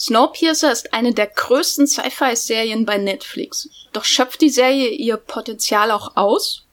Snowpiercer 0.00 0.72
ist 0.72 0.94
eine 0.94 1.12
der 1.12 1.26
größten 1.26 1.86
Sci-Fi-Serien 1.86 2.86
bei 2.86 2.96
Netflix. 2.96 3.68
Doch 3.92 4.04
schöpft 4.04 4.40
die 4.40 4.48
Serie 4.48 4.88
ihr 4.88 5.18
Potenzial 5.18 5.90
auch 5.90 6.16
aus? 6.16 6.66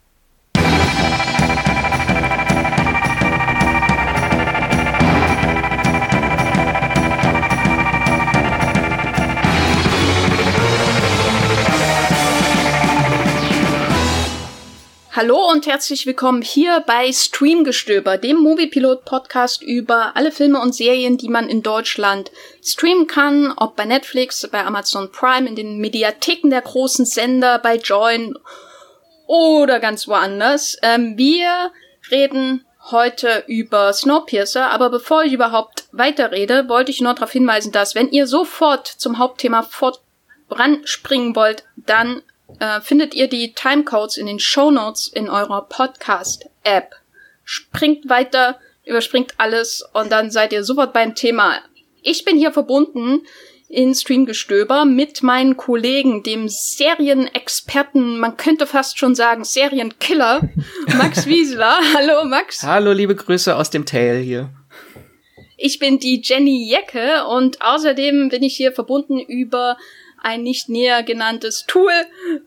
Hallo 15.18 15.50
und 15.50 15.66
herzlich 15.66 16.06
willkommen 16.06 16.44
hier 16.44 16.84
bei 16.86 17.12
Streamgestöber, 17.12 18.20
dem 18.20 18.38
Moviepilot-Podcast 18.38 19.64
über 19.64 20.16
alle 20.16 20.32
Filme 20.32 20.62
und 20.62 20.76
Serien, 20.76 21.18
die 21.18 21.28
man 21.28 21.50
in 21.50 21.64
Deutschland 21.64 22.30
streamen 22.64 23.08
kann, 23.08 23.52
ob 23.58 23.76
bei 23.76 23.86
Netflix, 23.86 24.48
bei 24.52 24.64
Amazon 24.64 25.12
Prime, 25.12 25.50
in 25.50 25.56
den 25.56 25.80
Mediatheken 25.80 26.52
der 26.52 26.62
großen 26.62 27.08
Sender, 27.08 27.58
bei 27.58 27.78
Join 27.78 28.38
oder 29.26 29.80
ganz 29.80 30.08
woanders. 30.08 30.78
Ähm, 30.84 31.18
wir 31.18 31.72
reden 32.12 32.64
heute 32.92 33.44
über 33.48 33.94
Snowpiercer, 33.94 34.70
aber 34.70 34.92
bevor 34.92 35.24
ich 35.24 35.34
überhaupt 35.34 35.86
weiterrede, 35.94 36.70
wollte 36.70 36.92
ich 36.92 37.02
nur 37.02 37.16
darauf 37.16 37.32
hinweisen, 37.32 37.72
dass 37.72 37.96
wenn 37.96 38.12
ihr 38.12 38.28
sofort 38.28 38.86
zum 38.86 39.18
Hauptthema 39.18 39.68
voranspringen 40.48 41.36
wollt, 41.36 41.64
dann 41.76 42.22
äh, 42.60 42.82
findet 42.82 43.14
ihr 43.14 43.28
die 43.28 43.54
Timecodes 43.54 44.18
in 44.18 44.26
den 44.26 44.40
Show 44.40 44.72
Notes 44.72 45.08
in 45.08 45.30
eurer 45.30 45.64
Podcast-App. 45.64 46.96
Springt 47.44 48.10
weiter, 48.10 48.60
überspringt 48.86 49.34
alles 49.38 49.84
und 49.94 50.12
dann 50.12 50.32
seid 50.32 50.54
ihr 50.54 50.64
sofort 50.64 50.94
beim 50.94 51.16
Thema. 51.16 51.60
Ich 52.02 52.26
bin 52.26 52.38
hier 52.38 52.52
verbunden 52.52 53.22
in 53.70 53.94
Streamgestöber 53.94 54.86
mit 54.86 55.24
meinen 55.24 55.58
Kollegen, 55.58 56.24
dem 56.24 56.48
Serienexperten, 56.48 58.18
man 58.18 58.38
könnte 58.38 58.66
fast 58.66 58.98
schon 58.98 59.14
sagen 59.14 59.44
Serienkiller, 59.44 60.50
Max 60.98 61.26
Wiesler. 61.26 61.78
Hallo 61.94 62.24
Max. 62.26 62.64
Hallo, 62.64 62.94
liebe 62.94 63.16
Grüße 63.16 63.56
aus 63.56 63.70
dem 63.70 63.86
Tail 63.86 64.22
hier. 64.22 64.50
Ich 65.58 65.80
bin 65.80 66.00
die 66.00 66.22
Jenny 66.24 66.70
Jecke 66.70 67.26
und 67.26 67.62
außerdem 67.62 68.30
bin 68.30 68.44
ich 68.44 68.56
hier 68.56 68.72
verbunden 68.72 69.20
über 69.20 69.76
ein 70.28 70.44
nicht 70.44 70.68
näher 70.68 71.04
genanntes 71.04 71.66
Tool 71.68 71.92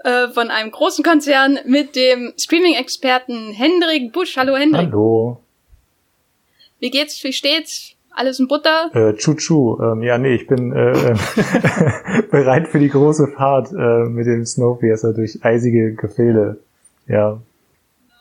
äh, 0.05 0.28
von 0.28 0.50
einem 0.50 0.70
großen 0.70 1.03
Konzern 1.03 1.59
mit 1.64 1.97
dem 1.97 2.34
Streaming-Experten 2.37 3.53
Hendrik 3.53 4.12
Busch. 4.12 4.37
Hallo 4.37 4.55
Hendrik. 4.55 4.89
Hallo. 4.89 5.41
Wie 6.78 6.91
geht's? 6.91 7.25
Wie 7.25 7.33
steht's? 7.33 7.95
Alles 8.11 8.39
in 8.39 8.48
Butter? 8.48 8.91
Äh, 8.92 9.14
Chuchu. 9.14 9.81
Ähm, 9.81 10.03
ja, 10.03 10.19
nee, 10.19 10.34
ich 10.34 10.47
bin 10.47 10.72
äh, 10.72 11.14
bereit 12.31 12.69
für 12.69 12.81
die 12.81 12.89
große 12.89 13.28
Fahrt 13.28 13.72
äh, 13.72 14.09
mit 14.09 14.27
dem 14.27 14.44
Snowpiercer 14.44 15.15
durch 15.15 15.42
eisige 15.42 15.94
Gefilde. 15.94 16.59
Ja. 17.06 17.41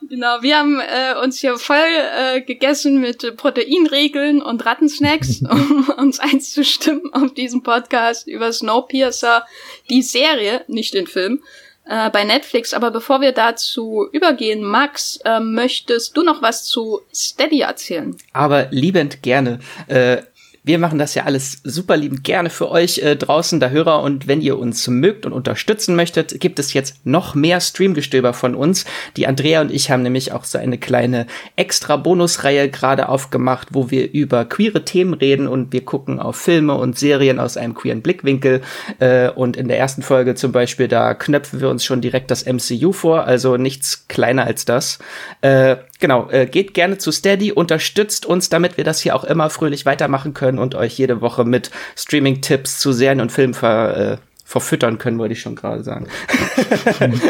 Genau, 0.07 0.41
wir 0.41 0.57
haben 0.57 0.79
äh, 0.79 1.19
uns 1.21 1.39
hier 1.39 1.57
voll 1.57 1.77
äh, 1.77 2.41
gegessen 2.41 3.01
mit 3.01 3.35
Proteinregeln 3.35 4.41
und 4.41 4.65
Rattensnacks, 4.65 5.41
um 5.49 5.89
uns 5.97 6.19
einzustimmen 6.19 7.13
auf 7.13 7.33
diesen 7.33 7.63
Podcast 7.63 8.27
über 8.27 8.51
Snowpiercer, 8.53 9.45
die 9.89 10.01
Serie, 10.01 10.63
nicht 10.67 10.93
den 10.93 11.07
Film, 11.07 11.41
äh, 11.85 12.09
bei 12.09 12.23
Netflix. 12.23 12.73
Aber 12.73 12.91
bevor 12.91 13.19
wir 13.19 13.33
dazu 13.33 14.07
übergehen, 14.11 14.63
Max, 14.63 15.19
äh, 15.25 15.39
möchtest 15.39 16.15
du 16.15 16.23
noch 16.23 16.41
was 16.41 16.65
zu 16.65 17.01
Steady 17.13 17.61
erzählen? 17.61 18.15
Aber 18.31 18.67
liebend 18.71 19.21
gerne. 19.21 19.59
Äh, 19.87 20.21
wir 20.69 20.77
machen 20.77 20.99
das 20.99 21.15
ja 21.15 21.23
alles 21.23 21.61
super 21.63 21.97
liebend 21.97 22.23
gerne 22.23 22.51
für 22.51 22.69
euch 22.69 22.99
äh, 22.99 23.15
draußen, 23.15 23.59
der 23.59 23.71
Hörer. 23.71 24.03
Und 24.03 24.27
wenn 24.27 24.39
ihr 24.39 24.59
uns 24.59 24.87
mögt 24.87 25.25
und 25.25 25.33
unterstützen 25.33 25.95
möchtet, 25.95 26.39
gibt 26.39 26.59
es 26.59 26.73
jetzt 26.73 27.07
noch 27.07 27.33
mehr 27.33 27.59
Streamgestöber 27.59 28.33
von 28.33 28.53
uns. 28.53 28.85
Die 29.17 29.25
Andrea 29.25 29.61
und 29.61 29.71
ich 29.71 29.89
haben 29.89 30.03
nämlich 30.03 30.31
auch 30.31 30.43
so 30.43 30.59
eine 30.59 30.77
kleine 30.77 31.25
extra 31.55 31.97
Bonusreihe 31.97 32.69
gerade 32.69 33.09
aufgemacht, 33.09 33.69
wo 33.71 33.89
wir 33.89 34.11
über 34.11 34.45
queere 34.45 34.85
Themen 34.85 35.15
reden 35.15 35.47
und 35.47 35.73
wir 35.73 35.83
gucken 35.83 36.19
auf 36.19 36.35
Filme 36.35 36.75
und 36.75 36.99
Serien 36.99 37.39
aus 37.39 37.57
einem 37.57 37.73
queeren 37.73 38.03
Blickwinkel. 38.03 38.61
Äh, 38.99 39.31
und 39.31 39.57
in 39.57 39.69
der 39.69 39.79
ersten 39.79 40.03
Folge 40.03 40.35
zum 40.35 40.51
Beispiel, 40.51 40.87
da 40.87 41.15
knöpfen 41.15 41.61
wir 41.61 41.69
uns 41.69 41.83
schon 41.83 42.01
direkt 42.01 42.29
das 42.29 42.45
MCU 42.45 42.91
vor, 42.91 43.23
also 43.23 43.57
nichts 43.57 44.07
kleiner 44.07 44.45
als 44.45 44.65
das. 44.65 44.99
Äh, 45.41 45.77
genau, 45.99 46.29
äh, 46.29 46.45
geht 46.45 46.73
gerne 46.73 46.97
zu 46.97 47.11
Steady, 47.11 47.51
unterstützt 47.51 48.25
uns, 48.25 48.49
damit 48.49 48.77
wir 48.77 48.83
das 48.83 48.99
hier 48.99 49.15
auch 49.15 49.23
immer 49.23 49.49
fröhlich 49.49 49.85
weitermachen 49.85 50.33
können 50.33 50.57
und 50.57 50.75
euch 50.75 50.97
jede 50.97 51.21
Woche 51.21 51.45
mit 51.45 51.71
Streaming-Tipps 51.95 52.79
zu 52.79 52.91
Serien 52.91 53.21
und 53.21 53.31
Filmen 53.31 53.53
ver, 53.53 53.97
äh, 53.97 54.17
verfüttern 54.43 54.97
können, 54.97 55.19
wollte 55.19 55.33
ich 55.33 55.41
schon 55.41 55.55
gerade 55.55 55.83
sagen. 55.83 56.07
hm, 56.99 57.21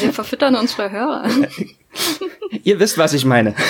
wir 0.00 0.12
verfüttern 0.12 0.54
unsere 0.54 0.90
Hörer. 0.90 1.28
Ihr 2.62 2.78
wisst, 2.78 2.98
was 2.98 3.14
ich 3.14 3.24
meine. 3.24 3.54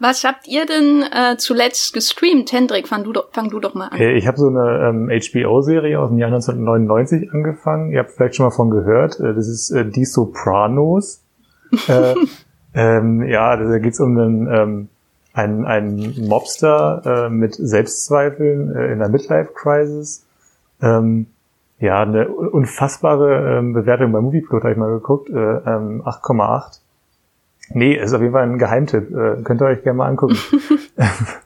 Was 0.00 0.24
habt 0.24 0.46
ihr 0.48 0.66
denn 0.66 1.02
äh, 1.02 1.38
zuletzt 1.38 1.94
gestreamt? 1.94 2.52
Hendrik, 2.52 2.88
fang 2.88 3.04
du, 3.04 3.12
doch, 3.12 3.28
fang 3.32 3.48
du 3.48 3.58
doch 3.58 3.72
mal 3.72 3.86
an. 3.86 3.98
Ich 3.98 4.26
habe 4.26 4.36
so 4.36 4.48
eine 4.48 4.88
ähm, 4.88 5.08
HBO-Serie 5.08 5.98
aus 5.98 6.10
dem 6.10 6.18
Jahr 6.18 6.28
1999 6.28 7.32
angefangen. 7.32 7.90
Ihr 7.90 8.00
habt 8.00 8.10
vielleicht 8.10 8.34
schon 8.34 8.44
mal 8.44 8.50
von 8.50 8.68
gehört. 8.68 9.18
Äh, 9.20 9.32
das 9.34 9.48
ist 9.48 9.70
äh, 9.70 9.88
Die 9.88 10.04
Sopranos 10.04 11.23
äh, 11.88 12.14
ähm, 12.74 13.22
ja, 13.22 13.56
da 13.56 13.78
geht's 13.78 14.00
um 14.00 14.18
einen, 14.18 14.48
ähm, 14.52 14.88
einen, 15.32 15.64
einen 15.64 16.28
Mobster 16.28 17.26
äh, 17.26 17.30
mit 17.30 17.54
Selbstzweifeln 17.54 18.74
äh, 18.74 18.92
in 18.92 18.98
der 18.98 19.08
Midlife-Crisis. 19.08 20.26
Ähm, 20.82 21.26
ja, 21.78 22.02
eine 22.02 22.28
unfassbare 22.28 23.58
ähm, 23.58 23.72
Bewertung 23.72 24.12
bei 24.12 24.20
Movieplot 24.20 24.62
habe 24.62 24.72
ich 24.72 24.78
mal 24.78 24.92
geguckt, 24.92 25.28
äh, 25.30 25.34
ähm, 25.34 26.02
8,8. 26.04 26.80
Nee, 27.70 27.94
ist 27.94 28.12
auf 28.12 28.20
jeden 28.20 28.32
Fall 28.32 28.44
ein 28.44 28.58
Geheimtipp. 28.58 29.10
Äh, 29.10 29.42
könnt 29.42 29.60
ihr 29.62 29.66
euch 29.66 29.82
gerne 29.82 29.96
mal 29.96 30.08
angucken. 30.08 30.36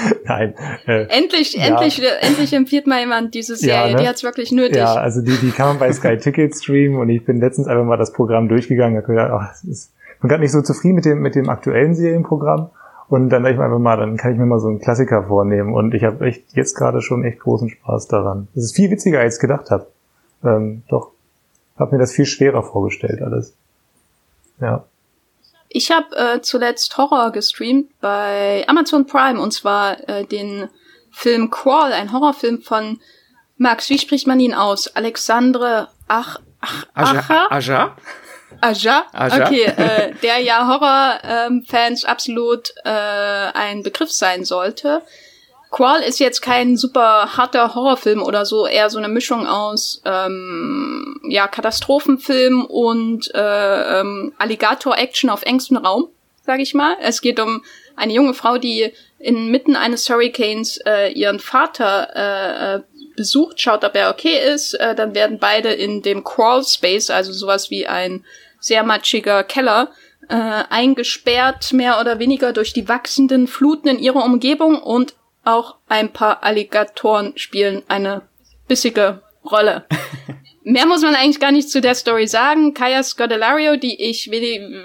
Nein. 0.24 0.54
Äh, 0.86 1.06
endlich, 1.08 1.54
ja. 1.54 1.66
endlich, 1.66 2.02
endlich 2.20 2.52
empfiehlt 2.52 2.86
mal 2.86 3.00
jemand 3.00 3.34
diese 3.34 3.56
Serie. 3.56 3.90
Ja, 3.90 3.96
ne? 3.96 4.02
Die 4.02 4.08
hat's 4.08 4.22
wirklich 4.22 4.52
nötig. 4.52 4.76
Ja, 4.76 4.94
also 4.94 5.20
die, 5.22 5.36
die 5.36 5.50
kann 5.50 5.68
man 5.68 5.78
bei 5.78 5.92
Sky 5.92 6.16
Ticket 6.16 6.54
streamen 6.56 6.98
und 6.98 7.08
ich 7.08 7.24
bin 7.24 7.40
letztens 7.40 7.68
einfach 7.68 7.84
mal 7.84 7.96
das 7.96 8.12
Programm 8.12 8.48
durchgegangen. 8.48 8.94
Da 8.94 9.06
gedacht, 9.06 9.30
ach, 9.32 9.48
das 9.50 9.64
ist, 9.64 9.92
ich 10.14 10.20
bin 10.20 10.28
gerade 10.28 10.42
nicht 10.42 10.52
so 10.52 10.62
zufrieden 10.62 10.94
mit 10.94 11.04
dem, 11.04 11.20
mit 11.20 11.34
dem 11.34 11.48
aktuellen 11.48 11.94
Serienprogramm. 11.94 12.70
Und 13.08 13.28
dann 13.28 13.42
dachte 13.42 13.52
ich 13.52 13.58
mir 13.58 13.64
einfach 13.64 13.78
mal, 13.78 13.96
dann 13.98 14.16
kann 14.16 14.32
ich 14.32 14.38
mir 14.38 14.46
mal 14.46 14.58
so 14.58 14.68
einen 14.68 14.78
Klassiker 14.78 15.24
vornehmen. 15.24 15.74
Und 15.74 15.92
ich 15.92 16.04
habe 16.04 16.24
echt 16.24 16.44
jetzt 16.54 16.74
gerade 16.74 17.02
schon 17.02 17.24
echt 17.24 17.40
großen 17.40 17.68
Spaß 17.68 18.08
daran. 18.08 18.48
Das 18.54 18.64
ist 18.64 18.74
viel 18.74 18.90
witziger, 18.90 19.20
als 19.20 19.34
ich 19.36 19.40
gedacht 19.40 19.70
habe. 19.70 19.86
Ähm, 20.42 20.82
doch, 20.88 21.10
habe 21.76 21.94
mir 21.94 22.00
das 22.00 22.12
viel 22.12 22.24
schwerer 22.24 22.62
vorgestellt 22.62 23.20
alles. 23.20 23.54
Ja. 24.60 24.84
Ich 25.74 25.90
habe 25.90 26.14
äh, 26.16 26.40
zuletzt 26.42 26.96
Horror 26.98 27.32
gestreamt 27.32 27.98
bei 28.00 28.64
Amazon 28.68 29.06
Prime 29.06 29.40
und 29.40 29.52
zwar 29.52 30.08
äh, 30.08 30.24
den 30.26 30.68
Film 31.10 31.50
Crawl, 31.50 31.92
ein 31.92 32.12
Horrorfilm 32.12 32.62
von 32.62 33.00
Max, 33.56 33.88
wie 33.90 33.98
spricht 33.98 34.26
man 34.26 34.40
ihn 34.40 34.54
aus? 34.54 34.88
Alexandre 34.88 35.88
Ach, 36.08 36.40
Ach 36.60 36.84
Aja? 36.94 37.46
Aja? 37.50 37.96
Aja? 38.60 39.06
Aja? 39.12 39.46
Okay, 39.46 39.64
äh, 39.64 40.14
der 40.22 40.38
ja 40.38 40.68
Horrorfans 40.68 42.02
ähm, 42.04 42.08
absolut 42.08 42.74
äh, 42.84 42.90
ein 42.90 43.82
Begriff 43.82 44.12
sein 44.12 44.44
sollte. 44.44 45.02
Qual 45.72 46.02
ist 46.02 46.20
jetzt 46.20 46.42
kein 46.42 46.76
super 46.76 47.34
harter 47.34 47.74
Horrorfilm 47.74 48.22
oder 48.22 48.44
so, 48.44 48.66
eher 48.66 48.90
so 48.90 48.98
eine 48.98 49.08
Mischung 49.08 49.46
aus 49.46 50.02
ähm, 50.04 51.18
ja 51.26 51.48
Katastrophenfilm 51.48 52.66
und 52.66 53.34
äh, 53.34 54.00
ähm, 54.00 54.34
Alligator-Action 54.36 55.30
auf 55.30 55.42
engstem 55.44 55.78
Raum, 55.78 56.08
sag 56.44 56.60
ich 56.60 56.74
mal. 56.74 56.94
Es 57.00 57.22
geht 57.22 57.40
um 57.40 57.64
eine 57.96 58.12
junge 58.12 58.34
Frau, 58.34 58.58
die 58.58 58.92
inmitten 59.18 59.74
eines 59.74 60.10
Hurricanes 60.10 60.78
äh, 60.84 61.10
ihren 61.10 61.40
Vater 61.40 62.10
äh, 62.14 62.74
äh, 62.74 62.80
besucht, 63.16 63.58
schaut, 63.58 63.82
ob 63.82 63.94
er 63.94 64.10
okay 64.10 64.52
ist. 64.54 64.74
Äh, 64.74 64.94
dann 64.94 65.14
werden 65.14 65.38
beide 65.38 65.72
in 65.72 66.02
dem 66.02 66.22
Crawl 66.22 66.64
Space, 66.64 67.08
also 67.08 67.32
sowas 67.32 67.70
wie 67.70 67.86
ein 67.86 68.26
sehr 68.60 68.82
matschiger 68.82 69.42
Keller, 69.42 69.90
äh, 70.28 70.34
eingesperrt, 70.68 71.72
mehr 71.72 71.98
oder 71.98 72.18
weniger 72.18 72.52
durch 72.52 72.74
die 72.74 72.88
wachsenden 72.88 73.46
Fluten 73.46 73.88
in 73.88 73.98
ihrer 73.98 74.22
Umgebung 74.22 74.82
und 74.82 75.14
auch 75.44 75.76
ein 75.88 76.12
paar 76.12 76.42
Alligatoren 76.44 77.32
spielen 77.36 77.82
eine 77.88 78.22
bissige 78.68 79.22
Rolle. 79.44 79.84
Mehr 80.64 80.86
muss 80.86 81.02
man 81.02 81.16
eigentlich 81.16 81.40
gar 81.40 81.50
nicht 81.50 81.70
zu 81.70 81.80
der 81.80 81.96
Story 81.96 82.28
sagen. 82.28 82.72
Kaya 82.72 83.02
Scodelario, 83.02 83.76
die 83.76 84.00
ich 84.00 84.30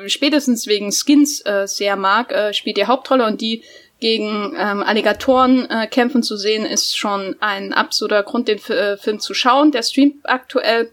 spätestens 0.07 0.65
wegen 0.65 0.91
Skins 0.91 1.45
äh, 1.45 1.67
sehr 1.67 1.95
mag, 1.95 2.31
äh, 2.31 2.53
spielt 2.53 2.77
die 2.77 2.87
Hauptrolle 2.87 3.25
und 3.25 3.41
die 3.41 3.63
gegen 3.99 4.55
ähm, 4.57 4.83
Alligatoren 4.83 5.69
äh, 5.69 5.87
kämpfen 5.87 6.23
zu 6.23 6.35
sehen, 6.35 6.65
ist 6.65 6.97
schon 6.97 7.35
ein 7.39 7.73
absoluter 7.73 8.23
Grund, 8.23 8.47
den 8.47 8.57
F 8.57 8.69
äh, 8.69 8.97
Film 8.97 9.19
zu 9.19 9.33
schauen. 9.33 9.71
Der 9.71 9.83
streamt 9.83 10.17
aktuell 10.23 10.91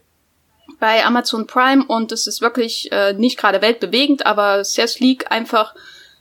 bei 0.80 1.04
Amazon 1.04 1.46
Prime 1.46 1.84
und 1.86 2.12
es 2.12 2.26
ist 2.26 2.40
wirklich 2.40 2.90
äh, 2.92 3.12
nicht 3.12 3.38
gerade 3.38 3.62
weltbewegend, 3.62 4.26
aber 4.26 4.64
sehr 4.64 4.88
sleek, 4.88 5.30
einfach 5.30 5.74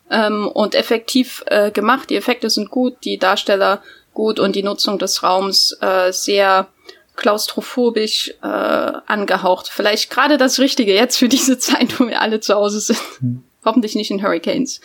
ähm, 0.09 0.47
und 0.47 0.75
effektiv 0.75 1.43
äh, 1.47 1.71
gemacht. 1.71 2.09
Die 2.09 2.15
Effekte 2.15 2.49
sind 2.49 2.69
gut, 2.69 2.97
die 3.03 3.17
Darsteller 3.17 3.81
gut 4.13 4.39
und 4.39 4.55
die 4.55 4.63
Nutzung 4.63 4.99
des 4.99 5.23
Raums 5.23 5.77
äh, 5.81 6.11
sehr 6.11 6.67
klaustrophobisch 7.15 8.33
äh, 8.41 8.47
angehaucht. 8.47 9.69
Vielleicht 9.69 10.09
gerade 10.09 10.37
das 10.37 10.59
Richtige 10.59 10.93
jetzt 10.93 11.17
für 11.17 11.29
diese 11.29 11.57
Zeit, 11.59 11.99
wo 11.99 12.07
wir 12.07 12.21
alle 12.21 12.39
zu 12.39 12.53
Hause 12.55 12.79
sind. 12.79 12.99
Hm. 13.19 13.43
Hoffentlich 13.65 13.95
nicht 13.95 14.11
in 14.11 14.21
Hurricanes. 14.21 14.81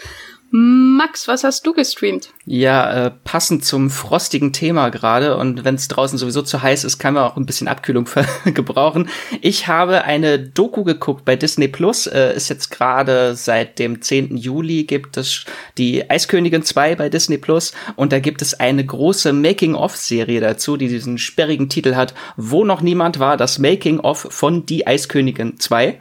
Max, 0.51 1.29
was 1.29 1.45
hast 1.45 1.67
du 1.67 1.75
gestreamt? 1.75 2.31
Ja, 2.47 3.07
äh, 3.07 3.11
passend 3.11 3.67
zum 3.67 3.91
frostigen 3.91 4.55
Thema 4.55 4.89
gerade 4.89 5.37
und 5.37 5.65
wenn 5.65 5.75
es 5.75 5.89
draußen 5.89 6.17
sowieso 6.17 6.41
zu 6.41 6.63
heiß 6.63 6.85
ist, 6.85 6.99
kann 6.99 7.13
man 7.13 7.25
auch 7.25 7.37
ein 7.37 7.45
bisschen 7.45 7.69
Abkühlung 7.69 8.09
gebrauchen. 8.47 9.11
Ich 9.43 9.69
habe 9.69 10.05
eine 10.05 10.39
Doku 10.39 10.85
geguckt 10.85 11.27
bei 11.27 11.37
Disney 11.37 11.69
Plus, 11.69 12.07
äh, 12.07 12.35
ist 12.35 12.49
jetzt 12.49 12.71
gerade 12.71 13.35
seit 13.35 13.79
dem 13.79 14.01
10. 14.01 14.39
Juli 14.39 14.85
gibt 14.85 15.19
es 15.19 15.45
die 15.77 16.09
Eiskönigin 16.09 16.63
2 16.63 16.97
bei 16.97 17.11
Disney 17.11 17.37
Plus 17.37 17.73
und 17.97 18.13
da 18.13 18.19
gibt 18.19 18.41
es 18.41 18.55
eine 18.55 18.87
große 18.87 19.35
Making-of-Serie 19.35 20.41
dazu, 20.41 20.79
die 20.79 20.89
diesen 20.89 21.19
sperrigen 21.19 21.69
Titel 21.69 21.95
hat, 21.95 22.15
Wo 22.39 22.65
noch 22.65 22.81
niemand 22.81 23.19
war, 23.19 23.37
das 23.37 23.59
Making-of 23.59 24.29
von 24.31 24.65
Die 24.65 24.87
Eiskönigin 24.87 25.61
2. 25.61 26.01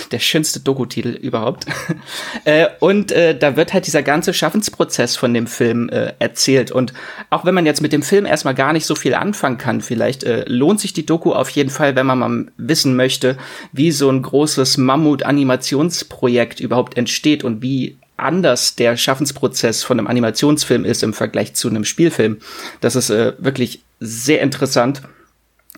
Der 0.10 0.18
schönste 0.18 0.60
Doku-Titel 0.60 1.08
überhaupt. 1.08 1.66
äh, 2.44 2.66
und 2.80 3.12
äh, 3.12 3.36
da 3.36 3.56
wird 3.56 3.72
halt 3.72 3.86
dieser 3.86 4.02
ganze 4.02 4.34
Schaffensprozess 4.34 5.16
von 5.16 5.34
dem 5.34 5.46
Film 5.46 5.88
äh, 5.88 6.12
erzählt. 6.18 6.70
Und 6.70 6.92
auch 7.30 7.44
wenn 7.44 7.54
man 7.54 7.66
jetzt 7.66 7.82
mit 7.82 7.92
dem 7.92 8.02
Film 8.02 8.26
erstmal 8.26 8.54
gar 8.54 8.72
nicht 8.72 8.86
so 8.86 8.94
viel 8.94 9.14
anfangen 9.14 9.58
kann, 9.58 9.80
vielleicht 9.80 10.24
äh, 10.24 10.44
lohnt 10.46 10.80
sich 10.80 10.92
die 10.92 11.06
Doku 11.06 11.32
auf 11.32 11.50
jeden 11.50 11.70
Fall, 11.70 11.96
wenn 11.96 12.06
man 12.06 12.18
mal 12.18 12.46
wissen 12.56 12.96
möchte, 12.96 13.36
wie 13.72 13.92
so 13.92 14.10
ein 14.10 14.22
großes 14.22 14.78
Mammut-Animationsprojekt 14.78 16.60
überhaupt 16.60 16.96
entsteht 16.96 17.44
und 17.44 17.62
wie 17.62 17.98
anders 18.16 18.76
der 18.76 18.96
Schaffensprozess 18.96 19.84
von 19.84 19.98
einem 19.98 20.06
Animationsfilm 20.06 20.84
ist 20.84 21.02
im 21.02 21.12
Vergleich 21.12 21.54
zu 21.54 21.68
einem 21.68 21.84
Spielfilm. 21.84 22.38
Das 22.80 22.96
ist 22.96 23.10
äh, 23.10 23.34
wirklich 23.38 23.82
sehr 24.00 24.40
interessant 24.40 25.02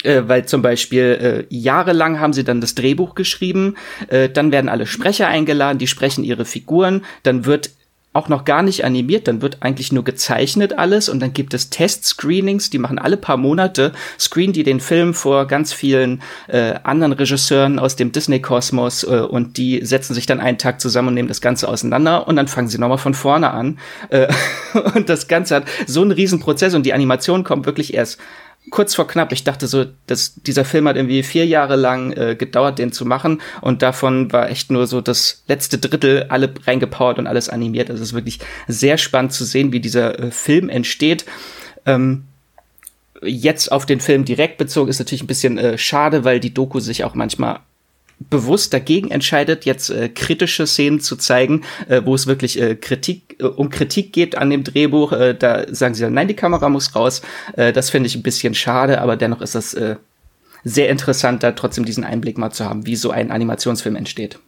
äh, 0.05 0.23
weil 0.27 0.47
zum 0.47 0.63
Beispiel 0.63 1.47
äh, 1.51 1.55
jahrelang 1.55 2.21
haben 2.21 2.33
sie 2.33 2.45
dann 2.45 2.61
das 2.61 2.75
Drehbuch 2.75 3.15
geschrieben, 3.15 3.77
äh, 4.09 4.29
dann 4.29 4.53
werden 4.53 4.69
alle 4.69 4.87
Sprecher 4.87 5.29
eingeladen, 5.29 5.79
die 5.79 5.87
sprechen 5.87 6.25
ihre 6.25 6.45
Figuren, 6.45 7.05
dann 7.23 7.45
wird 7.45 7.71
auch 8.15 8.29
noch 8.29 8.45
gar 8.45 8.63
nicht 8.63 8.85
animiert, 8.85 9.29
dann 9.29 9.43
wird 9.43 9.59
eigentlich 9.61 9.93
nur 9.93 10.03
gezeichnet 10.03 10.77
alles. 10.79 11.09
Und 11.09 11.21
dann 11.21 11.33
gibt 11.33 11.55
es 11.55 11.71
Test-Screenings, 11.71 12.71
die 12.71 12.79
machen 12.79 12.99
alle 12.99 13.17
paar 13.17 13.37
Monate, 13.37 13.93
screen 14.19 14.53
die 14.53 14.65
den 14.65 14.81
Film 14.81 15.15
vor 15.15 15.47
ganz 15.47 15.73
vielen 15.73 16.23
äh, 16.49 16.75
anderen 16.83 17.13
Regisseuren 17.13 17.79
aus 17.79 17.97
dem 17.97 18.11
Disney-Kosmos 18.11 19.05
äh, 19.05 19.21
und 19.21 19.57
die 19.57 19.85
setzen 19.85 20.15
sich 20.15 20.27
dann 20.27 20.41
einen 20.41 20.59
Tag 20.59 20.81
zusammen 20.81 21.09
und 21.09 21.15
nehmen 21.15 21.29
das 21.29 21.41
Ganze 21.41 21.69
auseinander. 21.69 22.27
Und 22.27 22.37
dann 22.37 22.49
fangen 22.49 22.69
sie 22.69 22.79
nochmal 22.79 22.99
von 22.99 23.15
vorne 23.15 23.51
an. 23.51 23.79
Äh, 24.09 24.29
und 24.95 25.09
das 25.09 25.29
Ganze 25.29 25.57
hat 25.57 25.65
so 25.87 26.01
einen 26.01 26.11
riesen 26.11 26.41
Prozess 26.41 26.75
und 26.75 26.85
die 26.85 26.95
Animation 26.95 27.45
kommt 27.45 27.67
wirklich 27.67 27.95
erst 27.95 28.19
kurz 28.71 28.95
vor 28.95 29.07
knapp. 29.07 29.33
Ich 29.33 29.45
dachte 29.45 29.67
so, 29.67 29.87
dass 30.07 30.35
dieser 30.35 30.65
Film 30.65 30.89
hat 30.89 30.97
irgendwie 30.97 31.23
vier 31.23 31.47
Jahre 31.47 31.77
lang 31.77 32.13
äh, 32.13 32.37
gedauert, 32.37 32.79
den 32.79 32.93
zu 32.93 33.05
machen. 33.05 33.41
Und 33.61 33.83
davon 33.83 34.33
war 34.33 34.51
echt 34.51 34.71
nur 34.71 34.87
so 34.87 35.01
das 35.01 35.43
letzte 35.49 35.79
Drittel 35.79 36.27
alle 36.29 36.53
reingepowert 36.67 37.19
und 37.19 37.27
alles 37.27 37.49
animiert. 37.49 37.91
Also 37.91 38.03
es 38.03 38.11
ist 38.11 38.15
wirklich 38.15 38.41
sehr 38.67 38.99
spannend 38.99 39.33
zu 39.33 39.45
sehen, 39.45 39.73
wie 39.73 39.81
dieser 39.81 40.19
äh, 40.19 40.31
Film 40.31 40.69
entsteht. 40.69 41.25
Ähm, 41.87 42.25
jetzt 43.23 43.73
auf 43.73 43.87
den 43.87 44.01
Film 44.01 44.25
direkt 44.25 44.59
bezogen 44.59 44.91
ist 44.91 44.99
natürlich 44.99 45.23
ein 45.23 45.29
bisschen 45.29 45.59
äh, 45.59 45.79
schade, 45.79 46.25
weil 46.25 46.41
die 46.41 46.55
Doku 46.55 46.81
sich 46.81 47.05
auch 47.05 47.15
manchmal 47.15 47.61
bewusst 48.21 48.73
dagegen 48.73 49.11
entscheidet, 49.11 49.65
jetzt 49.65 49.91
äh, 49.91 50.09
kritische 50.09 50.67
Szenen 50.67 51.01
zu 51.01 51.17
zeigen, 51.17 51.63
äh, 51.89 52.03
wo 52.05 52.15
es 52.15 52.27
wirklich 52.27 52.61
äh, 52.61 52.75
Kritik 52.75 53.37
äh, 53.39 53.45
um 53.45 53.71
Kritik 53.71 54.13
geht 54.13 54.37
an 54.37 54.51
dem 54.51 54.65
Drehbuch. 54.65 55.13
Äh, 55.13 55.35
da 55.35 55.73
sagen 55.73 55.95
sie 55.95 56.03
dann, 56.03 56.15
nein, 56.15 56.29
die 56.29 56.35
Kamera 56.35 56.69
muss 56.69 56.95
raus. 56.95 57.23
Äh, 57.57 57.73
das 57.73 57.91
finde 57.91 58.09
ich 58.09 58.17
ein 58.17 58.23
bisschen 58.23 58.55
schade, 58.55 59.01
aber 59.01 59.17
dennoch 59.17 59.41
ist 59.41 59.55
das 59.55 59.75
äh, 59.75 59.97
sehr 60.65 60.89
interessant, 60.89 61.43
da 61.43 61.53
trotzdem 61.53 61.85
diesen 61.85 62.05
Einblick 62.05 62.39
mal 62.39 62.51
zu 62.51 62.65
haben, 62.65 62.87
wie 62.87 62.97
so 62.97 63.11
ein 63.11 63.31
Animationsfilm 63.31 63.97
entsteht. 63.97 64.39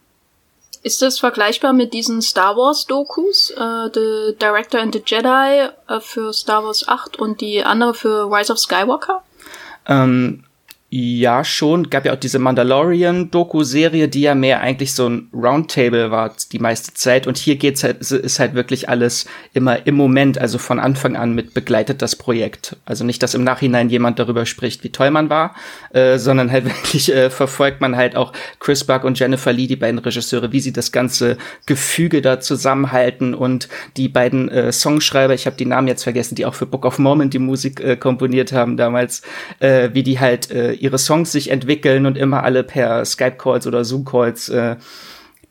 Ist 0.83 1.01
das 1.01 1.19
vergleichbar 1.19 1.73
mit 1.73 1.93
diesen 1.93 2.21
Star 2.21 2.57
Wars 2.57 2.85
Dokus, 2.87 3.51
äh, 3.51 3.89
The 3.93 4.35
Director 4.41 4.81
and 4.81 4.93
the 4.93 5.01
Jedi 5.05 5.69
äh, 5.87 5.99
für 5.99 6.33
Star 6.33 6.63
Wars 6.63 6.87
8 6.87 7.19
und 7.19 7.39
die 7.39 7.63
andere 7.63 7.93
für 7.93 8.25
Rise 8.25 8.51
of 8.51 8.59
Skywalker? 8.59 9.23
Ähm, 9.87 10.43
ja, 10.93 11.45
schon. 11.45 11.89
Gab 11.89 12.05
ja 12.05 12.11
auch 12.11 12.19
diese 12.19 12.37
Mandalorian-Doku-Serie, 12.37 14.09
die 14.09 14.23
ja 14.23 14.35
mehr 14.35 14.59
eigentlich 14.59 14.93
so 14.93 15.07
ein 15.07 15.29
Roundtable 15.33 16.11
war 16.11 16.35
die 16.51 16.59
meiste 16.59 16.93
Zeit. 16.93 17.27
Und 17.27 17.37
hier 17.37 17.55
geht's 17.55 17.85
halt, 17.85 18.01
ist 18.01 18.39
halt 18.39 18.55
wirklich 18.55 18.89
alles 18.89 19.25
immer 19.53 19.87
im 19.87 19.95
Moment, 19.95 20.37
also 20.37 20.57
von 20.57 20.79
Anfang 20.79 21.15
an 21.15 21.33
mit 21.33 21.53
begleitet 21.53 22.01
das 22.01 22.17
Projekt. 22.17 22.75
Also 22.83 23.05
nicht, 23.05 23.23
dass 23.23 23.35
im 23.35 23.45
Nachhinein 23.45 23.89
jemand 23.89 24.19
darüber 24.19 24.45
spricht, 24.45 24.83
wie 24.83 24.89
toll 24.89 25.11
man 25.11 25.29
war, 25.29 25.55
äh, 25.93 26.17
sondern 26.17 26.51
halt 26.51 26.65
wirklich 26.83 27.09
äh, 27.09 27.29
verfolgt 27.29 27.79
man 27.79 27.95
halt 27.95 28.17
auch 28.17 28.33
Chris 28.59 28.83
Buck 28.83 29.05
und 29.05 29.17
Jennifer 29.17 29.53
Lee, 29.53 29.67
die 29.67 29.77
beiden 29.77 29.99
Regisseure, 29.99 30.51
wie 30.51 30.59
sie 30.59 30.73
das 30.73 30.91
ganze 30.91 31.37
Gefüge 31.67 32.21
da 32.21 32.41
zusammenhalten 32.41 33.33
und 33.33 33.69
die 33.95 34.09
beiden 34.09 34.49
äh, 34.49 34.73
Songschreiber, 34.73 35.35
ich 35.35 35.45
habe 35.45 35.55
die 35.55 35.65
Namen 35.65 35.87
jetzt 35.87 36.03
vergessen, 36.03 36.35
die 36.35 36.45
auch 36.45 36.55
für 36.55 36.65
Book 36.65 36.85
of 36.85 36.99
Mormon 36.99 37.29
die 37.29 37.39
Musik 37.39 37.79
äh, 37.79 37.95
komponiert 37.95 38.51
haben 38.51 38.75
damals, 38.75 39.21
äh, 39.59 39.91
wie 39.93 40.03
die 40.03 40.19
halt 40.19 40.51
äh, 40.51 40.80
ihre 40.81 40.97
Songs 40.97 41.31
sich 41.31 41.51
entwickeln 41.51 42.05
und 42.05 42.17
immer 42.17 42.43
alle 42.43 42.63
per 42.63 43.05
Skype-Calls 43.05 43.67
oder 43.67 43.85
Zoom-Calls 43.85 44.49
äh, 44.49 44.75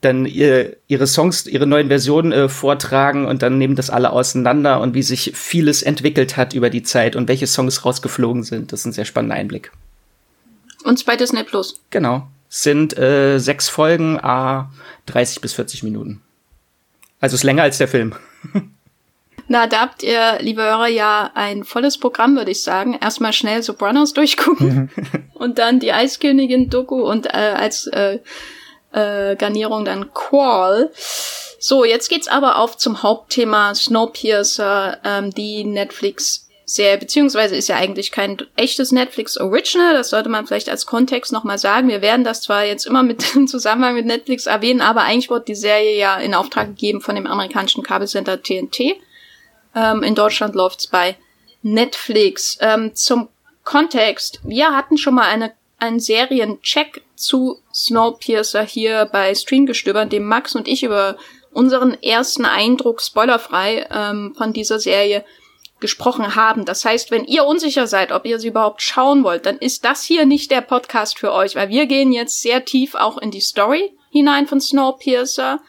dann 0.01 0.25
ihr, 0.25 0.77
ihre 0.87 1.05
Songs, 1.05 1.45
ihre 1.45 1.67
neuen 1.67 1.87
Versionen 1.87 2.31
äh, 2.31 2.49
vortragen 2.49 3.25
und 3.25 3.43
dann 3.43 3.57
nehmen 3.57 3.75
das 3.75 3.91
alle 3.91 4.11
auseinander 4.11 4.81
und 4.81 4.95
wie 4.95 5.03
sich 5.03 5.31
vieles 5.35 5.83
entwickelt 5.83 6.37
hat 6.37 6.53
über 6.53 6.69
die 6.69 6.83
Zeit 6.83 7.15
und 7.15 7.29
welche 7.29 7.47
Songs 7.47 7.85
rausgeflogen 7.85 8.43
sind. 8.43 8.71
Das 8.71 8.81
ist 8.81 8.87
ein 8.87 8.93
sehr 8.93 9.05
spannender 9.05 9.35
Einblick. 9.35 9.71
Und 10.83 11.05
bei 11.05 11.15
Disney 11.15 11.43
Plus. 11.43 11.79
Genau. 11.91 12.27
Sind 12.49 12.97
äh, 12.97 13.37
sechs 13.37 13.69
Folgen, 13.69 14.19
a 14.19 14.71
30 15.05 15.39
bis 15.39 15.53
40 15.53 15.83
Minuten. 15.83 16.21
Also 17.19 17.35
ist 17.35 17.43
länger 17.43 17.63
als 17.63 17.77
der 17.77 17.87
Film. 17.87 18.15
Na, 19.51 19.67
da 19.67 19.81
habt 19.81 20.01
ihr, 20.01 20.37
liebe 20.39 20.63
Hörer, 20.63 20.87
ja 20.87 21.29
ein 21.33 21.65
volles 21.65 21.97
Programm, 21.97 22.37
würde 22.37 22.51
ich 22.51 22.63
sagen. 22.63 22.97
Erstmal 23.01 23.33
schnell 23.33 23.61
Sopranos 23.61 24.13
durchgucken 24.13 24.89
und 25.33 25.59
dann 25.59 25.81
die 25.81 25.91
Eiskönigin-Doku 25.91 27.01
und 27.01 27.25
äh, 27.25 27.53
als 27.57 27.87
äh, 27.87 28.19
äh, 28.93 29.35
Garnierung 29.35 29.83
dann 29.83 30.13
Qual. 30.13 30.89
So, 31.59 31.83
jetzt 31.83 32.07
geht's 32.07 32.29
aber 32.29 32.59
auf 32.59 32.77
zum 32.77 33.03
Hauptthema 33.03 33.75
Snowpiercer, 33.75 34.99
ähm, 35.03 35.31
die 35.31 35.65
Netflix 35.65 36.47
sehr, 36.63 36.95
beziehungsweise 36.95 37.57
ist 37.57 37.67
ja 37.67 37.75
eigentlich 37.75 38.13
kein 38.13 38.37
echtes 38.55 38.93
Netflix 38.93 39.37
Original, 39.37 39.93
das 39.93 40.11
sollte 40.11 40.29
man 40.29 40.47
vielleicht 40.47 40.69
als 40.69 40.85
Kontext 40.85 41.33
nochmal 41.33 41.57
sagen. 41.57 41.89
Wir 41.89 42.01
werden 42.01 42.23
das 42.23 42.41
zwar 42.41 42.63
jetzt 42.63 42.85
immer 42.85 43.03
mit 43.03 43.35
im 43.35 43.49
Zusammenhang 43.49 43.95
mit 43.95 44.05
Netflix 44.05 44.45
erwähnen, 44.45 44.79
aber 44.79 45.01
eigentlich 45.01 45.29
wurde 45.29 45.43
die 45.49 45.55
Serie 45.55 45.97
ja 45.97 46.15
in 46.15 46.35
Auftrag 46.35 46.67
gegeben 46.67 47.01
von 47.01 47.15
dem 47.15 47.27
amerikanischen 47.27 47.83
Kabelcenter 47.83 48.41
TNT. 48.41 48.95
Ähm, 49.75 50.03
in 50.03 50.15
Deutschland 50.15 50.55
läuft's 50.55 50.87
bei 50.87 51.15
Netflix. 51.61 52.57
Ähm, 52.61 52.95
zum 52.95 53.29
Kontext, 53.63 54.39
wir 54.43 54.75
hatten 54.75 54.97
schon 54.97 55.15
mal 55.15 55.27
eine, 55.27 55.53
einen 55.77 55.99
Seriencheck 55.99 57.03
zu 57.15 57.59
Snowpiercer 57.73 58.63
hier 58.63 59.05
bei 59.05 59.33
Streamgestöbern, 59.33 60.09
dem 60.09 60.25
Max 60.25 60.55
und 60.55 60.67
ich 60.67 60.83
über 60.83 61.17
unseren 61.51 62.01
ersten 62.01 62.45
Eindruck 62.45 63.01
spoilerfrei 63.01 63.87
ähm, 63.91 64.33
von 64.37 64.53
dieser 64.53 64.79
Serie 64.79 65.23
gesprochen 65.81 66.35
haben. 66.35 66.63
Das 66.63 66.85
heißt, 66.85 67.11
wenn 67.11 67.25
ihr 67.25 67.43
unsicher 67.45 67.87
seid, 67.87 68.11
ob 68.11 68.25
ihr 68.25 68.39
sie 68.39 68.49
überhaupt 68.49 68.81
schauen 68.81 69.23
wollt, 69.23 69.45
dann 69.45 69.57
ist 69.57 69.83
das 69.83 70.03
hier 70.03 70.25
nicht 70.25 70.51
der 70.51 70.61
Podcast 70.61 71.19
für 71.19 71.33
euch, 71.33 71.55
weil 71.55 71.69
wir 71.69 71.87
gehen 71.87 72.11
jetzt 72.11 72.41
sehr 72.41 72.63
tief 72.63 72.95
auch 72.95 73.17
in 73.17 73.31
die 73.31 73.41
Story 73.41 73.91
hinein 74.11 74.47
von 74.47 74.61
Snowpiercer. 74.61 75.59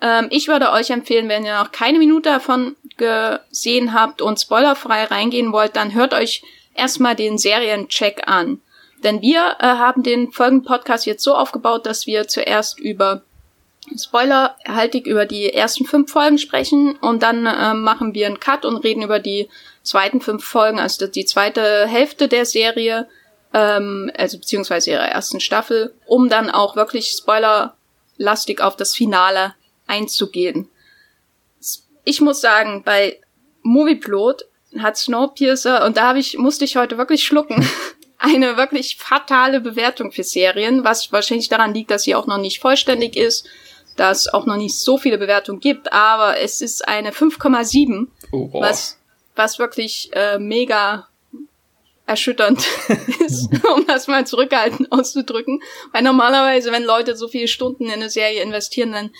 Ähm, 0.00 0.28
ich 0.30 0.48
würde 0.48 0.70
euch 0.72 0.90
empfehlen, 0.90 1.28
wenn 1.28 1.44
ihr 1.44 1.58
noch 1.58 1.72
keine 1.72 1.98
Minute 1.98 2.30
davon 2.30 2.76
gesehen 2.96 3.92
habt 3.92 4.22
und 4.22 4.40
spoilerfrei 4.40 5.04
reingehen 5.04 5.52
wollt, 5.52 5.76
dann 5.76 5.94
hört 5.94 6.14
euch 6.14 6.42
erstmal 6.74 7.16
den 7.16 7.38
Seriencheck 7.38 8.22
an. 8.26 8.60
Denn 9.02 9.20
wir 9.20 9.56
äh, 9.58 9.66
haben 9.66 10.02
den 10.02 10.32
folgenden 10.32 10.64
Podcast 10.66 11.06
jetzt 11.06 11.22
so 11.22 11.34
aufgebaut, 11.34 11.86
dass 11.86 12.06
wir 12.06 12.26
zuerst 12.28 12.78
über 12.78 13.22
spoilerhaltig 13.96 15.06
über 15.06 15.26
die 15.26 15.52
ersten 15.52 15.84
fünf 15.84 16.10
Folgen 16.10 16.38
sprechen 16.38 16.96
und 16.96 17.22
dann 17.22 17.44
äh, 17.44 17.74
machen 17.74 18.14
wir 18.14 18.26
einen 18.26 18.40
Cut 18.40 18.64
und 18.64 18.78
reden 18.78 19.02
über 19.02 19.18
die 19.18 19.48
zweiten 19.82 20.22
fünf 20.22 20.44
Folgen, 20.44 20.78
also 20.78 21.06
die 21.06 21.26
zweite 21.26 21.86
Hälfte 21.86 22.28
der 22.28 22.46
Serie, 22.46 23.06
ähm, 23.52 24.10
also 24.16 24.38
beziehungsweise 24.38 24.90
ihrer 24.90 25.08
ersten 25.08 25.40
Staffel, 25.40 25.94
um 26.06 26.30
dann 26.30 26.50
auch 26.50 26.76
wirklich 26.76 27.10
spoilerlastig 27.10 28.62
auf 28.62 28.76
das 28.76 28.94
Finale 28.94 29.54
einzugehen. 29.86 30.68
Ich 32.04 32.20
muss 32.20 32.40
sagen, 32.40 32.82
bei 32.84 33.20
Movieplot 33.62 34.46
hat 34.78 34.96
Snowpiercer, 34.96 35.84
und 35.84 35.96
da 35.96 36.08
habe 36.08 36.18
ich, 36.18 36.36
musste 36.36 36.64
ich 36.64 36.76
heute 36.76 36.98
wirklich 36.98 37.24
schlucken, 37.24 37.66
eine 38.18 38.56
wirklich 38.56 38.96
fatale 38.96 39.60
Bewertung 39.60 40.12
für 40.12 40.24
Serien, 40.24 40.84
was 40.84 41.12
wahrscheinlich 41.12 41.48
daran 41.48 41.74
liegt, 41.74 41.90
dass 41.90 42.02
sie 42.02 42.14
auch 42.14 42.26
noch 42.26 42.38
nicht 42.38 42.60
vollständig 42.60 43.16
ist, 43.16 43.46
dass 43.96 44.32
auch 44.32 44.46
noch 44.46 44.56
nicht 44.56 44.76
so 44.76 44.98
viele 44.98 45.18
Bewertungen 45.18 45.60
gibt, 45.60 45.92
aber 45.92 46.38
es 46.40 46.60
ist 46.60 46.86
eine 46.88 47.12
5,7, 47.12 48.08
oh, 48.32 48.50
was 48.52 48.98
was 49.34 49.58
wirklich 49.58 50.10
äh, 50.12 50.38
mega 50.38 51.08
erschütternd 52.06 52.64
ist, 53.20 53.48
um 53.74 53.86
das 53.86 54.06
mal 54.06 54.26
zurückhaltend 54.26 54.92
auszudrücken. 54.92 55.62
Weil 55.92 56.02
normalerweise, 56.02 56.70
wenn 56.72 56.84
Leute 56.84 57.16
so 57.16 57.28
viele 57.28 57.48
Stunden 57.48 57.86
in 57.86 57.92
eine 57.92 58.10
Serie 58.10 58.42
investieren, 58.42 58.92
dann 58.92 59.10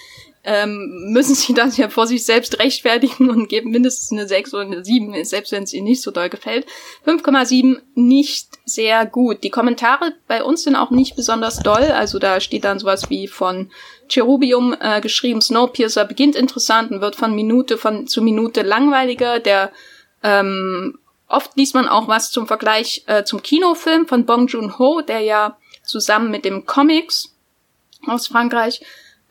ähm, 0.44 1.10
müssen 1.10 1.34
sie 1.34 1.54
das 1.54 1.76
ja 1.78 1.88
vor 1.88 2.06
sich 2.06 2.24
selbst 2.24 2.58
rechtfertigen 2.58 3.30
und 3.30 3.48
geben 3.48 3.70
mindestens 3.70 4.12
eine 4.12 4.28
6 4.28 4.52
oder 4.54 4.64
eine 4.64 4.84
7, 4.84 5.24
selbst 5.24 5.52
wenn 5.52 5.62
es 5.62 5.72
ihnen 5.72 5.86
nicht 5.86 6.02
so 6.02 6.10
doll 6.10 6.28
gefällt. 6.28 6.66
5,7 7.06 7.80
nicht 7.94 8.48
sehr 8.66 9.06
gut. 9.06 9.42
Die 9.42 9.50
Kommentare 9.50 10.12
bei 10.28 10.44
uns 10.44 10.64
sind 10.64 10.76
auch 10.76 10.90
nicht 10.90 11.16
besonders 11.16 11.60
doll. 11.60 11.84
Also 11.84 12.18
da 12.18 12.40
steht 12.40 12.64
dann 12.64 12.78
sowas 12.78 13.08
wie 13.08 13.26
von 13.26 13.70
Cherubium 14.08 14.76
äh, 14.78 15.00
geschrieben, 15.00 15.40
Snowpiercer 15.40 16.04
beginnt 16.04 16.36
interessant 16.36 16.90
und 16.90 17.00
wird 17.00 17.16
von 17.16 17.34
Minute 17.34 17.78
von 17.78 18.06
zu 18.06 18.20
Minute 18.20 18.60
langweiliger. 18.60 19.40
Der 19.40 19.72
ähm, 20.22 20.98
oft 21.26 21.56
liest 21.56 21.74
man 21.74 21.88
auch 21.88 22.06
was 22.06 22.30
zum 22.30 22.46
Vergleich 22.46 23.04
äh, 23.06 23.24
zum 23.24 23.42
Kinofilm 23.42 24.06
von 24.06 24.26
Bong 24.26 24.46
Joon-ho, 24.46 25.00
der 25.00 25.20
ja 25.20 25.56
zusammen 25.82 26.30
mit 26.30 26.44
dem 26.44 26.66
Comics 26.66 27.34
aus 28.06 28.26
Frankreich 28.26 28.82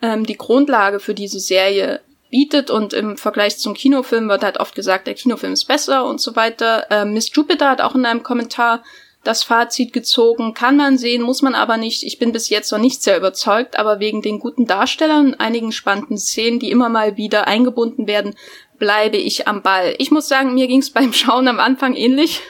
ähm, 0.04 0.26
die 0.26 0.36
Grundlage 0.36 1.00
für 1.00 1.14
diese 1.14 1.40
Serie 1.40 2.00
bietet 2.30 2.70
und 2.70 2.92
im 2.92 3.16
Vergleich 3.16 3.58
zum 3.58 3.72
Kinofilm 3.72 4.28
wird 4.28 4.44
halt 4.44 4.60
oft 4.60 4.74
gesagt, 4.74 5.06
der 5.06 5.14
Kinofilm 5.14 5.54
ist 5.54 5.64
besser 5.64 6.04
und 6.04 6.20
so 6.20 6.36
weiter. 6.36 6.86
Ähm, 6.90 7.14
Miss 7.14 7.30
Jupiter 7.32 7.70
hat 7.70 7.80
auch 7.80 7.94
in 7.94 8.04
einem 8.04 8.22
Kommentar 8.22 8.84
das 9.22 9.42
Fazit 9.42 9.94
gezogen. 9.94 10.52
Kann 10.52 10.76
man 10.76 10.98
sehen, 10.98 11.22
muss 11.22 11.40
man 11.40 11.54
aber 11.54 11.78
nicht. 11.78 12.02
Ich 12.02 12.18
bin 12.18 12.32
bis 12.32 12.50
jetzt 12.50 12.70
noch 12.70 12.78
nicht 12.78 13.02
sehr 13.02 13.16
überzeugt, 13.16 13.78
aber 13.78 13.98
wegen 13.98 14.20
den 14.20 14.40
guten 14.40 14.66
Darstellern 14.66 15.28
und 15.28 15.40
einigen 15.40 15.72
spannenden 15.72 16.18
Szenen, 16.18 16.58
die 16.58 16.70
immer 16.70 16.90
mal 16.90 17.16
wieder 17.16 17.46
eingebunden 17.46 18.06
werden, 18.06 18.34
bleibe 18.78 19.16
ich 19.16 19.48
am 19.48 19.62
Ball. 19.62 19.94
Ich 19.96 20.10
muss 20.10 20.28
sagen, 20.28 20.52
mir 20.52 20.66
ging 20.66 20.80
es 20.80 20.90
beim 20.90 21.14
Schauen 21.14 21.48
am 21.48 21.60
Anfang 21.60 21.94
ähnlich. 21.94 22.42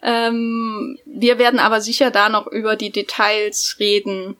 Ähm, 0.00 0.98
wir 1.06 1.38
werden 1.38 1.58
aber 1.58 1.80
sicher 1.80 2.12
da 2.12 2.28
noch 2.28 2.46
über 2.46 2.76
die 2.76 2.92
Details 2.92 3.78
reden. 3.80 4.36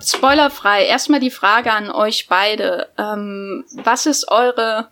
Spoilerfrei, 0.00 0.84
erstmal 0.84 1.20
die 1.20 1.30
Frage 1.30 1.72
an 1.72 1.90
euch 1.90 2.28
beide. 2.28 2.88
Ähm, 2.98 3.64
was 3.72 4.06
ist 4.06 4.30
eure 4.30 4.88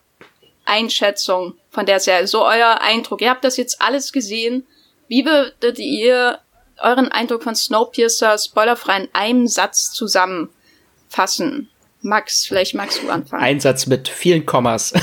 Einschätzung 0.65 1.55
von 1.71 1.87
der 1.87 2.01
Serie? 2.01 2.27
So 2.27 2.45
euer 2.45 2.81
Eindruck. 2.81 3.21
Ihr 3.21 3.31
habt 3.31 3.45
das 3.45 3.57
jetzt 3.57 3.81
alles 3.83 4.13
gesehen. 4.13 4.67
Wie 5.09 5.25
würdet 5.25 5.79
ihr 5.79 6.39
euren 6.79 7.13
Eindruck 7.13 7.43
von 7.43 7.55
Snowpiercer 7.55 8.39
spoilerfrei 8.39 9.03
in 9.03 9.09
einem 9.13 9.47
Satz 9.47 9.93
zusammenfassen? 9.93 11.71
Max, 12.05 12.45
vielleicht 12.45 12.75
magst 12.75 13.03
du 13.03 13.09
anfangen. 13.09 13.43
Ein 13.43 13.61
Satz 13.61 13.87
mit 13.87 14.09
vielen 14.09 14.45
Kommas. 14.45 14.93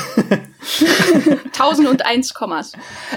1001 1.45 2.35
Kommas. 2.35 2.73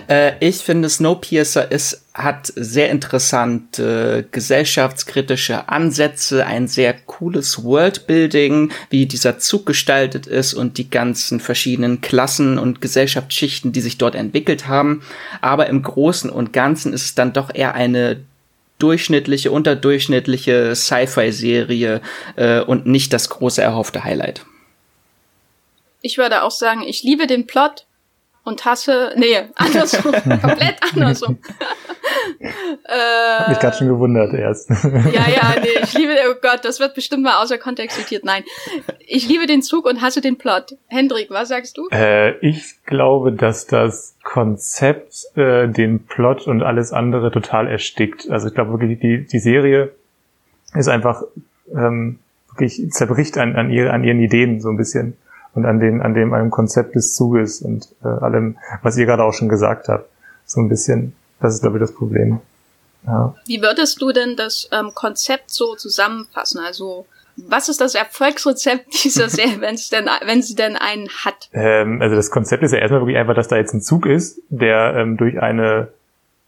Äh, 0.09 0.33
ich 0.41 0.57
finde, 0.57 0.89
Snowpiercer 0.89 1.71
ist, 1.71 2.03
hat 2.15 2.51
sehr 2.57 2.91
interessante 2.91 4.25
äh, 4.25 4.25
gesellschaftskritische 4.31 5.69
Ansätze, 5.69 6.47
ein 6.47 6.67
sehr 6.67 6.95
cooles 6.95 7.63
Worldbuilding, 7.63 8.73
wie 8.89 9.05
dieser 9.05 9.39
Zug 9.39 9.67
gestaltet 9.67 10.27
ist 10.27 10.55
und 10.55 10.79
die 10.79 10.89
ganzen 10.89 11.39
verschiedenen 11.39 12.01
Klassen 12.01 12.59
und 12.59 12.81
Gesellschaftsschichten, 12.81 13.73
die 13.73 13.83
sich 13.83 13.99
dort 13.99 14.15
entwickelt 14.15 14.67
haben. 14.67 15.03
Aber 15.43 15.67
im 15.67 15.83
Großen 15.83 16.31
und 16.31 16.55
Ganzen 16.55 16.95
ist 16.95 17.05
es 17.05 17.15
dann 17.15 17.35
doch 17.35 17.55
eher 17.55 17.75
eine 17.75 18.25
durchschnittliche, 18.79 19.51
unterdurchschnittliche 19.51 20.75
Sci-Fi-Serie 20.75 22.01
äh, 22.37 22.61
und 22.61 22.87
nicht 22.87 23.13
das 23.13 23.29
große 23.29 23.63
erhoffte 23.63 24.05
Highlight. 24.05 24.45
Ich 26.01 26.19
würde 26.19 26.43
auch 26.43 26.51
sagen, 26.51 26.83
ich 26.83 27.03
liebe 27.03 27.27
den 27.27 27.47
Plot 27.47 27.87
und 28.43 28.65
hasse, 28.65 29.13
nee, 29.17 29.45
andersrum, 29.55 30.13
komplett 30.13 30.77
andersrum. 30.93 31.39
äh, 32.45 33.39
Hab 33.39 33.49
mich 33.49 33.59
gerade 33.59 33.77
schon 33.77 33.89
gewundert 33.89 34.33
erst. 34.35 34.71
ja, 34.71 35.29
ja, 35.29 35.55
nee, 35.61 35.69
ich 35.83 35.95
liebe, 35.95 36.13
oh 36.31 36.35
Gott, 36.41 36.61
das 36.65 36.81
wird 36.81 36.95
bestimmt 36.95 37.23
mal 37.23 37.43
außer 37.43 37.59
Kontext 37.59 37.97
zitiert. 37.97 38.25
Nein, 38.25 38.45
ich 39.07 39.29
liebe 39.29 39.47
den 39.47 39.63
Zug 39.63 39.87
und 39.87 40.03
hasse 40.03 40.21
den 40.21 40.37
Plot. 40.37 40.77
Hendrik, 40.89 41.31
was 41.31 41.49
sagst 41.49 41.77
du? 41.77 41.89
Äh, 41.91 42.37
ich 42.39 42.85
glaube, 42.85 43.33
dass 43.33 43.67
das 43.67 44.17
Konzept 44.23 45.27
äh, 45.37 45.69
den 45.69 46.07
Plot 46.07 46.47
und 46.47 46.63
alles 46.63 46.93
andere 46.93 47.31
total 47.31 47.69
erstickt. 47.69 48.31
Also 48.31 48.49
ich 48.49 48.55
glaube 48.55 48.73
wirklich, 48.73 48.99
die, 49.01 49.27
die 49.27 49.39
Serie 49.39 49.93
ist 50.75 50.89
einfach 50.89 51.23
ähm, 51.73 52.19
wirklich 52.51 52.91
zerbricht 52.91 53.39
an, 53.39 53.57
an, 53.57 53.71
ihr, 53.71 53.93
an 53.93 54.05
ihren 54.05 54.21
Ideen 54.21 54.61
so 54.61 54.69
ein 54.69 54.77
bisschen 54.77 55.17
und 55.55 55.65
an 55.67 55.79
den, 55.79 56.03
an 56.03 56.15
dem 56.15 56.33
einem 56.33 56.51
Konzept 56.51 56.95
des 56.95 57.15
Zuges 57.15 57.63
und 57.63 57.89
äh, 58.03 58.09
allem, 58.09 58.57
was 58.83 58.97
ihr 58.97 59.07
gerade 59.07 59.23
auch 59.25 59.33
schon 59.33 59.49
gesagt 59.49 59.89
habt. 59.89 60.09
So 60.45 60.61
ein 60.61 60.69
bisschen, 60.69 61.15
das 61.45 61.55
ist, 61.55 61.61
glaube 61.61 61.77
ich, 61.77 61.83
das 61.83 61.95
Problem. 61.95 62.41
Ja. 63.07 63.35
Wie 63.47 63.61
würdest 63.61 64.01
du 64.01 64.13
denn 64.13 64.35
das 64.37 64.69
ähm, 64.73 64.93
Konzept 64.95 65.51
so 65.51 65.75
zusammenfassen? 65.75 66.61
Also, 66.65 67.07
was 67.37 67.69
ist 67.69 67.81
das 67.81 67.95
Erfolgsrezept 67.95 68.87
dieser 69.05 69.29
Serie, 69.29 69.61
wenn 69.61 69.75
es 69.75 69.91
denn, 69.91 70.07
wenn 70.25 70.43
sie 70.43 70.55
denn 70.55 70.77
einen 70.77 71.09
hat? 71.09 71.51
Ähm, 71.53 72.01
also 72.01 72.17
das 72.17 72.31
Konzept 72.31 72.63
ist 72.63 72.73
ja 72.73 72.79
erstmal 72.79 73.03
wirklich 73.03 73.19
einfach, 73.19 73.35
dass 73.35 73.49
da 73.49 73.57
jetzt 73.57 73.75
ein 73.75 73.83
Zug 73.83 74.07
ist, 74.07 74.41
der 74.49 74.95
ähm, 74.97 75.17
durch 75.17 75.41
eine 75.41 75.89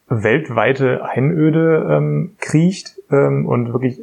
weltweite 0.08 1.04
Einöde 1.04 1.88
ähm, 1.90 2.36
kriecht 2.38 2.94
ähm, 3.10 3.46
und 3.46 3.72
wirklich 3.72 3.98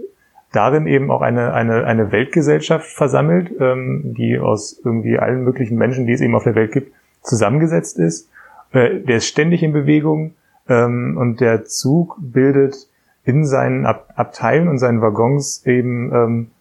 darin 0.52 0.86
eben 0.86 1.10
auch 1.10 1.22
eine, 1.22 1.54
eine, 1.54 1.86
eine 1.86 2.12
Weltgesellschaft 2.12 2.88
versammelt, 2.88 3.50
ähm, 3.60 4.14
die 4.16 4.38
aus 4.38 4.80
irgendwie 4.84 5.18
allen 5.18 5.44
möglichen 5.44 5.78
Menschen, 5.78 6.06
die 6.06 6.14
es 6.14 6.22
eben 6.22 6.36
auf 6.36 6.44
der 6.44 6.56
Welt 6.56 6.72
gibt, 6.72 6.94
zusammengesetzt 7.24 7.98
ist. 7.98 8.30
Äh, 8.74 9.00
der 9.00 9.18
ist 9.18 9.28
ständig 9.28 9.64
in 9.64 9.74
Bewegung 9.74 10.36
ähm, 10.68 11.18
und 11.18 11.42
der 11.42 11.66
Zug 11.66 12.18
bildet 12.20 12.88
in 13.26 13.46
seinen 13.46 13.86
Ab 13.86 14.14
Abteilen 14.16 14.68
und 14.68 14.80
seinen 14.80 15.02
Waggons 15.02 15.66
eben 15.66 16.14
ähm, 16.14 16.52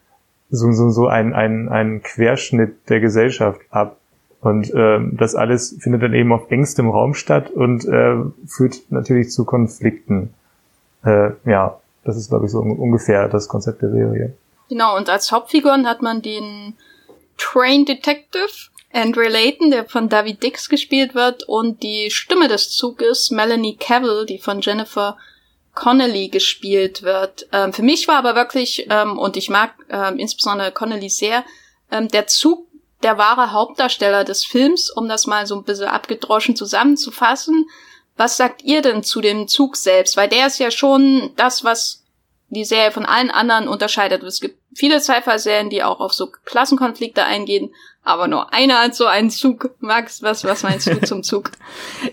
so, 0.51 0.71
so, 0.73 0.91
so 0.91 1.07
ein, 1.09 1.33
ein, 1.33 2.03
Querschnitt 2.03 2.89
der 2.89 3.01
Gesellschaft 3.01 3.61
ab. 3.71 3.97
Und 4.41 4.73
ähm, 4.75 5.17
das 5.17 5.35
alles 5.35 5.77
findet 5.81 6.03
dann 6.03 6.15
eben 6.15 6.33
auf 6.33 6.51
engstem 6.51 6.91
Raum 6.91 7.15
statt 7.15 7.51
und 7.51 7.85
äh, 7.87 8.17
führt 8.47 8.83
natürlich 8.91 9.31
zu 9.31 9.45
Konflikten. 9.45 10.35
Äh, 11.05 11.31
ja, 11.45 11.79
das 12.05 12.17
ist, 12.17 12.29
glaube 12.29 12.47
ich, 12.47 12.53
so 12.53 12.61
ungefähr 12.61 13.29
das 13.29 13.49
Konzept 13.49 13.83
der 13.83 13.91
Serie. 13.91 14.35
Genau, 14.69 14.97
und 14.97 15.09
als 15.09 15.31
Hauptfiguren 15.31 15.87
hat 15.87 16.03
man 16.03 16.23
den 16.23 16.75
Train 17.39 17.85
Detective, 17.85 18.71
Andre 18.93 19.29
Layton, 19.29 19.71
der 19.71 19.87
von 19.87 20.09
David 20.09 20.43
Dix 20.43 20.69
gespielt 20.69 21.15
wird, 21.15 21.45
und 21.45 21.83
die 21.83 22.11
Stimme 22.11 22.49
des 22.49 22.71
Zuges, 22.71 23.31
Melanie 23.31 23.77
Cavill, 23.77 24.27
die 24.27 24.39
von 24.39 24.61
Jennifer 24.61 25.17
Connelly 25.75 26.29
gespielt 26.29 27.03
wird. 27.03 27.47
Ähm, 27.53 27.73
für 27.73 27.83
mich 27.83 28.07
war 28.09 28.17
aber 28.17 28.35
wirklich, 28.35 28.87
ähm, 28.91 29.19
und 29.19 29.37
ich 29.37 29.49
mag 29.49 29.75
ähm, 29.89 30.19
insbesondere 30.19 30.73
Connelly 30.73 31.09
sehr, 31.09 31.45
ähm, 31.91 32.09
der 32.09 32.27
Zug 32.27 32.67
der 33.03 33.19
wahre 33.19 33.53
Hauptdarsteller 33.53 34.25
des 34.25 34.45
Films, 34.45 34.91
um 34.91 35.09
das 35.09 35.27
mal 35.27 35.47
so 35.47 35.57
ein 35.57 35.65
bisschen 35.65 35.89
abgedroschen 35.89 36.57
zusammenzufassen. 36.57 37.69
Was 38.17 38.37
sagt 38.37 38.63
ihr 38.63 38.83
denn 38.83 39.03
zu 39.03 39.21
dem 39.21 39.49
Zug 39.49 39.77
selbst? 39.77 40.17
Weil 40.17 40.29
der 40.29 40.47
ist 40.47 40.59
ja 40.59 40.71
schon 40.71 41.33
das, 41.37 41.65
was 41.65 42.05
die 42.51 42.65
Serie 42.65 42.93
von 42.93 43.07
allen 43.07 43.31
anderen 43.31 43.67
unterscheidet. 43.67 44.23
Es 44.23 44.41
gibt 44.41 44.59
viele 44.75 45.01
Sci-Fi-Serien, 45.01 45.71
die 45.71 45.83
auch 45.83 46.01
auf 46.01 46.13
so 46.13 46.31
Klassenkonflikte 46.45 47.25
eingehen, 47.25 47.75
aber 48.05 48.27
nur 48.27 48.53
einer 48.53 48.81
hat 48.81 48.97
so 48.97 49.07
einen 49.07 49.31
Zug. 49.31 49.71
Max, 49.79 50.23
was, 50.23 50.43
was 50.45 50.65
meinst 50.65 50.89
du 50.89 51.01
zum 51.01 51.23
Zug? 51.23 51.53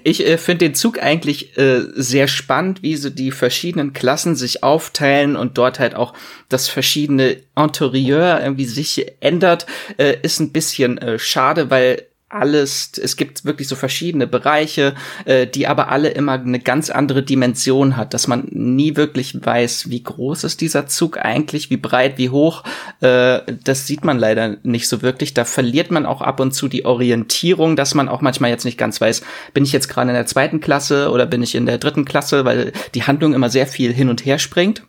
Ich 0.03 0.25
äh, 0.25 0.37
finde 0.37 0.65
den 0.65 0.75
Zug 0.75 1.01
eigentlich 1.01 1.57
äh, 1.57 1.81
sehr 1.95 2.27
spannend, 2.27 2.83
wie 2.83 2.95
so 2.95 3.09
die 3.09 3.31
verschiedenen 3.31 3.93
Klassen 3.93 4.35
sich 4.35 4.63
aufteilen 4.63 5.35
und 5.35 5.57
dort 5.57 5.79
halt 5.79 5.95
auch 5.95 6.13
das 6.47 6.67
verschiedene 6.67 7.37
Interieur 7.55 8.39
irgendwie 8.41 8.65
sich 8.65 9.13
ändert. 9.19 9.65
Äh, 9.97 10.17
ist 10.21 10.39
ein 10.39 10.51
bisschen 10.51 10.99
äh, 10.99 11.17
schade, 11.17 11.69
weil 11.69 12.08
alles, 12.29 12.91
es 13.01 13.17
gibt 13.17 13.43
wirklich 13.43 13.67
so 13.67 13.75
verschiedene 13.75 14.27
Bereiche, 14.27 14.93
äh, 15.25 15.47
die 15.47 15.67
aber 15.67 15.89
alle 15.89 16.09
immer 16.09 16.33
eine 16.33 16.59
ganz 16.59 16.91
andere 16.91 17.23
Dimension 17.23 17.97
hat, 17.97 18.13
dass 18.13 18.27
man 18.27 18.47
nie 18.51 18.95
wirklich 18.95 19.43
weiß, 19.43 19.89
wie 19.89 20.03
groß 20.03 20.43
ist 20.43 20.61
dieser 20.61 20.85
Zug 20.85 21.17
eigentlich, 21.17 21.71
wie 21.71 21.77
breit, 21.77 22.17
wie 22.17 22.29
hoch. 22.29 22.63
Äh, 23.01 23.39
das 23.63 23.87
sieht 23.87 24.05
man 24.05 24.19
leider 24.19 24.57
nicht 24.61 24.87
so 24.87 25.01
wirklich. 25.01 25.33
Da 25.33 25.43
verliert 25.43 25.89
man 25.89 26.05
auch 26.05 26.21
ab 26.21 26.39
und 26.39 26.53
zu 26.53 26.67
die 26.67 26.85
Orientierung, 26.85 27.75
dass 27.75 27.95
man 27.95 28.07
auch 28.07 28.21
manchmal 28.21 28.51
jetzt 28.51 28.65
nicht 28.65 28.77
ganz 28.77 29.01
weiß, 29.01 29.23
bin 29.53 29.63
ich 29.63 29.73
jetzt 29.73 29.89
gerade 29.89 30.09
in 30.09 30.15
der 30.15 30.27
zweiten 30.27 30.59
Klasse 30.59 31.09
oder 31.09 31.25
bin 31.25 31.41
ich 31.41 31.55
in 31.55 31.65
der 31.65 31.79
dritten 31.79 32.05
Klasse, 32.05 32.45
weil 32.45 32.73
die 32.93 33.03
Handlung 33.03 33.33
immer 33.33 33.49
sehr 33.49 33.65
viel 33.65 33.91
hin 33.91 34.09
und 34.09 34.23
her 34.25 34.37
springt. 34.37 34.83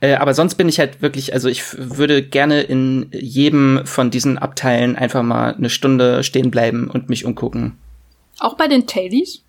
Äh, 0.00 0.14
aber 0.14 0.34
sonst 0.34 0.54
bin 0.54 0.68
ich 0.68 0.78
halt 0.78 1.02
wirklich, 1.02 1.34
also 1.34 1.48
ich 1.48 1.62
würde 1.76 2.22
gerne 2.22 2.62
in 2.62 3.08
jedem 3.12 3.82
von 3.84 4.10
diesen 4.10 4.38
Abteilen 4.38 4.96
einfach 4.96 5.22
mal 5.22 5.54
eine 5.54 5.70
Stunde 5.70 6.24
stehen 6.24 6.50
bleiben 6.50 6.90
und 6.90 7.08
mich 7.08 7.24
umgucken. 7.24 7.78
Auch 8.38 8.56
bei 8.56 8.66
den 8.66 8.86
Tailies? 8.86 9.42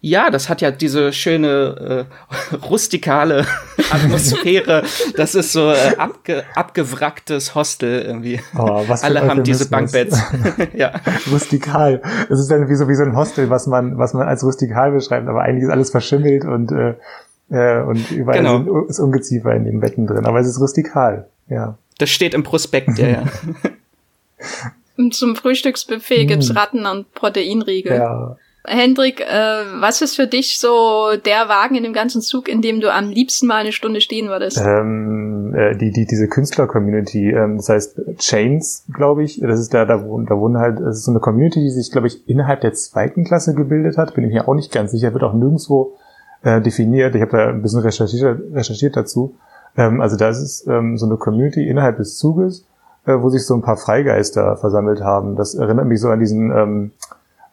Ja, 0.00 0.30
das 0.30 0.48
hat 0.48 0.60
ja 0.60 0.70
diese 0.70 1.12
schöne 1.12 2.06
äh, 2.52 2.54
rustikale 2.68 3.44
Atmosphäre. 3.90 4.84
das 5.16 5.34
ist 5.34 5.52
so 5.52 5.72
äh, 5.72 5.96
abge 5.96 6.44
abgewracktes 6.54 7.54
Hostel 7.56 8.02
irgendwie. 8.02 8.40
Oh, 8.56 8.84
was 8.86 9.02
Alle 9.02 9.22
haben 9.22 9.42
diese 9.42 9.68
Bankbeds. 9.68 10.20
ja. 10.74 10.92
Rustikal. 11.32 12.00
Es 12.30 12.38
ist 12.38 12.48
dann 12.48 12.68
wie 12.68 12.76
so 12.76 12.88
wie 12.88 12.94
so 12.94 13.02
ein 13.02 13.16
Hostel, 13.16 13.50
was 13.50 13.66
man 13.66 13.98
was 13.98 14.14
man 14.14 14.28
als 14.28 14.44
rustikal 14.44 14.92
beschreibt, 14.92 15.28
aber 15.28 15.42
eigentlich 15.42 15.64
ist 15.64 15.70
alles 15.70 15.90
verschimmelt 15.90 16.44
und 16.44 16.70
äh, 16.70 16.94
äh, 17.50 17.80
und 17.82 18.10
überall 18.10 18.38
genau. 18.38 18.58
sind, 18.58 18.90
ist 18.90 19.00
Ungeziefer 19.00 19.54
in 19.54 19.64
den 19.64 19.80
Betten 19.80 20.06
drin. 20.06 20.26
Aber 20.26 20.40
es 20.40 20.46
ist 20.46 20.60
rustikal. 20.60 21.28
Ja. 21.48 21.78
Das 21.98 22.10
steht 22.10 22.34
im 22.34 22.42
Prospekt, 22.42 22.98
ja. 22.98 23.08
ja. 23.08 23.24
Und 24.96 25.14
zum 25.14 25.36
Frühstücksbuffet 25.36 26.26
gibt's 26.26 26.48
hm. 26.48 26.56
Ratten 26.56 26.86
und 26.86 27.12
Proteinriegel. 27.14 27.96
Ja. 27.96 28.36
Hendrik, 28.66 29.20
äh, 29.20 29.62
was 29.80 30.02
ist 30.02 30.16
für 30.16 30.26
dich 30.26 30.58
so 30.58 31.12
der 31.24 31.48
Wagen 31.48 31.76
in 31.76 31.84
dem 31.84 31.92
ganzen 31.92 32.20
Zug, 32.20 32.48
in 32.48 32.60
dem 32.60 32.80
du 32.80 32.92
am 32.92 33.08
liebsten 33.08 33.46
mal 33.46 33.58
eine 33.58 33.72
Stunde 33.72 34.00
stehen 34.00 34.28
würdest? 34.28 34.60
Ähm, 34.60 35.54
äh, 35.54 35.76
die, 35.76 35.92
die, 35.92 36.04
diese 36.04 36.28
Künstler-Community, 36.28 37.30
ähm, 37.30 37.56
das 37.56 37.68
heißt 37.68 38.00
Chains, 38.18 38.84
glaube 38.92 39.22
ich. 39.22 39.40
Das 39.40 39.60
ist 39.60 39.72
da, 39.72 39.84
da 39.84 40.04
wohnen, 40.04 40.26
da 40.26 40.36
wohnen 40.36 40.58
halt, 40.58 40.80
das 40.80 40.98
ist 40.98 41.04
so 41.04 41.12
eine 41.12 41.20
Community, 41.20 41.60
die 41.60 41.70
sich, 41.70 41.90
glaube 41.90 42.08
ich, 42.08 42.28
innerhalb 42.28 42.60
der 42.60 42.74
zweiten 42.74 43.24
Klasse 43.24 43.54
gebildet 43.54 43.96
hat. 43.96 44.14
Bin 44.14 44.24
ich 44.24 44.32
mir 44.32 44.48
auch 44.48 44.54
nicht 44.54 44.72
ganz 44.72 44.90
sicher, 44.90 45.12
wird 45.14 45.22
auch 45.22 45.32
nirgendwo 45.34 45.96
äh, 46.42 46.60
definiert. 46.60 47.14
Ich 47.14 47.22
habe 47.22 47.36
da 47.36 47.48
ein 47.48 47.62
bisschen 47.62 47.80
recherchiert, 47.80 48.40
recherchiert 48.52 48.96
dazu. 48.96 49.36
Ähm, 49.76 50.00
also 50.00 50.16
da 50.16 50.28
ist 50.28 50.38
es 50.38 50.66
ähm, 50.66 50.96
so 50.96 51.06
eine 51.06 51.16
Community 51.16 51.68
innerhalb 51.68 51.96
des 51.96 52.16
Zuges, 52.16 52.66
äh, 53.06 53.14
wo 53.14 53.28
sich 53.30 53.46
so 53.46 53.54
ein 53.54 53.62
paar 53.62 53.76
Freigeister 53.76 54.56
versammelt 54.56 55.00
haben. 55.00 55.36
Das 55.36 55.54
erinnert 55.54 55.86
mich 55.86 56.00
so 56.00 56.10
an 56.10 56.20
diesen 56.20 56.50
ähm, 56.50 56.92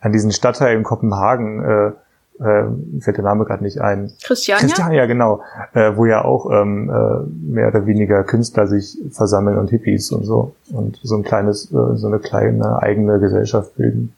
an 0.06 0.12
diesen 0.12 0.32
Stadtteil 0.32 0.78
in 0.78 0.84
Kopenhagen, 0.84 1.64
äh, 1.64 1.92
äh, 2.40 2.66
fällt 3.00 3.18
der 3.18 3.24
Name 3.24 3.46
gerade 3.46 3.64
nicht 3.64 3.80
ein. 3.80 4.12
Christiania? 4.24 4.62
Christiania, 4.62 5.06
genau. 5.08 5.42
Äh, 5.74 5.96
wo 5.96 6.06
ja 6.06 6.24
auch 6.24 6.52
ähm, 6.52 6.90
äh, 6.90 7.54
mehr 7.54 7.70
oder 7.70 7.88
weniger 7.88 8.24
Künstler 8.24 8.68
sich 8.68 9.00
versammeln 9.10 9.58
und 9.58 9.70
Hippies 9.70 10.12
und 10.12 10.26
so. 10.26 10.54
Und 10.72 11.00
so 11.02 11.16
ein 11.16 11.24
kleines, 11.24 11.72
äh, 11.72 11.96
so 11.96 12.08
eine 12.08 12.20
kleine 12.20 12.84
eigene 12.84 13.20
Gesellschaft 13.20 13.76
bilden. 13.78 14.14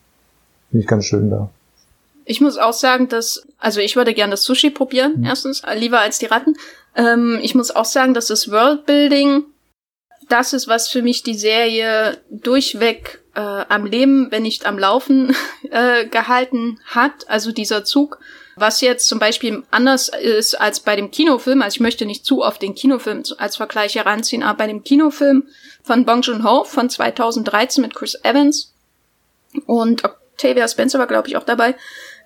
Finde 0.71 0.81
ich 0.81 0.87
ganz 0.87 1.05
schön 1.05 1.29
da. 1.29 1.49
Ich 2.29 2.41
muss 2.41 2.57
auch 2.57 2.73
sagen, 2.73 3.07
dass, 3.07 3.47
also 3.57 3.79
ich 3.79 3.95
würde 3.95 4.13
gerne 4.13 4.31
das 4.31 4.43
Sushi 4.43 4.69
probieren, 4.69 5.19
mhm. 5.19 5.25
erstens, 5.25 5.63
lieber 5.75 5.99
als 5.99 6.19
die 6.19 6.25
Ratten. 6.25 6.55
Ähm, 6.95 7.39
ich 7.41 7.55
muss 7.55 7.71
auch 7.71 7.85
sagen, 7.85 8.13
dass 8.13 8.27
das 8.27 8.51
Worldbuilding 8.51 9.45
das 10.27 10.51
ist, 10.51 10.67
was 10.67 10.89
für 10.89 11.01
mich 11.01 11.23
die 11.23 11.35
Serie 11.37 12.17
durchweg 12.29 13.21
äh, 13.33 13.39
am 13.39 13.85
Leben, 13.85 14.29
wenn 14.29 14.43
nicht 14.43 14.65
am 14.65 14.77
Laufen 14.77 15.33
äh, 15.71 16.05
gehalten 16.05 16.79
hat. 16.85 17.29
Also 17.29 17.53
dieser 17.53 17.85
Zug, 17.85 18.19
was 18.57 18.81
jetzt 18.81 19.07
zum 19.07 19.19
Beispiel 19.19 19.63
anders 19.71 20.09
ist 20.09 20.59
als 20.59 20.81
bei 20.81 20.97
dem 20.97 21.11
Kinofilm. 21.11 21.61
Also 21.61 21.75
ich 21.75 21.81
möchte 21.81 22.05
nicht 22.05 22.25
zu 22.25 22.43
oft 22.43 22.61
den 22.61 22.75
Kinofilm 22.75 23.23
als 23.37 23.55
Vergleich 23.55 23.95
heranziehen, 23.95 24.43
aber 24.43 24.57
bei 24.57 24.67
dem 24.67 24.83
Kinofilm 24.83 25.47
von 25.81 26.03
Bong 26.03 26.23
Joon-ho 26.23 26.65
von 26.65 26.89
2013 26.89 27.81
mit 27.81 27.95
Chris 27.95 28.17
Evans 28.23 28.73
und 29.65 30.03
Octavia 30.03 30.67
Spencer 30.67 30.99
war, 30.99 31.07
glaube 31.07 31.29
ich, 31.29 31.37
auch 31.37 31.45
dabei 31.45 31.75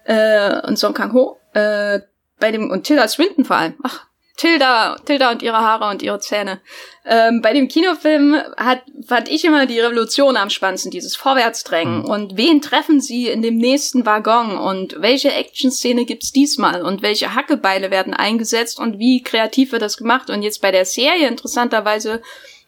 äh, 0.06 0.68
und 0.68 0.78
Song 0.78 0.94
Kang-ho. 0.94 1.38
Äh, 1.54 2.00
bei 2.40 2.52
dem 2.52 2.72
und 2.72 2.84
Tilda 2.84 3.08
Swinton 3.08 3.46
vor 3.46 3.56
allem. 3.56 3.76
Ach, 3.84 4.08
Tilda, 4.42 4.96
Tilda 5.06 5.30
und 5.32 5.44
ihre 5.44 5.60
Haare 5.60 5.90
und 5.92 6.02
ihre 6.02 6.20
Zähne. 6.20 6.62
Ähm, 7.06 7.42
bei 7.42 7.54
dem 7.54 7.68
Kinofilm 7.68 8.36
hat, 8.58 8.82
fand 9.06 9.30
ich 9.30 9.46
immer 9.46 9.68
die 9.68 9.80
Revolution 9.80 10.36
am 10.36 10.50
spannendsten, 10.50 10.92
dieses 10.92 11.16
Vorwärtsdrängen. 11.16 12.00
Mhm. 12.00 12.06
Und 12.06 12.38
wen 12.38 12.60
treffen 12.60 13.02
sie 13.02 13.28
in 13.28 13.44
dem 13.44 13.58
nächsten 13.58 14.06
Waggon? 14.06 14.58
Und 14.58 14.96
welche 15.00 15.32
Action-Szene 15.32 16.06
gibt's 16.06 16.32
diesmal? 16.32 16.82
Und 16.82 17.04
welche 17.04 17.36
Hackebeile 17.36 17.92
werden 17.92 18.16
eingesetzt? 18.16 18.80
Und 18.80 18.98
wie 18.98 19.22
kreativ 19.22 19.74
wird 19.74 19.84
das 19.84 19.98
gemacht? 19.98 20.32
Und 20.32 20.42
jetzt 20.42 20.62
bei 20.62 20.72
der 20.72 20.86
Serie, 20.86 21.28
interessanterweise, 21.28 22.24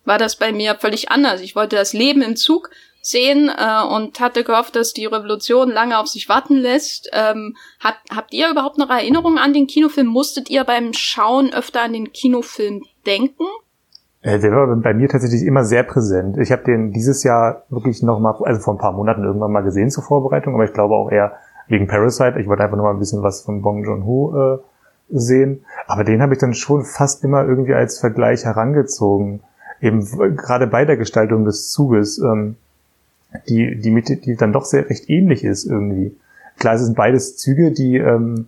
war 0.05 0.19
das 0.19 0.35
bei 0.35 0.51
mir 0.51 0.75
völlig 0.75 1.09
anders. 1.09 1.41
Ich 1.41 1.55
wollte 1.55 1.75
das 1.75 1.93
Leben 1.93 2.21
im 2.21 2.35
Zug 2.35 2.69
sehen 3.03 3.50
äh, 3.50 3.86
und 3.93 4.19
hatte 4.22 4.43
gehofft, 4.43 4.75
dass 4.75 4.93
die 4.93 5.05
Revolution 5.05 5.69
lange 5.69 6.00
auf 6.00 6.07
sich 6.07 6.29
warten 6.29 6.55
lässt. 6.55 7.10
Ähm, 7.12 7.55
hat, 7.79 7.95
habt 8.10 8.33
ihr 8.33 8.50
überhaupt 8.50 8.77
noch 8.77 8.89
Erinnerungen 8.89 9.38
an 9.38 9.53
den 9.53 9.67
Kinofilm? 9.67 10.07
Musstet 10.07 10.50
ihr 10.50 10.63
beim 10.63 10.94
Schauen 10.94 11.53
öfter 11.53 11.81
an 11.81 11.94
den 11.94 12.13
Kinofilm 12.13 12.81
denken? 13.05 13.44
Äh, 14.22 14.39
der 14.39 14.51
war 14.51 14.74
bei 14.77 14.94
mir 14.94 15.09
tatsächlich 15.09 15.44
immer 15.44 15.66
sehr 15.66 15.83
präsent. 15.83 16.37
Ich 16.37 16.53
habe 16.53 16.63
den 16.63 16.94
dieses 16.94 17.24
Jahr 17.24 17.66
wirklich 17.70 18.01
noch 18.03 18.20
mal, 18.20 18.35
also 18.44 18.61
vor 18.61 18.74
ein 18.74 18.79
paar 18.79 18.94
Monaten 18.94 19.25
irgendwann 19.25 19.51
mal 19.51 19.63
gesehen 19.63 19.92
zur 19.92 20.03
Vorbereitung, 20.03 20.53
aber 20.53 20.63
ich 20.63 20.74
glaube 20.74 20.96
auch 20.96 21.11
eher 21.11 21.33
wegen 21.68 21.87
Parasite. 21.87 22.39
Ich 22.39 22.48
wollte 22.48 22.63
einfach 22.63 22.77
nur 22.77 22.85
mal 22.85 22.94
ein 22.94 23.00
bisschen 23.00 23.22
was 23.22 23.42
von 23.42 23.61
Bong 23.61 23.83
Joon-ho 23.83 24.55
äh, 24.55 24.57
sehen. 25.09 25.66
Aber 25.87 26.05
den 26.05 26.22
habe 26.22 26.33
ich 26.33 26.39
dann 26.39 26.53
schon 26.53 26.85
fast 26.85 27.22
immer 27.25 27.46
irgendwie 27.46 27.74
als 27.74 28.00
Vergleich 28.00 28.46
herangezogen. 28.46 29.42
Eben 29.81 30.05
gerade 30.37 30.68
bei 30.68 30.85
der 30.85 30.96
Gestaltung 30.96 31.44
des 31.44 31.70
Zuges. 31.70 32.18
Ähm, 32.18 32.55
die, 33.48 33.75
die, 33.79 33.91
mit, 33.91 34.25
die 34.25 34.35
dann 34.35 34.53
doch 34.53 34.65
sehr 34.65 34.89
recht 34.89 35.09
ähnlich 35.09 35.43
ist 35.43 35.65
irgendwie. 35.65 36.15
Klar, 36.57 36.75
es 36.75 36.85
sind 36.85 36.96
beides 36.96 37.37
Züge, 37.37 37.72
die 37.72 37.98
ähm, 37.98 38.48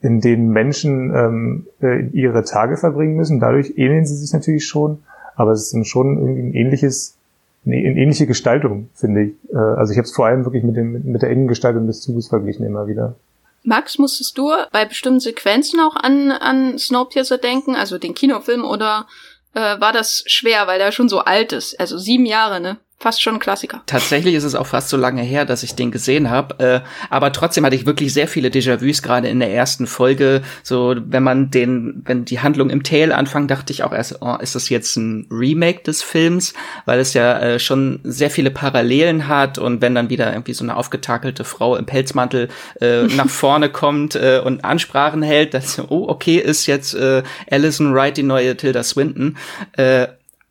in 0.00 0.20
denen 0.20 0.50
Menschen 0.50 1.14
ähm, 1.14 1.66
äh, 1.80 2.06
ihre 2.12 2.44
Tage 2.44 2.76
verbringen 2.76 3.16
müssen. 3.16 3.40
Dadurch 3.40 3.74
ähneln 3.76 4.06
sie 4.06 4.16
sich 4.16 4.32
natürlich 4.32 4.66
schon, 4.66 5.02
aber 5.34 5.52
es 5.52 5.72
ist 5.72 5.88
schon 5.88 6.18
irgendwie 6.18 6.42
ein 6.42 6.54
ähnliches, 6.54 7.16
eine, 7.64 7.76
ähnliche 7.76 8.26
Gestaltung, 8.26 8.88
finde 8.94 9.24
ich. 9.24 9.32
Äh, 9.52 9.56
also 9.56 9.92
ich 9.92 9.98
habe 9.98 10.06
es 10.06 10.14
vor 10.14 10.26
allem 10.26 10.44
wirklich 10.44 10.62
mit, 10.62 10.76
dem, 10.76 11.02
mit 11.04 11.22
der 11.22 11.30
Innengestaltung 11.30 11.86
des 11.86 12.00
Zuges 12.00 12.28
verglichen 12.28 12.64
immer 12.64 12.86
wieder. 12.86 13.16
Max, 13.64 13.98
musstest 13.98 14.38
du 14.38 14.52
bei 14.70 14.84
bestimmten 14.84 15.18
Sequenzen 15.18 15.80
auch 15.80 15.96
an, 15.96 16.30
an 16.30 16.78
Snowpiercer 16.78 17.38
denken, 17.38 17.74
also 17.74 17.98
den 17.98 18.14
Kinofilm, 18.14 18.64
oder 18.64 19.06
äh, 19.54 19.80
war 19.80 19.92
das 19.92 20.22
schwer, 20.26 20.68
weil 20.68 20.78
der 20.78 20.92
schon 20.92 21.08
so 21.08 21.18
alt 21.20 21.52
ist? 21.52 21.78
Also 21.80 21.98
sieben 21.98 22.26
Jahre, 22.26 22.60
ne? 22.60 22.76
Fast 22.98 23.20
schon 23.20 23.34
ein 23.34 23.40
Klassiker. 23.40 23.82
Tatsächlich 23.86 24.34
ist 24.34 24.44
es 24.44 24.54
auch 24.54 24.66
fast 24.66 24.88
so 24.88 24.96
lange 24.96 25.22
her, 25.22 25.44
dass 25.44 25.62
ich 25.62 25.74
den 25.74 25.90
gesehen 25.90 26.30
habe. 26.30 26.64
Äh, 26.64 26.80
aber 27.10 27.30
trotzdem 27.30 27.64
hatte 27.66 27.76
ich 27.76 27.84
wirklich 27.84 28.14
sehr 28.14 28.26
viele 28.26 28.48
Déjà-vus 28.48 29.02
gerade 29.02 29.28
in 29.28 29.38
der 29.38 29.52
ersten 29.52 29.86
Folge. 29.86 30.42
So, 30.62 30.96
wenn 30.96 31.22
man 31.22 31.50
den, 31.50 32.02
wenn 32.06 32.24
die 32.24 32.40
Handlung 32.40 32.70
im 32.70 32.82
Tail 32.82 33.12
anfängt, 33.12 33.50
dachte 33.50 33.72
ich 33.72 33.82
auch 33.82 33.92
erst, 33.92 34.22
oh, 34.22 34.36
ist 34.40 34.54
das 34.54 34.70
jetzt 34.70 34.96
ein 34.96 35.26
Remake 35.30 35.82
des 35.82 36.02
Films, 36.02 36.54
weil 36.86 36.98
es 36.98 37.12
ja 37.12 37.38
äh, 37.38 37.58
schon 37.58 38.00
sehr 38.02 38.30
viele 38.30 38.50
Parallelen 38.50 39.28
hat 39.28 39.58
und 39.58 39.82
wenn 39.82 39.94
dann 39.94 40.08
wieder 40.08 40.32
irgendwie 40.32 40.54
so 40.54 40.64
eine 40.64 40.76
aufgetakelte 40.76 41.44
Frau 41.44 41.76
im 41.76 41.84
Pelzmantel 41.84 42.48
äh, 42.80 43.02
nach 43.16 43.28
vorne 43.28 43.68
kommt 43.68 44.14
äh, 44.14 44.40
und 44.42 44.64
Ansprachen 44.64 45.22
hält, 45.22 45.52
dass 45.52 45.78
oh 45.90 46.06
okay 46.08 46.38
ist 46.38 46.66
jetzt 46.66 46.94
äh, 46.94 47.22
Alison 47.50 47.94
Wright 47.94 48.16
die 48.16 48.22
neue 48.22 48.56
Tilda 48.56 48.82
Swinton. 48.82 49.36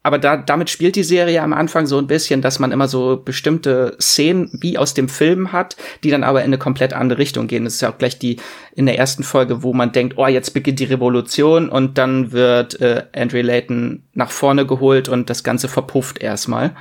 Aber 0.06 0.20
da, 0.20 0.38
damit 0.38 0.70
spielt 0.70 0.96
die 0.96 1.04
Serie 1.04 1.42
am 1.42 1.52
Anfang 1.52 1.88
so 1.88 1.98
ein 1.98 2.06
bisschen, 2.06 2.44
dass 2.44 2.60
man 2.60 2.72
immer 2.72 2.88
so 2.88 3.20
bestimmte 3.26 3.98
Szenen 4.00 4.52
wie 4.54 4.78
aus 4.78 4.94
dem 4.94 5.10
Film 5.10 5.52
hat, 5.52 5.78
die 6.04 6.12
dann 6.12 6.24
aber 6.24 6.42
in 6.42 6.46
eine 6.46 6.60
komplett 6.60 6.94
andere 6.94 7.18
Richtung 7.18 7.48
gehen. 7.48 7.64
Das 7.64 7.74
ist 7.74 7.82
ja 7.82 7.92
auch 7.92 7.98
gleich 7.98 8.20
die 8.20 8.38
in 8.76 8.86
der 8.86 9.00
ersten 9.00 9.24
Folge, 9.24 9.64
wo 9.64 9.74
man 9.74 9.94
denkt, 9.94 10.20
oh, 10.20 10.28
jetzt 10.28 10.54
beginnt 10.54 10.80
die 10.80 10.84
Revolution 10.84 11.70
und 11.70 11.98
dann 11.98 12.32
wird 12.32 12.80
äh, 12.82 13.02
Andrew 13.16 13.42
Layton 13.42 14.04
nach 14.14 14.30
vorne 14.30 14.68
geholt 14.68 15.10
und 15.10 15.32
das 15.32 15.44
Ganze 15.44 15.68
verpufft 15.68 16.22
erstmal. 16.22 16.76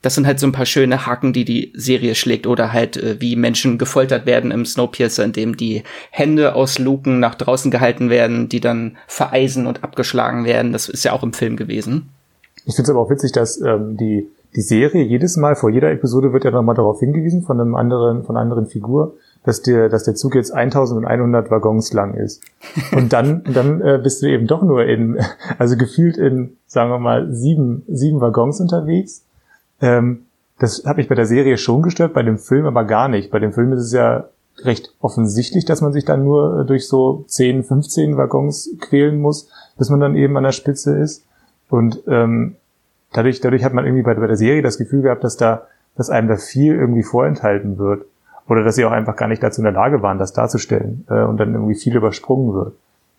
Das 0.00 0.14
sind 0.14 0.28
halt 0.28 0.38
so 0.38 0.46
ein 0.46 0.52
paar 0.52 0.64
schöne 0.64 1.04
Haken, 1.04 1.32
die 1.32 1.44
die 1.44 1.72
Serie 1.74 2.14
schlägt 2.14 2.46
oder 2.46 2.72
halt 2.72 2.96
äh, 2.96 3.20
wie 3.20 3.34
Menschen 3.34 3.78
gefoltert 3.78 4.24
werden 4.24 4.52
im 4.52 4.64
Snowpiercer, 4.64 5.24
indem 5.24 5.56
die 5.56 5.82
Hände 6.12 6.54
aus 6.54 6.78
Luken 6.78 7.18
nach 7.18 7.34
draußen 7.34 7.72
gehalten 7.72 8.08
werden, 8.08 8.48
die 8.48 8.60
dann 8.60 8.98
vereisen 9.08 9.66
und 9.66 9.82
abgeschlagen 9.82 10.44
werden. 10.44 10.72
Das 10.72 10.88
ist 10.88 11.04
ja 11.04 11.12
auch 11.12 11.24
im 11.24 11.32
Film 11.32 11.56
gewesen. 11.56 12.10
Ich 12.68 12.76
finde 12.76 12.90
es 12.90 12.90
aber 12.90 13.00
auch 13.00 13.10
witzig, 13.10 13.32
dass 13.32 13.58
ähm, 13.62 13.96
die, 13.96 14.28
die 14.54 14.60
Serie 14.60 15.02
jedes 15.02 15.38
Mal 15.38 15.56
vor 15.56 15.70
jeder 15.70 15.90
Episode 15.90 16.34
wird 16.34 16.44
ja 16.44 16.50
nochmal 16.50 16.74
darauf 16.74 17.00
hingewiesen 17.00 17.42
von 17.42 17.58
einem 17.58 17.74
anderen, 17.74 18.24
von 18.24 18.36
einer 18.36 18.42
anderen 18.42 18.66
Figur, 18.66 19.14
dass 19.42 19.62
der, 19.62 19.88
dass 19.88 20.04
der 20.04 20.14
Zug 20.14 20.34
jetzt 20.34 20.52
1100 20.52 21.50
Waggons 21.50 21.94
lang 21.94 22.12
ist. 22.12 22.42
Und 22.94 23.14
dann, 23.14 23.42
dann 23.54 23.80
äh, 23.80 23.98
bist 24.02 24.22
du 24.22 24.26
eben 24.26 24.46
doch 24.46 24.62
nur 24.62 24.84
in, 24.84 25.18
also 25.58 25.78
gefühlt 25.78 26.18
in, 26.18 26.58
sagen 26.66 26.90
wir 26.90 26.98
mal, 26.98 27.32
sieben, 27.32 27.84
sieben 27.88 28.20
Waggons 28.20 28.60
unterwegs. 28.60 29.24
Ähm, 29.80 30.26
das 30.58 30.84
hat 30.84 30.98
mich 30.98 31.08
bei 31.08 31.14
der 31.14 31.24
Serie 31.24 31.56
schon 31.56 31.80
gestört, 31.80 32.12
bei 32.12 32.22
dem 32.22 32.36
Film 32.36 32.66
aber 32.66 32.84
gar 32.84 33.08
nicht. 33.08 33.30
Bei 33.30 33.38
dem 33.38 33.54
Film 33.54 33.72
ist 33.72 33.80
es 33.80 33.92
ja 33.92 34.28
recht 34.58 34.92
offensichtlich, 35.00 35.64
dass 35.64 35.80
man 35.80 35.94
sich 35.94 36.04
dann 36.04 36.22
nur 36.22 36.60
äh, 36.60 36.64
durch 36.66 36.86
so 36.86 37.24
10, 37.28 37.64
15 37.64 38.18
Waggons 38.18 38.68
quälen 38.78 39.18
muss, 39.22 39.48
bis 39.78 39.88
man 39.88 40.00
dann 40.00 40.16
eben 40.16 40.36
an 40.36 40.44
der 40.44 40.52
Spitze 40.52 40.94
ist. 40.98 41.24
Und 41.70 42.02
ähm, 42.06 42.56
dadurch, 43.12 43.40
dadurch 43.40 43.64
hat 43.64 43.74
man 43.74 43.84
irgendwie 43.84 44.02
bei, 44.02 44.14
bei 44.14 44.26
der 44.26 44.36
Serie 44.36 44.62
das 44.62 44.78
Gefühl 44.78 45.02
gehabt, 45.02 45.24
dass 45.24 45.36
da, 45.36 45.66
dass 45.96 46.10
einem 46.10 46.28
da 46.28 46.36
viel 46.36 46.74
irgendwie 46.74 47.02
vorenthalten 47.02 47.78
wird. 47.78 48.04
Oder 48.48 48.64
dass 48.64 48.76
sie 48.76 48.84
auch 48.86 48.92
einfach 48.92 49.16
gar 49.16 49.28
nicht 49.28 49.42
dazu 49.42 49.60
in 49.60 49.64
der 49.64 49.74
Lage 49.74 50.00
waren, 50.00 50.18
das 50.18 50.32
darzustellen 50.32 51.04
äh, 51.10 51.22
und 51.22 51.36
dann 51.36 51.52
irgendwie 51.52 51.74
viel 51.74 51.94
übersprungen 51.94 52.54
wird. 52.54 52.72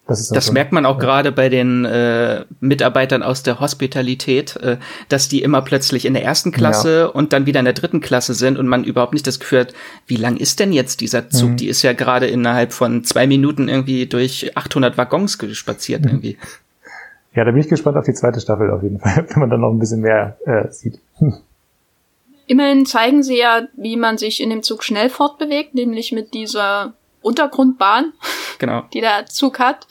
Das, 0.10 0.28
das 0.28 0.48
so 0.48 0.54
merkt 0.54 0.72
man 0.72 0.88
auch 0.88 0.96
ja. 0.96 1.02
gerade 1.02 1.32
bei 1.32 1.50
den 1.50 1.86
äh, 1.86 2.44
Mitarbeitern 2.62 3.22
aus 3.22 3.44
der 3.44 3.60
Hospitalität, 3.60 4.56
äh, 4.56 4.78
dass 5.08 5.30
die 5.30 5.44
immer 5.44 5.62
plötzlich 5.62 6.06
in 6.06 6.16
der 6.16 6.24
ersten 6.24 6.52
Klasse 6.52 7.02
ja. 7.02 7.06
und 7.06 7.32
dann 7.32 7.46
wieder 7.46 7.60
in 7.60 7.66
der 7.66 7.76
dritten 7.76 8.02
Klasse 8.02 8.34
sind 8.34 8.58
und 8.58 8.68
man 8.68 8.84
überhaupt 8.84 9.14
nicht 9.14 9.28
das 9.28 9.40
Gefühl 9.40 9.60
hat, 9.60 9.74
wie 10.08 10.16
lang 10.16 10.38
ist 10.38 10.60
denn 10.60 10.74
jetzt 10.74 11.02
dieser 11.02 11.30
Zug? 11.30 11.52
Mhm. 11.52 11.58
Die 11.58 11.68
ist 11.68 11.84
ja 11.84 11.94
gerade 11.94 12.26
innerhalb 12.26 12.74
von 12.74 13.04
zwei 13.04 13.28
Minuten 13.28 13.70
irgendwie 13.70 14.08
durch 14.08 14.58
800 14.58 14.98
Waggons 14.98 15.38
spaziert 15.52 16.02
mhm. 16.02 16.08
irgendwie. 16.08 16.38
Ja, 17.40 17.46
da 17.46 17.52
bin 17.52 17.62
ich 17.62 17.70
gespannt 17.70 17.96
auf 17.96 18.04
die 18.04 18.14
zweite 18.14 18.42
Staffel 18.42 18.70
auf 18.70 18.84
jeden 18.84 19.00
Fall, 19.00 19.26
wenn 19.30 19.40
man 19.40 19.50
dann 19.50 19.62
noch 19.62 19.72
ein 19.72 19.80
bisschen 19.80 20.02
mehr 20.02 20.38
äh, 20.46 20.70
sieht. 20.74 21.00
Immerhin 22.48 22.86
zeigen 22.86 23.24
sie 23.24 23.38
ja, 23.38 23.62
wie 23.78 23.96
man 23.96 24.18
sich 24.18 24.42
in 24.44 24.50
dem 24.50 24.62
Zug 24.62 24.84
schnell 24.84 25.10
fortbewegt, 25.10 25.74
nämlich 25.74 26.12
mit 26.12 26.34
dieser 26.34 26.96
Untergrundbahn, 27.22 28.12
genau. 28.60 28.84
die 28.92 29.00
der 29.00 29.26
Zug 29.28 29.58
hat. 29.60 29.88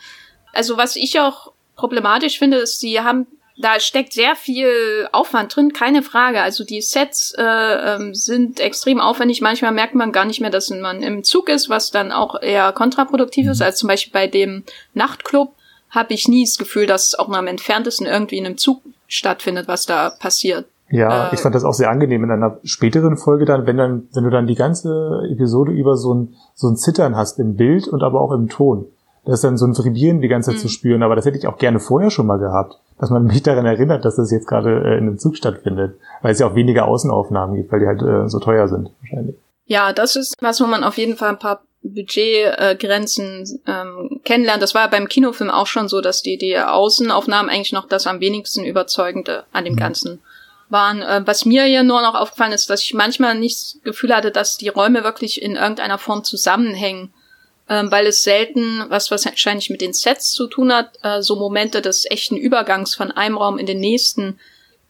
Also 0.53 0.77
was 0.77 0.95
ich 0.95 1.21
auch 1.21 1.53
problematisch 1.75 2.39
finde, 2.39 2.59
ist, 2.59 2.81
sie 2.81 3.01
haben, 3.01 3.27
da 3.57 3.81
steckt 3.81 4.13
sehr 4.13 4.37
viel 4.37 5.09
Aufwand 5.13 5.57
drin, 5.57 5.73
keine 5.73 6.03
Frage. 6.03 6.43
Also 6.43 6.65
die 6.65 6.83
Sets 6.83 7.33
äh, 7.39 7.43
ähm, 7.43 8.15
sind 8.15 8.61
extrem 8.61 9.01
aufwendig. 9.01 9.41
Manchmal 9.41 9.73
merkt 9.73 9.95
man 9.95 10.13
gar 10.13 10.27
nicht 10.27 10.43
mehr, 10.43 10.51
dass 10.51 10.69
man 10.69 11.03
im 11.03 11.25
Zug 11.25 11.49
ist, 11.49 11.71
was 11.71 11.93
dann 11.93 12.13
auch 12.13 12.43
eher 12.43 12.73
kontraproduktiv 12.73 13.49
ist, 13.49 13.63
als 13.63 13.79
zum 13.79 13.89
Beispiel 13.89 14.13
bei 14.13 14.27
dem 14.27 14.65
Nachtclub 14.93 15.55
habe 15.91 16.15
ich 16.15 16.29
nie 16.29 16.45
das 16.45 16.59
Gefühl, 16.59 16.87
dass 16.87 17.07
es 17.07 17.15
auch 17.19 17.29
mal 17.29 17.39
am 17.39 17.47
entferntesten 17.47 18.07
irgendwie 18.07 18.39
in 18.39 18.47
einem 18.47 18.59
Zug 18.59 18.83
stattfindet, 19.07 19.69
was 19.69 19.87
da 19.87 20.11
passiert. 20.11 20.67
Ja, 20.91 21.29
äh, 21.29 21.35
ich 21.35 21.41
fand 21.41 21.55
das 21.55 21.65
auch 21.65 21.75
sehr 21.75 21.91
angenehm 21.91 22.25
in 22.25 22.31
einer 22.31 22.59
späteren 22.65 23.17
Folge 23.17 23.45
dann, 23.45 23.67
wenn 23.67 23.77
dann, 23.77 24.09
wenn 24.13 24.25
du 24.25 24.31
dann 24.31 24.47
die 24.47 24.55
ganze 24.55 25.23
Episode 25.31 25.73
über 25.73 25.97
so 25.97 26.15
ein, 26.15 26.35
so 26.55 26.69
ein 26.69 26.77
Zittern 26.77 27.17
hast 27.17 27.39
im 27.39 27.57
Bild 27.57 27.89
und 27.89 28.03
aber 28.03 28.21
auch 28.21 28.33
im 28.33 28.49
Ton. 28.49 28.87
Das 29.25 29.37
ist 29.37 29.45
dann 29.45 29.59
so 29.59 29.67
ein 29.67 29.77
Vibrieren 29.77 30.23
die 30.23 30.29
ganze 30.29 30.51
Zeit 30.51 30.59
mhm. 30.59 30.63
zu 30.63 30.69
spüren, 30.69 31.03
aber 31.03 31.15
das 31.15 31.27
hätte 31.27 31.37
ich 31.37 31.47
auch 31.47 31.59
gerne 31.59 31.81
vorher 31.81 32.11
schon 32.11 32.27
mal 32.27 32.39
gehabt, 32.39 32.79
dass 32.99 33.11
man 33.11 33.25
mich 33.27 33.43
daran 33.43 33.67
erinnert, 33.67 34.05
dass 34.05 34.17
das 34.17 34.31
jetzt 34.31 34.49
gerade 34.49 34.71
äh, 34.71 34.99
in 34.99 35.07
einem 35.07 35.19
Zug 35.19 35.37
stattfindet, 35.37 35.99
weil 36.23 36.33
es 36.33 36.39
ja 36.39 36.47
auch 36.47 36.55
weniger 36.55 36.89
Außenaufnahmen 36.89 37.57
gibt, 37.57 37.71
weil 37.71 37.81
die 37.81 37.87
halt 37.87 38.03
äh, 38.03 38.29
so 38.29 38.39
teuer 38.39 38.69
sind 38.69 38.91
wahrscheinlich. 39.01 39.37
Ja, 39.67 39.93
das 39.93 40.17
ist 40.17 40.35
was, 40.41 40.63
wo 40.63 40.67
man 40.67 40.83
auf 40.83 40.97
jeden 40.97 41.17
Fall 41.17 41.29
ein 41.29 41.39
paar 41.39 41.61
Budgetgrenzen 41.95 43.61
äh, 43.67 43.71
ähm, 43.71 44.21
kennenlernt. 44.25 44.63
Das 44.63 44.75
war 44.75 44.83
ja 44.83 44.89
beim 44.89 45.09
Kinofilm 45.09 45.51
auch 45.51 45.67
schon 45.67 45.89
so, 45.89 46.01
dass 46.01 46.23
die, 46.23 46.39
die 46.39 46.59
Außenaufnahmen 46.59 47.51
eigentlich 47.51 47.73
noch 47.73 47.89
das 47.89 48.07
am 48.07 48.21
wenigsten 48.21 48.65
überzeugende 48.65 49.45
an 49.53 49.65
dem 49.65 49.75
mhm. 49.75 49.79
Ganzen 49.79 50.21
waren. 50.69 51.03
Äh, 51.03 51.23
was 51.27 51.45
mir 51.45 51.65
hier 51.65 51.83
nur 51.83 52.03
noch 52.03 52.15
aufgefallen 52.15 52.53
ist, 52.53 52.71
dass 52.71 52.83
ich 52.83 52.95
manchmal 52.95 53.35
nicht 53.35 53.57
das 53.57 53.77
Gefühl 53.83 54.15
hatte, 54.15 54.31
dass 54.31 54.57
die 54.57 54.69
Räume 54.69 55.05
wirklich 55.05 55.43
in 55.43 55.57
irgendeiner 55.57 55.99
Form 55.99 56.25
zusammenhängen, 56.25 57.13
ähm, 57.69 57.91
weil 57.91 58.07
es 58.07 58.23
selten, 58.23 58.85
was 58.89 59.11
wahrscheinlich 59.11 59.71
mit 59.71 59.81
den 59.81 59.93
Sets 59.93 60.31
zu 60.31 60.47
tun 60.47 60.73
hat, 60.73 60.99
äh, 61.03 61.23
so 61.23 61.37
Momente 61.37 61.83
des 61.83 62.11
echten 62.11 62.37
Übergangs 62.37 62.95
von 62.95 63.11
einem 63.11 63.37
Raum 63.37 63.59
in 63.59 63.67
den 63.67 63.81
nächsten 63.81 64.39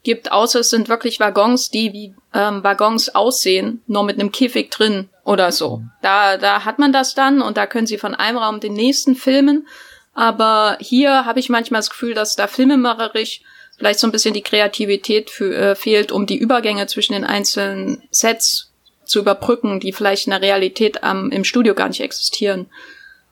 gibt, 0.03 0.31
außer 0.31 0.61
es 0.61 0.69
sind 0.69 0.87
wirklich 0.87 1.19
Waggons, 1.19 1.69
die 1.69 1.93
wie 1.93 2.13
ähm, 2.33 2.63
Waggons 2.63 3.13
aussehen, 3.15 3.81
nur 3.87 4.03
mit 4.03 4.19
einem 4.19 4.31
Käfig 4.31 4.71
drin 4.71 5.09
oder 5.29 5.51
so. 5.51 5.83
Da, 6.01 6.37
da 6.37 6.65
hat 6.65 6.79
man 6.79 6.91
das 6.91 7.13
dann 7.13 7.43
und 7.43 7.55
da 7.55 7.67
können 7.67 7.85
sie 7.85 7.99
von 7.99 8.15
einem 8.15 8.39
Raum 8.39 8.59
den 8.59 8.73
nächsten 8.73 9.15
filmen. 9.15 9.67
Aber 10.15 10.75
hier 10.79 11.25
habe 11.25 11.39
ich 11.39 11.49
manchmal 11.49 11.79
das 11.79 11.91
Gefühl, 11.91 12.15
dass 12.15 12.35
da 12.35 12.47
filmemacherisch 12.47 13.41
vielleicht 13.77 13.99
so 13.99 14.07
ein 14.07 14.11
bisschen 14.11 14.33
die 14.33 14.41
Kreativität 14.41 15.29
für, 15.29 15.55
äh, 15.55 15.75
fehlt, 15.75 16.11
um 16.11 16.25
die 16.25 16.37
Übergänge 16.37 16.87
zwischen 16.87 17.13
den 17.13 17.25
einzelnen 17.25 18.01
Sets 18.09 18.73
zu 19.05 19.19
überbrücken, 19.19 19.79
die 19.79 19.93
vielleicht 19.93 20.25
in 20.25 20.31
der 20.31 20.41
Realität 20.41 21.01
ähm, 21.03 21.29
im 21.31 21.43
Studio 21.43 21.75
gar 21.75 21.89
nicht 21.89 22.01
existieren. 22.01 22.65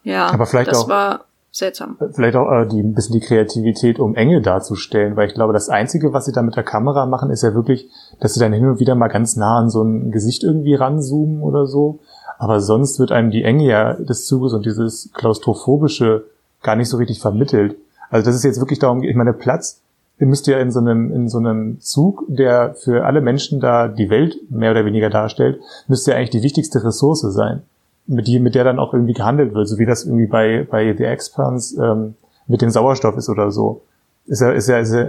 Ja, 0.04 0.28
aber 0.28 0.46
vielleicht 0.46 0.70
das 0.70 0.84
auch, 0.84 0.90
war 0.90 1.27
seltsam. 1.58 1.98
Vielleicht 2.12 2.36
auch 2.36 2.52
äh, 2.52 2.66
die, 2.66 2.80
ein 2.80 2.94
bisschen 2.94 3.20
die 3.20 3.26
Kreativität, 3.26 4.00
um 4.00 4.16
Enge 4.16 4.42
darzustellen, 4.42 5.16
weil 5.16 5.28
ich 5.28 5.34
glaube, 5.34 5.54
das 5.54 5.70
Einzige, 5.70 6.14
was 6.14 6.26
sie 6.26 6.32
da 6.32 6.42
mit 6.42 6.56
der 6.56 6.64
Kamera 6.64 7.06
machen, 7.06 7.30
ist 7.30 7.44
ja 7.44 7.54
wirklich, 7.54 7.90
dass 8.20 8.34
sie 8.34 8.40
dann 8.40 8.54
hin 8.54 8.68
und 8.68 8.80
wieder 8.80 8.96
mal 8.96 9.08
ganz 9.08 9.36
nah 9.36 9.58
an 9.60 9.70
so 9.70 9.84
ein 9.84 10.12
Gesicht 10.12 10.44
irgendwie 10.44 10.76
ranzoomen 10.76 11.42
oder 11.42 11.66
so. 11.66 12.00
Aber 12.38 12.60
sonst 12.60 13.00
wird 13.00 13.12
einem 13.12 13.32
die 13.32 13.44
Enge 13.44 13.66
ja 13.66 13.94
des 13.94 14.26
Zuges 14.26 14.54
und 14.54 14.66
dieses 14.66 15.10
klaustrophobische 15.14 16.26
gar 16.62 16.76
nicht 16.76 16.90
so 16.90 16.98
richtig 16.98 17.20
vermittelt. 17.20 17.76
Also 18.10 18.26
das 18.26 18.36
ist 18.36 18.44
jetzt 18.44 18.60
wirklich 18.60 18.80
darum, 18.80 19.04
ich 19.04 19.16
meine, 19.16 19.34
Platz 19.34 19.82
ihr 20.20 20.28
müsst 20.28 20.48
ja 20.48 20.60
in 20.60 20.72
so 20.72 20.80
einem, 20.80 21.12
in 21.14 21.30
so 21.30 21.38
einem 21.38 21.80
Zug, 21.80 22.24
der 22.28 22.74
für 22.76 23.06
alle 23.06 23.22
Menschen 23.22 23.60
da 23.60 23.88
die 23.88 24.10
Welt 24.10 24.38
mehr 24.50 24.72
oder 24.72 24.86
weniger 24.86 25.10
darstellt, 25.10 25.60
müsste 25.88 26.12
ja 26.12 26.18
eigentlich 26.18 26.32
die 26.32 26.44
wichtigste 26.44 26.84
Ressource 26.84 27.22
sein, 27.22 27.62
mit, 28.08 28.28
die, 28.28 28.40
mit 28.40 28.56
der 28.56 28.64
dann 28.64 28.80
auch 28.80 28.94
irgendwie 28.94 29.14
gehandelt 29.14 29.54
wird, 29.54 29.68
so 29.68 29.78
wie 29.78 29.86
das 29.86 30.06
irgendwie 30.06 30.28
bei, 30.28 30.66
bei 30.70 30.96
The 30.96 31.04
Expanse 31.04 31.84
ähm, 31.84 32.16
mit 32.48 32.62
dem 32.62 32.70
Sauerstoff 32.70 33.18
ist 33.18 33.30
oder 33.30 33.52
so. 33.52 33.82
Ist 34.26 34.42
ja, 34.42 34.52
ist 34.52 34.68
ja, 34.68 34.78
ist 34.80 34.94
ja 34.94 35.08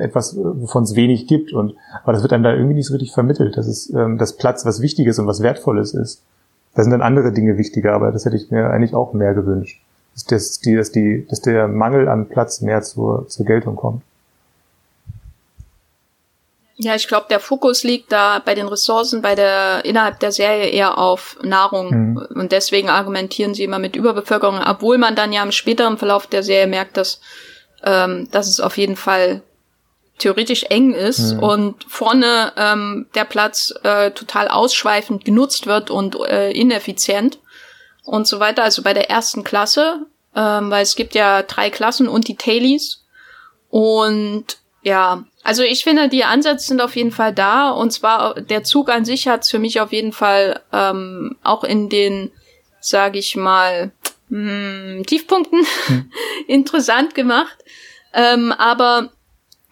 etwas, 0.00 0.36
wovon 0.36 0.84
es 0.84 0.94
wenig 0.94 1.26
gibt 1.26 1.52
und, 1.52 1.74
aber 2.02 2.12
das 2.12 2.22
wird 2.22 2.32
einem 2.32 2.44
da 2.44 2.52
irgendwie 2.52 2.74
nicht 2.74 2.86
so 2.86 2.94
richtig 2.94 3.12
vermittelt, 3.12 3.56
dass 3.56 3.66
es, 3.66 3.90
ähm, 3.90 4.18
das 4.18 4.36
Platz 4.36 4.64
was 4.64 4.80
Wichtiges 4.80 5.18
und 5.18 5.26
was 5.26 5.42
Wertvolles 5.42 5.94
ist. 5.94 6.22
Da 6.74 6.82
sind 6.82 6.92
dann 6.92 7.02
andere 7.02 7.32
Dinge 7.32 7.58
wichtiger, 7.58 7.92
aber 7.92 8.12
das 8.12 8.24
hätte 8.24 8.36
ich 8.36 8.50
mir 8.50 8.70
eigentlich 8.70 8.94
auch 8.94 9.12
mehr 9.14 9.34
gewünscht. 9.34 9.82
Dass, 10.28 10.60
die, 10.60 10.76
dass, 10.76 10.92
die, 10.92 11.26
dass 11.28 11.40
der 11.40 11.68
Mangel 11.68 12.08
an 12.08 12.28
Platz 12.28 12.60
mehr 12.60 12.82
zur, 12.82 13.26
zur 13.28 13.46
Geltung 13.46 13.76
kommt. 13.76 14.02
Ja, 16.76 16.94
ich 16.94 17.06
glaube, 17.06 17.26
der 17.28 17.38
Fokus 17.38 17.84
liegt 17.84 18.12
da 18.12 18.40
bei 18.44 18.54
den 18.54 18.66
Ressourcen 18.66 19.22
bei 19.22 19.34
der 19.34 19.84
innerhalb 19.84 20.20
der 20.20 20.32
Serie 20.32 20.70
eher 20.70 20.98
auf 20.98 21.36
Nahrung 21.42 21.90
mhm. 21.90 22.28
und 22.34 22.52
deswegen 22.52 22.88
argumentieren 22.88 23.54
sie 23.54 23.64
immer 23.64 23.78
mit 23.78 23.94
Überbevölkerung, 23.94 24.58
obwohl 24.58 24.98
man 24.98 25.14
dann 25.14 25.32
ja 25.32 25.42
im 25.42 25.52
späteren 25.52 25.98
Verlauf 25.98 26.26
der 26.26 26.42
Serie 26.42 26.66
merkt, 26.66 26.96
dass 26.96 27.20
ähm, 27.84 28.28
dass 28.30 28.48
es 28.48 28.60
auf 28.60 28.78
jeden 28.78 28.96
Fall 28.96 29.42
theoretisch 30.18 30.64
eng 30.64 30.92
ist 30.94 31.34
mhm. 31.34 31.42
und 31.42 31.84
vorne 31.88 32.52
ähm, 32.56 33.06
der 33.14 33.24
Platz 33.24 33.74
äh, 33.82 34.12
total 34.12 34.48
ausschweifend 34.48 35.24
genutzt 35.24 35.66
wird 35.66 35.90
und 35.90 36.16
äh, 36.20 36.52
ineffizient 36.52 37.38
und 38.04 38.26
so 38.26 38.38
weiter. 38.40 38.62
Also 38.62 38.82
bei 38.82 38.94
der 38.94 39.10
ersten 39.10 39.42
Klasse, 39.42 40.06
ähm, 40.36 40.70
weil 40.70 40.82
es 40.82 40.94
gibt 40.94 41.14
ja 41.14 41.42
drei 41.42 41.70
Klassen 41.70 42.08
und 42.08 42.28
die 42.28 42.36
Tailies 42.36 43.04
und 43.68 44.44
ja, 44.82 45.24
also 45.44 45.62
ich 45.62 45.82
finde, 45.84 46.08
die 46.08 46.24
Ansätze 46.24 46.68
sind 46.68 46.80
auf 46.80 46.96
jeden 46.96 47.10
Fall 47.10 47.34
da. 47.34 47.70
Und 47.70 47.92
zwar 47.92 48.34
der 48.40 48.64
Zug 48.64 48.88
an 48.88 49.04
sich 49.04 49.28
hat 49.28 49.42
es 49.42 49.50
für 49.50 49.58
mich 49.58 49.80
auf 49.80 49.92
jeden 49.92 50.12
Fall 50.12 50.60
ähm, 50.72 51.36
auch 51.42 51.64
in 51.64 51.88
den, 51.88 52.30
sage 52.80 53.18
ich 53.18 53.34
mal, 53.36 53.90
mh, 54.28 54.96
hm, 54.96 55.06
Tiefpunkten 55.06 55.66
hm. 55.86 56.12
interessant 56.46 57.14
gemacht. 57.14 57.58
Ähm, 58.14 58.52
aber 58.52 59.10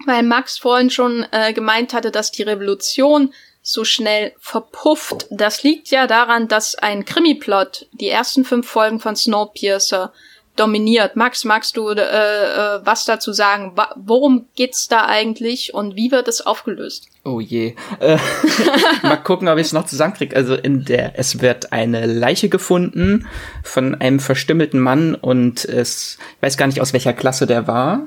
weil 0.06 0.22
Max 0.22 0.58
vorhin 0.58 0.90
schon 0.90 1.26
äh, 1.30 1.52
gemeint 1.52 1.92
hatte, 1.92 2.10
dass 2.10 2.32
die 2.32 2.42
Revolution 2.42 3.32
so 3.62 3.84
schnell 3.84 4.32
verpufft, 4.38 5.26
das 5.30 5.62
liegt 5.62 5.88
ja 5.90 6.06
daran, 6.06 6.48
dass 6.48 6.74
ein 6.76 7.04
Krimiplot, 7.04 7.86
die 7.92 8.08
ersten 8.08 8.44
fünf 8.44 8.66
Folgen 8.66 9.00
von 9.00 9.14
Snowpiercer, 9.14 10.12
dominiert. 10.60 11.16
Max, 11.16 11.44
magst 11.44 11.76
du 11.76 11.88
äh, 11.88 12.00
äh, 12.00 12.80
was 12.84 13.06
dazu 13.06 13.32
sagen? 13.32 13.72
Wa 13.76 13.94
worum 13.96 14.46
geht's 14.54 14.88
da 14.88 15.06
eigentlich 15.06 15.74
und 15.74 15.96
wie 15.96 16.12
wird 16.12 16.28
es 16.28 16.44
aufgelöst? 16.44 17.08
Oh 17.24 17.40
je. 17.40 17.74
Äh, 17.98 18.18
mal 19.02 19.16
gucken, 19.16 19.48
ob 19.48 19.58
ich 19.58 19.66
es 19.66 19.72
noch 19.72 19.86
zusammenkriege. 19.86 20.36
Also 20.36 20.54
in 20.54 20.84
der 20.84 21.18
es 21.18 21.40
wird 21.40 21.72
eine 21.72 22.06
Leiche 22.06 22.48
gefunden 22.48 23.26
von 23.64 23.94
einem 23.94 24.20
verstümmelten 24.20 24.80
Mann 24.80 25.14
und 25.14 25.64
es 25.64 26.18
ich 26.36 26.42
weiß 26.42 26.56
gar 26.56 26.66
nicht 26.66 26.80
aus 26.80 26.92
welcher 26.92 27.12
Klasse 27.12 27.46
der 27.46 27.66
war. 27.66 28.02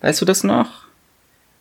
Weißt 0.00 0.20
du 0.20 0.24
das 0.24 0.44
noch? 0.44 0.86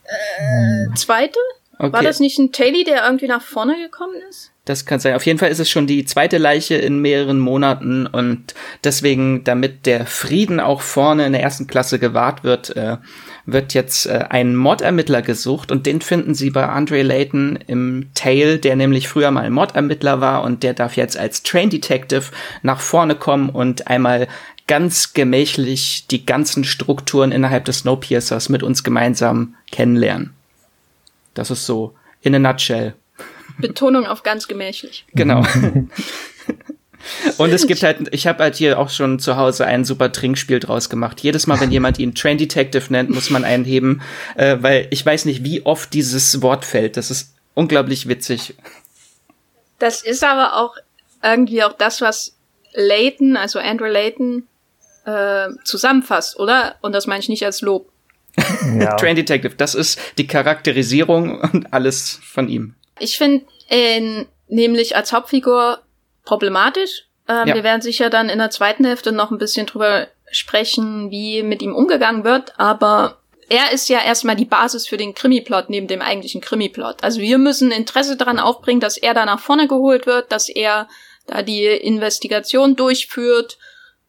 Äh, 0.05 0.95
zweite? 0.95 1.39
Okay. 1.79 1.93
War 1.93 2.01
das 2.01 2.19
nicht 2.19 2.39
ein 2.39 2.51
Taily, 2.51 2.83
der 2.83 3.05
irgendwie 3.05 3.27
nach 3.27 3.41
vorne 3.41 3.75
gekommen 3.79 4.15
ist? 4.29 4.51
Das 4.65 4.85
kann 4.85 4.99
sein. 4.99 5.15
Auf 5.15 5.25
jeden 5.25 5.39
Fall 5.39 5.49
ist 5.49 5.59
es 5.59 5.69
schon 5.69 5.87
die 5.87 6.03
zweite 6.05 6.37
Leiche 6.37 6.75
in 6.75 6.99
mehreren 6.99 7.39
Monaten 7.39 8.05
und 8.05 8.53
deswegen, 8.83 9.43
damit 9.43 9.85
der 9.85 10.05
Frieden 10.05 10.59
auch 10.59 10.81
vorne 10.81 11.25
in 11.25 11.31
der 11.31 11.41
ersten 11.41 11.67
Klasse 11.67 11.99
gewahrt 11.99 12.43
wird, 12.43 12.75
äh, 12.75 12.97
wird 13.45 13.73
jetzt 13.73 14.07
äh, 14.07 14.25
ein 14.29 14.55
Mordermittler 14.55 15.21
gesucht 15.21 15.71
und 15.71 15.85
den 15.85 16.01
finden 16.01 16.33
sie 16.33 16.49
bei 16.49 16.67
Andre 16.67 17.03
Layton 17.03 17.59
im 17.67 18.09
Tail, 18.13 18.57
der 18.57 18.75
nämlich 18.75 19.07
früher 19.07 19.31
mal 19.31 19.49
Mordermittler 19.49 20.19
war 20.19 20.43
und 20.43 20.63
der 20.63 20.73
darf 20.73 20.97
jetzt 20.97 21.17
als 21.17 21.43
Train 21.43 21.69
Detective 21.69 22.25
nach 22.61 22.81
vorne 22.81 23.15
kommen 23.15 23.49
und 23.49 23.87
einmal 23.87 24.27
ganz 24.67 25.13
gemächlich 25.13 26.07
die 26.07 26.25
ganzen 26.25 26.65
Strukturen 26.65 27.31
innerhalb 27.31 27.63
des 27.65 27.79
Snowpiercers 27.79 28.49
mit 28.49 28.63
uns 28.63 28.83
gemeinsam 28.83 29.55
kennenlernen. 29.71 30.36
Das 31.37 31.51
ist 31.51 31.65
so 31.65 31.93
in 32.21 32.35
a 32.35 32.39
nutshell. 32.39 32.93
Betonung 33.59 34.05
auf 34.05 34.23
ganz 34.23 34.47
gemächlich. 34.47 35.05
Genau. 35.13 35.43
Und 37.37 37.53
es 37.53 37.67
gibt 37.67 37.83
halt, 37.83 38.13
ich 38.13 38.27
habe 38.27 38.43
halt 38.43 38.55
hier 38.55 38.79
auch 38.79 38.89
schon 38.89 39.19
zu 39.19 39.37
Hause 39.37 39.65
ein 39.65 39.85
super 39.85 40.11
Trinkspiel 40.11 40.59
draus 40.59 40.89
gemacht. 40.89 41.21
Jedes 41.21 41.47
Mal, 41.47 41.59
wenn 41.59 41.71
jemand 41.71 41.99
ihn 41.99 42.15
Train 42.15 42.37
Detective 42.37 42.85
nennt, 42.89 43.09
muss 43.09 43.29
man 43.29 43.43
einheben, 43.43 44.01
äh, 44.35 44.57
weil 44.59 44.87
ich 44.89 45.05
weiß 45.05 45.25
nicht, 45.25 45.43
wie 45.43 45.65
oft 45.65 45.93
dieses 45.93 46.41
Wort 46.41 46.65
fällt. 46.65 46.97
Das 46.97 47.11
ist 47.11 47.35
unglaublich 47.53 48.07
witzig. 48.07 48.55
Das 49.79 50.01
ist 50.01 50.23
aber 50.23 50.57
auch 50.57 50.75
irgendwie 51.23 51.63
auch 51.63 51.73
das, 51.73 52.01
was 52.01 52.35
Layton, 52.73 53.37
also 53.37 53.59
Andrew 53.59 53.85
Layton, 53.85 54.47
äh, 55.05 55.49
zusammenfasst, 55.63 56.37
oder? 56.39 56.75
Und 56.81 56.93
das 56.93 57.07
meine 57.07 57.21
ich 57.21 57.29
nicht 57.29 57.45
als 57.45 57.61
Lob. 57.61 57.89
Ja. 58.79 58.95
Train 58.97 59.15
Detective, 59.15 59.55
das 59.55 59.75
ist 59.75 59.99
die 60.17 60.27
Charakterisierung 60.27 61.41
und 61.41 61.73
alles 61.73 62.19
von 62.23 62.49
ihm. 62.49 62.75
Ich 62.99 63.17
finde 63.17 63.45
ihn 63.69 64.27
nämlich 64.47 64.95
als 64.95 65.13
Hauptfigur 65.13 65.79
problematisch. 66.23 67.05
Ähm, 67.27 67.47
ja. 67.47 67.55
Wir 67.55 67.63
werden 67.63 67.81
sicher 67.81 68.09
dann 68.09 68.29
in 68.29 68.39
der 68.39 68.49
zweiten 68.49 68.85
Hälfte 68.85 69.11
noch 69.11 69.31
ein 69.31 69.37
bisschen 69.37 69.65
drüber 69.65 70.07
sprechen, 70.31 71.11
wie 71.11 71.43
mit 71.43 71.61
ihm 71.61 71.75
umgegangen 71.75 72.23
wird, 72.23 72.53
aber 72.57 73.17
er 73.49 73.71
ist 73.71 73.87
ja 73.87 74.03
erstmal 74.03 74.35
die 74.35 74.45
Basis 74.45 74.87
für 74.87 74.97
den 74.97 75.13
Krimiplot 75.15 75.69
neben 75.69 75.87
dem 75.87 76.01
eigentlichen 76.01 76.41
Krimiplot. 76.41 77.03
Also 77.03 77.21
wir 77.21 77.37
müssen 77.37 77.71
Interesse 77.71 78.17
daran 78.17 78.39
aufbringen, 78.39 78.81
dass 78.81 78.97
er 78.97 79.13
da 79.13 79.25
nach 79.25 79.39
vorne 79.39 79.67
geholt 79.67 80.05
wird, 80.05 80.31
dass 80.31 80.49
er 80.49 80.89
da 81.27 81.41
die 81.41 81.65
Investigation 81.65 82.75
durchführt. 82.75 83.57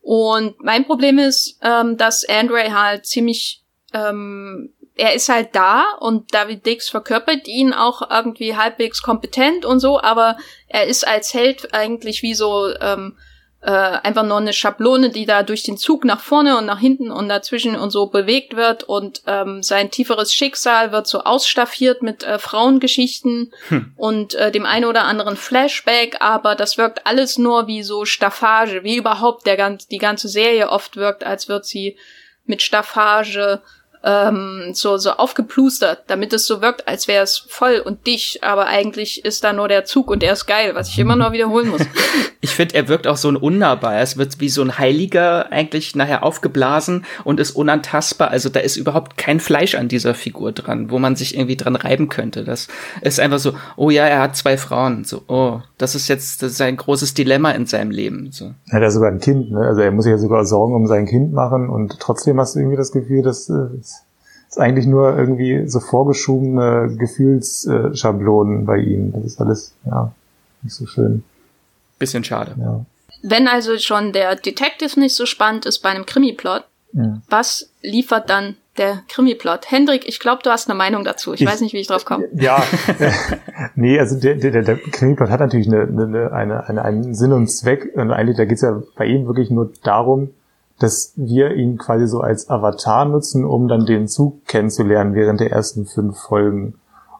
Und 0.00 0.60
mein 0.62 0.86
Problem 0.86 1.18
ist, 1.18 1.58
ähm, 1.62 1.96
dass 1.96 2.24
Andre 2.24 2.74
halt 2.74 3.06
ziemlich, 3.06 3.62
ähm, 3.92 4.72
er 4.94 5.14
ist 5.14 5.28
halt 5.28 5.54
da 5.54 5.84
und 6.00 6.34
David 6.34 6.66
Dix 6.66 6.88
verkörpert 6.88 7.46
ihn 7.46 7.72
auch 7.72 8.10
irgendwie 8.10 8.56
halbwegs 8.56 9.00
kompetent 9.00 9.64
und 9.64 9.80
so, 9.80 10.00
aber 10.00 10.36
er 10.66 10.86
ist 10.86 11.06
als 11.06 11.32
Held 11.32 11.72
eigentlich 11.72 12.22
wie 12.22 12.34
so 12.34 12.68
ähm, 12.80 13.16
äh, 13.60 13.70
einfach 13.70 14.24
nur 14.24 14.36
eine 14.36 14.52
Schablone, 14.52 15.10
die 15.10 15.26
da 15.26 15.42
durch 15.42 15.62
den 15.62 15.76
Zug 15.76 16.04
nach 16.04 16.20
vorne 16.20 16.58
und 16.58 16.66
nach 16.66 16.78
hinten 16.78 17.10
und 17.10 17.28
dazwischen 17.28 17.76
und 17.76 17.90
so 17.90 18.06
bewegt 18.06 18.56
wird 18.56 18.84
und 18.84 19.22
ähm, 19.26 19.62
sein 19.62 19.90
tieferes 19.90 20.32
Schicksal 20.34 20.92
wird 20.92 21.06
so 21.06 21.20
ausstaffiert 21.20 22.02
mit 22.02 22.22
äh, 22.24 22.38
Frauengeschichten 22.38 23.52
hm. 23.68 23.92
und 23.96 24.34
äh, 24.34 24.52
dem 24.52 24.66
einen 24.66 24.84
oder 24.84 25.04
anderen 25.04 25.36
Flashback, 25.36 26.16
aber 26.20 26.54
das 26.54 26.78
wirkt 26.78 27.06
alles 27.06 27.38
nur 27.38 27.66
wie 27.66 27.82
so 27.82 28.04
Staffage, 28.04 28.84
wie 28.84 28.96
überhaupt 28.96 29.46
der 29.46 29.56
ganz, 29.56 29.86
die 29.88 29.98
ganze 29.98 30.28
Serie 30.28 30.70
oft 30.70 30.96
wirkt, 30.96 31.24
als 31.24 31.48
wird 31.48 31.66
sie 31.66 31.96
mit 32.46 32.62
Staffage 32.62 33.60
ähm, 34.04 34.70
so, 34.72 34.96
so 34.96 35.10
aufgeplustert, 35.10 36.04
damit 36.06 36.32
es 36.32 36.46
so 36.46 36.60
wirkt, 36.60 36.86
als 36.86 37.08
wäre 37.08 37.24
es 37.24 37.38
voll 37.38 37.82
und 37.84 38.06
dicht, 38.06 38.42
aber 38.42 38.66
eigentlich 38.66 39.24
ist 39.24 39.44
da 39.44 39.52
nur 39.52 39.68
der 39.68 39.84
Zug 39.84 40.10
und 40.10 40.22
der 40.22 40.32
ist 40.32 40.46
geil, 40.46 40.74
was 40.74 40.88
ich 40.88 40.98
immer 40.98 41.16
nur 41.16 41.32
wiederholen 41.32 41.68
muss. 41.68 41.82
Ich 42.40 42.54
finde, 42.54 42.76
er 42.76 42.88
wirkt 42.88 43.08
auch 43.08 43.16
so 43.16 43.28
unnahbar. 43.30 44.00
Es 44.00 44.16
wird 44.16 44.38
wie 44.40 44.48
so 44.48 44.62
ein 44.62 44.78
Heiliger 44.78 45.50
eigentlich 45.50 45.96
nachher 45.96 46.22
aufgeblasen 46.22 47.04
und 47.24 47.40
ist 47.40 47.50
unantastbar. 47.50 48.30
Also 48.30 48.48
da 48.48 48.60
ist 48.60 48.76
überhaupt 48.76 49.16
kein 49.16 49.40
Fleisch 49.40 49.74
an 49.74 49.88
dieser 49.88 50.14
Figur 50.14 50.52
dran, 50.52 50.90
wo 50.90 51.00
man 51.00 51.16
sich 51.16 51.34
irgendwie 51.34 51.56
dran 51.56 51.74
reiben 51.74 52.08
könnte. 52.08 52.44
Das 52.44 52.68
ist 53.00 53.18
einfach 53.18 53.40
so, 53.40 53.54
oh 53.76 53.90
ja, 53.90 54.06
er 54.06 54.20
hat 54.20 54.36
zwei 54.36 54.56
Frauen. 54.56 55.04
So, 55.04 55.22
oh, 55.26 55.60
das 55.78 55.96
ist 55.96 56.06
jetzt 56.06 56.42
das 56.42 56.52
ist 56.52 56.60
ein 56.60 56.76
großes 56.76 57.14
Dilemma 57.14 57.50
in 57.50 57.66
seinem 57.66 57.90
Leben. 57.90 58.30
So. 58.30 58.54
Er 58.68 58.76
hat 58.76 58.82
ja 58.82 58.90
sogar 58.90 59.10
ein 59.10 59.18
Kind, 59.18 59.50
ne? 59.50 59.60
Also 59.60 59.80
er 59.80 59.90
muss 59.90 60.04
sich 60.04 60.12
ja 60.12 60.18
sogar 60.18 60.44
Sorgen 60.44 60.74
um 60.74 60.86
sein 60.86 61.06
Kind 61.06 61.32
machen 61.32 61.68
und 61.68 61.98
trotzdem 61.98 62.38
hast 62.38 62.54
du 62.54 62.60
irgendwie 62.60 62.76
das 62.76 62.92
Gefühl, 62.92 63.22
dass 63.22 63.50
äh, 63.50 63.66
ist 64.48 64.58
eigentlich 64.58 64.86
nur 64.86 65.16
irgendwie 65.16 65.68
so 65.68 65.80
vorgeschobene 65.80 66.96
Gefühlsschablonen 66.98 68.64
bei 68.64 68.78
ihm. 68.78 69.12
Das 69.12 69.24
ist 69.24 69.40
alles, 69.40 69.74
ja, 69.84 70.12
nicht 70.62 70.74
so 70.74 70.86
schön. 70.86 71.22
Bisschen 71.98 72.24
schade. 72.24 72.54
Ja. 72.58 72.84
Wenn 73.22 73.48
also 73.48 73.76
schon 73.78 74.12
der 74.12 74.36
Detective 74.36 74.98
nicht 74.98 75.14
so 75.14 75.26
spannend 75.26 75.66
ist 75.66 75.80
bei 75.80 75.90
einem 75.90 76.06
Krimi-Plot, 76.06 76.64
ja. 76.92 77.20
was 77.28 77.70
liefert 77.82 78.30
dann 78.30 78.56
der 78.76 79.02
Krimi-Plot? 79.08 79.70
Hendrik, 79.70 80.06
ich 80.08 80.20
glaube, 80.20 80.42
du 80.42 80.50
hast 80.50 80.70
eine 80.70 80.78
Meinung 80.78 81.04
dazu. 81.04 81.34
Ich, 81.34 81.42
ich, 81.42 81.46
weiß 81.46 81.60
nicht, 81.60 81.74
wie 81.74 81.80
ich 81.80 81.88
drauf 81.88 82.04
komme. 82.04 82.28
Ja, 82.32 82.62
nee, 83.74 83.98
also 83.98 84.18
der, 84.18 84.36
der, 84.36 84.62
der 84.62 84.76
Krimi-Plot 84.78 85.30
hat 85.30 85.40
natürlich 85.40 85.66
eine, 85.66 85.82
eine, 85.82 86.32
eine, 86.32 86.68
eine, 86.68 86.84
einen 86.84 87.14
Sinn 87.14 87.32
und 87.32 87.48
Zweck. 87.48 87.90
Und 87.96 88.12
eigentlich, 88.12 88.36
da 88.36 88.44
geht's 88.44 88.62
ja 88.62 88.80
bei 88.96 89.06
ihm 89.06 89.26
wirklich 89.26 89.50
nur 89.50 89.72
darum, 89.82 90.30
dass 90.78 91.12
wir 91.16 91.54
ihn 91.54 91.76
quasi 91.76 92.06
so 92.06 92.20
als 92.20 92.48
Avatar 92.48 93.04
nutzen, 93.04 93.44
um 93.44 93.68
dann 93.68 93.84
den 93.84 94.06
Zug 94.06 94.44
kennenzulernen 94.46 95.14
während 95.14 95.40
der 95.40 95.50
ersten 95.50 95.86
fünf 95.86 96.18
Folgen. 96.18 96.74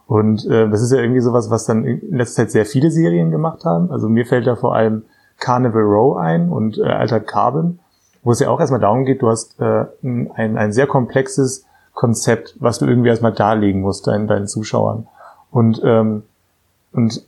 Und 0.07 0.45
äh, 0.45 0.69
das 0.69 0.81
ist 0.81 0.91
ja 0.91 0.99
irgendwie 0.99 1.21
sowas, 1.21 1.49
was 1.51 1.65
dann 1.65 1.83
in 1.83 2.15
letzter 2.15 2.43
Zeit 2.43 2.51
sehr 2.51 2.65
viele 2.65 2.89
Serien 2.89 3.31
gemacht 3.31 3.65
haben. 3.65 3.91
Also 3.91 4.09
mir 4.09 4.25
fällt 4.25 4.47
da 4.47 4.55
vor 4.55 4.75
allem 4.75 5.03
Carnival 5.39 5.83
Row 5.83 6.17
ein 6.17 6.49
und 6.49 6.77
äh, 6.77 6.83
Altered 6.83 7.27
Carbon, 7.27 7.79
wo 8.23 8.31
es 8.31 8.39
ja 8.39 8.49
auch 8.49 8.59
erstmal 8.59 8.81
darum 8.81 9.05
geht, 9.05 9.21
du 9.21 9.29
hast 9.29 9.59
äh, 9.59 9.85
ein, 10.03 10.57
ein 10.57 10.71
sehr 10.73 10.87
komplexes 10.87 11.65
Konzept, 11.93 12.55
was 12.59 12.79
du 12.79 12.85
irgendwie 12.85 13.09
erstmal 13.09 13.33
darlegen 13.33 13.81
musst 13.81 14.07
deinen, 14.07 14.27
deinen 14.27 14.47
Zuschauern. 14.47 15.07
Und, 15.51 15.81
ähm, 15.83 16.23
und 16.93 17.25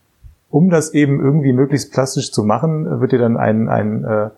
um 0.49 0.69
das 0.69 0.93
eben 0.93 1.19
irgendwie 1.19 1.53
möglichst 1.53 1.91
plastisch 1.91 2.31
zu 2.31 2.43
machen, 2.43 3.01
wird 3.01 3.11
dir 3.11 3.19
dann 3.19 3.37
ein, 3.37 3.69
ein 3.69 4.03
äh, 4.03 4.29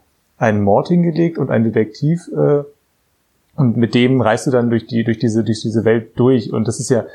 einen 0.44 0.62
Mord 0.62 0.90
hingelegt 0.90 1.38
und 1.38 1.50
ein 1.50 1.64
Detektiv 1.64 2.30
äh, 2.36 2.64
und 3.56 3.78
mit 3.78 3.94
dem 3.94 4.22
reist 4.22 4.48
du 4.48 4.52
dann 4.52 4.70
durch 4.70 4.88
die 4.88 5.04
durch 5.04 5.20
diese 5.20 5.44
durch 5.44 5.62
diese 5.62 5.86
Welt 5.86 6.20
durch 6.20 6.52
und 6.52 6.68
das 6.68 6.80
ist 6.80 6.90
ja 6.90 7.06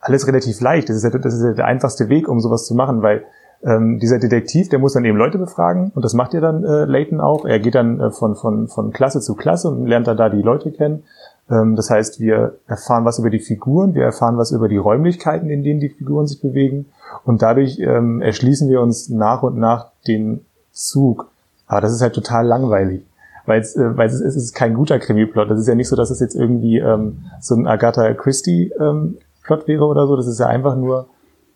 alles 0.00 0.26
relativ 0.26 0.60
leicht. 0.60 0.88
Das 0.88 0.96
ist 0.96 1.04
ja, 1.04 1.10
das 1.10 1.34
ist 1.34 1.42
ja 1.42 1.52
der 1.52 1.66
einfachste 1.66 2.08
Weg, 2.08 2.28
um 2.28 2.40
sowas 2.40 2.66
zu 2.66 2.74
machen, 2.74 3.02
weil 3.02 3.24
ähm, 3.64 3.98
dieser 3.98 4.18
Detektiv, 4.18 4.68
der 4.68 4.78
muss 4.78 4.92
dann 4.92 5.04
eben 5.04 5.16
Leute 5.16 5.38
befragen 5.38 5.90
und 5.94 6.04
das 6.04 6.14
macht 6.14 6.34
ja 6.34 6.40
dann 6.40 6.64
äh, 6.64 6.84
Layton 6.84 7.20
auch. 7.20 7.44
Er 7.44 7.58
geht 7.58 7.74
dann 7.74 8.00
äh, 8.00 8.10
von 8.10 8.36
von 8.36 8.68
von 8.68 8.92
Klasse 8.92 9.20
zu 9.20 9.34
Klasse 9.34 9.68
und 9.68 9.86
lernt 9.86 10.06
dann 10.06 10.16
da 10.16 10.28
die 10.28 10.42
Leute 10.42 10.70
kennen. 10.72 11.04
Ähm, 11.50 11.76
das 11.76 11.90
heißt, 11.90 12.20
wir 12.20 12.56
erfahren 12.66 13.04
was 13.04 13.18
über 13.18 13.30
die 13.30 13.38
Figuren, 13.38 13.94
wir 13.94 14.04
erfahren 14.04 14.36
was 14.36 14.50
über 14.50 14.68
die 14.68 14.76
Räumlichkeiten, 14.76 15.50
in 15.50 15.62
denen 15.62 15.80
die 15.80 15.88
Figuren 15.88 16.26
sich 16.26 16.40
bewegen 16.40 16.86
und 17.24 17.42
dadurch 17.42 17.78
ähm, 17.78 18.20
erschließen 18.22 18.68
wir 18.68 18.80
uns 18.80 19.08
nach 19.08 19.42
und 19.42 19.56
nach 19.56 19.90
den 20.06 20.44
Zug 20.72 21.28
aber 21.66 21.80
das 21.80 21.92
ist 21.92 22.02
halt 22.02 22.14
total 22.14 22.46
langweilig. 22.46 23.02
Weil 23.46 23.60
es, 23.60 23.76
äh, 23.76 23.96
weil 23.96 24.08
es, 24.08 24.14
ist, 24.14 24.22
es 24.22 24.36
ist 24.36 24.54
kein 24.54 24.74
guter 24.74 24.98
Krimi-Plot. 24.98 25.50
Das 25.50 25.60
ist 25.60 25.68
ja 25.68 25.74
nicht 25.74 25.88
so, 25.88 25.96
dass 25.96 26.10
es 26.10 26.20
jetzt 26.20 26.34
irgendwie 26.34 26.78
ähm, 26.78 27.18
so 27.40 27.54
ein 27.54 27.66
Agatha 27.66 28.12
Christie-Plot 28.14 29.60
ähm, 29.60 29.66
wäre 29.66 29.84
oder 29.86 30.06
so. 30.06 30.16
Das 30.16 30.26
ist 30.26 30.40
ja 30.40 30.46
einfach 30.46 30.76
nur 30.76 31.06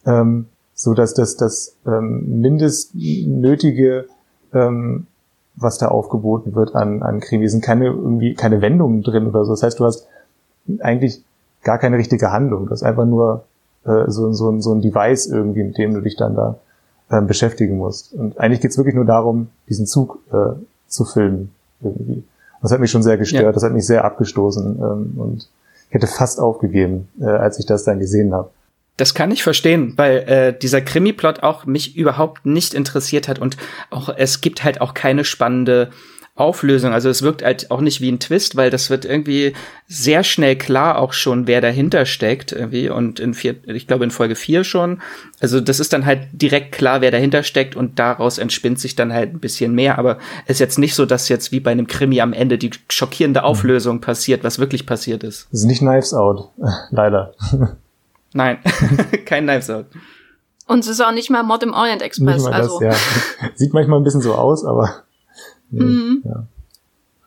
ähm, 0.07 0.47
so, 0.75 0.95
dass 0.95 1.15
das, 1.15 1.37
das 1.37 1.77
ähm, 1.87 2.41
mindestnötige, 2.41 4.07
ähm, 4.55 5.07
was 5.57 5.79
da 5.79 5.89
aufgeboten 5.89 6.55
wird 6.55 6.75
an, 6.75 7.03
an 7.03 7.21
Krimi, 7.21 7.49
sind 7.49 7.63
keine 7.63 7.87
irgendwie 7.87 8.35
keine 8.35 8.63
Wendungen 8.63 9.03
drin 9.03 9.27
oder 9.27 9.45
so. 9.45 9.53
Das 9.53 9.63
heißt, 9.63 9.79
du 9.81 9.85
hast 9.85 10.07
eigentlich 10.79 11.23
gar 11.65 11.79
keine 11.79 11.99
richtige 11.99 12.33
Handlung. 12.33 12.69
Das 12.69 12.81
ist 12.81 12.87
einfach 12.87 13.05
nur 13.05 13.45
äh, 13.85 14.05
so, 14.07 14.33
so, 14.33 14.59
so 14.61 14.73
ein 14.73 14.81
Device 14.81 15.27
irgendwie, 15.27 15.65
mit 15.65 15.77
dem 15.77 15.93
du 15.93 16.01
dich 16.01 16.17
dann 16.17 16.35
da 16.35 16.57
äh, 17.11 17.21
beschäftigen 17.21 17.77
musst. 17.77 18.13
Und 18.13 18.39
eigentlich 18.39 18.61
geht's 18.61 18.77
wirklich 18.77 18.95
nur 18.95 19.05
darum, 19.05 19.49
diesen 19.69 19.87
Zug 19.87 20.19
äh, 20.33 20.55
zu 20.87 21.05
filmen 21.05 21.51
irgendwie. 21.81 22.25
Das 22.63 22.73
hat 22.73 22.81
mich 22.81 22.91
schon 22.91 23.03
sehr 23.03 23.17
gestört, 23.17 23.45
ja. 23.45 23.53
das 23.53 23.63
hat 23.63 23.73
mich 23.73 23.87
sehr 23.87 24.05
abgestoßen 24.05 24.77
ähm, 24.79 25.15
und 25.17 25.49
ich 25.89 25.95
hätte 25.95 26.07
fast 26.07 26.39
aufgegeben, 26.39 27.09
äh, 27.21 27.25
als 27.25 27.59
ich 27.59 27.67
das 27.67 27.85
dann 27.85 27.99
gesehen 27.99 28.33
habe. 28.35 28.51
Das 28.97 29.15
kann 29.15 29.31
ich 29.31 29.43
verstehen, 29.43 29.95
weil 29.97 30.19
äh, 30.29 30.59
dieser 30.59 30.83
Krimi-Plot 30.83 31.43
auch 31.43 31.65
mich 31.65 31.97
überhaupt 31.97 32.45
nicht 32.45 32.75
interessiert 32.75 33.29
hat 33.29 33.39
und 33.39 33.57
auch 33.89 34.11
es 34.15 34.43
gibt 34.43 34.63
halt 34.63 34.83
auch 34.83 34.93
keine 34.93 35.25
spannende 35.25 35.91
Auflösung. 36.41 36.93
Also 36.93 37.09
es 37.09 37.23
wirkt 37.23 37.43
halt 37.43 37.71
auch 37.71 37.81
nicht 37.81 38.01
wie 38.01 38.11
ein 38.11 38.19
Twist, 38.19 38.57
weil 38.57 38.71
das 38.71 38.91
wird 38.91 39.05
irgendwie 39.05 39.53
sehr 39.87 40.25
schnell 40.25 40.57
klar 40.57 40.99
auch 40.99 41.13
schon, 41.13 41.47
wer 41.47 41.61
dahinter 41.61 42.07
steckt 42.07 42.53
irgendwie 42.53 42.89
und 42.89 43.21
in 43.21 43.35
vier, 43.35 43.57
ich 43.67 43.87
glaube 43.87 44.05
in 44.05 44.11
Folge 44.11 44.35
vier 44.35 44.65
schon. 44.65 45.01
Also 45.41 45.61
das 45.61 45.81
ist 45.81 45.93
dann 45.93 46.07
halt 46.07 46.29
direkt 46.33 46.73
klar, 46.73 47.01
wer 47.01 47.11
dahinter 47.11 47.43
steckt 47.43 47.77
und 47.77 47.99
daraus 47.99 48.39
entspinnt 48.39 48.81
sich 48.81 48.97
dann 48.97 49.13
halt 49.13 49.35
ein 49.35 49.41
bisschen 49.41 49.75
mehr. 49.75 49.99
Aber 49.99 50.19
es 50.47 50.57
ist 50.57 50.61
jetzt 50.61 50.79
nicht 50.79 50.95
so, 50.95 51.07
dass 51.07 51.29
jetzt 51.29 51.53
wie 51.53 51.61
bei 51.61 51.71
einem 51.71 51.87
Krimi 51.87 52.21
am 52.21 52.33
Ende 52.33 52.59
die 52.59 52.71
schockierende 52.89 53.45
Auflösung 53.45 53.97
mhm. 53.97 54.01
passiert, 54.01 54.43
was 54.43 54.59
wirklich 54.59 54.87
passiert 54.87 55.23
ist. 55.23 55.49
Das 55.51 55.61
ist 55.61 55.67
nicht 55.67 55.81
Knives 55.81 56.15
Out, 56.15 56.51
leider. 56.91 57.35
Nein, 58.33 58.59
kein 59.27 59.45
Knives 59.45 59.71
Out. 59.71 59.87
Und 60.67 60.81
es 60.81 60.87
ist 60.87 61.01
auch 61.01 61.13
nicht 61.13 61.31
mal 61.31 61.43
Mod 61.43 61.65
im 61.65 61.75
Orient 61.75 62.01
Express. 62.01 62.47
also. 62.47 62.79
Das, 62.79 62.97
ja. 63.41 63.49
Sieht 63.57 63.75
manchmal 63.75 63.99
ein 63.99 64.05
bisschen 64.05 64.21
so 64.21 64.35
aus, 64.35 64.65
aber 64.65 65.03
Mhm. 65.71 66.23
Ja. 66.25 66.47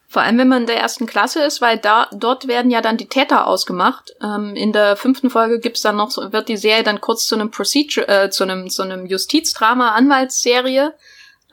Vor 0.07 0.21
allem, 0.21 0.37
wenn 0.37 0.47
man 0.47 0.61
in 0.61 0.67
der 0.67 0.77
ersten 0.77 1.07
Klasse 1.07 1.43
ist, 1.43 1.59
weil 1.59 1.79
da 1.79 2.07
dort 2.13 2.47
werden 2.47 2.69
ja 2.69 2.81
dann 2.81 2.97
die 2.97 3.07
Täter 3.07 3.47
ausgemacht. 3.47 4.13
Ähm, 4.21 4.55
in 4.55 4.71
der 4.71 4.95
fünften 4.95 5.31
Folge 5.31 5.59
gibt's 5.59 5.81
dann 5.81 5.95
noch, 5.95 6.11
so, 6.11 6.31
wird 6.31 6.49
die 6.49 6.57
Serie 6.57 6.83
dann 6.83 7.01
kurz 7.01 7.25
zu 7.25 7.33
einem 7.33 7.49
Procedure, 7.49 8.07
äh, 8.07 8.29
zu 8.29 8.43
einem, 8.43 8.69
zu 8.69 8.83
einem 8.83 9.07
Justizdrama, 9.07 9.93
Anwaltsserie 9.93 10.93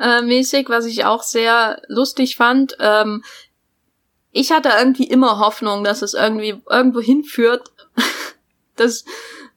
äh, 0.01 0.23
mäßig, 0.23 0.69
was 0.69 0.87
ich 0.87 1.05
auch 1.05 1.23
sehr 1.23 1.83
lustig 1.89 2.37
fand. 2.37 2.77
Ähm, 2.81 3.23
ich 4.33 4.51
hatte 4.51 4.71
irgendwie 4.77 5.05
immer 5.05 5.39
Hoffnung, 5.39 5.85
dass 5.85 6.03
es 6.03 6.15
irgendwie 6.15 6.61
irgendwo 6.69 7.01
hinführt, 7.01 7.71
dass 8.77 9.05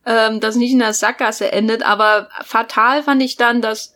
ähm, 0.06 0.40
das 0.40 0.56
nicht 0.56 0.72
in 0.72 0.80
der 0.80 0.94
Sackgasse 0.94 1.52
endet. 1.52 1.84
Aber 1.84 2.30
fatal 2.44 3.04
fand 3.04 3.22
ich 3.22 3.38
dann, 3.38 3.62
dass 3.62 3.93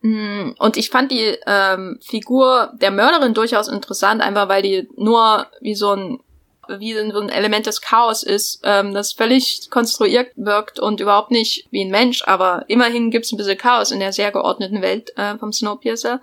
und 0.00 0.76
ich 0.76 0.90
fand 0.90 1.10
die 1.10 1.36
ähm, 1.46 1.98
Figur 2.00 2.72
der 2.80 2.92
Mörderin 2.92 3.34
durchaus 3.34 3.66
interessant, 3.68 4.22
einfach 4.22 4.48
weil 4.48 4.62
die 4.62 4.88
nur 4.96 5.46
wie 5.60 5.74
so 5.74 5.92
ein 5.92 6.20
wie 6.68 6.92
so 6.92 7.20
ein 7.20 7.30
Element 7.30 7.66
des 7.66 7.80
Chaos 7.80 8.22
ist, 8.22 8.60
ähm, 8.62 8.92
das 8.92 9.12
völlig 9.12 9.70
konstruiert 9.70 10.32
wirkt 10.36 10.78
und 10.78 11.00
überhaupt 11.00 11.30
nicht 11.30 11.66
wie 11.70 11.82
ein 11.82 11.90
Mensch, 11.90 12.22
aber 12.26 12.64
immerhin 12.68 13.10
gibt's 13.10 13.32
ein 13.32 13.38
bisschen 13.38 13.56
Chaos 13.56 13.90
in 13.90 14.00
der 14.00 14.12
sehr 14.12 14.30
geordneten 14.32 14.82
Welt 14.82 15.16
äh, 15.16 15.38
vom 15.38 15.52
Snowpiercer. 15.52 16.20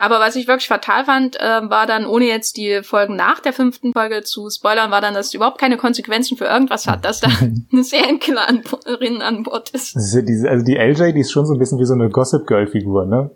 Aber 0.00 0.18
was 0.18 0.34
ich 0.34 0.48
wirklich 0.48 0.66
fatal 0.66 1.04
fand, 1.04 1.38
äh, 1.38 1.68
war 1.68 1.86
dann, 1.86 2.06
ohne 2.06 2.24
jetzt 2.24 2.56
die 2.56 2.80
Folgen 2.82 3.16
nach 3.16 3.40
der 3.40 3.52
fünften 3.52 3.92
Folge 3.92 4.22
zu 4.22 4.48
spoilern, 4.48 4.90
war 4.90 5.02
dann, 5.02 5.12
dass 5.12 5.26
es 5.26 5.34
überhaupt 5.34 5.58
keine 5.58 5.76
Konsequenzen 5.76 6.38
für 6.38 6.46
irgendwas 6.46 6.86
hat, 6.86 7.04
dass 7.04 7.20
da 7.20 7.28
eine 7.72 7.84
Serienkillerin 7.84 9.20
an 9.20 9.42
Bord 9.42 9.68
ist. 9.70 9.94
also 9.94 10.64
die 10.64 10.76
LJ, 10.76 11.12
die 11.12 11.20
ist 11.20 11.30
schon 11.30 11.44
so 11.44 11.52
ein 11.52 11.58
bisschen 11.58 11.78
wie 11.78 11.84
so 11.84 11.92
eine 11.92 12.08
Gossip 12.08 12.46
Girl-Figur, 12.46 13.04
ne? 13.04 13.30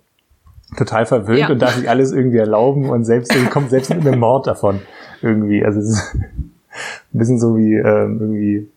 Total 0.78 1.04
verwöhnt 1.04 1.40
ja. 1.40 1.50
und 1.50 1.60
darf 1.60 1.74
sich 1.74 1.88
alles 1.88 2.12
irgendwie 2.12 2.38
erlauben 2.38 2.88
und 2.88 3.04
selbst 3.04 3.30
kommt 3.50 3.68
selbst 3.68 3.90
mit 3.94 4.06
einem 4.06 4.18
Mord 4.18 4.46
davon 4.46 4.80
irgendwie. 5.20 5.62
Also 5.62 5.80
es 5.80 5.90
ist 5.90 6.14
ein 6.14 7.18
bisschen 7.18 7.38
so 7.38 7.58
wie 7.58 7.74
ähm, 7.74 8.18
irgendwie, 8.20 8.68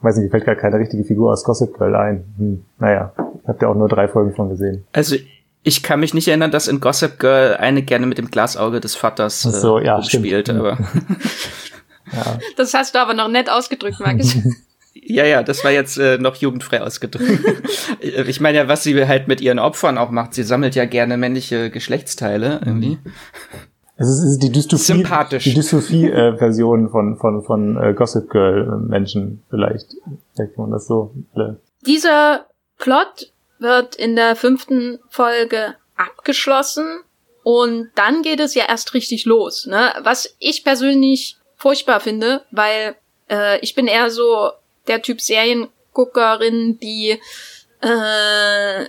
weiß 0.00 0.16
nicht, 0.16 0.30
fällt 0.30 0.46
gar 0.46 0.56
keine 0.56 0.78
richtige 0.78 1.04
Figur 1.04 1.30
aus 1.30 1.44
Gossip 1.44 1.76
Girl 1.76 1.94
ein. 1.94 2.24
Hm, 2.38 2.64
naja, 2.78 3.12
habt 3.46 3.62
ihr 3.62 3.68
auch 3.68 3.74
nur 3.74 3.90
drei 3.90 4.08
Folgen 4.08 4.34
von 4.34 4.48
gesehen. 4.48 4.84
Also 4.94 5.16
ich 5.64 5.82
kann 5.82 5.98
mich 5.98 6.12
nicht 6.14 6.28
erinnern, 6.28 6.50
dass 6.50 6.68
in 6.68 6.78
Gossip 6.78 7.18
Girl 7.18 7.56
eine 7.56 7.82
gerne 7.82 8.06
mit 8.06 8.18
dem 8.18 8.30
Glasauge 8.30 8.80
des 8.80 8.94
Vaters 8.94 9.44
äh, 9.46 9.50
so, 9.50 9.78
ja, 9.78 10.02
spielt, 10.02 10.50
aber. 10.50 10.72
ja. 12.12 12.38
Das 12.56 12.74
hast 12.74 12.94
du 12.94 13.00
aber 13.00 13.14
noch 13.14 13.28
nett 13.28 13.50
ausgedrückt, 13.50 13.98
Markus. 13.98 14.36
Ja, 15.06 15.24
ja, 15.24 15.42
das 15.42 15.64
war 15.64 15.72
jetzt 15.72 15.98
äh, 15.98 16.18
noch 16.18 16.36
jugendfrei 16.36 16.80
ausgedrückt. 16.80 17.44
ich 18.00 18.40
meine 18.40 18.58
ja, 18.58 18.68
was 18.68 18.84
sie 18.84 19.06
halt 19.06 19.26
mit 19.26 19.40
ihren 19.40 19.58
Opfern 19.58 19.98
auch 19.98 20.10
macht. 20.10 20.34
Sie 20.34 20.44
sammelt 20.44 20.76
ja 20.76 20.86
gerne 20.86 21.16
männliche 21.16 21.68
Geschlechtsteile 21.68 22.60
irgendwie. 22.64 22.98
Es 23.96 24.08
ist, 24.08 24.20
es 24.20 24.30
ist 24.30 24.42
die 24.44 24.52
Dystopie, 24.52 24.82
Sympathisch. 24.82 25.44
die 25.44 25.54
Dystopie-Version 25.54 26.86
äh, 26.86 26.90
von 26.90 27.16
von 27.18 27.42
von 27.42 27.76
äh, 27.76 27.92
Gossip 27.92 28.30
Girl 28.30 28.78
Menschen 28.88 29.42
vielleicht. 29.50 29.96
Vielleicht 30.32 30.54
kann 30.54 30.62
man 30.62 30.70
das 30.70 30.86
so. 30.86 31.12
Alle. 31.34 31.60
Dieser 31.84 32.46
Plot 32.78 33.32
wird 33.64 33.96
in 33.96 34.14
der 34.14 34.36
fünften 34.36 35.00
Folge 35.08 35.74
abgeschlossen 35.96 37.00
und 37.42 37.90
dann 37.96 38.22
geht 38.22 38.38
es 38.38 38.54
ja 38.54 38.66
erst 38.68 38.94
richtig 38.94 39.24
los. 39.24 39.66
Ne? 39.66 39.92
Was 40.00 40.36
ich 40.38 40.62
persönlich 40.62 41.36
furchtbar 41.56 41.98
finde, 41.98 42.44
weil 42.52 42.94
äh, 43.28 43.58
ich 43.60 43.74
bin 43.74 43.86
eher 43.86 44.10
so 44.10 44.50
der 44.86 45.02
Typ 45.02 45.20
Serienguckerin, 45.20 46.78
die 46.78 47.18
äh, 47.80 48.88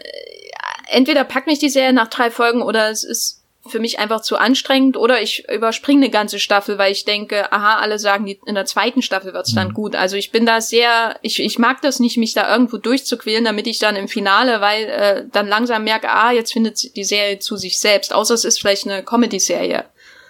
entweder 0.88 1.24
packt 1.24 1.48
mich 1.48 1.60
die 1.60 1.70
Serie 1.70 1.94
nach 1.94 2.10
drei 2.10 2.30
Folgen 2.30 2.62
oder 2.62 2.90
es 2.90 3.04
ist 3.04 3.45
für 3.68 3.80
mich 3.80 3.98
einfach 3.98 4.22
zu 4.22 4.38
anstrengend 4.38 4.96
oder 4.96 5.22
ich 5.22 5.50
überspringe 5.50 6.06
eine 6.06 6.12
ganze 6.12 6.40
Staffel, 6.40 6.78
weil 6.78 6.92
ich 6.92 7.04
denke, 7.04 7.52
aha, 7.52 7.78
alle 7.80 7.98
sagen, 7.98 8.28
in 8.28 8.56
der 8.56 8.66
zweiten 8.66 9.02
Staffel 9.02 9.34
wird's 9.34 9.56
dann 9.56 9.70
mhm. 9.70 9.74
gut. 9.74 9.96
Also 9.96 10.16
ich 10.18 10.32
bin 10.32 10.46
da 10.46 10.62
sehr, 10.62 11.18
ich, 11.24 11.40
ich 11.40 11.58
mag 11.58 11.82
das 11.82 12.00
nicht, 12.00 12.18
mich 12.18 12.34
da 12.34 12.52
irgendwo 12.52 12.78
durchzuquälen, 12.78 13.44
damit 13.44 13.66
ich 13.66 13.80
dann 13.80 13.96
im 13.96 14.08
Finale, 14.08 14.62
weil 14.62 14.86
äh, 14.86 15.26
dann 15.32 15.48
langsam 15.48 15.84
merke, 15.84 16.10
ah, 16.10 16.32
jetzt 16.32 16.54
findet 16.54 16.96
die 16.96 17.04
Serie 17.04 17.40
zu 17.40 17.58
sich 17.58 17.80
selbst. 17.80 18.14
Außer 18.14 18.36
es 18.36 18.46
ist 18.46 18.60
vielleicht 18.60 18.86
eine 18.86 19.04
Comedy-Serie. 19.04 19.86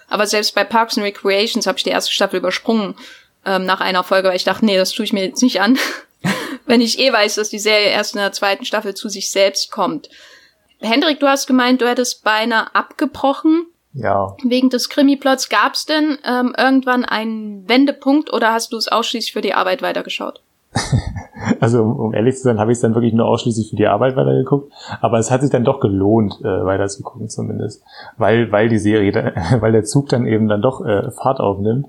Aber 0.08 0.26
selbst 0.26 0.54
bei 0.54 0.64
Parks 0.64 0.96
and 0.96 1.06
Recreations 1.06 1.66
habe 1.66 1.76
ich 1.76 1.84
die 1.84 1.90
erste 1.90 2.12
Staffel 2.12 2.38
übersprungen 2.38 2.94
ähm, 3.44 3.66
nach 3.66 3.80
einer 3.80 4.04
Folge, 4.04 4.28
weil 4.28 4.36
ich 4.36 4.44
dachte, 4.44 4.64
nee, 4.64 4.78
das 4.78 4.92
tue 4.92 5.04
ich 5.04 5.12
mir 5.12 5.24
jetzt 5.26 5.42
nicht 5.42 5.60
an. 5.60 5.78
Wenn 6.66 6.80
ich 6.80 6.98
eh 6.98 7.12
weiß, 7.12 7.34
dass 7.34 7.50
die 7.50 7.58
Serie 7.58 7.90
erst 7.90 8.14
in 8.14 8.20
der 8.20 8.32
zweiten 8.32 8.64
Staffel 8.64 8.94
zu 8.94 9.08
sich 9.08 9.30
selbst 9.30 9.70
kommt. 9.70 10.08
Hendrik, 10.80 11.20
du 11.20 11.26
hast 11.26 11.46
gemeint, 11.46 11.80
du 11.80 11.88
hättest 11.88 12.22
beinahe 12.24 12.74
abgebrochen. 12.74 13.66
Ja. 13.94 14.36
Wegen 14.44 14.68
des 14.68 14.90
Krimi-Plots. 14.90 15.48
Gab 15.48 15.72
es 15.72 15.86
denn 15.86 16.18
ähm, 16.24 16.54
irgendwann 16.56 17.04
einen 17.04 17.66
Wendepunkt 17.66 18.32
oder 18.32 18.52
hast 18.52 18.72
du 18.72 18.76
es 18.76 18.88
ausschließlich 18.88 19.32
für 19.32 19.40
die 19.40 19.54
Arbeit 19.54 19.80
weitergeschaut? 19.80 20.42
also 21.60 21.82
um, 21.82 21.96
um 21.96 22.14
ehrlich 22.14 22.36
zu 22.36 22.42
sein, 22.42 22.58
habe 22.58 22.72
ich 22.72 22.76
es 22.76 22.82
dann 22.82 22.94
wirklich 22.94 23.14
nur 23.14 23.26
ausschließlich 23.26 23.70
für 23.70 23.76
die 23.76 23.86
Arbeit 23.86 24.14
weitergeguckt. 24.16 24.70
Aber 25.00 25.18
es 25.18 25.30
hat 25.30 25.40
sich 25.40 25.50
dann 25.50 25.64
doch 25.64 25.80
gelohnt, 25.80 26.40
äh, 26.42 26.64
weiter 26.64 26.88
zu 26.88 27.02
gucken 27.02 27.30
zumindest. 27.30 27.82
Weil, 28.18 28.52
weil 28.52 28.68
die 28.68 28.78
Serie, 28.78 29.12
dann, 29.12 29.32
weil 29.60 29.72
der 29.72 29.84
Zug 29.84 30.10
dann 30.10 30.26
eben 30.26 30.46
dann 30.46 30.60
doch 30.60 30.84
äh, 30.84 31.10
Fahrt 31.10 31.40
aufnimmt. 31.40 31.86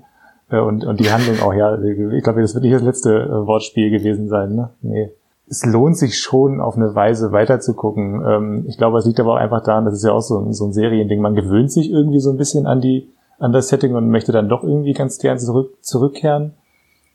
Äh, 0.50 0.60
und, 0.60 0.86
und 0.86 1.00
die 1.00 1.12
Handlung 1.12 1.40
auch, 1.42 1.52
ja, 1.52 1.78
ich 1.78 2.24
glaube, 2.24 2.40
das 2.40 2.54
wird 2.54 2.64
nicht 2.64 2.74
das 2.74 2.82
letzte 2.82 3.14
äh, 3.14 3.46
Wortspiel 3.46 3.90
gewesen 3.90 4.28
sein, 4.28 4.54
ne? 4.54 4.70
Nee 4.80 5.10
es 5.50 5.64
lohnt 5.64 5.96
sich 5.96 6.18
schon 6.18 6.60
auf 6.60 6.76
eine 6.76 6.94
Weise 6.94 7.32
weiterzugucken. 7.32 8.22
Ähm, 8.26 8.64
ich 8.68 8.76
glaube, 8.76 8.98
es 8.98 9.06
liegt 9.06 9.20
aber 9.20 9.34
auch 9.34 9.38
einfach 9.38 9.62
daran, 9.62 9.84
das 9.84 9.94
ist 9.94 10.04
ja 10.04 10.12
auch 10.12 10.20
so 10.20 10.38
ein, 10.38 10.52
so 10.52 10.66
ein 10.66 10.72
Seriending. 10.72 11.20
Man 11.20 11.34
gewöhnt 11.34 11.72
sich 11.72 11.90
irgendwie 11.90 12.20
so 12.20 12.30
ein 12.30 12.36
bisschen 12.36 12.66
an 12.66 12.80
die, 12.80 13.08
an 13.38 13.52
das 13.52 13.68
Setting 13.68 13.94
und 13.94 14.10
möchte 14.10 14.32
dann 14.32 14.48
doch 14.48 14.62
irgendwie 14.62 14.92
ganz 14.92 15.18
gern 15.18 15.38
zurück, 15.38 15.76
zurückkehren. 15.80 16.54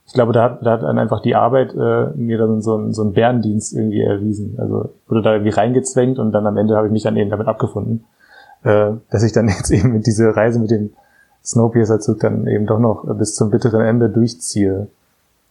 Ich 0.06 0.12
glaube, 0.12 0.32
da 0.32 0.42
hat, 0.42 0.66
da 0.66 0.72
hat 0.72 0.82
dann 0.82 0.98
einfach 0.98 1.22
die 1.22 1.34
Arbeit 1.34 1.74
äh, 1.74 2.10
mir 2.16 2.38
dann 2.38 2.60
so, 2.60 2.76
ein, 2.76 2.92
so 2.92 3.02
einen 3.02 3.12
Bärendienst 3.12 3.72
irgendwie 3.72 4.02
erwiesen. 4.02 4.56
Also 4.58 4.90
wurde 5.06 5.22
da 5.22 5.32
irgendwie 5.32 5.52
reingezwängt 5.52 6.18
und 6.18 6.32
dann 6.32 6.46
am 6.46 6.56
Ende 6.56 6.76
habe 6.76 6.88
ich 6.88 6.92
mich 6.92 7.04
dann 7.04 7.16
eben 7.16 7.30
damit 7.30 7.46
abgefunden, 7.46 8.04
äh, 8.64 8.92
dass 9.10 9.22
ich 9.22 9.32
dann 9.32 9.48
jetzt 9.56 9.70
eben 9.70 9.92
mit 9.92 10.06
dieser 10.06 10.36
Reise 10.36 10.58
mit 10.58 10.70
dem 10.70 10.90
Snowpiercer-Zug 11.44 12.20
dann 12.20 12.46
eben 12.46 12.66
doch 12.66 12.78
noch 12.78 13.04
bis 13.16 13.34
zum 13.34 13.50
bitteren 13.50 13.82
Ende 13.82 14.08
durchziehe. 14.08 14.88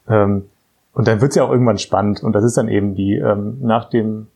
Ähm, 0.08 0.46
und 0.94 1.08
dann 1.08 1.22
wird's 1.22 1.36
ja 1.36 1.44
auch 1.44 1.52
irgendwann 1.52 1.80
spannend. 1.80 2.24
Und 2.24 2.34
das 2.34 2.44
ist 2.44 2.58
dann 2.58 2.70
eben 2.70 2.96
die, 2.96 3.16
ähm, 3.16 3.58
nach 3.62 3.90
dem, 3.90 4.28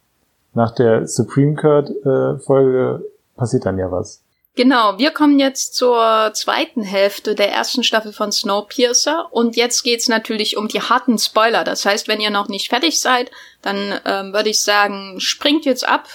nach 0.54 0.72
der 0.72 1.08
Supreme 1.08 1.56
Court 1.56 1.89
äh, 1.89 2.39
Folge 2.39 3.06
passiert 3.36 3.65
dann 3.65 3.78
ja 3.78 3.91
was. 3.91 4.24
Genau, 4.56 4.98
wir 4.98 5.12
kommen 5.12 5.38
jetzt 5.38 5.76
zur 5.76 6.32
zweiten 6.34 6.82
Hälfte 6.82 7.36
der 7.36 7.52
ersten 7.52 7.84
Staffel 7.84 8.12
von 8.12 8.32
Snowpiercer 8.32 9.28
und 9.30 9.56
jetzt 9.56 9.84
geht's 9.84 10.10
natürlich 10.10 10.58
um 10.58 10.67
die 10.67 10.82
harten 10.82 11.20
Spoiler. 11.20 11.63
Das 11.63 11.86
heißt, 11.86 12.08
wenn 12.08 12.20
ihr 12.20 12.32
noch 12.32 12.48
nicht 12.48 12.70
fertig 12.70 13.00
seid, 13.00 13.30
dann 13.62 14.00
ähm, 14.04 14.34
würde 14.34 14.50
ich 14.50 14.60
sagen, 14.60 15.20
springt 15.20 15.65
jetzt 15.65 15.88
ab 15.88 16.08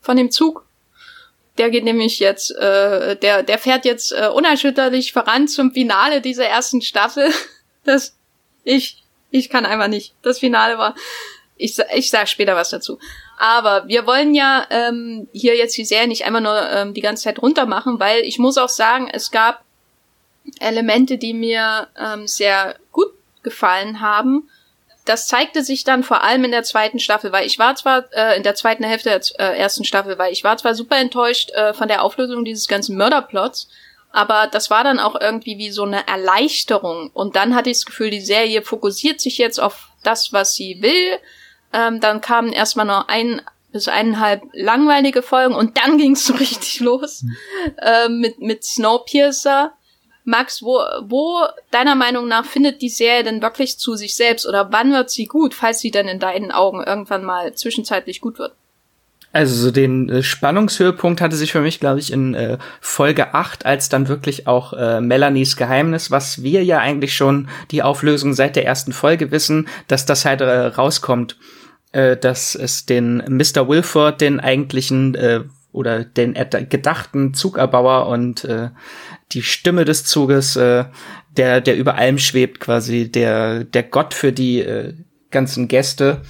von 0.00 0.16
dem 0.16 0.32
Zug. 0.32 0.64
Der 1.56 1.70
geht 1.70 1.84
nämlich 1.84 2.18
jetzt, 2.18 2.50
äh, 2.56 3.14
der, 3.14 3.44
der 3.44 3.58
fährt 3.58 3.84
jetzt 3.84 4.10
äh, 4.10 4.26
unerschütterlich 4.26 5.12
voran 5.12 5.46
zum 5.46 5.70
Finale 5.70 6.20
dieser 6.20 6.46
ersten 6.46 6.82
Staffel. 6.82 7.30
Das 7.84 8.16
ich 8.64 9.02
ich 9.30 9.50
kann 9.50 9.66
einfach 9.66 9.88
nicht. 9.88 10.14
Das 10.22 10.38
Finale 10.38 10.78
war. 10.78 10.94
Ich, 11.56 11.76
ich 11.94 12.10
sag 12.10 12.28
später 12.28 12.54
was 12.54 12.70
dazu. 12.70 12.98
Aber 13.36 13.86
wir 13.88 14.06
wollen 14.06 14.34
ja 14.34 14.66
ähm, 14.70 15.28
hier 15.32 15.56
jetzt 15.56 15.76
die 15.76 15.84
Serie 15.84 16.08
nicht 16.08 16.24
einfach 16.24 16.40
nur 16.40 16.70
ähm, 16.70 16.94
die 16.94 17.00
ganze 17.00 17.24
Zeit 17.24 17.40
runter 17.40 17.66
machen, 17.66 17.98
weil 17.98 18.22
ich 18.22 18.38
muss 18.38 18.58
auch 18.58 18.68
sagen, 18.68 19.08
es 19.12 19.30
gab 19.30 19.64
Elemente, 20.60 21.18
die 21.18 21.34
mir 21.34 21.88
ähm, 21.98 22.26
sehr 22.26 22.76
gut 22.92 23.08
gefallen 23.42 24.00
haben. 24.00 24.48
Das 25.04 25.26
zeigte 25.26 25.62
sich 25.62 25.84
dann 25.84 26.04
vor 26.04 26.22
allem 26.22 26.44
in 26.44 26.50
der 26.50 26.64
zweiten 26.64 26.98
Staffel, 26.98 27.32
weil 27.32 27.46
ich 27.46 27.58
war 27.58 27.74
zwar 27.74 28.04
äh, 28.12 28.36
in 28.36 28.42
der 28.42 28.54
zweiten 28.54 28.84
Hälfte 28.84 29.08
der 29.08 29.20
äh, 29.38 29.58
ersten 29.58 29.84
Staffel, 29.84 30.18
weil 30.18 30.32
ich 30.32 30.44
war 30.44 30.56
zwar 30.58 30.74
super 30.74 30.96
enttäuscht 30.96 31.50
äh, 31.52 31.72
von 31.74 31.88
der 31.88 32.02
Auflösung 32.02 32.44
dieses 32.44 32.68
ganzen 32.68 32.96
Mörderplots, 32.96 33.68
aber 34.10 34.48
das 34.50 34.70
war 34.70 34.84
dann 34.84 34.98
auch 34.98 35.20
irgendwie 35.20 35.58
wie 35.58 35.70
so 35.70 35.84
eine 35.84 36.06
Erleichterung. 36.06 37.10
Und 37.12 37.36
dann 37.36 37.54
hatte 37.54 37.70
ich 37.70 37.78
das 37.78 37.86
Gefühl, 37.86 38.10
die 38.10 38.20
Serie 38.20 38.62
fokussiert 38.62 39.20
sich 39.20 39.38
jetzt 39.38 39.60
auf 39.60 39.88
das, 40.02 40.32
was 40.32 40.54
sie 40.54 40.80
will. 40.80 41.18
Ähm, 41.72 42.00
dann 42.00 42.20
kamen 42.20 42.52
erstmal 42.52 42.86
noch 42.86 43.08
ein 43.08 43.42
bis 43.70 43.86
eineinhalb 43.86 44.42
langweilige 44.54 45.22
Folgen 45.22 45.54
und 45.54 45.76
dann 45.76 45.98
ging 45.98 46.12
es 46.12 46.24
so 46.24 46.34
richtig 46.34 46.80
los 46.80 47.24
äh, 47.82 48.08
mit, 48.08 48.40
mit 48.40 48.64
Snowpiercer. 48.64 49.72
Max, 50.24 50.62
wo, 50.62 50.78
wo 51.04 51.46
deiner 51.70 51.94
Meinung 51.94 52.28
nach 52.28 52.44
findet 52.44 52.82
die 52.82 52.90
Serie 52.90 53.24
denn 53.24 53.40
wirklich 53.40 53.78
zu 53.78 53.94
sich 53.94 54.14
selbst 54.14 54.46
oder 54.46 54.70
wann 54.72 54.92
wird 54.92 55.08
sie 55.08 55.24
gut, 55.24 55.54
falls 55.54 55.80
sie 55.80 55.90
denn 55.90 56.06
in 56.06 56.18
deinen 56.18 56.52
Augen 56.52 56.82
irgendwann 56.82 57.24
mal 57.24 57.54
zwischenzeitlich 57.54 58.20
gut 58.20 58.38
wird? 58.38 58.52
Also 59.30 59.54
so 59.54 59.70
den 59.70 60.08
äh, 60.08 60.22
Spannungshöhepunkt 60.22 61.20
hatte 61.20 61.36
sich 61.36 61.52
für 61.52 61.60
mich, 61.60 61.80
glaube 61.80 62.00
ich, 62.00 62.12
in 62.12 62.34
äh, 62.34 62.56
Folge 62.80 63.34
8, 63.34 63.66
als 63.66 63.88
dann 63.90 64.08
wirklich 64.08 64.46
auch 64.46 64.72
äh, 64.72 65.00
Melanies 65.00 65.56
Geheimnis, 65.56 66.10
was 66.10 66.42
wir 66.42 66.64
ja 66.64 66.78
eigentlich 66.78 67.14
schon 67.14 67.48
die 67.70 67.82
Auflösung 67.82 68.32
seit 68.32 68.56
der 68.56 68.64
ersten 68.64 68.92
Folge 68.92 69.30
wissen, 69.30 69.68
dass 69.86 70.06
das 70.06 70.24
halt 70.24 70.40
äh, 70.40 70.46
rauskommt, 70.46 71.36
äh, 71.92 72.16
dass 72.16 72.54
es 72.54 72.86
den 72.86 73.18
Mr. 73.28 73.68
Wilford, 73.68 74.22
den 74.22 74.40
eigentlichen 74.40 75.14
äh, 75.14 75.40
oder 75.72 76.04
den 76.04 76.34
gedachten 76.70 77.34
Zugerbauer 77.34 78.08
und 78.08 78.48
die 79.32 79.42
Stimme 79.42 79.84
des 79.84 80.02
Zuges, 80.04 80.54
der, 80.54 80.90
der 81.36 81.76
über 81.76 81.94
allem 81.94 82.18
schwebt, 82.18 82.58
quasi 82.58 83.12
der, 83.12 83.64
der 83.64 83.82
Gott 83.82 84.14
für 84.14 84.32
die 84.32 84.64
ganzen 85.30 85.68
Gäste, 85.68 86.22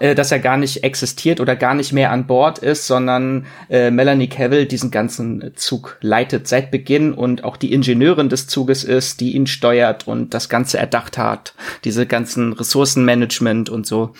äh, 0.00 0.14
dass 0.14 0.32
er 0.32 0.40
gar 0.40 0.56
nicht 0.56 0.82
existiert 0.82 1.40
oder 1.40 1.54
gar 1.54 1.74
nicht 1.74 1.92
mehr 1.92 2.10
an 2.10 2.26
Bord 2.26 2.58
ist, 2.58 2.86
sondern 2.86 3.46
äh, 3.70 3.92
Melanie 3.92 4.28
Cavill 4.28 4.66
diesen 4.66 4.90
ganzen 4.90 5.52
Zug 5.54 5.98
leitet 6.00 6.48
seit 6.48 6.72
Beginn 6.72 7.12
und 7.12 7.44
auch 7.44 7.56
die 7.56 7.72
Ingenieurin 7.72 8.28
des 8.28 8.48
Zuges 8.48 8.82
ist, 8.82 9.20
die 9.20 9.34
ihn 9.34 9.46
steuert 9.46 10.08
und 10.08 10.34
das 10.34 10.48
Ganze 10.48 10.78
erdacht 10.78 11.16
hat, 11.16 11.54
diese 11.84 12.06
ganzen 12.06 12.52
Ressourcenmanagement 12.54 13.70
und 13.70 13.86
so. 13.86 14.14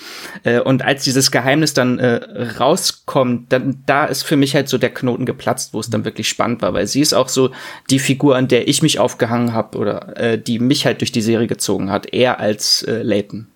Äh, 0.45 0.61
und 0.61 0.83
als 0.85 1.03
dieses 1.03 1.33
Geheimnis 1.33 1.75
dann 1.75 1.99
äh, 1.99 2.21
rauskommt, 2.61 3.53
dann 3.53 3.83
da 3.87 4.05
ist 4.05 4.23
für 4.23 4.37
mich 4.37 4.55
halt 4.55 4.69
so 4.69 4.79
der 4.79 4.95
Knoten 4.95 5.27
geplatzt, 5.27 5.75
wo 5.75 5.81
es 5.81 5.91
dann 5.91 6.05
wirklich 6.05 6.29
spannend 6.29 6.63
war, 6.63 6.73
weil 6.73 6.87
sie 6.87 7.01
ist 7.01 7.15
auch 7.15 7.29
so 7.29 7.51
die 7.91 7.99
Figur, 7.99 8.37
an 8.37 8.47
der 8.47 8.69
ich 8.69 8.83
mich 8.83 9.01
aufgehangen 9.01 9.53
habe 9.53 9.77
oder 9.79 10.17
äh, 10.17 10.39
die 10.39 10.61
mich 10.61 10.87
halt 10.87 11.01
durch 11.01 11.11
die 11.11 11.21
Serie 11.21 11.49
gezogen 11.49 11.91
hat, 11.91 12.13
eher 12.13 12.39
als 12.39 12.83
äh, 12.83 13.03
Leighton. 13.03 13.49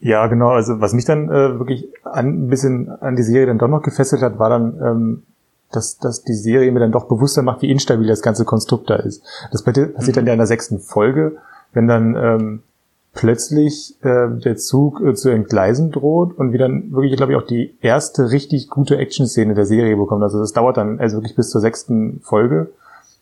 Ja, 0.00 0.26
genau. 0.28 0.50
Also 0.50 0.80
was 0.80 0.92
mich 0.92 1.04
dann 1.04 1.28
äh, 1.28 1.58
wirklich 1.58 1.88
an, 2.04 2.44
ein 2.44 2.48
bisschen 2.48 2.88
an 2.88 3.16
die 3.16 3.22
Serie 3.22 3.46
dann 3.46 3.58
doch 3.58 3.68
noch 3.68 3.82
gefesselt 3.82 4.22
hat, 4.22 4.38
war 4.38 4.50
dann, 4.50 4.80
ähm, 4.80 5.22
dass, 5.72 5.98
dass 5.98 6.22
die 6.22 6.34
Serie 6.34 6.70
mir 6.70 6.80
dann 6.80 6.92
doch 6.92 7.08
bewusster 7.08 7.42
macht, 7.42 7.62
wie 7.62 7.70
instabil 7.70 8.06
das 8.06 8.22
ganze 8.22 8.44
Konstrukt 8.44 8.88
da 8.90 8.96
ist. 8.96 9.22
Das 9.50 9.62
passiert 9.62 9.96
mhm. 9.98 10.12
dann 10.12 10.26
ja 10.26 10.32
in 10.32 10.38
der 10.38 10.46
sechsten 10.46 10.78
Folge, 10.78 11.36
wenn 11.72 11.88
dann 11.88 12.16
ähm, 12.16 12.62
plötzlich 13.12 13.96
äh, 14.02 14.28
der 14.28 14.56
Zug 14.56 15.00
äh, 15.00 15.14
zu 15.14 15.30
entgleisen 15.30 15.90
droht 15.90 16.38
und 16.38 16.52
wir 16.52 16.60
dann 16.60 16.92
wirklich, 16.92 17.16
glaube 17.16 17.32
ich, 17.32 17.38
auch 17.38 17.46
die 17.46 17.76
erste 17.80 18.30
richtig 18.30 18.70
gute 18.70 18.96
Action-Szene 18.96 19.54
der 19.54 19.66
Serie 19.66 19.96
bekommen. 19.96 20.22
Also 20.22 20.38
das 20.38 20.52
dauert 20.52 20.76
dann 20.76 21.00
also 21.00 21.16
wirklich 21.16 21.34
bis 21.34 21.50
zur 21.50 21.60
sechsten 21.60 22.20
Folge. 22.22 22.70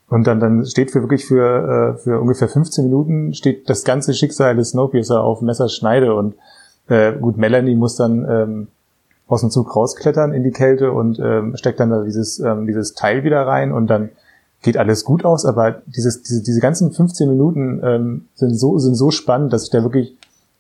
Und 0.08 0.26
dann, 0.26 0.38
dann 0.38 0.66
steht 0.66 0.90
für 0.90 1.00
wirklich 1.00 1.24
für, 1.24 1.94
äh, 1.96 1.98
für 1.98 2.20
ungefähr 2.20 2.48
15 2.48 2.84
Minuten 2.84 3.32
steht 3.32 3.68
das 3.70 3.84
ganze 3.84 4.12
Schicksal 4.12 4.54
des 4.54 4.70
Snowpiercer 4.70 5.24
auf 5.24 5.40
Messerschneide 5.40 6.14
und 6.14 6.34
äh, 6.88 7.12
gut, 7.12 7.36
Melanie 7.36 7.74
muss 7.74 7.96
dann 7.96 8.26
ähm, 8.28 8.68
aus 9.26 9.40
dem 9.40 9.50
Zug 9.50 9.74
rausklettern 9.74 10.32
in 10.32 10.44
die 10.44 10.52
Kälte 10.52 10.92
und 10.92 11.18
ähm, 11.18 11.56
steckt 11.56 11.80
dann 11.80 11.90
da 11.90 12.02
dieses, 12.02 12.38
ähm, 12.38 12.66
dieses 12.66 12.94
Teil 12.94 13.24
wieder 13.24 13.46
rein 13.46 13.72
und 13.72 13.88
dann 13.88 14.10
geht 14.62 14.76
alles 14.76 15.04
gut 15.04 15.24
aus, 15.24 15.44
aber 15.44 15.82
dieses, 15.86 16.22
diese, 16.22 16.42
diese 16.42 16.60
ganzen 16.60 16.92
15 16.92 17.28
Minuten 17.28 17.80
ähm, 17.84 18.28
sind 18.34 18.54
so 18.54 18.78
sind 18.78 18.94
so 18.94 19.10
spannend, 19.10 19.52
dass 19.52 19.64
ich 19.64 19.70
da 19.70 19.82
wirklich 19.82 20.16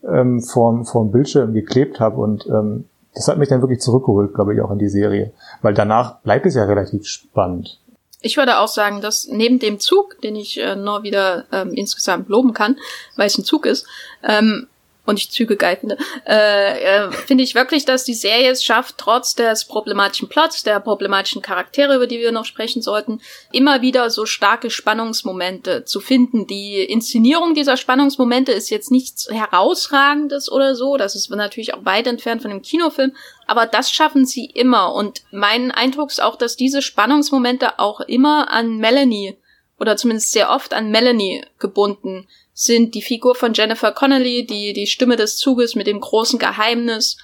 ähm, 0.06 0.42
vorm, 0.42 0.84
vorm 0.84 1.10
Bildschirm 1.10 1.52
geklebt 1.54 2.00
habe 2.00 2.16
und 2.16 2.46
ähm, 2.46 2.84
das 3.14 3.28
hat 3.28 3.38
mich 3.38 3.48
dann 3.48 3.62
wirklich 3.62 3.80
zurückgeholt, 3.80 4.34
glaube 4.34 4.54
ich, 4.54 4.60
auch 4.60 4.70
in 4.70 4.78
die 4.78 4.88
Serie, 4.88 5.32
weil 5.62 5.74
danach 5.74 6.20
bleibt 6.20 6.44
es 6.44 6.54
ja 6.54 6.64
relativ 6.64 7.06
spannend. 7.06 7.80
Ich 8.20 8.36
würde 8.36 8.58
auch 8.58 8.68
sagen, 8.68 9.00
dass 9.00 9.28
neben 9.28 9.58
dem 9.58 9.78
Zug, 9.78 10.20
den 10.20 10.36
ich 10.36 10.60
äh, 10.60 10.76
nur 10.76 11.02
wieder 11.02 11.44
ähm, 11.52 11.72
insgesamt 11.72 12.28
loben 12.28 12.52
kann, 12.52 12.76
weil 13.16 13.26
es 13.26 13.38
ein 13.38 13.44
Zug 13.44 13.66
ist, 13.66 13.86
ähm, 14.22 14.66
und 15.06 15.18
ich 15.18 15.30
Züge 15.30 15.56
geil 15.56 15.76
finde, 15.80 15.96
äh, 16.26 17.06
äh, 17.06 17.12
finde 17.12 17.44
ich 17.44 17.54
wirklich, 17.54 17.84
dass 17.84 18.04
die 18.04 18.14
Serie 18.14 18.50
es 18.50 18.64
schafft, 18.64 18.98
trotz 18.98 19.34
des 19.34 19.64
problematischen 19.64 20.28
Plots, 20.28 20.62
der 20.62 20.80
problematischen 20.80 21.42
Charaktere, 21.42 21.96
über 21.96 22.06
die 22.06 22.18
wir 22.18 22.32
noch 22.32 22.44
sprechen 22.44 22.82
sollten, 22.82 23.20
immer 23.52 23.82
wieder 23.82 24.10
so 24.10 24.26
starke 24.26 24.70
Spannungsmomente 24.70 25.84
zu 25.84 26.00
finden. 26.00 26.46
Die 26.46 26.82
Inszenierung 26.82 27.54
dieser 27.54 27.76
Spannungsmomente 27.76 28.52
ist 28.52 28.70
jetzt 28.70 28.90
nichts 28.90 29.28
herausragendes 29.30 30.50
oder 30.50 30.74
so, 30.74 30.96
das 30.96 31.14
ist 31.14 31.30
natürlich 31.30 31.74
auch 31.74 31.84
weit 31.84 32.06
entfernt 32.06 32.42
von 32.42 32.50
dem 32.50 32.62
Kinofilm, 32.62 33.12
aber 33.46 33.66
das 33.66 33.90
schaffen 33.90 34.26
sie 34.26 34.46
immer. 34.46 34.92
Und 34.92 35.22
mein 35.30 35.70
Eindruck 35.70 36.10
ist 36.10 36.22
auch, 36.22 36.36
dass 36.36 36.56
diese 36.56 36.82
Spannungsmomente 36.82 37.78
auch 37.78 38.00
immer 38.00 38.50
an 38.50 38.78
Melanie 38.78 39.36
oder 39.78 39.96
zumindest 39.96 40.32
sehr 40.32 40.50
oft 40.50 40.74
an 40.74 40.90
Melanie 40.90 41.44
gebunden 41.58 42.26
sind 42.58 42.94
die 42.94 43.02
Figur 43.02 43.34
von 43.34 43.52
Jennifer 43.52 43.92
Connelly, 43.92 44.46
die 44.46 44.72
die 44.72 44.86
Stimme 44.86 45.16
des 45.16 45.36
Zuges 45.36 45.74
mit 45.74 45.86
dem 45.86 46.00
großen 46.00 46.38
Geheimnis, 46.38 47.18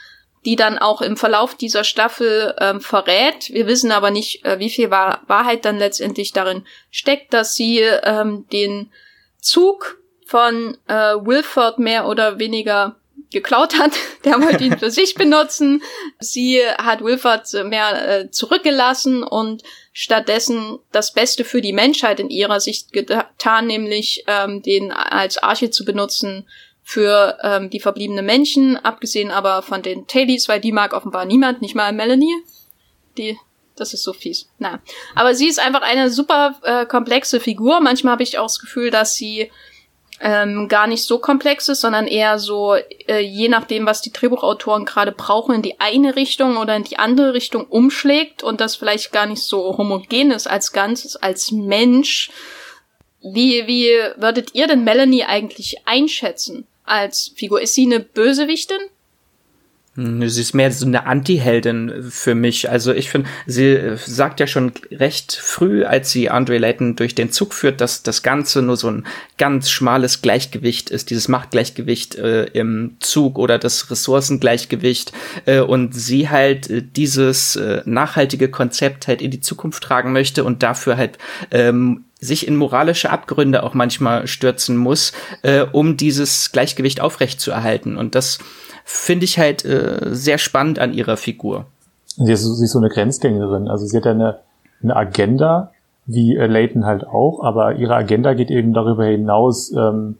die 0.45 0.57
dann 0.57 0.77
auch 0.77 1.01
im 1.01 1.17
Verlauf 1.17 1.55
dieser 1.55 1.85
Staffel 1.85 2.55
ähm, 2.59 2.83
verrät. 2.83 3.49
Wir 3.49 3.67
wissen 3.67 3.93
aber 3.93 4.11
nicht, 4.11 4.45
äh, 4.45 4.59
wie 4.59 4.69
viel 4.69 4.91
Wahr 4.91 5.23
Wahrheit 5.29 5.65
dann 5.65 5.79
letztendlich 5.79 6.33
darin 6.33 6.67
steckt, 6.91 7.33
dass 7.33 7.55
sie 7.55 7.79
ähm, 7.79 8.45
den 8.53 8.93
Zug 9.41 9.99
von 10.27 10.77
äh, 10.87 10.93
Wilford 10.95 11.79
mehr 11.79 12.09
oder 12.09 12.39
weniger 12.39 12.97
geklaut 13.33 13.79
hat. 13.79 13.93
Der 14.27 14.39
wollte 14.43 14.65
ihn 14.65 14.79
für 14.79 14.91
sich 14.91 15.15
benutzen. 15.15 15.83
Sie 16.21 16.61
hat 16.77 17.03
Wilford 17.03 17.51
mehr 17.65 18.21
äh, 18.21 18.31
zurückgelassen 18.31 19.23
und 19.23 19.63
stattdessen 19.93 20.79
das 20.91 21.13
Beste 21.13 21.45
für 21.45 21.61
die 21.61 21.73
Menschheit 21.73 22.19
in 22.19 22.31
ihrer 22.31 22.61
Sicht 22.61 22.93
getan, 22.93 23.67
nämlich 23.67 24.25
ähm, 24.27 24.63
den 24.63 24.91
als 24.91 25.39
Arche 25.39 25.71
zu 25.71 25.85
benutzen 25.85 26.49
für 26.83 27.39
ähm, 27.43 27.71
die 27.71 27.81
verbliebenen 27.81 28.27
Menschen, 28.27 28.77
abgesehen 28.77 29.31
aber 29.31 29.63
von 29.63 29.83
den 29.83 30.07
Tailies, 30.07 30.49
weil 30.49 30.61
die 30.61 30.73
mag 30.73 30.95
offenbar 30.95 31.25
niemand, 31.25 31.63
nicht 31.63 31.75
mal 31.75 31.93
Melanie. 31.93 32.35
Die, 33.17 33.39
das 33.77 33.95
ist 33.95 34.03
so 34.03 34.13
fies. 34.13 34.49
Na, 34.59 34.81
aber 35.15 35.35
sie 35.35 35.47
ist 35.47 35.61
einfach 35.61 35.83
eine 35.83 36.11
super 36.11 36.57
äh, 36.63 36.87
komplexe 36.87 37.39
Figur. 37.39 37.81
Manchmal 37.81 38.13
habe 38.13 38.23
ich 38.23 38.39
auch 38.39 38.47
das 38.47 38.59
Gefühl, 38.59 38.91
dass 38.91 39.15
sie 39.15 39.51
ähm, 40.25 40.69
gar 40.69 40.87
nicht 40.87 41.03
so 41.03 41.19
komplex 41.19 41.69
ist, 41.69 41.81
sondern 41.81 42.07
eher 42.07 42.39
so, 42.39 42.75
äh, 42.75 43.19
je 43.19 43.49
nachdem, 43.49 43.87
was 43.87 44.03
die 44.03 44.13
Drehbuchautoren 44.13 44.85
gerade 44.85 45.11
brauchen, 45.11 45.57
in 45.57 45.63
die 45.63 45.81
eine 45.81 46.15
Richtung 46.15 46.57
oder 46.59 46.77
in 46.77 46.85
die 46.85 46.99
andere 46.99 47.35
Richtung 47.35 47.67
umschlägt 47.67 48.45
und 48.45 48.61
das 48.61 48.77
vielleicht 48.77 49.11
gar 49.11 49.27
nicht 49.27 49.43
so 49.43 49.77
homogen 49.77 50.31
ist 50.31 50.47
als 50.47 50.73
Ganzes, 50.73 51.17
als 51.17 51.51
Mensch. 51.51 52.31
Wie, 53.21 53.67
wie 53.67 53.91
würdet 54.17 54.55
ihr 54.55 54.69
denn 54.69 54.85
Melanie 54.85 55.25
eigentlich 55.25 55.87
einschätzen 55.87 56.69
als 56.85 57.33
Figur? 57.35 57.61
Ist 57.61 57.75
sie 57.75 57.87
eine 57.87 57.99
Bösewichtin? 57.99 58.81
Hm, 59.95 60.27
sie 60.27 60.41
ist 60.41 60.55
mehr 60.55 60.73
so 60.73 60.87
eine 60.87 61.05
Anti-Heldin 61.05 62.05
für 62.09 62.35
mich. 62.35 62.71
Also 62.71 62.95
ich 62.95 63.11
finde, 63.11 63.29
sie 63.47 63.73
äh, 63.73 63.97
sagt 63.99 64.41
ja 64.41 64.47
schon 64.47 64.73
recht 64.91 65.35
früh, 65.35 65.85
als 65.85 66.11
sie 66.11 66.31
Andre 66.31 66.57
Layton 66.57 66.97
durch 66.97 67.15
den 67.15 67.31
Zug 67.31 67.53
führt, 67.53 67.83
dass 67.83 68.03
das 68.03 68.23
Ganze 68.23 68.63
nur 68.63 68.79
so 68.79 68.91
ein 68.91 69.05
ganz 69.37 69.71
schmales 69.71 70.23
Gleichgewicht 70.23 70.89
ist, 70.89 71.11
dieses 71.11 71.29
Machtgleichgewicht 71.29 72.15
äh, 72.15 72.45
im 72.45 72.97
Zug 73.01 73.39
oder 73.39 73.59
das 73.59 73.91
Ressourcengleichgewicht 73.91 75.13
äh, 75.45 75.61
und 75.61 75.95
sie 75.95 76.31
halt 76.31 76.71
äh, 76.71 76.83
dieses 76.83 77.57
äh, 77.57 77.83
nachhaltige 77.85 78.49
Konzept 78.49 79.09
halt 79.09 79.21
in 79.21 79.31
die 79.31 79.41
Zukunft 79.41 79.83
tragen 79.83 80.13
möchte 80.13 80.45
und 80.45 80.63
dafür 80.63 80.97
halt 80.97 81.19
ähm, 81.51 82.05
sich 82.23 82.47
in 82.47 82.57
moralische 82.57 83.11
Abgründe 83.11 83.65
auch 83.65 83.75
manchmal 83.75 84.29
stürzen 84.29 84.77
muss, 84.77 85.13
äh, 85.43 85.67
um 85.73 85.97
dieses 85.97 86.53
Gleichgewicht 86.53 87.01
aufrechtzuerhalten. 87.01 87.97
Und 87.97 88.15
das 88.15 88.39
finde 88.85 89.25
ich 89.25 89.39
halt 89.39 89.65
äh, 89.65 90.15
sehr 90.15 90.39
spannend 90.39 90.79
an 90.79 90.95
ihrer 90.95 91.17
Figur. 91.17 91.67
Sie 92.17 92.33
ist, 92.33 92.43
sie 92.43 92.65
ist 92.65 92.73
so 92.73 92.79
eine 92.79 92.91
Grenzgängerin. 92.91 93.69
Also 93.69 93.87
sie 93.87 93.97
hat 93.97 94.07
eine, 94.07 94.39
eine 94.83 94.95
Agenda, 94.95 95.73
wie 96.07 96.37
äh, 96.37 96.47
Leighton 96.47 96.87
halt 96.87 97.05
auch, 97.05 97.43
aber 97.43 97.75
ihre 97.75 97.97
Agenda 97.97 98.35
geht 98.35 98.51
eben 98.51 98.73
darüber 98.73 99.05
hinaus, 99.05 99.73
ähm, 99.73 100.17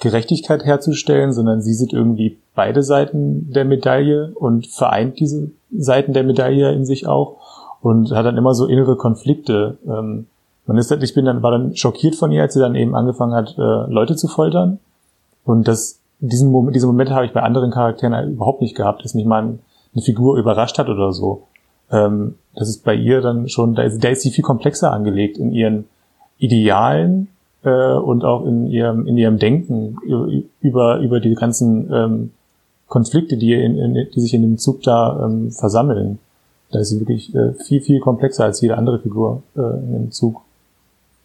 Gerechtigkeit 0.00 0.64
herzustellen, 0.64 1.32
sondern 1.32 1.62
sie 1.62 1.72
sieht 1.72 1.92
irgendwie 1.92 2.36
beide 2.56 2.82
Seiten 2.82 3.52
der 3.52 3.64
Medaille 3.64 4.32
und 4.34 4.66
vereint 4.66 5.20
diese 5.20 5.52
Seiten 5.76 6.12
der 6.12 6.24
Medaille 6.24 6.72
in 6.72 6.84
sich 6.84 7.06
auch 7.06 7.36
und 7.80 8.10
hat 8.10 8.26
dann 8.26 8.36
immer 8.36 8.54
so 8.54 8.66
innere 8.66 8.96
Konflikte. 8.96 9.78
Ähm, 9.86 10.26
man 10.66 10.78
ist, 10.78 10.90
ich 10.90 11.14
bin 11.14 11.24
dann, 11.24 11.42
war 11.42 11.50
dann 11.50 11.76
schockiert 11.76 12.14
von 12.14 12.32
ihr, 12.32 12.42
als 12.42 12.54
sie 12.54 12.60
dann 12.60 12.74
eben 12.74 12.94
angefangen 12.94 13.34
hat, 13.34 13.56
äh, 13.58 13.90
Leute 13.90 14.16
zu 14.16 14.28
foltern. 14.28 14.78
Und 15.44 15.68
das 15.68 16.00
diesen 16.20 16.50
Moment, 16.50 16.74
diese 16.74 16.86
Momente 16.86 17.14
habe 17.14 17.26
ich 17.26 17.32
bei 17.32 17.42
anderen 17.42 17.70
Charakteren 17.70 18.32
überhaupt 18.32 18.60
nicht 18.60 18.76
gehabt, 18.76 19.04
dass 19.04 19.14
mich 19.14 19.26
mal 19.26 19.58
eine 19.94 20.02
Figur 20.02 20.38
überrascht 20.38 20.78
hat 20.78 20.88
oder 20.88 21.12
so. 21.12 21.44
Ähm, 21.90 22.36
das 22.54 22.68
ist 22.68 22.84
bei 22.84 22.94
ihr 22.94 23.20
dann 23.20 23.48
schon, 23.48 23.74
da 23.74 23.82
ist, 23.82 24.02
da 24.02 24.08
ist 24.08 24.22
sie 24.22 24.30
viel 24.30 24.44
komplexer 24.44 24.92
angelegt 24.92 25.38
in 25.38 25.52
ihren 25.52 25.84
Idealen 26.38 27.28
äh, 27.62 27.92
und 27.92 28.24
auch 28.24 28.44
in 28.46 28.66
ihrem, 28.68 29.06
in 29.06 29.18
ihrem 29.18 29.38
Denken 29.38 29.96
über, 30.60 30.98
über 30.98 31.20
die 31.20 31.34
ganzen 31.34 31.92
ähm, 31.92 32.30
Konflikte, 32.88 33.36
die, 33.36 33.52
in, 33.52 33.78
in, 33.78 34.08
die 34.14 34.20
sich 34.20 34.34
in 34.34 34.42
dem 34.42 34.58
Zug 34.58 34.82
da 34.82 35.26
ähm, 35.26 35.50
versammeln. 35.50 36.18
Da 36.70 36.80
ist 36.80 36.88
sie 36.88 37.00
wirklich 37.00 37.34
äh, 37.34 37.52
viel, 37.54 37.80
viel 37.80 38.00
komplexer 38.00 38.44
als 38.44 38.60
jede 38.60 38.76
andere 38.76 38.98
Figur 38.98 39.42
äh, 39.56 39.60
in 39.60 39.92
dem 39.92 40.10
Zug. 40.10 40.42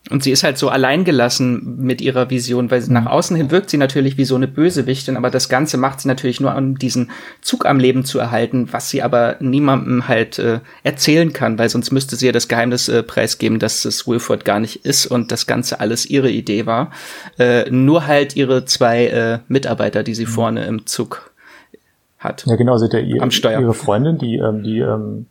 Und 0.09 0.23
sie 0.23 0.31
ist 0.31 0.43
halt 0.43 0.57
so 0.57 0.69
alleingelassen 0.69 1.77
mit 1.77 2.01
ihrer 2.01 2.29
Vision, 2.29 2.71
weil 2.71 2.81
mhm. 2.81 2.93
nach 2.93 3.05
außen 3.05 3.35
hin 3.35 3.51
wirkt 3.51 3.69
sie 3.69 3.77
natürlich 3.77 4.17
wie 4.17 4.25
so 4.25 4.35
eine 4.35 4.47
Bösewichtin, 4.47 5.17
aber 5.17 5.29
das 5.29 5.49
Ganze 5.49 5.77
macht 5.77 5.99
sie 5.99 6.07
natürlich 6.07 6.39
nur, 6.39 6.55
um 6.55 6.79
diesen 6.79 7.11
Zug 7.41 7.65
am 7.65 7.79
Leben 7.79 8.05
zu 8.05 8.17
erhalten, 8.17 8.69
was 8.71 8.89
sie 8.89 9.03
aber 9.03 9.35
niemandem 9.39 10.07
halt 10.07 10.39
äh, 10.39 10.61
erzählen 10.83 11.33
kann, 11.33 11.59
weil 11.59 11.69
sonst 11.69 11.91
müsste 11.91 12.15
sie 12.15 12.27
ja 12.27 12.31
das 12.31 12.47
Geheimnis 12.47 12.87
äh, 12.87 13.03
preisgeben, 13.03 13.59
dass 13.59 13.83
es 13.83 14.07
Wilford 14.07 14.45
gar 14.45 14.59
nicht 14.59 14.85
ist 14.85 15.05
und 15.05 15.31
das 15.31 15.47
Ganze 15.47 15.79
alles 15.79 16.05
ihre 16.05 16.31
Idee 16.31 16.65
war. 16.65 16.91
Äh, 17.37 17.69
nur 17.69 18.07
halt 18.07 18.35
ihre 18.35 18.65
zwei 18.65 19.07
äh, 19.07 19.39
Mitarbeiter, 19.47 20.03
die 20.03 20.15
sie 20.15 20.25
mhm. 20.25 20.29
vorne 20.29 20.65
im 20.65 20.85
Zug 20.87 21.31
hat. 22.17 22.45
Ja, 22.47 22.55
genau, 22.55 22.77
sie 22.77 22.85
hat 22.85 22.93
ja 22.93 22.99
ihr, 22.99 23.21
am 23.21 23.31
Steuer. 23.31 23.59
ihre 23.59 23.73
Freundin, 23.73 24.17
die, 24.17 24.37
ähm, 24.37 24.63
die 24.63 24.79
ähm 24.79 25.27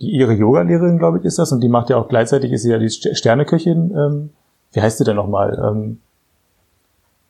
die 0.00 0.10
ihre 0.10 0.32
Yoga-Lehrerin, 0.32 0.98
glaube 0.98 1.18
ich, 1.18 1.24
ist 1.24 1.38
das, 1.38 1.52
und 1.52 1.60
die 1.60 1.68
macht 1.68 1.90
ja 1.90 1.96
auch 1.96 2.08
gleichzeitig, 2.08 2.52
ist 2.52 2.62
sie 2.62 2.70
ja 2.70 2.78
die 2.78 2.90
Sterneköchin, 2.90 3.94
ähm, 3.96 4.30
wie 4.72 4.80
heißt 4.80 4.98
sie 4.98 5.04
denn 5.04 5.16
nochmal? 5.16 5.60
Ähm, 5.62 5.98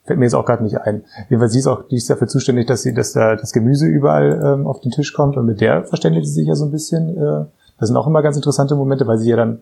fällt 0.04 0.18
mir 0.18 0.26
jetzt 0.26 0.34
auch 0.34 0.44
gerade 0.44 0.62
nicht 0.62 0.78
ein. 0.78 1.04
Jedenfalls 1.28 1.52
sie 1.52 1.60
ist 1.60 1.66
auch, 1.66 1.82
die 1.88 1.96
ist 1.96 2.10
dafür 2.10 2.28
zuständig, 2.28 2.66
dass 2.66 2.82
sie, 2.82 2.94
dass 2.94 3.12
da 3.12 3.36
das 3.36 3.52
Gemüse 3.52 3.86
überall 3.86 4.40
ähm, 4.44 4.66
auf 4.66 4.80
den 4.80 4.90
Tisch 4.90 5.12
kommt 5.12 5.36
und 5.36 5.46
mit 5.46 5.60
der 5.60 5.84
verständigt 5.84 6.26
sie 6.26 6.32
sich 6.32 6.48
ja 6.48 6.54
so 6.54 6.64
ein 6.64 6.70
bisschen. 6.70 7.16
Äh, 7.16 7.44
das 7.78 7.88
sind 7.88 7.96
auch 7.96 8.06
immer 8.06 8.22
ganz 8.22 8.36
interessante 8.36 8.74
Momente, 8.74 9.06
weil 9.06 9.18
sie 9.18 9.30
ja 9.30 9.36
dann 9.36 9.60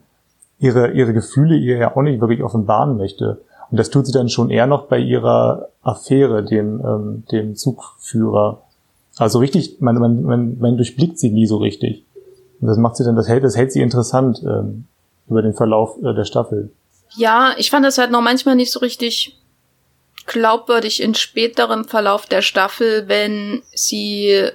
ihre, 0.59 0.91
ihre 0.93 1.13
Gefühle 1.13 1.57
ihr 1.57 1.77
ja 1.77 1.95
auch 1.95 2.03
nicht 2.03 2.21
wirklich 2.21 2.43
offenbaren 2.43 2.97
möchte. 2.97 3.43
Und 3.71 3.79
das 3.79 3.91
tut 3.91 4.07
sie 4.07 4.13
dann 4.13 4.29
schon 4.29 4.51
eher 4.51 4.67
noch 4.67 4.87
bei 4.87 4.99
ihrer 4.99 5.69
Affäre, 5.83 6.43
dem, 6.43 6.81
ähm, 6.85 7.25
dem 7.31 7.55
Zugführer. 7.55 8.63
Also 9.19 9.39
richtig, 9.39 9.81
man, 9.81 9.97
man, 9.99 10.23
man, 10.23 10.59
man 10.59 10.77
durchblickt 10.77 11.19
sie 11.19 11.31
nie 11.31 11.47
so 11.47 11.59
richtig. 11.59 12.05
Und 12.61 12.69
das 12.69 12.77
macht 12.77 12.97
sie 12.97 13.05
dann, 13.05 13.17
das 13.17 13.29
hält, 13.29 13.45
das 13.45 13.57
hält 13.57 13.73
sie 13.73 13.81
interessant 13.81 14.43
ähm, 14.43 14.87
über 15.29 15.43
den 15.43 15.55
Verlauf 15.55 15.97
äh, 16.03 16.15
der 16.15 16.25
Staffel. 16.25 16.71
Ja, 17.17 17.55
ich 17.57 17.71
fand 17.71 17.85
das 17.85 17.99
halt 17.99 18.11
noch 18.11 18.21
manchmal 18.21 18.57
nicht 18.57 18.73
so 18.73 18.81
richtig 18.81 19.39
glaubwürdig 20.27 21.03
in 21.03 21.15
späterem 21.15 21.87
Verlauf 21.87 22.27
der 22.27 22.43
Staffel, 22.43 23.09
wenn 23.09 23.63
sie 23.75 24.51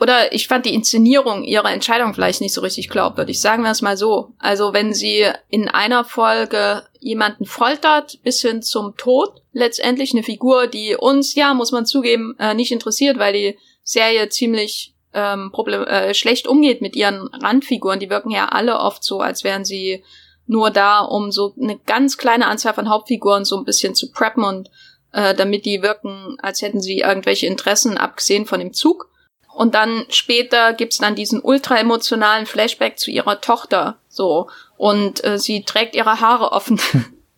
oder 0.00 0.32
ich 0.32 0.48
fand 0.48 0.64
die 0.64 0.74
Inszenierung 0.74 1.44
ihrer 1.44 1.70
Entscheidung 1.70 2.14
vielleicht 2.14 2.40
nicht 2.40 2.54
so 2.54 2.62
richtig 2.62 2.88
glaubwürdig. 2.88 3.38
Sagen 3.38 3.62
wir 3.62 3.70
es 3.70 3.82
mal 3.82 3.98
so. 3.98 4.32
Also 4.38 4.72
wenn 4.72 4.94
sie 4.94 5.26
in 5.50 5.68
einer 5.68 6.04
Folge 6.04 6.84
jemanden 7.00 7.44
foltert 7.44 8.18
bis 8.22 8.40
hin 8.40 8.62
zum 8.62 8.96
Tod, 8.96 9.42
letztendlich 9.52 10.12
eine 10.12 10.22
Figur, 10.22 10.68
die 10.68 10.96
uns, 10.96 11.34
ja, 11.34 11.52
muss 11.52 11.70
man 11.70 11.84
zugeben, 11.84 12.34
äh, 12.38 12.54
nicht 12.54 12.72
interessiert, 12.72 13.18
weil 13.18 13.34
die 13.34 13.58
Serie 13.82 14.30
ziemlich 14.30 14.94
ähm, 15.12 15.50
problem 15.52 15.84
äh, 15.84 16.14
schlecht 16.14 16.46
umgeht 16.46 16.80
mit 16.82 16.96
ihren 16.96 17.28
Randfiguren. 17.28 18.00
Die 18.00 18.10
wirken 18.10 18.30
ja 18.30 18.46
alle 18.46 18.78
oft 18.78 19.02
so, 19.02 19.20
als 19.20 19.44
wären 19.44 19.64
sie 19.64 20.04
nur 20.46 20.70
da, 20.70 21.00
um 21.00 21.30
so 21.30 21.54
eine 21.60 21.78
ganz 21.78 22.16
kleine 22.16 22.46
Anzahl 22.46 22.74
von 22.74 22.88
Hauptfiguren 22.88 23.44
so 23.44 23.56
ein 23.56 23.64
bisschen 23.64 23.94
zu 23.94 24.10
preppen 24.10 24.44
und 24.44 24.70
äh, 25.12 25.34
damit 25.34 25.64
die 25.64 25.82
wirken, 25.82 26.36
als 26.40 26.62
hätten 26.62 26.80
sie 26.80 26.98
irgendwelche 26.98 27.46
Interessen 27.46 27.96
abgesehen 27.96 28.46
von 28.46 28.60
dem 28.60 28.72
Zug. 28.72 29.08
Und 29.52 29.74
dann 29.74 30.06
später 30.10 30.72
gibt's 30.72 30.98
dann 30.98 31.14
diesen 31.14 31.40
ultra 31.40 31.78
emotionalen 31.78 32.46
Flashback 32.46 32.98
zu 32.98 33.10
ihrer 33.10 33.40
Tochter, 33.40 33.98
so. 34.08 34.48
Und 34.76 35.24
äh, 35.24 35.38
sie 35.38 35.64
trägt 35.64 35.94
ihre 35.94 36.20
Haare 36.20 36.52
offen, 36.52 36.80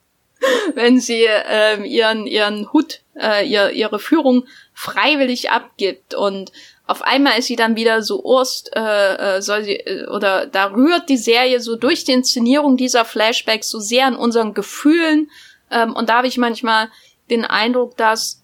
wenn 0.75 1.01
sie 1.01 1.25
äh, 1.25 1.83
ihren, 1.83 2.27
ihren 2.27 2.73
Hut, 2.73 3.01
äh, 3.19 3.47
ihr, 3.47 3.71
ihre 3.71 3.99
Führung 3.99 4.47
freiwillig 4.75 5.51
abgibt. 5.51 6.15
Und 6.15 6.53
auf 6.87 7.03
einmal 7.03 7.39
ist 7.39 7.47
sie 7.47 7.57
dann 7.57 7.77
wieder 7.77 8.03
so 8.03 8.23
Urst, 8.23 8.75
äh, 8.75 9.37
äh, 9.37 9.43
soll 9.43 9.65
sie, 9.65 9.77
äh, 9.77 10.07
oder 10.09 10.47
da 10.47 10.67
rührt 10.67 11.09
die 11.09 11.17
Serie 11.17 11.61
so 11.61 11.77
durch 11.77 12.05
die 12.05 12.13
Inszenierung 12.13 12.77
dieser 12.77 13.05
Flashbacks 13.05 13.69
so 13.69 13.79
sehr 13.79 14.07
an 14.07 14.17
unseren 14.17 14.53
Gefühlen. 14.53 15.31
Ähm, 15.71 15.95
und 15.95 16.09
da 16.09 16.19
habe 16.19 16.27
ich 16.27 16.39
manchmal 16.39 16.89
den 17.31 17.45
Eindruck, 17.45 17.97
dass 17.97 18.41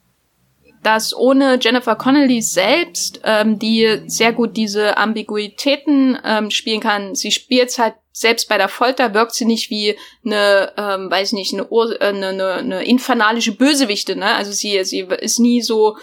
dass 0.80 1.12
ohne 1.12 1.58
Jennifer 1.60 1.96
Connelly 1.96 2.40
selbst, 2.40 3.20
ähm, 3.24 3.58
die 3.58 4.00
sehr 4.06 4.32
gut 4.32 4.56
diese 4.56 4.96
Ambiguitäten 4.96 6.16
ähm, 6.24 6.52
spielen 6.52 6.80
kann, 6.80 7.16
sie 7.16 7.32
spielt 7.32 7.76
halt 7.78 7.94
selbst 8.12 8.48
bei 8.48 8.58
der 8.58 8.68
Folter 8.68 9.14
wirkt 9.14 9.34
sie 9.34 9.44
nicht 9.44 9.70
wie 9.70 9.96
eine, 10.24 10.72
ähm, 10.76 11.10
weiß 11.10 11.32
nicht, 11.32 11.52
eine, 11.54 11.62
äh, 11.62 11.98
eine, 12.00 12.28
eine, 12.28 12.52
eine 12.54 12.84
infernalische 12.84 13.52
Bösewichte, 13.52 14.16
ne? 14.16 14.34
Also 14.34 14.50
sie, 14.50 14.82
sie 14.84 15.00
ist 15.20 15.38
nie 15.38 15.62
so 15.62 15.96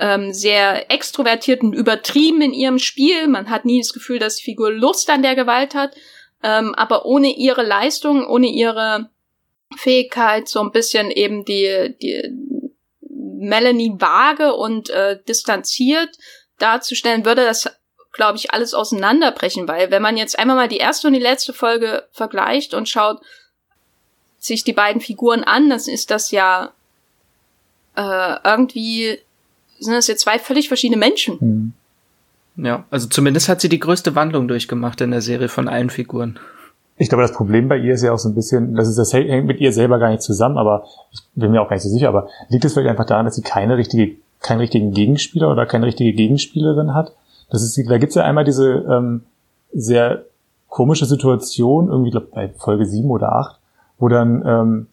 ähm, 0.00 0.32
sehr 0.32 0.90
extrovertiert 0.90 1.62
und 1.62 1.74
übertrieben 1.74 2.40
in 2.40 2.52
ihrem 2.52 2.78
Spiel. 2.78 3.28
Man 3.28 3.50
hat 3.50 3.64
nie 3.64 3.80
das 3.80 3.92
Gefühl, 3.92 4.18
dass 4.18 4.36
die 4.36 4.44
Figur 4.44 4.72
Lust 4.72 5.10
an 5.10 5.22
der 5.22 5.36
Gewalt 5.36 5.74
hat. 5.74 5.94
Ähm, 6.42 6.74
aber 6.74 7.04
ohne 7.04 7.36
ihre 7.36 7.62
Leistung, 7.62 8.26
ohne 8.26 8.48
ihre 8.48 9.10
Fähigkeit, 9.76 10.48
so 10.48 10.60
ein 10.60 10.72
bisschen 10.72 11.10
eben 11.10 11.44
die, 11.44 11.94
die 12.00 12.34
Melanie 13.10 13.92
vage 13.98 14.54
und 14.54 14.88
äh, 14.88 15.18
distanziert 15.28 16.16
darzustellen, 16.58 17.26
würde 17.26 17.44
das, 17.44 17.68
glaube 18.12 18.36
ich, 18.38 18.52
alles 18.52 18.74
auseinanderbrechen, 18.74 19.68
weil 19.68 19.90
wenn 19.90 20.02
man 20.02 20.16
jetzt 20.16 20.38
einmal 20.38 20.56
mal 20.56 20.68
die 20.68 20.78
erste 20.78 21.06
und 21.06 21.12
die 21.12 21.20
letzte 21.20 21.52
Folge 21.52 22.08
vergleicht 22.12 22.74
und 22.74 22.88
schaut 22.88 23.20
sich 24.38 24.64
die 24.64 24.72
beiden 24.72 25.00
Figuren 25.00 25.44
an, 25.44 25.68
dann 25.68 25.78
ist 25.78 26.10
das 26.10 26.30
ja 26.30 26.72
äh, 27.96 28.36
irgendwie 28.44 29.20
sind 29.80 29.94
das 29.94 30.06
jetzt 30.06 30.22
zwei 30.22 30.38
völlig 30.38 30.68
verschiedene 30.68 30.98
Menschen. 30.98 31.36
Mhm. 31.40 31.72
Ja, 32.64 32.84
also 32.90 33.08
zumindest 33.08 33.48
hat 33.48 33.60
sie 33.60 33.68
die 33.68 33.78
größte 33.78 34.14
Wandlung 34.14 34.48
durchgemacht 34.48 35.00
in 35.00 35.10
der 35.10 35.22
Serie 35.22 35.48
von 35.48 35.68
allen 35.68 35.90
Figuren. 35.90 36.38
Ich 36.96 37.08
glaube, 37.08 37.22
das 37.22 37.32
Problem 37.32 37.68
bei 37.68 37.78
ihr 37.78 37.94
ist 37.94 38.02
ja 38.02 38.12
auch 38.12 38.18
so 38.18 38.28
ein 38.28 38.34
bisschen, 38.34 38.74
das 38.74 38.86
ist 38.86 38.98
das 38.98 39.14
hängt 39.14 39.46
mit 39.46 39.58
ihr 39.60 39.72
selber 39.72 39.98
gar 39.98 40.10
nicht 40.10 40.22
zusammen, 40.22 40.58
aber 40.58 40.84
ich 41.12 41.20
bin 41.34 41.50
mir 41.50 41.62
auch 41.62 41.68
gar 41.68 41.76
nicht 41.76 41.82
so 41.82 41.88
sicher, 41.88 42.08
aber 42.08 42.28
liegt 42.50 42.64
es 42.64 42.74
vielleicht 42.74 42.90
einfach 42.90 43.06
daran, 43.06 43.24
dass 43.24 43.36
sie 43.36 43.42
keine 43.42 43.78
richtige, 43.78 44.16
keinen 44.40 44.60
richtigen 44.60 44.92
Gegenspieler 44.92 45.50
oder 45.50 45.64
keine 45.64 45.86
richtige 45.86 46.12
Gegenspielerin 46.12 46.92
hat? 46.92 47.14
Das 47.50 47.62
ist, 47.62 47.80
da 47.88 47.96
gibt's 47.96 48.16
ja 48.16 48.24
einmal 48.24 48.44
diese 48.44 48.84
ähm, 48.88 49.22
sehr 49.72 50.26
komische 50.68 51.06
Situation, 51.06 51.88
irgendwie 51.88 52.10
glaub, 52.10 52.30
bei 52.32 52.50
Folge 52.58 52.84
7 52.84 53.10
oder 53.10 53.32
8, 53.32 53.58
wo 53.98 54.08
dann 54.08 54.42
ähm, 54.46 54.86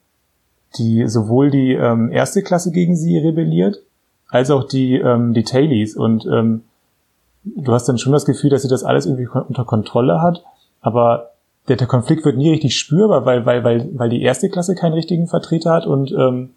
die 0.77 1.07
sowohl 1.07 1.51
die 1.51 1.73
ähm, 1.73 2.11
erste 2.11 2.41
Klasse 2.41 2.71
gegen 2.71 2.95
sie 2.95 3.17
rebelliert, 3.17 3.81
als 4.30 4.51
auch 4.51 4.65
die, 4.65 4.95
ähm, 4.95 5.34
die 5.34 5.43
Tailies. 5.43 5.95
Und 5.95 6.25
ähm, 6.25 6.63
du 7.43 7.73
hast 7.73 7.88
dann 7.88 7.97
schon 7.97 8.13
das 8.13 8.25
Gefühl, 8.25 8.49
dass 8.49 8.61
sie 8.61 8.67
das 8.67 8.84
alles 8.84 9.05
irgendwie 9.05 9.28
unter 9.28 9.65
Kontrolle 9.65 10.21
hat, 10.21 10.43
aber 10.82 11.32
der, 11.67 11.75
der 11.75 11.88
Konflikt 11.88 12.23
wird 12.25 12.38
nie 12.38 12.49
richtig 12.49 12.78
spürbar, 12.78 13.25
weil, 13.25 13.45
weil, 13.45 13.63
weil, 13.63 13.89
weil 13.93 14.09
die 14.09 14.21
erste 14.21 14.49
Klasse 14.49 14.75
keinen 14.75 14.93
richtigen 14.93 15.28
Vertreter 15.28 15.71
hat 15.71 15.86
und 15.86 16.11
ähm, 16.11 16.51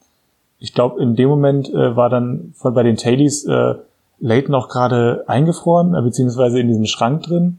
ich 0.59 0.75
glaube, 0.75 1.03
in 1.03 1.17
dem 1.17 1.29
Moment 1.29 1.71
äh, 1.71 1.97
war 1.97 2.11
dann 2.11 2.53
von 2.55 2.75
bei 2.75 2.83
den 2.83 2.97
Tailies 2.97 3.45
äh, 3.47 3.75
Leighton 4.21 4.55
auch 4.55 4.69
gerade 4.69 5.25
eingefroren, 5.27 5.95
äh, 5.95 6.03
beziehungsweise 6.03 6.61
in 6.61 6.69
diesem 6.69 6.85
Schrank 6.85 7.23
drin. 7.23 7.59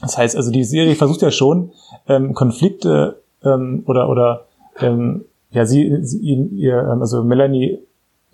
Das 0.00 0.16
heißt 0.16 0.36
also, 0.36 0.50
die 0.50 0.64
Serie 0.64 0.94
versucht 0.94 1.22
ja 1.22 1.30
schon, 1.30 1.72
ähm, 2.08 2.32
Konflikte 2.34 3.20
ähm, 3.42 3.82
oder 3.86 4.08
oder 4.08 4.46
ähm, 4.80 5.24
ja 5.50 5.66
sie, 5.66 5.98
sie 6.02 6.20
ihr, 6.20 6.78
ähm, 6.78 7.00
also 7.00 7.24
Melanie 7.24 7.80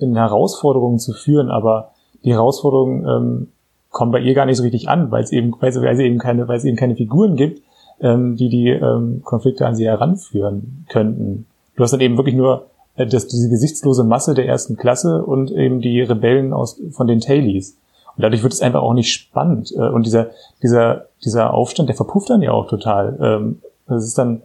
in 0.03 0.16
Herausforderungen 0.16 0.98
zu 0.98 1.12
führen, 1.12 1.51
aber 1.51 1.92
die 2.24 2.32
Herausforderungen 2.32 3.07
ähm, 3.07 3.48
kommen 3.90 4.12
bei 4.12 4.20
ihr 4.20 4.34
gar 4.34 4.46
nicht 4.46 4.57
so 4.57 4.62
richtig 4.62 4.88
an, 4.88 5.11
weil 5.11 5.22
es 5.22 5.32
eben, 5.32 5.55
weil 5.61 5.72
sie, 5.72 5.80
weil 5.82 5.96
sie 5.96 6.05
eben 6.05 6.18
keine, 6.18 6.48
weil 6.48 6.59
es 6.59 6.64
eben 6.64 6.76
keine 6.76 6.96
Figuren 6.96 7.36
gibt, 7.36 7.62
ähm, 8.01 8.36
die 8.36 8.48
die 8.48 8.68
ähm, 8.68 9.22
Konflikte 9.24 9.66
an 9.66 9.74
sie 9.74 9.86
heranführen 9.86 10.86
könnten. 10.88 11.46
Du 11.76 11.82
hast 11.82 11.92
dann 11.92 12.01
eben 12.01 12.16
wirklich 12.16 12.36
nur 12.36 12.66
äh, 12.96 13.07
das, 13.07 13.26
diese 13.26 13.48
gesichtslose 13.48 14.05
Masse 14.05 14.34
der 14.34 14.46
ersten 14.46 14.76
Klasse 14.76 15.24
und 15.24 15.51
eben 15.51 15.80
die 15.80 16.01
Rebellen 16.01 16.53
aus, 16.53 16.80
von 16.92 17.07
den 17.07 17.20
Tailies. 17.20 17.76
Und 18.16 18.22
dadurch 18.22 18.42
wird 18.42 18.53
es 18.53 18.62
einfach 18.62 18.82
auch 18.82 18.94
nicht 18.94 19.12
spannend. 19.12 19.72
Äh, 19.72 19.88
und 19.88 20.07
dieser, 20.07 20.30
dieser, 20.62 21.07
dieser 21.24 21.55
Aufstand, 21.55 21.88
der 21.88 21.96
verpufft 21.96 22.30
dann 22.30 22.42
ja 22.42 22.53
auch 22.53 22.68
total. 22.68 23.18
Ähm, 23.20 23.62
das 23.86 24.05
ist 24.05 24.18
dann, 24.18 24.42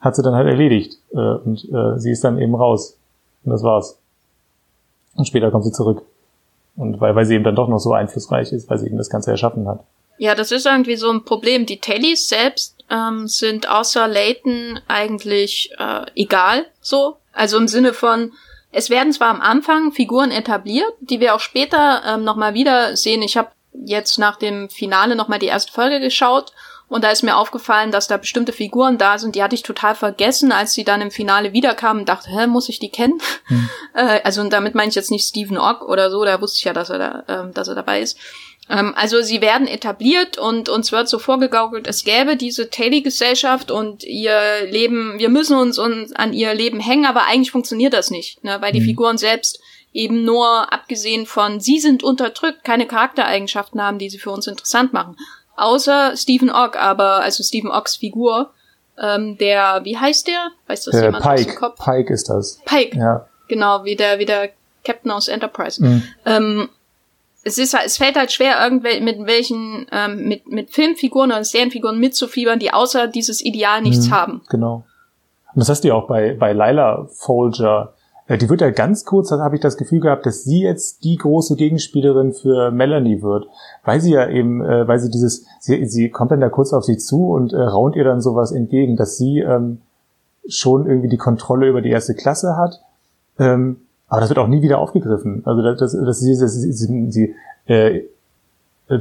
hat 0.00 0.16
sie 0.16 0.22
dann 0.22 0.34
halt 0.34 0.48
erledigt. 0.48 0.98
Äh, 1.12 1.18
und 1.18 1.68
äh, 1.72 1.98
sie 1.98 2.10
ist 2.10 2.24
dann 2.24 2.38
eben 2.38 2.54
raus. 2.54 2.96
Und 3.44 3.52
das 3.52 3.62
war's. 3.62 3.97
Und 5.18 5.26
später 5.26 5.50
kommt 5.50 5.64
sie 5.64 5.72
zurück. 5.72 6.02
Und 6.76 7.00
weil, 7.00 7.14
weil 7.16 7.26
sie 7.26 7.34
eben 7.34 7.44
dann 7.44 7.56
doch 7.56 7.68
noch 7.68 7.80
so 7.80 7.92
einflussreich 7.92 8.52
ist, 8.52 8.70
weil 8.70 8.78
sie 8.78 8.86
eben 8.86 8.96
das 8.96 9.10
Ganze 9.10 9.32
erschaffen 9.32 9.68
hat. 9.68 9.80
Ja, 10.16 10.34
das 10.34 10.52
ist 10.52 10.64
irgendwie 10.64 10.96
so 10.96 11.10
ein 11.10 11.24
Problem. 11.24 11.66
Die 11.66 11.80
Tailies 11.80 12.28
selbst 12.28 12.76
ähm, 12.88 13.26
sind 13.26 13.68
außer 13.68 14.06
Layton 14.06 14.80
eigentlich 14.86 15.72
äh, 15.78 16.06
egal 16.14 16.66
so. 16.80 17.16
Also 17.32 17.58
im 17.58 17.68
Sinne 17.68 17.92
von, 17.92 18.32
es 18.70 18.90
werden 18.90 19.12
zwar 19.12 19.28
am 19.30 19.40
Anfang 19.40 19.92
Figuren 19.92 20.30
etabliert, 20.30 20.92
die 21.00 21.18
wir 21.18 21.34
auch 21.34 21.40
später 21.40 22.02
ähm, 22.06 22.22
nochmal 22.22 22.54
wieder 22.54 22.96
sehen. 22.96 23.22
Ich 23.22 23.36
habe 23.36 23.50
jetzt 23.72 24.18
nach 24.18 24.36
dem 24.36 24.68
Finale 24.70 25.16
nochmal 25.16 25.40
die 25.40 25.46
erste 25.46 25.72
Folge 25.72 26.00
geschaut 26.00 26.52
und 26.88 27.04
da 27.04 27.10
ist 27.10 27.22
mir 27.22 27.36
aufgefallen, 27.36 27.90
dass 27.90 28.08
da 28.08 28.16
bestimmte 28.16 28.52
Figuren 28.52 28.98
da 28.98 29.18
sind, 29.18 29.34
die 29.34 29.42
hatte 29.42 29.54
ich 29.54 29.62
total 29.62 29.94
vergessen, 29.94 30.52
als 30.52 30.72
sie 30.72 30.84
dann 30.84 31.02
im 31.02 31.10
Finale 31.10 31.52
wiederkamen 31.52 32.00
und 32.00 32.08
dachte, 32.08 32.30
hä, 32.30 32.46
muss 32.46 32.68
ich 32.68 32.78
die 32.78 32.90
kennen? 32.90 33.20
Hm. 33.46 33.68
Äh, 33.94 34.20
also 34.22 34.42
und 34.42 34.52
damit 34.52 34.74
meine 34.74 34.90
ich 34.90 34.94
jetzt 34.94 35.10
nicht 35.10 35.26
Stephen 35.26 35.56
Ock 35.56 35.82
oder 35.82 36.10
so, 36.10 36.22
da 36.24 36.40
wusste 36.40 36.58
ich 36.58 36.64
ja, 36.64 36.74
dass 36.74 36.90
er 36.90 36.98
da, 36.98 37.24
äh, 37.26 37.52
dass 37.52 37.68
er 37.68 37.74
dabei 37.74 38.02
ist. 38.02 38.18
Ähm, 38.68 38.92
also 38.96 39.22
sie 39.22 39.40
werden 39.40 39.66
etabliert 39.66 40.38
und 40.38 40.68
uns 40.68 40.92
wird 40.92 41.08
so 41.08 41.18
vorgegaukelt, 41.18 41.86
es 41.86 42.04
gäbe 42.04 42.36
diese 42.36 42.70
Taily-Gesellschaft 42.70 43.70
und 43.70 44.04
ihr 44.04 44.38
Leben, 44.70 45.18
wir 45.18 45.30
müssen 45.30 45.56
uns, 45.56 45.78
uns 45.78 46.12
an 46.12 46.32
ihr 46.32 46.54
Leben 46.54 46.80
hängen, 46.80 47.06
aber 47.06 47.26
eigentlich 47.26 47.50
funktioniert 47.50 47.94
das 47.94 48.10
nicht, 48.10 48.44
ne, 48.44 48.58
weil 48.60 48.72
die 48.72 48.80
mhm. 48.80 48.84
Figuren 48.84 49.18
selbst 49.18 49.58
eben 49.92 50.24
nur 50.24 50.72
abgesehen 50.72 51.26
von, 51.26 51.60
sie 51.60 51.78
sind 51.78 52.02
unterdrückt, 52.04 52.62
keine 52.62 52.86
Charaktereigenschaften 52.86 53.82
haben, 53.82 53.98
die 53.98 54.10
sie 54.10 54.18
für 54.18 54.30
uns 54.30 54.46
interessant 54.46 54.92
machen. 54.92 55.16
Außer 55.58 56.16
Stephen 56.16 56.50
Ogg, 56.50 56.78
aber, 56.78 57.20
also 57.22 57.42
Stephen 57.42 57.70
Oggs 57.70 57.96
Figur, 57.96 58.50
ähm, 58.96 59.36
der, 59.38 59.80
wie 59.84 59.96
heißt 59.96 60.28
der? 60.28 60.50
Weißt 60.66 60.86
du 60.86 60.90
das 60.92 61.00
äh, 61.00 61.04
jemand 61.06 61.24
Pike. 61.24 61.34
aus 61.34 61.46
dem 61.46 61.54
Kopf? 61.56 61.84
Pike 61.84 62.12
ist 62.12 62.28
das. 62.28 62.60
Pike. 62.64 62.96
Ja. 62.96 63.26
Genau, 63.48 63.84
wie 63.84 63.96
der, 63.96 64.18
wie 64.18 64.24
der 64.24 64.50
Captain 64.84 65.10
aus 65.10 65.28
Enterprise. 65.28 65.82
Mhm. 65.82 66.02
Ähm, 66.24 66.68
es 67.42 67.58
ist 67.58 67.74
es 67.74 67.96
fällt 67.96 68.16
halt 68.16 68.30
schwer, 68.30 68.62
irgendwel 68.62 69.00
mit 69.00 69.24
welchen, 69.26 69.86
ähm, 69.90 70.28
mit, 70.28 70.46
mit 70.46 70.70
Filmfiguren 70.70 71.30
oder 71.32 71.44
Serienfiguren 71.44 71.98
mitzufiebern, 71.98 72.58
die 72.58 72.72
außer 72.72 73.08
dieses 73.08 73.44
Ideal 73.44 73.82
nichts 73.82 74.08
mhm, 74.08 74.12
haben. 74.12 74.42
Genau. 74.48 74.84
Und 75.54 75.60
das 75.60 75.68
hast 75.68 75.82
du 75.82 75.88
ja 75.88 75.94
auch 75.94 76.06
bei, 76.06 76.34
bei 76.34 76.52
Lila 76.52 77.08
Folger. 77.10 77.94
Äh, 78.28 78.38
die 78.38 78.48
wird 78.48 78.60
ja 78.60 78.70
ganz 78.70 79.04
kurz, 79.04 79.30
da 79.30 79.38
habe 79.38 79.56
ich 79.56 79.60
das 79.60 79.76
Gefühl 79.76 80.00
gehabt, 80.00 80.26
dass 80.26 80.44
sie 80.44 80.62
jetzt 80.62 81.02
die 81.02 81.16
große 81.16 81.56
Gegenspielerin 81.56 82.32
für 82.32 82.70
Melanie 82.70 83.22
wird. 83.22 83.46
Weil 83.84 84.00
sie 84.00 84.12
ja 84.12 84.28
eben, 84.28 84.64
äh, 84.64 84.86
weil 84.86 85.00
sie 85.00 85.10
dieses, 85.10 85.46
sie, 85.58 85.84
sie 85.86 86.10
kommt 86.10 86.30
dann 86.30 86.40
da 86.40 86.48
kurz 86.48 86.72
auf 86.72 86.84
sie 86.84 86.98
zu 86.98 87.30
und 87.30 87.52
äh, 87.52 87.60
raunt 87.60 87.96
ihr 87.96 88.04
dann 88.04 88.20
sowas 88.20 88.52
entgegen, 88.52 88.96
dass 88.96 89.16
sie 89.16 89.40
ähm, 89.40 89.80
schon 90.48 90.86
irgendwie 90.86 91.08
die 91.08 91.16
Kontrolle 91.16 91.68
über 91.68 91.82
die 91.82 91.90
erste 91.90 92.14
Klasse 92.14 92.56
hat. 92.56 92.80
Ähm, 93.38 93.78
aber 94.08 94.20
das 94.20 94.30
wird 94.30 94.38
auch 94.38 94.48
nie 94.48 94.62
wieder 94.62 94.78
aufgegriffen. 94.78 95.42
Also 95.44 95.62
das, 95.62 95.78
das, 95.78 95.92
das, 95.92 96.20
sie, 96.20 96.38
das 96.38 96.54
sie, 96.54 96.72
sie, 96.72 97.10
sie 97.10 97.34
äh, 97.66 98.02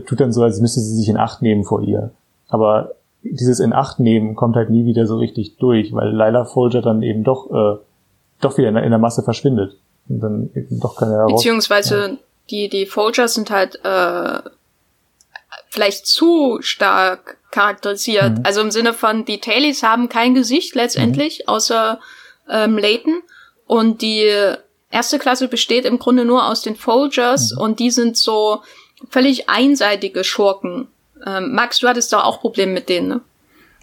tut 0.05 0.19
dann 0.19 0.33
so, 0.33 0.43
als 0.43 0.59
müsste 0.59 0.81
sie 0.81 0.95
sich 0.95 1.09
in 1.09 1.17
Acht 1.17 1.41
nehmen 1.41 1.63
vor 1.63 1.81
ihr. 1.81 2.11
Aber 2.49 2.91
dieses 3.23 3.59
in 3.59 3.73
Acht 3.73 3.99
nehmen 3.99 4.35
kommt 4.35 4.55
halt 4.55 4.69
nie 4.69 4.85
wieder 4.85 5.05
so 5.05 5.17
richtig 5.17 5.57
durch, 5.57 5.93
weil 5.93 6.09
Lila 6.09 6.45
Folger 6.45 6.81
dann 6.81 7.01
eben 7.03 7.23
doch 7.23 7.51
äh, 7.51 7.77
doch 8.41 8.57
wieder 8.57 8.69
in, 8.69 8.77
in 8.77 8.89
der 8.89 8.99
Masse 8.99 9.23
verschwindet 9.23 9.77
und 10.09 10.19
dann 10.19 10.49
doch 10.79 10.95
keine 10.95 11.25
Beziehungsweise 11.27 12.09
ja. 12.09 12.17
die 12.49 12.69
die 12.69 12.85
Folgers 12.85 13.33
sind 13.33 13.49
halt 13.49 13.83
äh, 13.83 14.39
vielleicht 15.69 16.07
zu 16.07 16.59
stark 16.61 17.37
charakterisiert. 17.51 18.39
Mhm. 18.39 18.43
Also 18.43 18.61
im 18.61 18.71
Sinne 18.71 18.93
von, 18.93 19.25
die 19.25 19.39
Tailies 19.39 19.83
haben 19.83 20.09
kein 20.09 20.33
Gesicht 20.33 20.75
letztendlich, 20.75 21.39
mhm. 21.39 21.53
außer 21.53 21.99
ähm, 22.49 22.77
Layton. 22.77 23.21
Und 23.65 24.01
die 24.01 24.31
erste 24.91 25.19
Klasse 25.19 25.47
besteht 25.47 25.85
im 25.85 25.99
Grunde 25.99 26.25
nur 26.25 26.47
aus 26.47 26.61
den 26.61 26.75
Folgers 26.75 27.53
mhm. 27.53 27.61
und 27.61 27.79
die 27.79 27.91
sind 27.91 28.17
so 28.17 28.61
völlig 29.09 29.49
einseitige 29.49 30.23
Schurken. 30.23 30.87
Ähm, 31.25 31.53
Max, 31.53 31.79
du 31.79 31.87
hattest 31.87 32.13
da 32.13 32.23
auch 32.23 32.39
Probleme 32.39 32.73
mit 32.73 32.89
denen, 32.89 33.07
ne? 33.07 33.21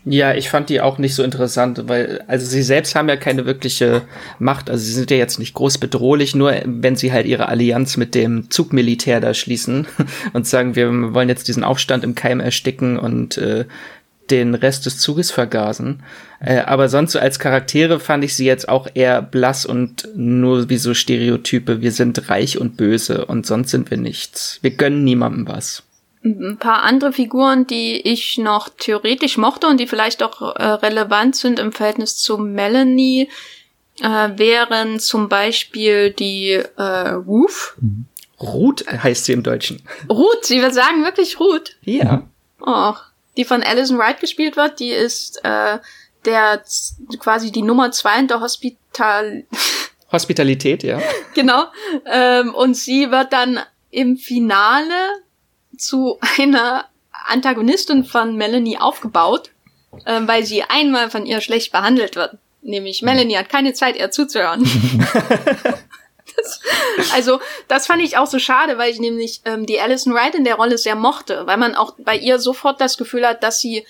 Ja, 0.07 0.35
ich 0.35 0.51
fand 0.51 0.69
die 0.69 0.83
auch 0.83 0.99
nicht 0.99 1.15
so 1.15 1.23
interessant, 1.23 1.85
weil, 1.87 2.23
also 2.27 2.45
sie 2.45 2.63
selbst 2.63 2.95
haben 2.95 3.09
ja 3.09 3.17
keine 3.17 3.47
wirkliche 3.47 4.03
Macht, 4.39 4.69
also 4.69 4.85
sie 4.85 4.93
sind 4.93 5.11
ja 5.11 5.17
jetzt 5.17 5.39
nicht 5.39 5.55
groß 5.55 5.79
bedrohlich, 5.79 6.35
nur 6.35 6.55
wenn 6.67 6.95
sie 6.95 7.11
halt 7.11 7.27
ihre 7.27 7.49
Allianz 7.49 7.97
mit 7.97 8.15
dem 8.15 8.51
Zugmilitär 8.51 9.21
da 9.21 9.33
schließen 9.33 9.87
und 10.35 10.47
sagen, 10.47 10.77
wir 10.77 11.15
wollen 11.15 11.31
jetzt 11.31 11.49
diesen 11.49 11.65
Aufstand 11.65 12.05
im 12.05 12.15
Keim 12.15 12.41
ersticken 12.41 12.99
und 12.99 13.39
äh, 13.39 13.65
den 14.31 14.55
Rest 14.55 14.85
des 14.85 14.99
Zuges 14.99 15.31
vergasen. 15.31 16.03
Äh, 16.39 16.59
aber 16.59 16.91
sonst 16.91 17.13
so 17.13 17.19
als 17.19 17.39
Charaktere 17.39 17.99
fand 17.99 18.25
ich 18.25 18.35
sie 18.35 18.45
jetzt 18.45 18.69
auch 18.69 18.89
eher 18.93 19.23
blass 19.23 19.65
und 19.65 20.09
nur 20.15 20.69
wie 20.69 20.77
so 20.77 20.93
Stereotype, 20.93 21.81
wir 21.81 21.93
sind 21.93 22.29
reich 22.29 22.59
und 22.59 22.77
böse 22.77 23.25
und 23.25 23.47
sonst 23.47 23.71
sind 23.71 23.91
wir 23.91 23.99
nichts. 23.99 24.59
Wir 24.61 24.73
gönnen 24.73 25.03
niemandem 25.03 25.49
was 25.49 25.83
ein 26.25 26.57
paar 26.59 26.83
andere 26.83 27.13
Figuren, 27.13 27.67
die 27.67 28.01
ich 28.01 28.39
noch 28.39 28.71
theoretisch 28.71 29.37
mochte 29.37 29.67
und 29.67 29.79
die 29.79 29.87
vielleicht 29.87 30.23
auch 30.23 30.57
äh, 30.57 30.65
relevant 30.65 31.37
sind 31.37 31.59
im 31.59 31.71
Verhältnis 31.71 32.17
zu 32.17 32.39
Melanie, 32.39 33.29
äh, 34.01 34.31
wären 34.37 34.99
zum 35.01 35.29
Beispiel 35.29 36.11
die 36.11 36.53
äh, 36.53 37.09
Ruth. 37.11 37.75
Ruth 38.41 38.85
heißt 38.87 39.27
sie 39.27 39.33
im 39.33 39.43
Deutschen. 39.43 39.83
Ruth, 40.09 40.45
sie 40.45 40.61
wird 40.63 40.75
sagen 40.75 41.05
wirklich 41.05 41.39
Ruth. 41.39 41.77
Ja. 41.83 42.27
Oh, 42.61 42.95
die 43.37 43.45
von 43.45 43.63
Alison 43.63 43.99
Wright 43.99 44.21
gespielt 44.21 44.57
wird, 44.57 44.81
die 44.81 44.91
ist 44.91 45.45
äh, 45.45 45.79
der 46.25 46.63
quasi 47.19 47.53
die 47.53 47.63
Nummer 47.63 47.93
zwei 47.93 48.19
in 48.19 48.29
der 48.29 48.41
Hospital 48.41 49.45
Hospitalität, 50.13 50.83
ja. 50.83 51.01
genau. 51.35 51.65
Ähm, 52.07 52.55
und 52.55 52.75
sie 52.75 53.11
wird 53.11 53.33
dann 53.33 53.61
im 53.91 54.17
Finale 54.17 55.24
zu 55.79 56.19
einer 56.39 56.87
Antagonistin 57.27 58.05
von 58.05 58.37
Melanie 58.37 58.79
aufgebaut, 58.79 59.51
äh, 60.05 60.21
weil 60.25 60.45
sie 60.45 60.63
einmal 60.63 61.11
von 61.11 61.27
ihr 61.27 61.41
schlecht 61.41 61.73
behandelt 61.73 62.17
wird. 62.17 62.37
Nämlich 62.63 63.03
Melanie 63.03 63.37
hat 63.37 63.49
keine 63.49 63.75
Zeit, 63.75 63.97
ihr 63.97 64.11
zuzuhören. 64.11 64.63
das, 66.37 66.61
also, 67.13 67.41
das 67.69 67.87
fand 67.87 68.03
ich 68.03 68.17
auch 68.17 68.27
so 68.27 68.39
schade, 68.39 68.79
weil 68.79 68.91
ich 68.91 69.01
nämlich 69.01 69.43
ähm, 69.45 69.67
die 69.67 69.81
Alison 69.81 70.15
Wright 70.15 70.35
in 70.35 70.45
der 70.45 70.55
Rolle 70.55 70.79
sehr 70.79 70.97
mochte, 70.97 71.47
weil 71.47 71.59
man 71.59 71.75
auch 71.75 71.95
bei 71.99 72.17
ihr 72.17 72.39
sofort 72.39 72.81
das 72.81 72.97
Gefühl 72.97 73.27
hat, 73.27 73.43
dass 73.43 73.61
sie 73.61 73.85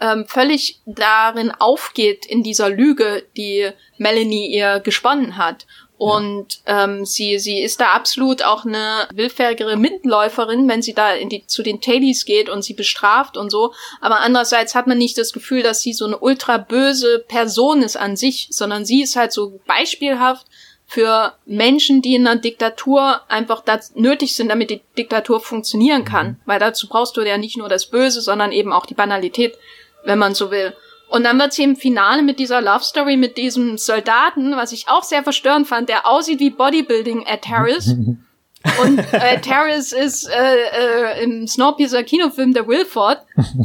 ähm, 0.00 0.26
völlig 0.26 0.80
darin 0.86 1.50
aufgeht 1.50 2.24
in 2.24 2.42
dieser 2.42 2.70
Lüge, 2.70 3.26
die 3.36 3.70
Melanie 3.98 4.54
ihr 4.54 4.80
gesponnen 4.80 5.36
hat. 5.36 5.66
Und 6.00 6.60
ähm, 6.64 7.04
sie, 7.04 7.38
sie 7.38 7.60
ist 7.60 7.78
da 7.78 7.92
absolut 7.92 8.42
auch 8.42 8.64
eine 8.64 9.06
willfährigere 9.12 9.76
Mitläuferin, 9.76 10.66
wenn 10.66 10.80
sie 10.80 10.94
da 10.94 11.12
in 11.12 11.28
die, 11.28 11.46
zu 11.46 11.62
den 11.62 11.82
Tailies 11.82 12.24
geht 12.24 12.48
und 12.48 12.62
sie 12.62 12.72
bestraft 12.72 13.36
und 13.36 13.50
so. 13.50 13.74
Aber 14.00 14.20
andererseits 14.20 14.74
hat 14.74 14.86
man 14.86 14.96
nicht 14.96 15.18
das 15.18 15.34
Gefühl, 15.34 15.62
dass 15.62 15.82
sie 15.82 15.92
so 15.92 16.06
eine 16.06 16.16
ultra 16.16 16.56
böse 16.56 17.22
Person 17.28 17.82
ist 17.82 17.98
an 17.98 18.16
sich, 18.16 18.48
sondern 18.50 18.86
sie 18.86 19.02
ist 19.02 19.14
halt 19.14 19.30
so 19.30 19.60
beispielhaft 19.66 20.46
für 20.86 21.34
Menschen, 21.44 22.00
die 22.00 22.14
in 22.14 22.26
einer 22.26 22.40
Diktatur 22.40 23.20
einfach 23.28 23.60
das 23.60 23.94
nötig 23.94 24.34
sind, 24.34 24.48
damit 24.48 24.70
die 24.70 24.80
Diktatur 24.96 25.40
funktionieren 25.40 26.06
kann. 26.06 26.28
Mhm. 26.28 26.36
Weil 26.46 26.60
dazu 26.60 26.88
brauchst 26.88 27.18
du 27.18 27.20
ja 27.20 27.36
nicht 27.36 27.58
nur 27.58 27.68
das 27.68 27.90
Böse, 27.90 28.22
sondern 28.22 28.52
eben 28.52 28.72
auch 28.72 28.86
die 28.86 28.94
Banalität, 28.94 29.58
wenn 30.04 30.18
man 30.18 30.34
so 30.34 30.50
will. 30.50 30.72
Und 31.10 31.24
dann 31.24 31.40
wird 31.40 31.52
sie 31.52 31.64
im 31.64 31.74
Finale 31.74 32.22
mit 32.22 32.38
dieser 32.38 32.60
Love 32.60 32.84
Story 32.84 33.16
mit 33.16 33.36
diesem 33.36 33.78
Soldaten, 33.78 34.54
was 34.54 34.70
ich 34.70 34.88
auch 34.88 35.02
sehr 35.02 35.24
verstörend 35.24 35.66
fand, 35.66 35.88
der 35.88 36.06
aussieht 36.06 36.38
wie 36.38 36.50
Bodybuilding 36.50 37.26
Ed 37.26 37.48
Harris. 37.48 37.88
Und 38.82 38.98
äh, 39.12 39.40
Harris 39.48 39.92
ist 39.92 40.28
äh, 40.28 41.18
äh, 41.18 41.24
im 41.24 41.48
Snowpiercer 41.48 42.04
Kinofilm 42.04 42.54
der 42.54 42.68
Wilford. 42.68 43.18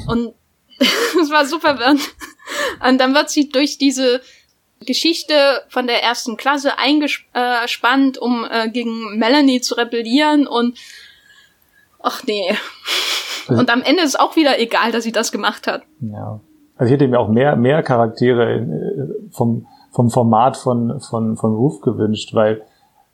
Und 0.07 0.33
das 0.79 1.29
war 1.29 1.45
super 1.45 1.77
verwirrend. 1.77 2.01
Und 2.87 2.97
dann 2.97 3.13
wird 3.13 3.29
sie 3.29 3.49
durch 3.49 3.77
diese 3.77 4.21
Geschichte 4.79 5.63
von 5.69 5.85
der 5.85 6.01
ersten 6.01 6.37
Klasse 6.37 6.79
eingespannt, 6.79 8.17
um 8.17 8.47
äh, 8.49 8.69
gegen 8.69 9.19
Melanie 9.19 9.61
zu 9.61 9.75
rebellieren 9.75 10.47
und 10.47 10.79
ach 12.01 12.23
nee. 12.23 12.57
Und 13.47 13.69
am 13.69 13.83
Ende 13.83 14.01
ist 14.01 14.19
auch 14.19 14.35
wieder 14.35 14.59
egal, 14.59 14.91
dass 14.91 15.03
sie 15.03 15.11
das 15.11 15.31
gemacht 15.31 15.67
hat. 15.67 15.83
Ja. 15.99 16.39
Also 16.77 16.93
ich 16.93 16.99
hätte 16.99 17.07
mir 17.07 17.19
auch 17.19 17.29
mehr, 17.29 17.55
mehr 17.55 17.83
Charaktere 17.83 18.55
äh, 18.55 19.07
vom, 19.31 19.67
vom 19.91 20.09
Format 20.09 20.57
von, 20.57 20.99
von, 20.99 21.37
von 21.37 21.53
Roof 21.53 21.81
gewünscht, 21.81 22.33
weil 22.33 22.61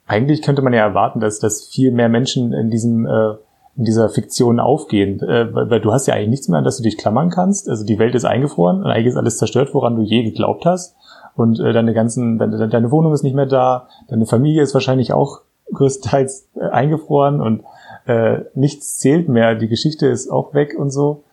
eigentlich 0.07 0.41
könnte 0.41 0.61
man 0.61 0.73
ja 0.73 0.81
erwarten, 0.81 1.19
dass, 1.19 1.39
dass 1.39 1.67
viel 1.67 1.91
mehr 1.91 2.09
Menschen 2.09 2.53
in 2.53 2.69
diesem, 2.69 3.05
äh, 3.05 3.35
in 3.77 3.85
dieser 3.85 4.09
Fiktion 4.09 4.59
aufgehen, 4.59 5.21
äh, 5.21 5.53
weil, 5.53 5.69
weil 5.69 5.79
du 5.79 5.91
hast 5.91 6.07
ja 6.07 6.15
eigentlich 6.15 6.29
nichts 6.29 6.47
mehr, 6.49 6.57
an 6.57 6.65
das 6.65 6.77
du 6.77 6.83
dich 6.83 6.97
klammern 6.97 7.29
kannst. 7.29 7.69
Also 7.69 7.85
die 7.85 7.99
Welt 7.99 8.15
ist 8.15 8.25
eingefroren 8.25 8.83
und 8.83 8.87
eigentlich 8.87 9.07
ist 9.07 9.17
alles 9.17 9.37
zerstört, 9.37 9.73
woran 9.73 9.95
du 9.95 10.01
je 10.01 10.23
geglaubt 10.23 10.65
hast. 10.65 10.95
Und 11.35 11.59
äh, 11.59 11.71
deine 11.71 11.93
ganzen, 11.93 12.37
deine, 12.37 12.67
deine 12.67 12.91
Wohnung 12.91 13.13
ist 13.13 13.23
nicht 13.23 13.35
mehr 13.35 13.45
da, 13.45 13.87
deine 14.09 14.25
Familie 14.25 14.63
ist 14.63 14.73
wahrscheinlich 14.73 15.13
auch 15.13 15.41
größtenteils 15.73 16.49
äh, 16.55 16.65
eingefroren 16.65 17.41
und 17.41 17.63
äh, 18.05 18.39
nichts 18.55 18.97
zählt 18.97 19.29
mehr, 19.29 19.55
die 19.55 19.67
Geschichte 19.67 20.07
ist 20.07 20.29
auch 20.29 20.53
weg 20.53 20.75
und 20.77 20.89
so. 20.89 21.23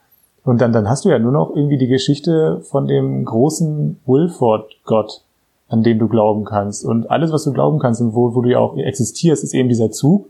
Und 0.49 0.63
dann, 0.63 0.73
dann 0.73 0.89
hast 0.89 1.05
du 1.05 1.11
ja 1.11 1.19
nur 1.19 1.31
noch 1.31 1.55
irgendwie 1.55 1.77
die 1.77 1.89
Geschichte 1.89 2.63
von 2.63 2.87
dem 2.87 3.23
großen 3.27 4.01
Wilford-Gott, 4.07 5.21
an 5.69 5.83
den 5.83 5.99
du 5.99 6.09
glauben 6.09 6.47
kannst. 6.47 6.87
Und 6.87 7.11
alles, 7.11 7.33
was 7.33 7.45
du 7.45 7.53
glauben 7.53 7.79
kannst 7.79 8.01
und 8.01 8.15
wo, 8.15 8.35
wo 8.35 8.41
du 8.41 8.49
ja 8.49 8.59
auch 8.59 8.75
existierst, 8.79 9.45
ist 9.45 9.53
eben 9.53 9.69
dieser 9.69 9.91
Zug 9.91 10.27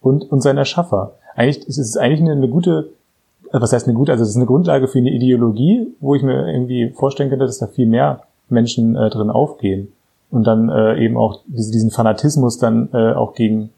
und, 0.00 0.32
und 0.32 0.40
sein 0.40 0.56
Erschaffer. 0.56 1.16
Eigentlich 1.36 1.68
ist 1.68 1.76
es 1.76 1.98
eigentlich 1.98 2.22
eine, 2.22 2.32
eine 2.32 2.48
gute, 2.48 2.92
äh, 3.52 3.60
was 3.60 3.74
heißt 3.74 3.86
eine 3.86 3.94
gute, 3.94 4.12
also 4.12 4.22
es 4.24 4.30
ist 4.30 4.36
eine 4.36 4.46
Grundlage 4.46 4.88
für 4.88 5.00
eine 5.00 5.10
Ideologie, 5.10 5.86
wo 6.00 6.14
ich 6.14 6.22
mir 6.22 6.50
irgendwie 6.50 6.88
vorstellen 6.88 7.28
könnte, 7.28 7.44
dass 7.44 7.58
da 7.58 7.66
viel 7.66 7.86
mehr 7.86 8.22
Menschen 8.48 8.96
äh, 8.96 9.10
drin 9.10 9.28
aufgehen. 9.28 9.92
Und 10.30 10.46
dann 10.46 10.70
äh, 10.70 11.04
eben 11.04 11.18
auch 11.18 11.40
diese, 11.46 11.72
diesen 11.72 11.90
Fanatismus 11.90 12.56
dann 12.56 12.88
äh, 12.94 13.12
auch 13.12 13.34
gegen, 13.34 13.68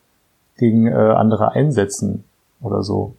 gegen 0.57 0.87
äh, 0.87 0.93
andere 0.93 1.51
einsetzen 1.51 2.23
oder 2.63 2.85
so. 2.85 3.15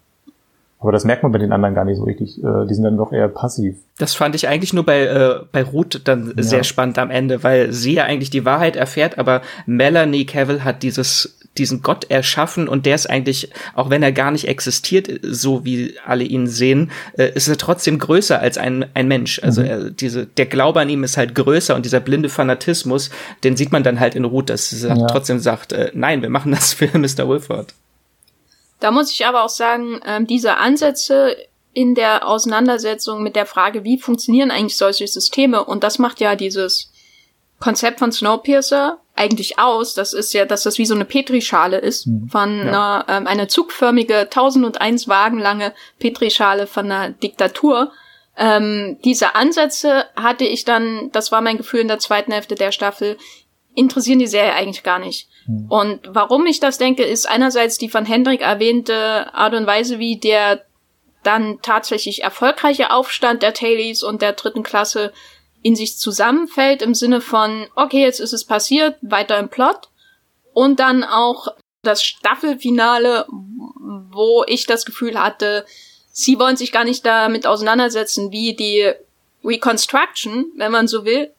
Aber 0.85 0.91
das 0.91 1.03
merkt 1.03 1.23
man 1.23 1.31
bei 1.31 1.39
den 1.39 1.51
anderen 1.51 1.73
gar 1.73 1.83
nicht 1.83 1.97
so 1.97 2.03
richtig. 2.03 2.43
Äh, 2.43 2.67
die 2.69 2.75
sind 2.75 2.83
dann 2.83 2.95
doch 2.95 3.11
eher 3.11 3.27
passiv. 3.27 3.75
Das 3.97 4.13
fand 4.13 4.35
ich 4.35 4.47
eigentlich 4.47 4.71
nur 4.71 4.85
bei, 4.85 5.01
äh, 5.01 5.39
bei 5.51 5.63
Ruth 5.63 6.01
dann 6.03 6.33
ja. 6.37 6.43
sehr 6.43 6.63
spannend 6.63 6.99
am 6.99 7.09
Ende, 7.09 7.43
weil 7.43 7.73
sie 7.73 7.95
ja 7.95 8.03
eigentlich 8.03 8.29
die 8.29 8.45
Wahrheit 8.45 8.75
erfährt, 8.75 9.17
aber 9.17 9.41
Melanie 9.65 10.25
Cavill 10.25 10.63
hat 10.63 10.83
dieses 10.83 11.39
diesen 11.57 11.81
Gott 11.81 12.11
erschaffen 12.11 12.67
und 12.67 12.85
der 12.85 12.95
ist 12.95 13.09
eigentlich, 13.09 13.49
auch 13.73 13.89
wenn 13.89 14.03
er 14.03 14.11
gar 14.11 14.31
nicht 14.31 14.47
existiert, 14.47 15.09
so 15.23 15.63
wie 15.63 15.95
alle 16.05 16.23
ihn 16.23 16.47
sehen, 16.47 16.91
äh, 17.17 17.31
ist 17.33 17.47
er 17.47 17.57
trotzdem 17.57 17.97
größer 17.97 18.39
als 18.39 18.57
ein, 18.57 18.85
ein 18.93 19.07
Mensch. 19.07 19.41
Also 19.41 19.61
mhm. 19.61 19.67
er, 19.67 19.89
diese, 19.89 20.25
der 20.25 20.47
Glaube 20.47 20.81
an 20.81 20.89
ihm 20.89 21.03
ist 21.03 21.17
halt 21.17 21.33
größer 21.33 21.75
und 21.75 21.85
dieser 21.85 22.01
blinde 22.01 22.29
Fanatismus, 22.29 23.09
den 23.43 23.55
sieht 23.55 23.71
man 23.71 23.83
dann 23.83 23.99
halt 23.99 24.15
in 24.15 24.25
Ruth, 24.25 24.49
dass 24.49 24.71
er 24.83 24.97
ja. 24.97 25.07
trotzdem 25.07 25.39
sagt, 25.39 25.71
äh, 25.71 25.91
nein, 25.93 26.21
wir 26.21 26.29
machen 26.29 26.51
das 26.51 26.73
für 26.73 26.87
Mr. 26.97 27.27
Wilford. 27.27 27.73
Da 28.85 28.91
muss 28.91 29.11
ich 29.11 29.25
aber 29.25 29.43
auch 29.43 29.49
sagen, 29.49 29.99
ähm, 30.05 30.27
diese 30.27 30.57
Ansätze 30.57 31.35
in 31.73 31.95
der 31.95 32.27
Auseinandersetzung 32.27 33.23
mit 33.23 33.35
der 33.35 33.47
Frage, 33.47 33.83
wie 33.83 33.97
funktionieren 33.97 34.51
eigentlich 34.51 34.77
solche 34.77 35.07
Systeme, 35.07 35.65
und 35.65 35.83
das 35.83 35.97
macht 35.97 36.19
ja 36.19 36.35
dieses 36.35 36.91
Konzept 37.59 37.97
von 37.97 38.11
Snowpiercer 38.11 38.99
eigentlich 39.15 39.57
aus. 39.57 39.95
Das 39.95 40.13
ist 40.13 40.35
ja, 40.35 40.45
dass 40.45 40.61
das 40.61 40.77
wie 40.77 40.85
so 40.85 40.93
eine 40.93 41.05
Petrischale 41.05 41.79
ist, 41.79 42.05
mhm. 42.05 42.29
von 42.29 42.59
ja. 42.59 42.63
einer, 42.63 43.05
ähm, 43.07 43.25
eine 43.25 43.47
zugförmige 43.47 44.19
1001 44.19 45.07
Wagen 45.07 45.39
lange 45.39 45.73
Petrischale 45.97 46.67
von 46.67 46.85
einer 46.91 47.09
Diktatur. 47.09 47.91
Ähm, 48.37 48.99
diese 49.03 49.33
Ansätze 49.33 50.05
hatte 50.15 50.45
ich 50.45 50.63
dann, 50.63 51.09
das 51.11 51.31
war 51.31 51.41
mein 51.41 51.57
Gefühl 51.57 51.79
in 51.79 51.87
der 51.87 51.97
zweiten 51.97 52.31
Hälfte 52.31 52.53
der 52.53 52.71
Staffel, 52.71 53.17
interessieren 53.75 54.19
die 54.19 54.27
Serie 54.27 54.53
eigentlich 54.53 54.83
gar 54.83 54.99
nicht. 54.99 55.29
Mhm. 55.47 55.65
Und 55.69 55.99
warum 56.07 56.45
ich 56.45 56.59
das 56.59 56.77
denke, 56.77 57.03
ist 57.03 57.27
einerseits 57.27 57.77
die 57.77 57.89
von 57.89 58.05
Hendrik 58.05 58.41
erwähnte 58.41 59.33
Art 59.33 59.53
und 59.53 59.67
Weise, 59.67 59.99
wie 59.99 60.17
der 60.17 60.65
dann 61.23 61.59
tatsächlich 61.61 62.23
erfolgreiche 62.23 62.91
Aufstand 62.91 63.43
der 63.43 63.53
Tailies 63.53 64.03
und 64.03 64.21
der 64.21 64.33
dritten 64.33 64.63
Klasse 64.63 65.11
in 65.61 65.75
sich 65.75 65.97
zusammenfällt 65.97 66.81
im 66.81 66.93
Sinne 66.93 67.21
von, 67.21 67.67
okay, 67.75 68.01
jetzt 68.01 68.19
ist 68.19 68.33
es 68.33 68.45
passiert, 68.45 68.97
weiter 69.01 69.39
im 69.39 69.49
Plot. 69.49 69.89
Und 70.53 70.79
dann 70.79 71.03
auch 71.03 71.47
das 71.81 72.03
Staffelfinale, 72.03 73.25
wo 73.29 74.43
ich 74.47 74.67
das 74.67 74.85
Gefühl 74.85 75.19
hatte, 75.19 75.65
sie 76.11 76.39
wollen 76.39 76.55
sich 76.55 76.71
gar 76.71 76.83
nicht 76.83 77.05
damit 77.05 77.47
auseinandersetzen, 77.47 78.31
wie 78.31 78.55
die 78.55 78.93
Reconstruction, 79.43 80.51
wenn 80.55 80.71
man 80.71 80.87
so 80.87 81.03
will, 81.03 81.31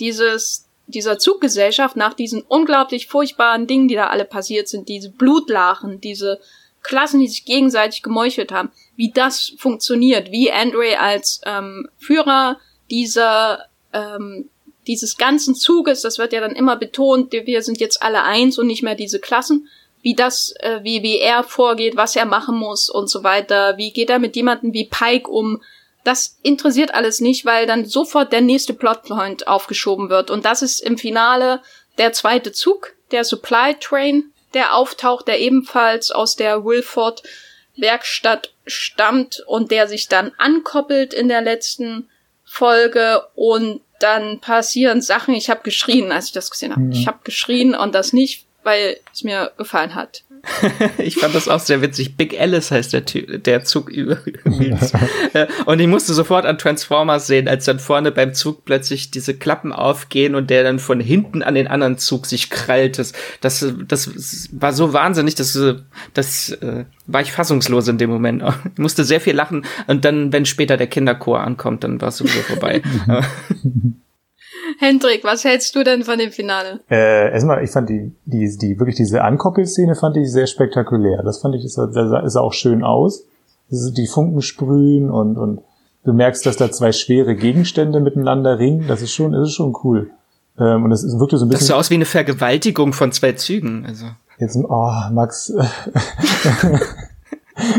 dieses 0.00 0.66
dieser 0.90 1.18
Zuggesellschaft 1.18 1.96
nach 1.96 2.14
diesen 2.14 2.42
unglaublich 2.42 3.06
furchtbaren 3.06 3.66
Dingen, 3.66 3.88
die 3.88 3.94
da 3.94 4.08
alle 4.08 4.24
passiert 4.24 4.68
sind, 4.68 4.88
diese 4.88 5.10
Blutlachen, 5.10 6.00
diese 6.00 6.40
Klassen, 6.82 7.20
die 7.20 7.28
sich 7.28 7.44
gegenseitig 7.44 8.02
gemeuchelt 8.02 8.52
haben, 8.52 8.70
wie 8.96 9.10
das 9.10 9.52
funktioniert, 9.58 10.30
wie 10.30 10.50
Andre 10.50 10.98
als 10.98 11.40
ähm, 11.44 11.88
Führer 11.98 12.58
dieser 12.90 13.66
ähm, 13.92 14.48
dieses 14.86 15.16
ganzen 15.16 15.54
Zuges, 15.54 16.02
das 16.02 16.18
wird 16.18 16.32
ja 16.32 16.40
dann 16.40 16.56
immer 16.56 16.76
betont, 16.76 17.32
wir 17.32 17.62
sind 17.62 17.80
jetzt 17.80 18.02
alle 18.02 18.24
eins 18.24 18.58
und 18.58 18.66
nicht 18.66 18.82
mehr 18.82 18.94
diese 18.94 19.20
Klassen, 19.20 19.68
wie 20.02 20.14
das, 20.14 20.54
äh, 20.60 20.80
wie, 20.82 21.02
wie 21.02 21.18
er 21.18 21.42
vorgeht, 21.42 21.96
was 21.96 22.16
er 22.16 22.24
machen 22.24 22.56
muss 22.56 22.88
und 22.88 23.08
so 23.10 23.22
weiter, 23.22 23.76
wie 23.76 23.92
geht 23.92 24.10
er 24.10 24.18
mit 24.18 24.34
jemandem 24.34 24.72
wie 24.72 24.86
Pike 24.86 25.30
um, 25.30 25.62
das 26.04 26.38
interessiert 26.42 26.94
alles 26.94 27.20
nicht, 27.20 27.44
weil 27.44 27.66
dann 27.66 27.84
sofort 27.84 28.32
der 28.32 28.40
nächste 28.40 28.74
Plotpoint 28.74 29.46
aufgeschoben 29.46 30.08
wird. 30.08 30.30
Und 30.30 30.44
das 30.44 30.62
ist 30.62 30.80
im 30.80 30.96
Finale 30.96 31.62
der 31.98 32.12
zweite 32.12 32.52
Zug, 32.52 32.94
der 33.10 33.24
Supply 33.24 33.76
Train, 33.78 34.32
der 34.54 34.74
auftaucht, 34.74 35.28
der 35.28 35.40
ebenfalls 35.40 36.10
aus 36.10 36.36
der 36.36 36.64
Wilford 36.64 37.22
Werkstatt 37.76 38.52
stammt 38.66 39.42
und 39.46 39.70
der 39.70 39.88
sich 39.88 40.08
dann 40.08 40.32
ankoppelt 40.38 41.14
in 41.14 41.28
der 41.28 41.40
letzten 41.40 42.08
Folge 42.44 43.22
und 43.34 43.80
dann 44.00 44.40
passieren 44.40 45.02
Sachen. 45.02 45.34
Ich 45.34 45.50
habe 45.50 45.60
geschrien, 45.62 46.10
als 46.10 46.26
ich 46.26 46.32
das 46.32 46.50
gesehen 46.50 46.72
habe. 46.72 46.82
Mhm. 46.82 46.92
Ich 46.92 47.06
habe 47.06 47.20
geschrien 47.22 47.74
und 47.74 47.94
das 47.94 48.12
nicht, 48.12 48.46
weil 48.62 48.98
es 49.12 49.22
mir 49.22 49.52
gefallen 49.56 49.94
hat. 49.94 50.24
ich 50.98 51.16
fand 51.16 51.34
das 51.34 51.48
auch 51.48 51.60
sehr 51.60 51.82
witzig. 51.82 52.16
Big 52.16 52.38
Alice 52.38 52.70
heißt 52.70 52.92
der, 52.92 53.04
Typ, 53.04 53.44
der 53.44 53.64
Zug 53.64 53.90
übrigens. 53.90 54.92
und 55.66 55.80
ich 55.80 55.86
musste 55.86 56.14
sofort 56.14 56.46
an 56.46 56.58
Transformers 56.58 57.26
sehen, 57.26 57.48
als 57.48 57.64
dann 57.64 57.78
vorne 57.78 58.10
beim 58.12 58.34
Zug 58.34 58.64
plötzlich 58.64 59.10
diese 59.10 59.34
Klappen 59.34 59.72
aufgehen 59.72 60.34
und 60.34 60.50
der 60.50 60.62
dann 60.62 60.78
von 60.78 61.00
hinten 61.00 61.42
an 61.42 61.54
den 61.54 61.68
anderen 61.68 61.98
Zug 61.98 62.26
sich 62.26 62.50
krallt. 62.50 62.98
Das, 62.98 63.12
das, 63.40 63.66
das 63.86 64.48
war 64.52 64.72
so 64.72 64.92
wahnsinnig, 64.92 65.34
dass 65.34 65.58
das 66.14 66.50
äh, 66.50 66.84
war 67.06 67.20
ich 67.20 67.32
fassungslos 67.32 67.88
in 67.88 67.98
dem 67.98 68.10
Moment. 68.10 68.42
Ich 68.72 68.78
musste 68.78 69.04
sehr 69.04 69.20
viel 69.20 69.34
lachen 69.34 69.64
und 69.86 70.04
dann, 70.04 70.32
wenn 70.32 70.46
später 70.46 70.76
der 70.76 70.86
Kinderchor 70.86 71.40
ankommt, 71.40 71.84
dann 71.84 72.00
war 72.00 72.08
es 72.08 72.16
sowieso 72.18 72.40
vorbei. 72.40 72.82
Hendrik, 74.78 75.24
was 75.24 75.44
hältst 75.44 75.74
du 75.74 75.84
denn 75.84 76.04
von 76.04 76.18
dem 76.18 76.30
Finale? 76.30 76.80
Äh, 76.90 77.32
erstmal, 77.32 77.62
ich 77.64 77.70
fand 77.70 77.88
die, 77.88 78.12
die, 78.24 78.56
die, 78.56 78.78
wirklich 78.78 78.96
diese 78.96 79.22
Ankoppelszene 79.22 79.94
fand 79.94 80.16
ich 80.16 80.30
sehr 80.30 80.46
spektakulär. 80.46 81.22
Das 81.22 81.40
fand 81.40 81.54
ich, 81.54 81.64
ist, 81.64 81.78
ist 81.78 82.36
auch 82.36 82.52
schön 82.52 82.82
aus. 82.82 83.24
Die 83.70 84.06
Funken 84.06 84.42
sprühen 84.42 85.10
und, 85.10 85.36
und 85.36 85.60
du 86.04 86.12
merkst, 86.12 86.44
dass 86.44 86.56
da 86.56 86.70
zwei 86.70 86.92
schwere 86.92 87.36
Gegenstände 87.36 88.00
miteinander 88.00 88.58
ringen. 88.58 88.86
Das 88.88 89.02
ist 89.02 89.12
schon, 89.12 89.32
das 89.32 89.48
ist 89.48 89.54
schon 89.54 89.76
cool. 89.84 90.10
Ähm, 90.58 90.84
und 90.84 90.92
es 90.92 91.02
ist 91.02 91.18
wirklich 91.18 91.38
so 91.38 91.46
ein 91.46 91.48
bisschen. 91.48 91.60
Das 91.60 91.66
sieht 91.68 91.76
aus 91.76 91.90
wie 91.90 91.94
eine 91.94 92.04
Vergewaltigung 92.04 92.92
von 92.92 93.12
zwei 93.12 93.32
Zügen, 93.32 93.86
also. 93.86 94.06
Jetzt, 94.38 94.56
oh, 94.56 94.92
Max. 95.12 95.52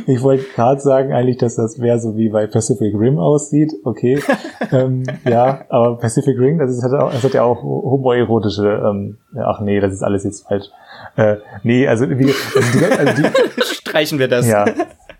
Ich 0.07 0.21
wollte 0.21 0.45
gerade 0.55 0.81
sagen 0.81 1.13
eigentlich, 1.13 1.37
dass 1.37 1.55
das 1.55 1.79
wäre 1.79 1.99
so 1.99 2.15
wie 2.17 2.29
bei 2.29 2.47
Pacific 2.47 2.93
Rim 2.97 3.19
aussieht. 3.19 3.73
Okay. 3.83 4.21
ähm, 4.71 5.03
ja, 5.25 5.65
aber 5.69 5.97
Pacific 5.97 6.37
Rim, 6.37 6.57
das, 6.57 6.71
ist, 6.71 6.83
hat, 6.83 6.93
auch, 6.93 7.11
das 7.11 7.23
hat 7.23 7.33
ja 7.33 7.43
auch 7.43 7.61
homoerotische, 7.63 8.83
ähm, 8.85 9.17
ach 9.35 9.61
nee, 9.61 9.79
das 9.79 9.93
ist 9.93 10.03
alles 10.03 10.23
jetzt 10.23 10.47
falsch. 10.47 10.67
Äh, 11.15 11.37
nee, 11.63 11.87
also, 11.87 12.09
wie, 12.09 12.33
also, 12.55 12.79
die, 12.79 12.85
also 12.85 13.21
die, 13.21 13.63
Streichen 13.63 14.19
wir 14.19 14.27
das. 14.27 14.47
Ja. 14.47 14.65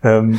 Ähm, 0.02 0.38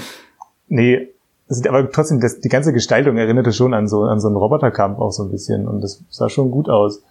nee, 0.68 1.10
also, 1.50 1.70
aber 1.70 1.92
trotzdem, 1.92 2.20
das, 2.20 2.40
die 2.40 2.50
ganze 2.50 2.74
Gestaltung 2.74 3.18
erinnerte 3.18 3.52
schon 3.52 3.74
an 3.74 3.88
so, 3.88 4.04
an 4.04 4.20
so 4.20 4.28
einen 4.28 4.38
Roboterkampf 4.38 5.00
auch 5.00 5.12
so 5.12 5.24
ein 5.24 5.32
bisschen 5.32 5.68
und 5.68 5.82
das 5.82 6.04
sah 6.10 6.30
schon 6.30 6.52
gut 6.52 6.70
aus. 6.70 7.04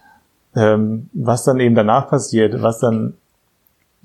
Ähm, 0.55 1.09
was 1.13 1.43
dann 1.43 1.59
eben 1.59 1.73
danach 1.73 2.09
passiert, 2.09 2.61
was 2.61 2.79
dann 2.79 3.15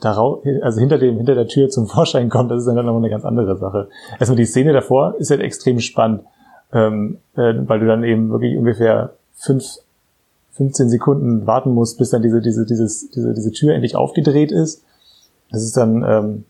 darauf, 0.01 0.44
also 0.62 0.80
hinter 0.80 0.99
dem, 0.99 1.16
hinter 1.16 1.34
der 1.34 1.49
Tür 1.49 1.68
zum 1.68 1.86
Vorschein 1.86 2.28
kommt, 2.28 2.51
das 2.51 2.61
ist 2.61 2.66
dann 2.66 2.84
noch 2.84 2.96
eine 2.96 3.11
ganz 3.11 3.24
andere 3.24 3.57
Sache. 3.57 3.88
Erstmal 4.18 4.36
die 4.36 4.46
Szene 4.46 4.72
davor 4.72 5.14
ist 5.18 5.30
halt 5.30 5.40
extrem 5.40 5.80
spannend, 5.80 6.22
ähm, 6.72 7.18
äh, 7.36 7.55
weil 7.66 7.80
du 7.80 7.86
dann 7.86 8.05
eben 8.05 8.30
wirklich 8.30 8.57
ungefähr 8.57 9.14
fünf, 9.34 9.64
15 10.53 10.88
Sekunden 10.88 11.46
warten 11.46 11.72
musst, 11.72 11.99
bis 11.99 12.11
dann 12.11 12.22
diese, 12.22 12.40
diese, 12.40 12.66
dieses, 12.66 13.11
diese, 13.11 13.32
diese 13.32 13.53
Tür 13.53 13.74
endlich 13.74 13.96
aufgedreht 13.96 14.53
ist. 14.53 14.82
Das 15.51 15.62
ist 15.62 15.76
dann, 15.76 16.05
ähm, 16.07 16.44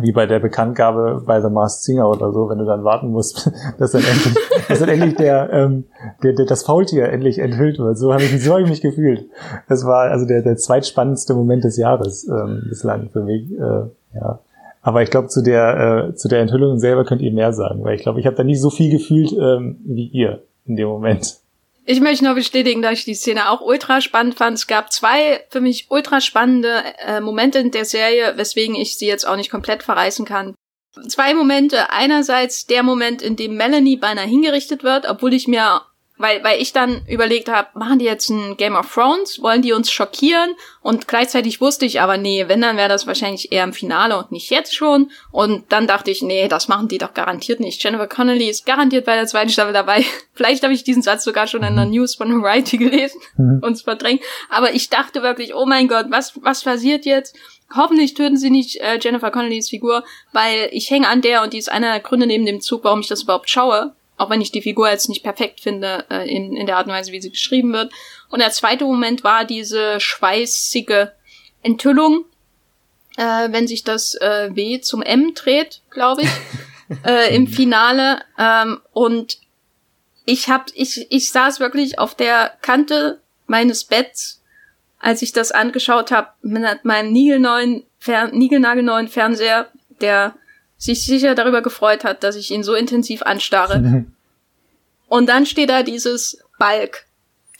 wie 0.00 0.12
bei 0.12 0.26
der 0.26 0.38
Bekanntgabe 0.38 1.22
bei 1.26 1.40
The 1.40 1.50
Masked 1.50 1.82
Singer 1.82 2.08
oder 2.08 2.32
so, 2.32 2.48
wenn 2.48 2.58
du 2.58 2.64
dann 2.64 2.84
warten 2.84 3.10
musst, 3.10 3.50
dass 3.78 3.92
dann 3.92 4.02
endlich, 4.02 4.34
dass 4.68 4.78
dann 4.78 4.88
endlich 4.88 5.16
der, 5.16 5.52
ähm, 5.52 5.84
der, 6.22 6.32
der, 6.34 6.46
das 6.46 6.62
Faultier 6.64 7.08
endlich 7.08 7.38
enthüllt 7.38 7.78
wird. 7.78 7.98
So 7.98 8.12
habe 8.12 8.22
ich, 8.22 8.42
so 8.42 8.54
hab 8.54 8.60
ich 8.60 8.68
mich 8.68 8.80
gefühlt. 8.80 9.26
Das 9.68 9.84
war 9.86 10.10
also 10.10 10.26
der, 10.26 10.42
der 10.42 10.56
zweitspannendste 10.56 11.34
Moment 11.34 11.64
des 11.64 11.76
Jahres 11.76 12.26
ähm, 12.28 12.64
bislang 12.68 13.10
für 13.10 13.22
mich. 13.22 13.50
Äh, 13.52 13.88
ja. 14.14 14.40
Aber 14.82 15.02
ich 15.02 15.10
glaube, 15.10 15.28
zu 15.28 15.42
der, 15.42 16.10
äh, 16.10 16.14
zu 16.14 16.28
der 16.28 16.40
Enthüllung 16.40 16.78
selber 16.78 17.04
könnt 17.04 17.20
ihr 17.20 17.32
mehr 17.32 17.52
sagen, 17.52 17.82
weil 17.82 17.96
ich 17.96 18.02
glaube, 18.02 18.20
ich 18.20 18.26
habe 18.26 18.36
da 18.36 18.44
nicht 18.44 18.60
so 18.60 18.70
viel 18.70 18.90
gefühlt 18.90 19.32
ähm, 19.32 19.78
wie 19.84 20.06
ihr 20.06 20.42
in 20.64 20.76
dem 20.76 20.88
Moment. 20.88 21.40
Ich 21.88 22.00
möchte 22.00 22.24
nur 22.24 22.34
bestätigen, 22.34 22.82
dass 22.82 22.98
ich 22.98 23.04
die 23.04 23.14
Szene 23.14 23.48
auch 23.48 23.60
ultra 23.60 24.00
spannend 24.00 24.34
fand. 24.34 24.58
Es 24.58 24.66
gab 24.66 24.92
zwei 24.92 25.44
für 25.50 25.60
mich 25.60 25.86
ultra 25.88 26.20
spannende 26.20 26.82
äh, 26.98 27.20
Momente 27.20 27.60
in 27.60 27.70
der 27.70 27.84
Serie, 27.84 28.36
weswegen 28.36 28.74
ich 28.74 28.98
sie 28.98 29.06
jetzt 29.06 29.26
auch 29.26 29.36
nicht 29.36 29.52
komplett 29.52 29.84
verreißen 29.84 30.24
kann. 30.26 30.56
Zwei 31.06 31.32
Momente. 31.32 31.90
Einerseits 31.90 32.66
der 32.66 32.82
Moment, 32.82 33.22
in 33.22 33.36
dem 33.36 33.56
Melanie 33.56 33.96
beinahe 33.96 34.26
hingerichtet 34.26 34.82
wird, 34.82 35.08
obwohl 35.08 35.32
ich 35.32 35.46
mir 35.46 35.82
weil, 36.18 36.42
weil 36.42 36.60
ich 36.60 36.72
dann 36.72 37.02
überlegt 37.06 37.48
habe, 37.48 37.68
machen 37.74 37.98
die 37.98 38.06
jetzt 38.06 38.30
ein 38.30 38.56
Game 38.56 38.74
of 38.74 38.92
Thrones? 38.92 39.42
Wollen 39.42 39.62
die 39.62 39.72
uns 39.72 39.90
schockieren? 39.90 40.54
Und 40.80 41.08
gleichzeitig 41.08 41.60
wusste 41.60 41.84
ich 41.84 42.00
aber, 42.00 42.16
nee, 42.16 42.48
wenn, 42.48 42.62
dann 42.62 42.76
wäre 42.76 42.88
das 42.88 43.06
wahrscheinlich 43.06 43.52
eher 43.52 43.64
im 43.64 43.72
Finale 43.72 44.16
und 44.16 44.32
nicht 44.32 44.50
jetzt 44.50 44.74
schon. 44.74 45.10
Und 45.30 45.70
dann 45.72 45.86
dachte 45.86 46.10
ich, 46.10 46.22
nee, 46.22 46.48
das 46.48 46.68
machen 46.68 46.88
die 46.88 46.98
doch 46.98 47.12
garantiert 47.12 47.60
nicht. 47.60 47.82
Jennifer 47.82 48.06
Connelly 48.06 48.48
ist 48.48 48.64
garantiert 48.64 49.04
bei 49.04 49.14
der 49.14 49.26
zweiten 49.26 49.50
Staffel 49.50 49.74
dabei. 49.74 50.04
Vielleicht 50.32 50.62
habe 50.62 50.72
ich 50.72 50.84
diesen 50.84 51.02
Satz 51.02 51.24
sogar 51.24 51.46
schon 51.46 51.62
in 51.62 51.76
der 51.76 51.86
News 51.86 52.14
von 52.14 52.42
Variety 52.42 52.78
gelesen 52.78 53.20
mhm. 53.36 53.60
und 53.62 53.72
es 53.72 53.82
verdrängt. 53.82 54.22
Aber 54.48 54.74
ich 54.74 54.88
dachte 54.88 55.22
wirklich, 55.22 55.54
oh 55.54 55.66
mein 55.66 55.88
Gott, 55.88 56.06
was, 56.08 56.32
was 56.42 56.64
passiert 56.64 57.04
jetzt? 57.04 57.36
Hoffentlich 57.74 58.14
töten 58.14 58.36
sie 58.36 58.50
nicht 58.50 58.76
äh, 58.76 58.98
Jennifer 59.00 59.30
Connellys 59.30 59.68
Figur, 59.68 60.04
weil 60.32 60.68
ich 60.70 60.90
hänge 60.90 61.08
an 61.08 61.20
der 61.20 61.42
und 61.42 61.52
die 61.52 61.58
ist 61.58 61.70
einer 61.70 61.90
der 61.90 62.00
Gründe 62.00 62.26
neben 62.26 62.46
dem 62.46 62.60
Zug, 62.60 62.84
warum 62.84 63.00
ich 63.00 63.08
das 63.08 63.24
überhaupt 63.24 63.50
schaue 63.50 63.94
auch 64.16 64.30
wenn 64.30 64.40
ich 64.40 64.52
die 64.52 64.62
Figur 64.62 64.90
jetzt 64.90 65.08
nicht 65.08 65.22
perfekt 65.22 65.60
finde 65.60 66.04
äh, 66.10 66.28
in, 66.28 66.56
in 66.56 66.66
der 66.66 66.78
Art 66.78 66.86
und 66.86 66.92
Weise, 66.92 67.12
wie 67.12 67.20
sie 67.20 67.30
geschrieben 67.30 67.72
wird. 67.72 67.92
Und 68.30 68.40
der 68.40 68.50
zweite 68.50 68.84
Moment 68.84 69.24
war 69.24 69.44
diese 69.44 70.00
schweißige 70.00 71.08
Enthüllung, 71.62 72.24
äh, 73.16 73.48
wenn 73.50 73.68
sich 73.68 73.84
das 73.84 74.14
äh, 74.14 74.54
W 74.54 74.80
zum 74.80 75.02
M 75.02 75.34
dreht, 75.34 75.82
glaube 75.90 76.22
ich, 76.22 76.30
äh, 77.04 77.34
im 77.34 77.46
Finale. 77.46 78.22
Ähm, 78.38 78.80
und 78.92 79.38
ich 80.24 80.48
hab, 80.48 80.70
ich, 80.74 81.06
ich 81.10 81.30
saß 81.30 81.60
wirklich 81.60 81.98
auf 81.98 82.14
der 82.14 82.52
Kante 82.62 83.20
meines 83.46 83.84
Betts, 83.84 84.42
als 84.98 85.22
ich 85.22 85.32
das 85.32 85.52
angeschaut 85.52 86.10
habe, 86.10 86.28
mit 86.42 86.84
meinem 86.84 87.12
niegelneuen, 87.12 87.84
Fer 87.98 88.28
niegelnagelneuen 88.28 89.08
Fernseher, 89.08 89.68
der 90.00 90.34
sich 90.78 91.04
sicher 91.04 91.34
darüber 91.34 91.62
gefreut 91.62 92.04
hat, 92.04 92.22
dass 92.22 92.36
ich 92.36 92.50
ihn 92.50 92.62
so 92.62 92.74
intensiv 92.74 93.22
anstarre. 93.22 94.04
Und 95.08 95.28
dann 95.28 95.46
steht 95.46 95.70
da 95.70 95.82
dieses 95.82 96.38
Balk. 96.58 97.06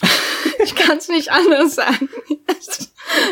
ich 0.65 0.75
kann 0.75 0.99
es 0.99 1.09
nicht 1.09 1.31
anders 1.31 1.75
sagen. 1.75 2.09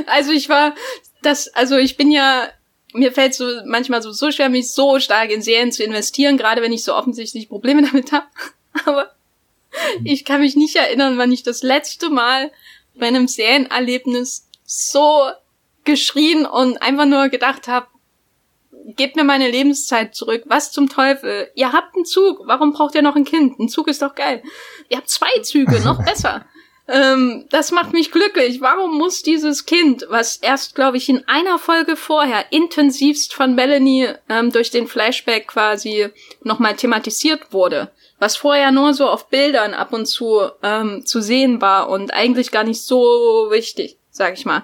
also 0.06 0.32
ich 0.32 0.48
war, 0.48 0.74
das, 1.22 1.48
also 1.48 1.76
ich 1.76 1.96
bin 1.96 2.10
ja, 2.10 2.48
mir 2.92 3.12
fällt 3.12 3.34
so 3.34 3.46
manchmal 3.66 4.02
so, 4.02 4.12
so 4.12 4.30
schwer, 4.30 4.48
mich 4.48 4.70
so 4.70 5.00
stark 5.00 5.30
in 5.30 5.42
Serien 5.42 5.72
zu 5.72 5.82
investieren, 5.82 6.36
gerade 6.36 6.62
wenn 6.62 6.72
ich 6.72 6.84
so 6.84 6.94
offensichtlich 6.94 7.48
Probleme 7.48 7.82
damit 7.82 8.12
habe. 8.12 8.26
Aber 8.84 9.10
ich 10.04 10.24
kann 10.24 10.40
mich 10.40 10.54
nicht 10.54 10.76
erinnern, 10.76 11.18
wann 11.18 11.32
ich 11.32 11.42
das 11.42 11.62
letzte 11.62 12.08
Mal 12.08 12.52
bei 12.94 13.08
einem 13.08 13.26
Serienerlebnis 13.26 14.46
so 14.64 15.28
geschrien 15.82 16.46
und 16.46 16.80
einfach 16.80 17.06
nur 17.06 17.28
gedacht 17.28 17.68
habe, 17.68 17.88
gebt 18.84 19.16
mir 19.16 19.24
meine 19.24 19.50
Lebenszeit 19.50 20.14
zurück. 20.14 20.42
Was 20.46 20.72
zum 20.72 20.88
Teufel? 20.88 21.48
Ihr 21.54 21.72
habt 21.72 21.94
einen 21.94 22.04
Zug. 22.04 22.42
Warum 22.44 22.72
braucht 22.72 22.94
ihr 22.94 23.02
noch 23.02 23.16
ein 23.16 23.24
Kind? 23.24 23.58
Ein 23.58 23.68
Zug 23.68 23.88
ist 23.88 24.02
doch 24.02 24.14
geil. 24.14 24.42
Ihr 24.88 24.98
habt 24.98 25.10
zwei 25.10 25.40
Züge, 25.42 25.80
noch 25.80 26.04
besser. 26.04 26.44
Ähm, 26.86 27.46
das 27.50 27.72
macht 27.72 27.94
mich 27.94 28.12
glücklich. 28.12 28.60
Warum 28.60 28.98
muss 28.98 29.22
dieses 29.22 29.64
Kind, 29.64 30.06
was 30.10 30.36
erst, 30.36 30.74
glaube 30.74 30.98
ich, 30.98 31.08
in 31.08 31.26
einer 31.26 31.58
Folge 31.58 31.96
vorher 31.96 32.52
intensivst 32.52 33.32
von 33.32 33.54
Melanie 33.54 34.08
ähm, 34.28 34.52
durch 34.52 34.70
den 34.70 34.86
Flashback 34.86 35.48
quasi 35.48 36.08
nochmal 36.42 36.76
thematisiert 36.76 37.52
wurde, 37.52 37.90
was 38.18 38.36
vorher 38.36 38.70
nur 38.70 38.92
so 38.92 39.08
auf 39.08 39.30
Bildern 39.30 39.72
ab 39.72 39.94
und 39.94 40.04
zu 40.04 40.42
ähm, 40.62 41.06
zu 41.06 41.22
sehen 41.22 41.62
war 41.62 41.88
und 41.88 42.12
eigentlich 42.12 42.50
gar 42.50 42.64
nicht 42.64 42.82
so 42.82 43.48
wichtig, 43.50 43.96
sag 44.10 44.34
ich 44.34 44.44
mal. 44.44 44.62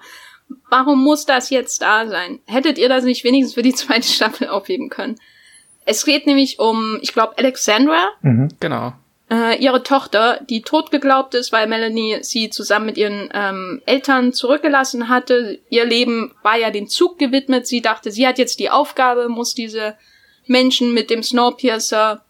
Warum 0.68 1.03
muss 1.03 1.26
das 1.26 1.51
jetzt 1.51 1.82
da 1.82 2.07
sein? 2.07 2.40
Hättet 2.46 2.78
ihr 2.78 2.88
das 2.88 3.05
nicht 3.05 3.24
wenigstens 3.24 3.55
für 3.55 3.62
die 3.62 3.74
zweite 3.74 4.09
Staffel 4.09 4.48
aufheben 4.48 4.88
können? 4.88 5.16
Es 5.84 6.05
geht 6.05 6.26
nämlich 6.26 6.59
um, 6.59 6.98
ich 7.01 7.12
glaube, 7.12 7.38
Alexandra. 7.38 8.11
Mhm. 8.22 8.48
Genau. 8.61 8.92
äh, 9.30 9.57
ihre 9.62 9.82
Tochter, 9.82 10.40
die 10.48 10.62
tot 10.62 10.90
geglaubt 10.90 11.34
ist, 11.34 11.53
weil 11.53 11.68
Melanie 11.68 12.18
sie 12.22 12.51
zusammen 12.51 12.86
mit 12.86 12.98
ihren 12.98 13.30
ähm, 13.32 13.80
Eltern 13.86 14.32
zurückgelassen 14.32 15.09
hatte. 15.09 15.61
Ihr 15.70 15.84
Leben 15.84 16.32
war 16.42 16.59
ja 16.59 16.70
dem 16.70 16.88
Zug 16.88 17.18
gewidmet. 17.18 17.66
Sie 17.66 17.80
dachte, 17.80 18.11
sie 18.11 18.26
hat 18.26 18.38
jetzt 18.38 18.59
die 18.59 18.70
Aufgabe, 18.70 19.28
muss 19.28 19.55
diese 19.55 19.96
Menschen 20.46 20.92
mit 20.92 21.11
dem 21.11 21.22
Snowpiercer 21.22 22.24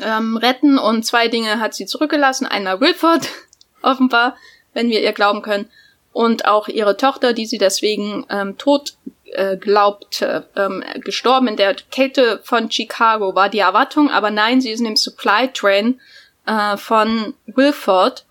ähm, 0.00 0.36
retten. 0.36 0.78
Und 0.78 1.04
zwei 1.04 1.28
Dinge 1.28 1.60
hat 1.60 1.74
sie 1.74 1.86
zurückgelassen. 1.86 2.46
Einer 2.46 2.80
Wilford, 2.80 3.28
offenbar, 3.82 4.36
wenn 4.72 4.88
wir 4.88 5.02
ihr 5.02 5.12
glauben 5.12 5.42
können. 5.42 5.68
Und 6.12 6.46
auch 6.46 6.68
ihre 6.68 6.96
Tochter, 6.96 7.32
die 7.32 7.46
sie 7.46 7.58
deswegen 7.58 8.26
ähm, 8.30 8.58
tot 8.58 8.96
äh, 9.32 9.56
glaubte, 9.56 10.48
ähm, 10.56 10.82
gestorben 11.04 11.46
in 11.48 11.56
der 11.56 11.74
Kälte 11.90 12.40
von 12.42 12.70
Chicago, 12.70 13.34
war 13.34 13.48
die 13.48 13.60
Erwartung. 13.60 14.10
Aber 14.10 14.30
nein, 14.30 14.60
sie 14.60 14.70
ist 14.70 14.80
in 14.80 14.86
dem 14.86 14.96
Supply 14.96 15.48
Train 15.52 16.00
äh, 16.46 16.76
von 16.76 17.34
Wilford. 17.46 18.26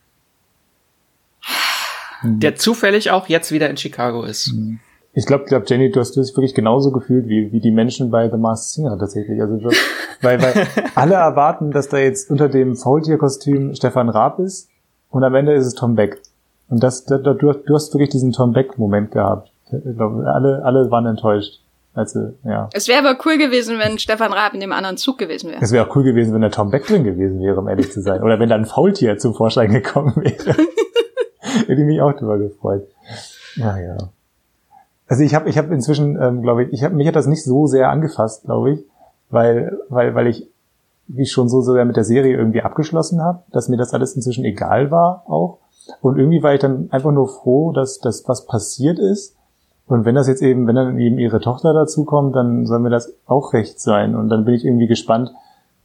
Der 2.24 2.56
zufällig 2.56 3.12
auch 3.12 3.30
jetzt 3.30 3.52
wieder 3.52 3.70
in 3.70 3.78
Chicago 3.78 4.24
ist. 4.24 4.52
Mhm. 4.54 4.80
Ich 5.14 5.26
glaube, 5.26 5.46
glaub, 5.46 5.68
Jenny, 5.70 5.92
du 5.92 6.00
hast 6.00 6.16
dich 6.16 6.36
wirklich 6.36 6.54
genauso 6.54 6.92
gefühlt 6.92 7.28
wie, 7.28 7.52
wie 7.52 7.60
die 7.60 7.72
Menschen 7.72 8.12
bei 8.12 8.30
The 8.30 8.38
Masked 8.38 8.74
Singer 8.74 8.98
tatsächlich. 9.00 9.42
Also 9.42 9.58
weil, 10.22 10.42
weil 10.42 10.68
alle 10.96 11.16
erwarten, 11.16 11.72
dass 11.72 11.90
da 11.90 11.98
jetzt 11.98 12.30
unter 12.30 12.50
dem 12.50 12.76
Faultier-Kostüm 12.76 13.74
Stefan 13.74 14.10
Raab 14.10 14.40
ist 14.40 14.70
und 15.10 15.24
am 15.24 15.34
Ende 15.36 15.54
ist 15.54 15.66
es 15.66 15.74
Tom 15.74 15.96
Beck. 15.96 16.22
Und 16.70 16.84
das, 16.84 17.06
da, 17.06 17.18
du, 17.18 17.34
du 17.34 17.74
hast 17.74 17.94
wirklich 17.94 18.10
diesen 18.10 18.32
Tom 18.32 18.54
Beck-Moment 18.54 19.12
gehabt. 19.12 19.52
Glaube, 19.70 20.26
alle, 20.32 20.64
alle 20.64 20.90
waren 20.92 21.06
enttäuscht. 21.06 21.62
Also, 21.94 22.34
ja. 22.44 22.70
Es 22.74 22.88
wäre 22.88 23.06
aber 23.06 23.20
cool 23.26 23.38
gewesen, 23.38 23.80
wenn 23.80 23.98
Stefan 23.98 24.32
Raab 24.32 24.54
in 24.54 24.60
dem 24.60 24.72
anderen 24.72 24.98
Zug 24.98 25.18
gewesen 25.18 25.52
wäre. 25.52 25.62
Es 25.62 25.72
wäre 25.72 25.88
auch 25.88 25.96
cool 25.96 26.04
gewesen, 26.04 26.34
wenn 26.34 26.42
der 26.42 26.52
Tom 26.52 26.70
Beck 26.70 26.86
drin 26.86 27.04
gewesen 27.04 27.42
wäre, 27.42 27.60
um 27.60 27.68
ehrlich 27.68 27.92
zu 27.92 28.02
sein. 28.02 28.22
Oder 28.24 28.40
wenn 28.40 28.50
da 28.50 28.56
ein 28.56 28.66
Faultier 28.66 29.18
zum 29.18 29.34
Vorschein 29.34 29.72
gekommen 29.72 30.16
wäre. 30.18 30.56
Hätte 31.42 31.74
ich 31.74 31.80
mich 31.80 32.02
auch 32.02 32.14
drüber 32.14 32.38
gefreut. 32.38 32.88
Ja, 33.56 33.78
ja. 33.78 33.98
Also 35.08 35.24
ich 35.24 35.34
habe 35.34 35.50
ich 35.50 35.58
hab 35.58 35.72
inzwischen, 35.72 36.22
ähm, 36.22 36.44
glaube 36.44 36.66
ich, 36.66 36.74
ich 36.74 36.84
hab, 36.84 36.94
mich 36.94 37.08
hat 37.08 37.16
das 37.16 37.26
nicht 37.26 37.44
so 37.44 37.66
sehr 37.66 37.90
angefasst, 37.90 38.44
glaube 38.44 38.74
ich, 38.74 38.80
weil, 39.32 39.78
weil, 39.90 40.14
weil 40.14 40.28
ich 40.28 40.48
wie 41.08 41.26
schon 41.26 41.50
so 41.50 41.62
sehr 41.62 41.86
mit 41.86 41.98
der 41.98 42.04
Serie 42.04 42.38
irgendwie 42.38 42.62
abgeschlossen 42.62 43.22
habe, 43.22 43.42
dass 43.52 43.68
mir 43.68 43.78
das 43.78 43.94
alles 43.94 44.16
inzwischen 44.16 44.46
egal 44.46 44.92
war 44.92 45.24
auch. 45.28 45.58
Und 46.02 46.18
irgendwie 46.18 46.44
war 46.44 46.54
ich 46.54 46.60
dann 46.60 46.90
einfach 46.92 47.12
nur 47.12 47.28
froh, 47.28 47.72
dass 47.72 48.00
das 48.00 48.28
was 48.28 48.46
passiert 48.46 49.00
ist 49.00 49.36
und 49.90 50.06
wenn 50.06 50.14
das 50.14 50.28
jetzt 50.28 50.44
eben, 50.44 50.68
wenn 50.68 50.76
dann 50.76 51.00
eben 51.00 51.18
ihre 51.18 51.40
Tochter 51.40 51.74
dazukommt, 51.74 52.36
dann 52.36 52.68
soll 52.68 52.78
mir 52.78 52.92
das 52.92 53.12
auch 53.26 53.54
recht 53.54 53.82
sein. 53.82 54.16
Und 54.16 54.30
dann 54.30 54.46
bin 54.46 54.54
ich 54.54 54.64
irgendwie 54.64 54.86
gespannt, 54.86 55.32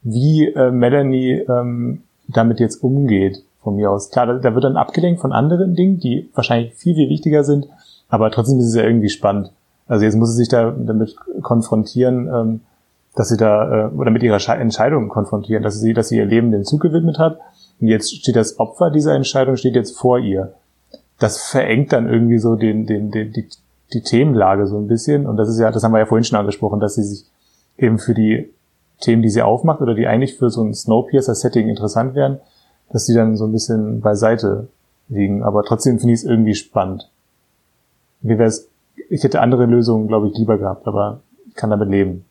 wie 0.02 0.46
äh, 0.46 0.70
Melanie 0.70 1.42
ähm, 1.48 2.02
damit 2.28 2.60
jetzt 2.60 2.84
umgeht 2.84 3.42
von 3.62 3.76
mir 3.76 3.90
aus. 3.90 4.10
Klar, 4.10 4.26
da, 4.26 4.34
da, 4.34 4.54
wird 4.54 4.64
dann 4.64 4.76
abgelenkt 4.76 5.22
von 5.22 5.32
anderen 5.32 5.74
Dingen, 5.74 6.00
die 6.00 6.28
wahrscheinlich 6.34 6.74
viel, 6.74 6.94
viel 6.94 7.08
wichtiger 7.08 7.44
sind, 7.44 7.66
aber 8.10 8.30
trotzdem 8.30 8.58
ist 8.58 8.66
es 8.66 8.74
ja 8.74 8.82
irgendwie 8.82 9.08
spannend. 9.08 9.52
Also 9.86 10.04
jetzt 10.04 10.16
muss 10.16 10.32
sie 10.32 10.36
sich 10.36 10.50
da 10.50 10.70
damit 10.70 11.16
konfrontieren, 11.40 12.28
ähm, 12.28 12.60
dass 13.14 13.30
sie 13.30 13.38
da, 13.38 13.86
äh, 13.86 13.90
oder 13.94 14.10
mit 14.10 14.22
ihrer 14.22 14.38
Sche 14.38 14.52
Entscheidung 14.52 15.08
konfrontieren, 15.08 15.62
dass 15.62 15.80
sie, 15.80 15.94
dass 15.94 16.08
sie 16.08 16.18
ihr 16.18 16.26
Leben 16.26 16.50
dem 16.50 16.64
Zug 16.64 16.82
gewidmet 16.82 17.18
hat. 17.18 17.38
Und 17.80 17.88
jetzt 17.88 18.14
steht 18.14 18.36
das 18.36 18.58
Opfer 18.58 18.90
dieser 18.90 19.14
Entscheidung, 19.14 19.56
steht 19.56 19.74
jetzt 19.74 19.98
vor 19.98 20.18
ihr. 20.18 20.54
Das 21.18 21.48
verengt 21.48 21.92
dann 21.92 22.08
irgendwie 22.08 22.38
so 22.38 22.56
den, 22.56 22.86
den, 22.86 23.10
den, 23.10 23.32
die, 23.32 23.48
die 23.92 24.02
Themenlage 24.02 24.66
so 24.66 24.78
ein 24.78 24.88
bisschen. 24.88 25.26
Und 25.26 25.36
das 25.36 25.48
ist 25.48 25.58
ja, 25.58 25.70
das 25.70 25.82
haben 25.82 25.92
wir 25.92 25.98
ja 25.98 26.06
vorhin 26.06 26.24
schon 26.24 26.38
angesprochen, 26.38 26.80
dass 26.80 26.94
sie 26.94 27.04
sich 27.04 27.24
eben 27.78 27.98
für 27.98 28.14
die 28.14 28.50
Themen, 29.00 29.22
die 29.22 29.30
sie 29.30 29.42
aufmacht 29.42 29.80
oder 29.80 29.94
die 29.94 30.06
eigentlich 30.06 30.36
für 30.36 30.50
so 30.50 30.62
ein 30.62 30.74
Snowpiercer-Setting 30.74 31.68
interessant 31.68 32.14
wären, 32.14 32.40
dass 32.90 33.06
die 33.06 33.14
dann 33.14 33.36
so 33.36 33.44
ein 33.46 33.52
bisschen 33.52 34.00
beiseite 34.00 34.68
liegen. 35.08 35.42
Aber 35.42 35.62
trotzdem 35.62 35.98
finde 35.98 36.14
ich 36.14 36.20
es 36.20 36.24
irgendwie 36.24 36.54
spannend. 36.54 37.10
Wie 38.20 38.38
wäre 38.38 38.48
es, 38.48 38.68
ich 39.10 39.22
hätte 39.22 39.40
andere 39.40 39.66
Lösungen, 39.66 40.08
glaube 40.08 40.28
ich, 40.28 40.38
lieber 40.38 40.58
gehabt, 40.58 40.86
aber 40.86 41.20
kann 41.54 41.70
damit 41.70 41.88
leben. 41.88 42.24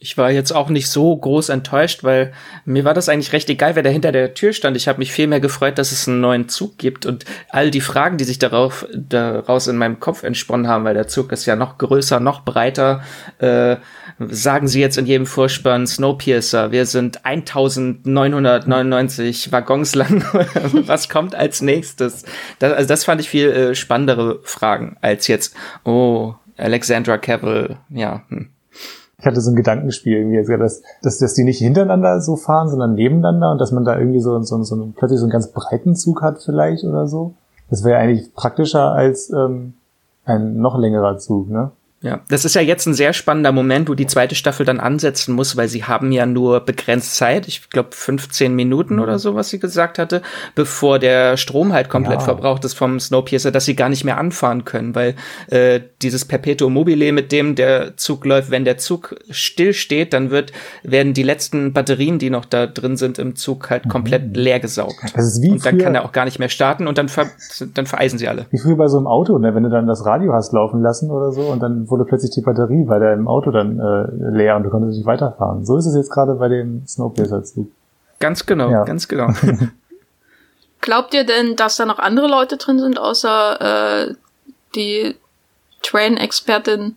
Ich 0.00 0.16
war 0.16 0.30
jetzt 0.30 0.52
auch 0.52 0.68
nicht 0.68 0.88
so 0.88 1.16
groß 1.16 1.48
enttäuscht, 1.48 2.04
weil 2.04 2.32
mir 2.64 2.84
war 2.84 2.94
das 2.94 3.08
eigentlich 3.08 3.32
recht 3.32 3.50
egal, 3.50 3.74
wer 3.74 3.82
da 3.82 3.90
hinter 3.90 4.12
der 4.12 4.32
Tür 4.32 4.52
stand. 4.52 4.76
Ich 4.76 4.86
habe 4.86 5.00
mich 5.00 5.10
viel 5.10 5.26
mehr 5.26 5.40
gefreut, 5.40 5.76
dass 5.76 5.90
es 5.90 6.06
einen 6.06 6.20
neuen 6.20 6.48
Zug 6.48 6.78
gibt 6.78 7.04
und 7.04 7.24
all 7.48 7.72
die 7.72 7.80
Fragen, 7.80 8.16
die 8.16 8.22
sich 8.22 8.38
darauf 8.38 8.86
daraus 8.94 9.66
in 9.66 9.76
meinem 9.76 9.98
Kopf 9.98 10.22
entsponnen 10.22 10.68
haben, 10.68 10.84
weil 10.84 10.94
der 10.94 11.08
Zug 11.08 11.32
ist 11.32 11.46
ja 11.46 11.56
noch 11.56 11.78
größer, 11.78 12.20
noch 12.20 12.44
breiter. 12.44 13.02
Äh, 13.38 13.78
sagen 14.20 14.68
sie 14.68 14.80
jetzt 14.80 14.98
in 14.98 15.06
jedem 15.06 15.26
Vorspann 15.26 15.88
Snowpiercer, 15.88 16.70
wir 16.70 16.86
sind 16.86 17.24
1999 17.24 19.50
Waggons 19.50 19.96
lang. 19.96 20.24
Was 20.86 21.08
kommt 21.08 21.34
als 21.34 21.60
nächstes? 21.60 22.24
Das, 22.60 22.72
also 22.72 22.86
das 22.86 23.04
fand 23.04 23.20
ich 23.20 23.28
viel 23.28 23.50
äh, 23.50 23.74
spannendere 23.74 24.38
Fragen 24.44 24.96
als 25.00 25.26
jetzt, 25.26 25.56
oh, 25.82 26.34
Alexandra 26.56 27.18
Cavill, 27.18 27.78
ja. 27.90 28.22
Hm 28.28 28.50
ich 29.20 29.26
hatte 29.26 29.40
so 29.40 29.50
ein 29.50 29.56
Gedankenspiel 29.56 30.16
irgendwie, 30.16 30.56
dass, 30.58 30.82
dass, 31.02 31.18
dass 31.18 31.34
die 31.34 31.42
nicht 31.42 31.58
hintereinander 31.58 32.20
so 32.20 32.36
fahren, 32.36 32.68
sondern 32.68 32.94
nebeneinander 32.94 33.50
und 33.50 33.60
dass 33.60 33.72
man 33.72 33.84
da 33.84 33.98
irgendwie 33.98 34.20
so, 34.20 34.40
so, 34.42 34.62
so 34.62 34.92
plötzlich 34.94 35.18
so 35.18 35.24
einen 35.24 35.32
ganz 35.32 35.48
breiten 35.48 35.96
Zug 35.96 36.22
hat 36.22 36.40
vielleicht 36.40 36.84
oder 36.84 37.08
so. 37.08 37.34
Das 37.68 37.82
wäre 37.82 37.98
eigentlich 37.98 38.32
praktischer 38.34 38.92
als 38.92 39.30
ähm, 39.30 39.74
ein 40.24 40.58
noch 40.58 40.78
längerer 40.78 41.18
Zug, 41.18 41.50
ne? 41.50 41.72
Ja, 42.00 42.20
das 42.28 42.44
ist 42.44 42.54
ja 42.54 42.60
jetzt 42.60 42.86
ein 42.86 42.94
sehr 42.94 43.12
spannender 43.12 43.50
Moment, 43.50 43.88
wo 43.88 43.94
die 43.94 44.06
zweite 44.06 44.36
Staffel 44.36 44.64
dann 44.64 44.78
ansetzen 44.78 45.34
muss, 45.34 45.56
weil 45.56 45.66
sie 45.66 45.82
haben 45.82 46.12
ja 46.12 46.26
nur 46.26 46.60
begrenzt 46.60 47.16
Zeit, 47.16 47.48
ich 47.48 47.70
glaube 47.70 47.88
15 47.90 48.54
Minuten 48.54 48.96
mhm. 48.96 49.02
oder 49.02 49.18
so, 49.18 49.34
was 49.34 49.50
sie 49.50 49.58
gesagt 49.58 49.98
hatte, 49.98 50.22
bevor 50.54 51.00
der 51.00 51.36
Strom 51.36 51.72
halt 51.72 51.88
komplett 51.88 52.20
ja. 52.20 52.24
verbraucht 52.24 52.64
ist 52.64 52.74
vom 52.74 53.00
Snowpiercer, 53.00 53.50
dass 53.50 53.64
sie 53.64 53.74
gar 53.74 53.88
nicht 53.88 54.04
mehr 54.04 54.16
anfahren 54.16 54.64
können, 54.64 54.94
weil 54.94 55.16
äh, 55.48 55.80
dieses 56.00 56.24
Perpetuum 56.24 56.72
mobile, 56.72 57.10
mit 57.10 57.32
dem 57.32 57.56
der 57.56 57.96
Zug 57.96 58.24
läuft, 58.24 58.52
wenn 58.52 58.64
der 58.64 58.78
Zug 58.78 59.16
still 59.30 59.72
steht, 59.72 60.12
dann 60.12 60.30
wird 60.30 60.52
werden 60.84 61.14
die 61.14 61.24
letzten 61.24 61.72
Batterien, 61.72 62.20
die 62.20 62.30
noch 62.30 62.44
da 62.44 62.68
drin 62.68 62.96
sind 62.96 63.18
im 63.18 63.34
Zug, 63.34 63.70
halt 63.70 63.86
mhm. 63.86 63.90
komplett 63.90 64.36
leer 64.36 64.60
gesaugt. 64.60 64.94
Das 65.16 65.26
ist 65.26 65.42
wie 65.42 65.50
und 65.50 65.66
dann 65.66 65.78
kann 65.78 65.96
er 65.96 66.04
auch 66.04 66.12
gar 66.12 66.26
nicht 66.26 66.38
mehr 66.38 66.48
starten 66.48 66.86
und 66.86 66.96
dann 66.96 67.08
ver 67.08 67.26
dann 67.74 67.86
vereisen 67.86 68.20
sie 68.20 68.28
alle. 68.28 68.46
Wie 68.50 68.58
früher 68.58 68.76
bei 68.76 68.86
so 68.86 68.98
einem 68.98 69.08
Auto, 69.08 69.36
ne? 69.38 69.52
wenn 69.56 69.64
du 69.64 69.70
dann 69.70 69.88
das 69.88 70.04
Radio 70.06 70.32
hast 70.32 70.52
laufen 70.52 70.80
lassen 70.80 71.10
oder 71.10 71.32
so 71.32 71.42
und 71.42 71.60
dann 71.60 71.87
wurde 71.90 72.04
plötzlich 72.04 72.30
die 72.32 72.40
Batterie 72.40 72.84
bei 72.84 72.98
deinem 72.98 73.28
Auto 73.28 73.50
dann 73.50 73.78
äh, 73.78 74.36
leer 74.36 74.56
und 74.56 74.64
du 74.64 74.70
konntest 74.70 74.96
nicht 74.96 75.06
weiterfahren. 75.06 75.64
So 75.64 75.76
ist 75.76 75.86
es 75.86 75.94
jetzt 75.94 76.10
gerade 76.10 76.34
bei 76.34 76.48
dem 76.48 76.86
Snowpiercer-Zug. 76.86 77.68
Ganz 78.20 78.46
genau, 78.46 78.70
ja. 78.70 78.84
ganz 78.84 79.08
genau. 79.08 79.28
Glaubt 80.80 81.14
ihr 81.14 81.24
denn, 81.24 81.56
dass 81.56 81.76
da 81.76 81.86
noch 81.86 81.98
andere 81.98 82.28
Leute 82.28 82.56
drin 82.56 82.78
sind, 82.78 82.98
außer 82.98 84.08
äh, 84.08 84.14
die 84.74 85.16
Train-Expertin 85.82 86.96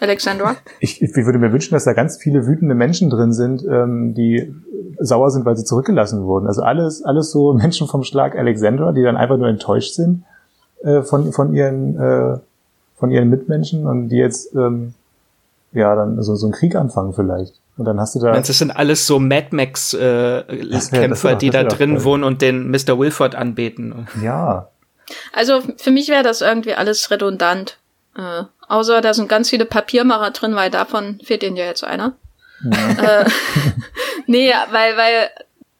Alexandra? 0.00 0.56
Ich, 0.80 1.02
ich 1.02 1.14
würde 1.16 1.38
mir 1.38 1.52
wünschen, 1.52 1.74
dass 1.74 1.84
da 1.84 1.92
ganz 1.92 2.16
viele 2.16 2.46
wütende 2.46 2.74
Menschen 2.74 3.10
drin 3.10 3.32
sind, 3.32 3.64
ähm, 3.64 4.14
die 4.14 4.54
sauer 5.00 5.30
sind, 5.30 5.44
weil 5.44 5.56
sie 5.56 5.64
zurückgelassen 5.64 6.24
wurden. 6.24 6.46
Also 6.46 6.62
alles, 6.62 7.02
alles 7.02 7.30
so 7.30 7.52
Menschen 7.54 7.88
vom 7.88 8.04
Schlag 8.04 8.36
Alexandra, 8.36 8.92
die 8.92 9.02
dann 9.02 9.16
einfach 9.16 9.36
nur 9.36 9.48
enttäuscht 9.48 9.94
sind 9.94 10.24
äh, 10.82 11.02
von, 11.02 11.32
von 11.32 11.54
ihren 11.54 11.96
äh, 11.96 12.38
von 12.98 13.10
ihren 13.10 13.30
Mitmenschen 13.30 13.86
und 13.86 14.08
die 14.08 14.16
jetzt 14.16 14.54
ähm, 14.54 14.94
ja 15.72 15.94
dann 15.94 16.22
so, 16.22 16.34
so 16.34 16.46
einen 16.46 16.54
Krieg 16.54 16.74
anfangen 16.74 17.12
vielleicht. 17.12 17.54
Und 17.76 17.84
dann 17.84 18.00
hast 18.00 18.16
du 18.16 18.18
da. 18.18 18.32
Das 18.32 18.46
sind 18.46 18.72
alles 18.72 19.06
so 19.06 19.20
Mad 19.20 19.48
Max 19.52 19.94
äh, 19.94 20.42
Kämpfer, 20.90 21.36
die 21.36 21.50
da 21.50 21.62
drin 21.62 22.02
wohnen 22.02 22.24
und 22.24 22.42
den 22.42 22.70
Mr. 22.70 22.98
Wilford 22.98 23.36
anbeten. 23.36 24.08
Ja. 24.22 24.68
Also 25.32 25.62
für 25.76 25.90
mich 25.90 26.08
wäre 26.08 26.24
das 26.24 26.40
irgendwie 26.40 26.74
alles 26.74 27.10
redundant. 27.10 27.78
Äh, 28.16 28.44
außer 28.66 29.00
da 29.00 29.14
sind 29.14 29.28
ganz 29.28 29.50
viele 29.50 29.64
Papiermacher 29.64 30.32
drin, 30.32 30.56
weil 30.56 30.70
davon 30.70 31.20
fehlt 31.22 31.44
ihnen 31.44 31.56
ja 31.56 31.66
jetzt 31.66 31.84
einer. 31.84 32.14
Ja. 32.64 33.20
äh, 33.20 33.24
nee, 34.26 34.52
weil, 34.70 34.96
weil 34.96 35.30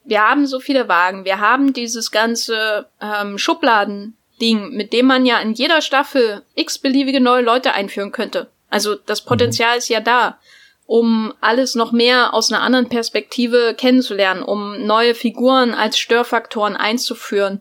wir 0.04 0.22
haben 0.22 0.46
so 0.46 0.60
viele 0.60 0.88
Wagen. 0.88 1.24
Wir 1.24 1.40
haben 1.40 1.72
dieses 1.72 2.12
ganze 2.12 2.86
ähm, 3.00 3.38
Schubladen 3.38 4.16
Ding, 4.40 4.70
mit 4.70 4.92
dem 4.92 5.06
man 5.06 5.26
ja 5.26 5.40
in 5.40 5.52
jeder 5.52 5.82
Staffel 5.82 6.42
x-beliebige 6.54 7.20
neue 7.20 7.42
Leute 7.42 7.72
einführen 7.72 8.12
könnte. 8.12 8.48
Also 8.70 8.94
das 8.94 9.24
Potenzial 9.24 9.72
mhm. 9.72 9.78
ist 9.78 9.88
ja 9.88 10.00
da, 10.00 10.38
um 10.86 11.34
alles 11.40 11.74
noch 11.74 11.92
mehr 11.92 12.34
aus 12.34 12.50
einer 12.50 12.62
anderen 12.62 12.88
Perspektive 12.88 13.74
kennenzulernen, 13.76 14.42
um 14.42 14.86
neue 14.86 15.14
Figuren 15.14 15.74
als 15.74 15.98
Störfaktoren 15.98 16.76
einzuführen. 16.76 17.60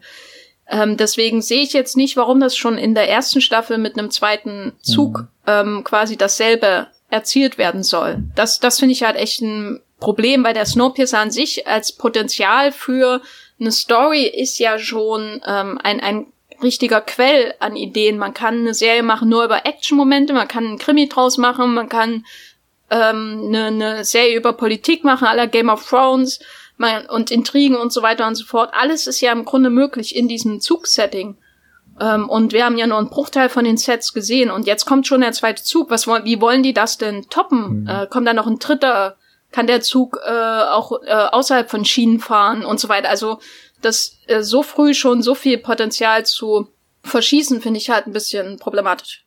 Ähm, 0.70 0.98
deswegen 0.98 1.42
sehe 1.42 1.62
ich 1.62 1.74
jetzt 1.74 1.98
nicht, 1.98 2.18
warum 2.18 2.40
das 2.40 2.56
schon 2.56 2.78
in 2.78 2.94
der 2.94 3.10
ersten 3.10 3.42
Staffel 3.42 3.78
mit 3.78 3.98
einem 3.98 4.12
zweiten 4.12 4.74
Zug 4.82 5.20
mhm. 5.20 5.28
ähm, 5.46 5.84
quasi 5.84 6.18
dasselbe 6.18 6.88
erzielt 7.10 7.58
werden 7.58 7.84
soll. 7.84 8.24
Das, 8.36 8.60
das 8.60 8.80
finde 8.80 8.94
ich 8.94 9.04
halt 9.04 9.16
echt 9.16 9.42
ein 9.42 9.82
Problem, 10.00 10.44
weil 10.44 10.54
der 10.54 10.66
Snowpiercer 10.66 11.20
an 11.20 11.32
sich 11.32 11.68
als 11.68 11.94
Potenzial 11.94 12.72
für 12.72 13.22
eine 13.60 13.72
Story 13.72 14.24
ist 14.24 14.60
ja 14.60 14.78
schon 14.78 15.42
ähm, 15.46 15.80
ein, 15.82 16.00
ein 16.02 16.28
richtiger 16.62 17.02
Quell 17.02 17.54
an 17.60 17.76
Ideen. 17.76 18.18
Man 18.18 18.34
kann 18.34 18.60
eine 18.60 18.74
Serie 18.74 19.04
machen 19.04 19.30
nur 19.30 19.46
über 19.46 19.66
Action-Momente, 19.66 20.34
man 20.34 20.48
kann 20.48 20.66
einen 20.66 20.78
Krimi 20.78 21.08
draus 21.08 21.38
machen, 21.38 21.74
man 21.74 21.90
kann 21.90 22.26
ähm, 22.90 23.44
eine, 23.48 23.66
eine 23.66 24.06
Serie 24.06 24.38
über 24.38 24.54
Politik 24.54 25.04
machen, 25.04 25.28
aller 25.28 25.48
Game 25.48 25.70
of 25.70 25.88
Thrones. 25.88 26.40
und 27.10 27.32
Intrigen 27.32 27.76
und 27.76 27.92
so 27.92 28.04
weiter 28.04 28.28
und 28.28 28.36
so 28.36 28.46
fort. 28.46 28.72
Alles 28.74 29.08
ist 29.08 29.20
ja 29.22 29.32
im 29.32 29.46
Grunde 29.46 29.70
möglich 29.70 30.16
in 30.16 30.28
diesem 30.28 30.62
Zugsetting. 30.62 31.38
Ähm, 32.00 32.30
und 32.30 32.54
wir 32.54 32.66
haben 32.66 32.78
ja 32.78 32.88
nur 32.88 32.98
einen 32.98 33.10
Bruchteil 33.10 33.50
von 33.50 33.66
den 33.66 33.78
Sets 33.78 34.14
gesehen 34.14 34.52
und 34.52 34.68
jetzt 34.68 34.86
kommt 34.86 35.08
schon 35.08 35.22
der 35.22 35.32
zweite 35.32 35.64
Zug. 35.64 35.90
Was 35.90 36.08
wollen, 36.08 36.26
wie 36.26 36.42
wollen 36.42 36.64
die 36.64 36.74
das 36.74 36.98
denn 36.98 37.28
toppen? 37.30 37.82
Mhm. 37.82 37.88
Äh, 37.88 38.08
kommt 38.08 38.28
da 38.28 38.34
noch 38.34 38.48
ein 38.48 38.60
dritter? 38.60 39.18
Kann 39.52 39.66
der 39.66 39.82
Zug 39.82 40.20
äh, 40.26 40.30
auch 40.30 40.92
äh, 41.04 41.12
außerhalb 41.12 41.70
von 41.70 41.86
Schienen 41.86 42.20
fahren 42.20 42.66
und 42.66 42.80
so 42.80 42.90
weiter? 42.90 43.10
Also 43.10 43.40
das 43.88 44.20
äh, 44.28 44.44
so 44.44 44.64
früh 44.64 44.94
schon 44.94 45.22
so 45.22 45.34
viel 45.34 45.58
Potenzial 45.58 46.26
zu 46.26 46.68
verschießen, 47.04 47.62
finde 47.62 47.80
ich 47.80 47.90
halt 47.90 48.06
ein 48.06 48.14
bisschen 48.14 48.58
problematisch. 48.58 49.27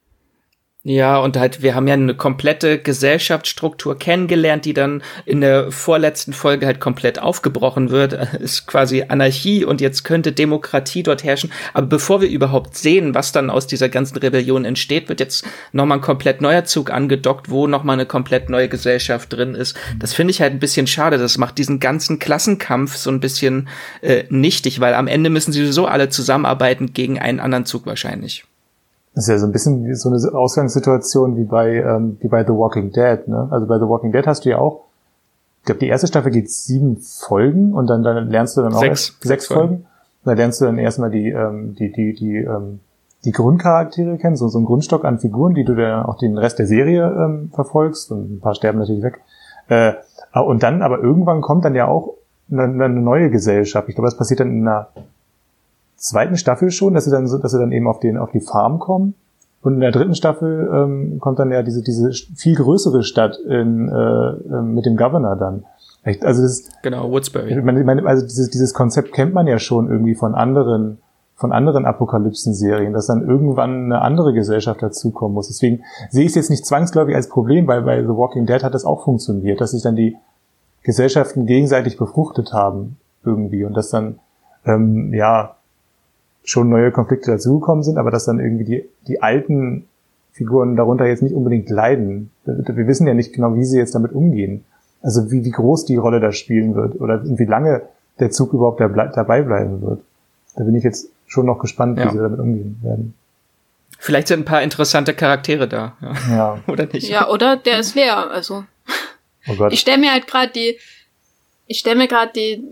Ja, 0.83 1.19
und 1.19 1.37
halt, 1.37 1.61
wir 1.61 1.75
haben 1.75 1.87
ja 1.87 1.93
eine 1.93 2.15
komplette 2.15 2.79
Gesellschaftsstruktur 2.79 3.99
kennengelernt, 3.99 4.65
die 4.65 4.73
dann 4.73 5.03
in 5.27 5.43
der 5.43 5.71
vorletzten 5.71 6.33
Folge 6.33 6.65
halt 6.65 6.81
komplett 6.81 7.19
aufgebrochen 7.19 7.91
wird. 7.91 8.15
Ist 8.41 8.67
quasi 8.67 9.05
Anarchie 9.07 9.63
und 9.67 9.83
jetzt 9.83 10.05
könnte 10.05 10.33
Demokratie 10.33 11.03
dort 11.03 11.23
herrschen. 11.23 11.53
Aber 11.75 11.87
bevor 11.87 12.23
wir 12.23 12.31
überhaupt 12.31 12.79
sehen, 12.79 13.15
was 13.15 13.31
dann 13.31 13.51
aus 13.51 13.67
dieser 13.67 13.91
ganzen 13.91 14.17
Rebellion 14.17 14.65
entsteht, 14.65 15.11
wird 15.11 15.21
jetzt 15.21 15.45
nochmal 15.73 15.99
ein 15.99 16.03
komplett 16.03 16.41
neuer 16.41 16.65
Zug 16.65 16.91
angedockt, 16.91 17.51
wo 17.51 17.67
nochmal 17.67 17.95
eine 17.95 18.07
komplett 18.07 18.49
neue 18.49 18.71
Gesellschaft 18.71 19.31
drin 19.35 19.55
ist. 19.55 19.77
Das 19.99 20.15
finde 20.15 20.31
ich 20.31 20.41
halt 20.41 20.55
ein 20.55 20.61
bisschen 20.61 20.87
schade. 20.87 21.19
Das 21.19 21.37
macht 21.37 21.59
diesen 21.59 21.79
ganzen 21.79 22.19
Klassenkampf 22.19 22.97
so 22.97 23.11
ein 23.11 23.21
bisschen 23.21 23.69
äh, 24.01 24.25
nichtig, 24.31 24.81
weil 24.81 24.95
am 24.95 25.09
Ende 25.09 25.29
müssen 25.29 25.53
sie 25.53 25.61
sowieso 25.61 25.85
alle 25.85 26.09
zusammenarbeiten 26.09 26.95
gegen 26.95 27.19
einen 27.19 27.39
anderen 27.39 27.67
Zug 27.67 27.85
wahrscheinlich. 27.85 28.45
Das 29.15 29.25
ist 29.25 29.29
ja 29.29 29.39
so 29.39 29.47
ein 29.47 29.53
bisschen 29.53 29.95
so 29.97 30.09
eine 30.09 30.39
Ausgangssituation 30.39 31.37
wie 31.37 31.45
bei, 31.45 31.77
ähm, 31.77 32.17
wie 32.21 32.29
bei 32.29 32.45
The 32.45 32.53
Walking 32.53 32.93
Dead, 32.93 33.27
ne? 33.27 33.49
Also 33.51 33.67
bei 33.67 33.79
The 33.79 33.89
Walking 33.89 34.13
Dead 34.13 34.27
hast 34.27 34.45
du 34.45 34.51
ja 34.51 34.59
auch, 34.59 34.85
ich 35.61 35.67
glaube, 35.67 35.81
die 35.81 35.89
erste 35.89 36.07
Staffel 36.07 36.31
geht 36.31 36.51
sieben 36.51 36.97
Folgen 36.99 37.75
und 37.75 37.89
dann, 37.89 38.03
dann 38.03 38.31
lernst 38.31 38.57
du 38.57 38.63
dann 38.63 38.73
auch 38.73 38.81
sechs, 38.81 39.19
sechs 39.21 39.47
Folgen. 39.47 39.69
Folgen. 39.69 39.87
Da 40.25 40.33
lernst 40.35 40.61
du 40.61 40.67
dann 40.67 40.79
erstmal 40.79 41.11
die, 41.11 41.31
ähm, 41.31 41.75
die, 41.75 41.93
die, 41.93 42.15
die, 42.15 42.37
ähm, 42.37 42.81
die 43.25 43.33
Grundcharaktere 43.33 44.17
kennen, 44.17 44.37
so, 44.37 44.49
so 44.49 44.59
ein 44.59 44.65
Grundstock 44.65 45.05
an 45.05 45.19
Figuren, 45.19 45.55
die 45.55 45.65
du 45.65 45.75
dann 45.75 46.05
auch 46.05 46.19
den 46.19 46.39
Rest 46.39 46.59
der 46.59 46.67
Serie 46.67 47.05
ähm, 47.07 47.51
verfolgst 47.53 48.11
und 48.13 48.37
ein 48.37 48.41
paar 48.41 48.55
sterben 48.55 48.79
natürlich 48.79 49.03
weg. 49.03 49.21
Äh, 49.69 49.95
und 50.33 50.63
dann, 50.63 50.83
aber 50.83 51.01
irgendwann 51.01 51.41
kommt 51.41 51.65
dann 51.65 51.75
ja 51.75 51.87
auch 51.89 52.15
eine, 52.51 52.63
eine 52.63 52.89
neue 52.89 53.31
Gesellschaft. 53.31 53.89
Ich 53.89 53.95
glaube, 53.95 54.07
das 54.07 54.17
passiert 54.17 54.41
dann 54.41 54.51
in 54.51 54.67
einer 54.67 54.89
zweiten 56.01 56.37
Staffel 56.37 56.71
schon, 56.71 56.95
dass 56.95 57.05
sie 57.05 57.11
dann 57.11 57.25
dass 57.25 57.53
sie 57.53 57.59
dann 57.59 57.73
eben 57.73 57.87
auf 57.87 58.01
den 58.01 58.17
auf 58.17 58.33
die 58.33 58.41
Farm 58.41 58.79
kommen. 58.79 59.15
Und 59.63 59.75
in 59.75 59.81
der 59.81 59.93
dritten 59.93 60.15
Staffel 60.15 60.71
ähm, 60.73 61.19
kommt 61.21 61.39
dann 61.39 61.53
ja 61.53 61.63
diese 61.63 61.83
diese 61.83 62.11
viel 62.35 62.57
größere 62.57 63.03
Stadt 63.03 63.39
in, 63.39 63.89
äh, 63.89 64.31
äh 64.31 64.63
mit 64.63 64.87
dem 64.87 64.97
Governor 64.97 65.37
dann. 65.37 65.65
Also 66.23 66.43
das 66.43 66.65
genau 66.83 67.11
Woodsbury. 67.11 67.59
Ich 67.59 67.63
meine, 67.63 68.07
also 68.07 68.27
dieses, 68.27 68.49
dieses 68.49 68.73
Konzept 68.73 69.13
kennt 69.13 69.35
man 69.35 69.47
ja 69.47 69.59
schon 69.59 69.91
irgendwie 69.91 70.15
von 70.15 70.35
anderen 70.35 70.99
von 71.35 71.53
anderen 71.53 71.87
Apokalypsen-Serien, 71.87 72.93
dass 72.93 73.07
dann 73.07 73.27
irgendwann 73.27 73.85
eine 73.85 74.03
andere 74.03 74.35
Gesellschaft 74.35 74.83
dazukommen 74.83 75.35
muss. 75.35 75.49
Deswegen 75.49 75.83
sehe 76.11 76.25
ich 76.25 76.31
es 76.31 76.35
jetzt 76.35 76.51
nicht 76.51 76.67
zwangsläufig 76.67 77.15
als 77.15 77.31
Problem, 77.31 77.67
weil 77.67 77.81
bei 77.81 78.03
The 78.03 78.09
Walking 78.09 78.45
Dead 78.45 78.63
hat 78.63 78.75
das 78.75 78.85
auch 78.85 79.05
funktioniert, 79.05 79.59
dass 79.59 79.71
sich 79.71 79.83
dann 79.83 79.97
die 79.97 80.19
Gesellschaften 80.83 81.47
gegenseitig 81.47 81.97
befruchtet 81.97 82.53
haben 82.53 82.99
irgendwie 83.25 83.65
und 83.65 83.75
dass 83.75 83.89
dann 83.89 84.19
ähm, 84.67 85.15
ja 85.15 85.57
schon 86.45 86.69
neue 86.69 86.91
Konflikte 86.91 87.31
dazugekommen 87.31 87.83
sind, 87.83 87.99
aber 87.99 88.11
dass 88.11 88.25
dann 88.25 88.41
irgendwie 88.41 88.65
die, 88.65 88.89
die 89.07 89.23
alten 89.23 89.87
Figuren 90.33 90.77
darunter 90.77 91.07
jetzt 91.07 91.23
nicht 91.23 91.35
unbedingt 91.35 91.69
leiden. 91.69 92.31
Wir 92.45 92.87
wissen 92.87 93.07
ja 93.07 93.15
nicht 93.15 93.33
genau, 93.33 93.55
wie 93.57 93.65
sie 93.65 93.79
jetzt 93.79 93.95
damit 93.95 94.13
umgehen. 94.13 94.65
Also 95.03 95.31
wie, 95.31 95.45
wie 95.45 95.51
groß 95.51 95.85
die 95.85 95.97
Rolle 95.97 96.21
da 96.21 96.33
spielen 96.33 96.75
wird 96.75 97.01
oder 97.01 97.23
wie 97.25 97.45
lange 97.45 97.83
der 98.19 98.31
Zug 98.31 98.53
überhaupt 98.53 98.81
dabei 98.81 99.43
bleiben 99.43 99.83
wird. 99.83 100.01
Da 100.57 100.65
bin 100.65 100.75
ich 100.75 100.85
jetzt 100.85 101.09
schon 101.27 101.47
noch 101.47 101.59
gespannt, 101.59 101.99
wie 101.99 102.03
ja. 102.03 102.11
sie 102.11 102.19
damit 102.19 102.41
umgehen 102.41 102.79
werden. 102.83 103.15
Vielleicht 103.99 104.29
sind 104.29 104.41
ein 104.41 104.45
paar 104.45 104.63
interessante 104.63 105.15
Charaktere 105.15 105.69
da. 105.69 105.97
Ja. 106.01 106.15
ja. 106.31 106.59
oder 106.73 106.87
nicht? 106.87 107.09
Ja, 107.09 107.29
oder 107.29 107.57
der 107.57 107.81
ist 107.81 107.95
leer. 107.95 108.31
Also 108.31 108.65
oh 109.49 109.55
Gott. 109.57 109.73
ich 109.73 109.81
stelle 109.81 109.99
mir 109.99 110.13
halt 110.13 110.27
gerade 110.27 110.53
die, 110.53 110.79
ich 111.67 111.79
stelle 111.79 111.97
mir 111.97 112.09
gerade 112.09 112.33
die 112.35 112.65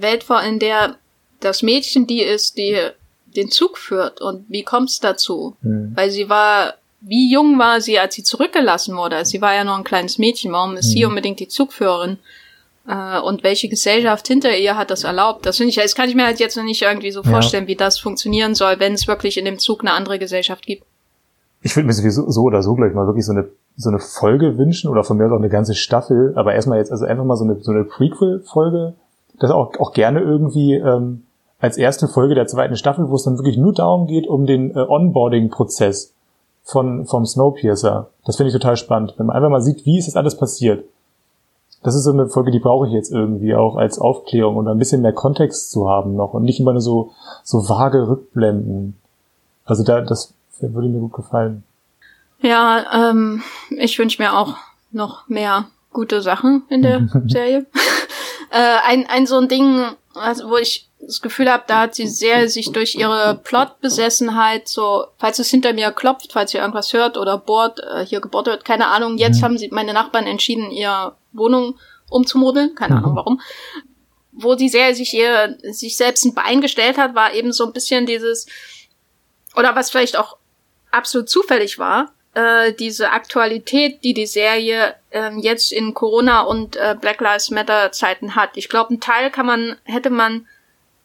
Welt 0.00 0.24
vor, 0.24 0.42
in 0.42 0.58
der 0.58 0.96
das 1.40 1.62
Mädchen 1.62 2.06
die 2.06 2.22
ist, 2.22 2.56
die 2.56 2.76
den 3.36 3.50
Zug 3.50 3.78
führt 3.78 4.20
und 4.20 4.44
wie 4.48 4.62
kommt's 4.62 5.00
dazu? 5.00 5.56
Mhm. 5.62 5.92
Weil 5.94 6.10
sie 6.10 6.28
war, 6.28 6.74
wie 7.00 7.32
jung 7.32 7.58
war 7.58 7.80
sie, 7.80 7.98
als 7.98 8.14
sie 8.14 8.22
zurückgelassen 8.22 8.96
wurde? 8.96 9.24
Sie 9.24 9.40
war 9.40 9.54
ja 9.54 9.64
noch 9.64 9.76
ein 9.76 9.84
kleines 9.84 10.18
Mädchen. 10.18 10.52
Warum 10.52 10.76
ist 10.76 10.86
mhm. 10.86 10.90
sie 10.90 11.04
unbedingt 11.04 11.40
die 11.40 11.48
Zugführerin? 11.48 12.18
Äh, 12.86 13.20
und 13.20 13.42
welche 13.44 13.68
Gesellschaft 13.68 14.26
hinter 14.26 14.56
ihr 14.56 14.76
hat 14.76 14.90
das 14.90 15.04
erlaubt? 15.04 15.46
Das 15.46 15.56
finde 15.56 15.70
ich, 15.70 15.76
das 15.76 15.94
kann 15.94 16.08
ich 16.08 16.14
mir 16.14 16.24
halt 16.24 16.40
jetzt 16.40 16.56
noch 16.56 16.64
nicht 16.64 16.82
irgendwie 16.82 17.12
so 17.12 17.22
vorstellen, 17.22 17.64
ja. 17.64 17.68
wie 17.68 17.76
das 17.76 17.98
funktionieren 17.98 18.54
soll, 18.54 18.78
wenn 18.78 18.94
es 18.94 19.06
wirklich 19.06 19.38
in 19.38 19.44
dem 19.44 19.58
Zug 19.58 19.80
eine 19.80 19.92
andere 19.92 20.18
Gesellschaft 20.18 20.66
gibt. 20.66 20.84
Ich 21.62 21.76
würde 21.76 21.86
mir 21.86 21.92
sowieso 21.92 22.28
so 22.28 22.42
oder 22.42 22.62
so 22.62 22.74
gleich 22.74 22.92
mal 22.92 23.06
wirklich 23.06 23.24
so 23.24 23.32
eine 23.32 23.48
so 23.76 23.88
eine 23.88 24.00
Folge 24.00 24.58
wünschen 24.58 24.90
oder 24.90 25.02
von 25.02 25.16
mir 25.16 25.26
aus 25.26 25.32
auch 25.32 25.38
eine 25.38 25.48
ganze 25.48 25.74
Staffel, 25.74 26.34
aber 26.36 26.54
erstmal 26.54 26.78
jetzt 26.78 26.92
also 26.92 27.06
einfach 27.06 27.24
mal 27.24 27.36
so 27.36 27.44
eine 27.44 27.60
so 27.62 27.70
eine 27.70 27.84
Prequel-Folge, 27.84 28.94
das 29.38 29.50
auch 29.50 29.78
auch 29.78 29.92
gerne 29.92 30.20
irgendwie 30.20 30.74
ähm, 30.74 31.22
als 31.62 31.76
erste 31.76 32.08
Folge 32.08 32.34
der 32.34 32.48
zweiten 32.48 32.76
Staffel, 32.76 33.08
wo 33.08 33.14
es 33.14 33.22
dann 33.22 33.38
wirklich 33.38 33.56
nur 33.56 33.72
darum 33.72 34.08
geht, 34.08 34.26
um 34.26 34.46
den 34.46 34.74
äh, 34.76 34.80
Onboarding-Prozess 34.80 36.12
von, 36.64 37.06
vom 37.06 37.24
Snowpiercer. 37.24 38.08
Das 38.26 38.36
finde 38.36 38.48
ich 38.48 38.52
total 38.52 38.76
spannend, 38.76 39.14
wenn 39.16 39.26
man 39.26 39.36
einfach 39.36 39.48
mal 39.48 39.62
sieht, 39.62 39.86
wie 39.86 39.96
ist 39.96 40.08
das 40.08 40.16
alles 40.16 40.36
passiert. 40.36 40.84
Das 41.84 41.94
ist 41.94 42.02
so 42.02 42.12
eine 42.12 42.28
Folge, 42.28 42.50
die 42.50 42.58
brauche 42.58 42.88
ich 42.88 42.92
jetzt 42.92 43.12
irgendwie 43.12 43.54
auch 43.54 43.76
als 43.76 44.00
Aufklärung 44.00 44.56
und 44.56 44.66
ein 44.66 44.78
bisschen 44.78 45.02
mehr 45.02 45.12
Kontext 45.12 45.70
zu 45.70 45.88
haben 45.88 46.16
noch 46.16 46.34
und 46.34 46.42
nicht 46.42 46.58
immer 46.58 46.72
nur 46.72 46.80
so, 46.80 47.12
so 47.44 47.68
vage 47.68 48.08
Rückblenden. 48.08 48.96
Also 49.64 49.84
da, 49.84 50.00
das 50.00 50.34
würde 50.60 50.88
mir 50.88 50.98
gut 50.98 51.12
gefallen. 51.12 51.62
Ja, 52.40 53.10
ähm, 53.10 53.42
ich 53.70 53.96
wünsche 54.00 54.20
mir 54.20 54.36
auch 54.36 54.56
noch 54.90 55.28
mehr 55.28 55.66
gute 55.92 56.22
Sachen 56.22 56.64
in 56.68 56.82
der 56.82 57.08
Serie. 57.26 57.66
Äh, 58.52 58.78
ein, 58.84 59.06
ein 59.06 59.26
so 59.26 59.38
ein 59.38 59.48
Ding, 59.48 59.84
also 60.14 60.50
wo 60.50 60.56
ich 60.58 60.88
das 61.00 61.20
Gefühl 61.20 61.50
habe, 61.50 61.64
da 61.66 61.80
hat 61.80 61.94
sie 61.94 62.06
sehr 62.06 62.48
sich 62.48 62.70
durch 62.70 62.94
ihre 62.94 63.40
Plotbesessenheit 63.42 64.68
so, 64.68 65.06
falls 65.18 65.38
es 65.38 65.50
hinter 65.50 65.72
mir 65.72 65.90
klopft, 65.90 66.32
falls 66.32 66.54
ihr 66.54 66.60
irgendwas 66.60 66.92
hört 66.92 67.16
oder 67.16 67.38
bohrt, 67.38 67.80
äh, 67.80 68.04
hier 68.06 68.20
gebohrt 68.20 68.46
wird, 68.46 68.64
keine 68.64 68.88
Ahnung. 68.88 69.18
Jetzt 69.18 69.40
mhm. 69.40 69.44
haben 69.44 69.58
sie 69.58 69.68
meine 69.72 69.92
Nachbarn 69.94 70.26
entschieden, 70.26 70.70
ihre 70.70 71.16
Wohnung 71.32 71.78
umzumodeln, 72.10 72.74
keine 72.74 72.94
mhm. 72.94 72.98
Ahnung 72.98 73.16
warum. 73.16 73.40
Wo 74.32 74.54
sie 74.54 74.68
sehr 74.68 74.94
sich 74.94 75.14
ihr 75.14 75.56
sich 75.62 75.96
selbst 75.96 76.24
ein 76.24 76.34
Bein 76.34 76.60
gestellt 76.60 76.98
hat, 76.98 77.14
war 77.14 77.34
eben 77.34 77.52
so 77.52 77.64
ein 77.64 77.72
bisschen 77.72 78.06
dieses 78.06 78.46
oder 79.56 79.74
was 79.74 79.90
vielleicht 79.90 80.16
auch 80.16 80.36
absolut 80.90 81.28
zufällig 81.28 81.78
war, 81.78 82.12
äh, 82.34 82.72
diese 82.72 83.10
Aktualität, 83.10 84.02
die 84.04 84.14
die 84.14 84.26
Serie 84.26 84.94
äh, 85.10 85.30
jetzt 85.38 85.72
in 85.72 85.94
Corona 85.94 86.42
und 86.42 86.76
äh, 86.76 86.96
Black 86.98 87.20
Lives 87.20 87.50
Matter 87.50 87.92
Zeiten 87.92 88.34
hat. 88.34 88.50
Ich 88.54 88.68
glaube, 88.68 88.94
ein 88.94 89.00
Teil 89.00 89.30
kann 89.30 89.46
man 89.46 89.76
hätte 89.84 90.10
man 90.10 90.46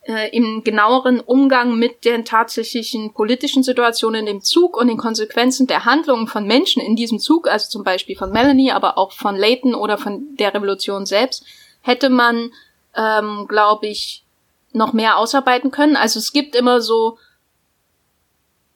äh, 0.08 0.30
im 0.36 0.64
genaueren 0.64 1.20
Umgang 1.20 1.78
mit 1.78 2.06
den 2.06 2.24
tatsächlichen 2.24 3.14
politischen 3.14 3.62
Situationen 3.62 4.26
dem 4.26 4.42
Zug 4.42 4.78
und 4.78 4.88
den 4.88 4.98
Konsequenzen 4.98 5.68
der 5.68 5.84
Handlungen 5.84 6.28
von 6.28 6.48
Menschen 6.48 6.82
in 6.82 6.96
diesem 6.96 7.20
Zug, 7.20 7.48
also 7.48 7.70
zum 7.70 7.84
Beispiel 7.84 8.16
von 8.16 8.32
Melanie, 8.32 8.72
aber 8.72 8.98
auch 8.98 9.12
von 9.12 9.36
Leighton 9.36 9.76
oder 9.76 9.98
von 9.98 10.36
der 10.38 10.54
Revolution 10.54 11.06
selbst, 11.06 11.44
hätte 11.82 12.10
man, 12.10 12.52
ähm, 12.96 13.48
glaube 13.50 13.88
ich, 13.88 14.24
noch 14.72 14.94
mehr 14.94 15.18
ausarbeiten 15.18 15.72
können. 15.72 15.98
Also 15.98 16.20
es 16.20 16.32
gibt 16.32 16.56
immer 16.56 16.82
so 16.82 17.18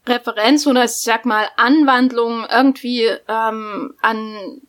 Referenz 0.08 0.66
oder 0.66 0.86
ich 0.86 0.92
sag 0.92 1.26
mal 1.26 1.48
Anwandlungen 1.58 2.46
irgendwie 2.50 3.10
ähm, 3.28 3.94
an 4.02 4.62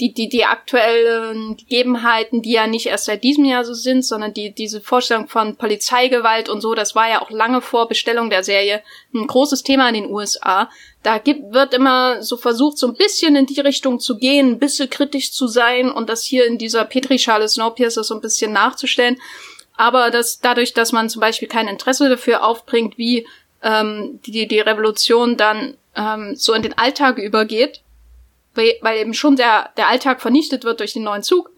die, 0.00 0.12
die, 0.12 0.28
die 0.28 0.44
aktuellen 0.44 1.56
Gegebenheiten, 1.56 2.42
die 2.42 2.52
ja 2.52 2.66
nicht 2.66 2.86
erst 2.86 3.04
seit 3.04 3.22
diesem 3.22 3.44
Jahr 3.44 3.64
so 3.64 3.74
sind, 3.74 4.04
sondern 4.04 4.34
die, 4.34 4.52
diese 4.52 4.80
Vorstellung 4.80 5.28
von 5.28 5.54
Polizeigewalt 5.54 6.48
und 6.48 6.60
so, 6.60 6.74
das 6.74 6.96
war 6.96 7.08
ja 7.08 7.22
auch 7.22 7.30
lange 7.30 7.60
vor 7.60 7.86
Bestellung 7.86 8.28
der 8.28 8.42
Serie 8.42 8.82
ein 9.14 9.26
großes 9.26 9.62
Thema 9.62 9.88
in 9.88 9.94
den 9.94 10.10
USA. 10.10 10.68
Da 11.04 11.18
gibt, 11.18 11.54
wird 11.54 11.74
immer 11.74 12.22
so 12.22 12.36
versucht, 12.36 12.76
so 12.76 12.88
ein 12.88 12.94
bisschen 12.94 13.36
in 13.36 13.46
die 13.46 13.60
Richtung 13.60 14.00
zu 14.00 14.18
gehen, 14.18 14.52
ein 14.52 14.58
bisschen 14.58 14.90
kritisch 14.90 15.32
zu 15.32 15.46
sein 15.46 15.90
und 15.90 16.08
das 16.08 16.24
hier 16.24 16.44
in 16.44 16.58
dieser 16.58 16.84
Petrischale 16.84 17.48
Snowpiercer 17.48 18.02
so 18.02 18.14
ein 18.14 18.20
bisschen 18.20 18.52
nachzustellen. 18.52 19.20
Aber 19.76 20.10
das, 20.10 20.40
dadurch, 20.40 20.72
dass 20.72 20.92
man 20.92 21.08
zum 21.08 21.20
Beispiel 21.20 21.48
kein 21.48 21.68
Interesse 21.68 22.08
dafür 22.08 22.44
aufbringt, 22.44 22.98
wie 22.98 23.26
ähm, 23.64 24.20
die, 24.26 24.46
die 24.46 24.60
Revolution 24.60 25.36
dann 25.36 25.76
ähm, 25.96 26.36
so 26.36 26.52
in 26.52 26.62
den 26.62 26.76
Alltag 26.78 27.18
übergeht, 27.18 27.80
weil, 28.54 28.74
weil 28.82 28.98
eben 28.98 29.14
schon 29.14 29.36
der, 29.36 29.70
der 29.76 29.88
Alltag 29.88 30.20
vernichtet 30.20 30.64
wird 30.64 30.80
durch 30.80 30.92
den 30.92 31.02
neuen 31.02 31.22
Zug. 31.22 31.50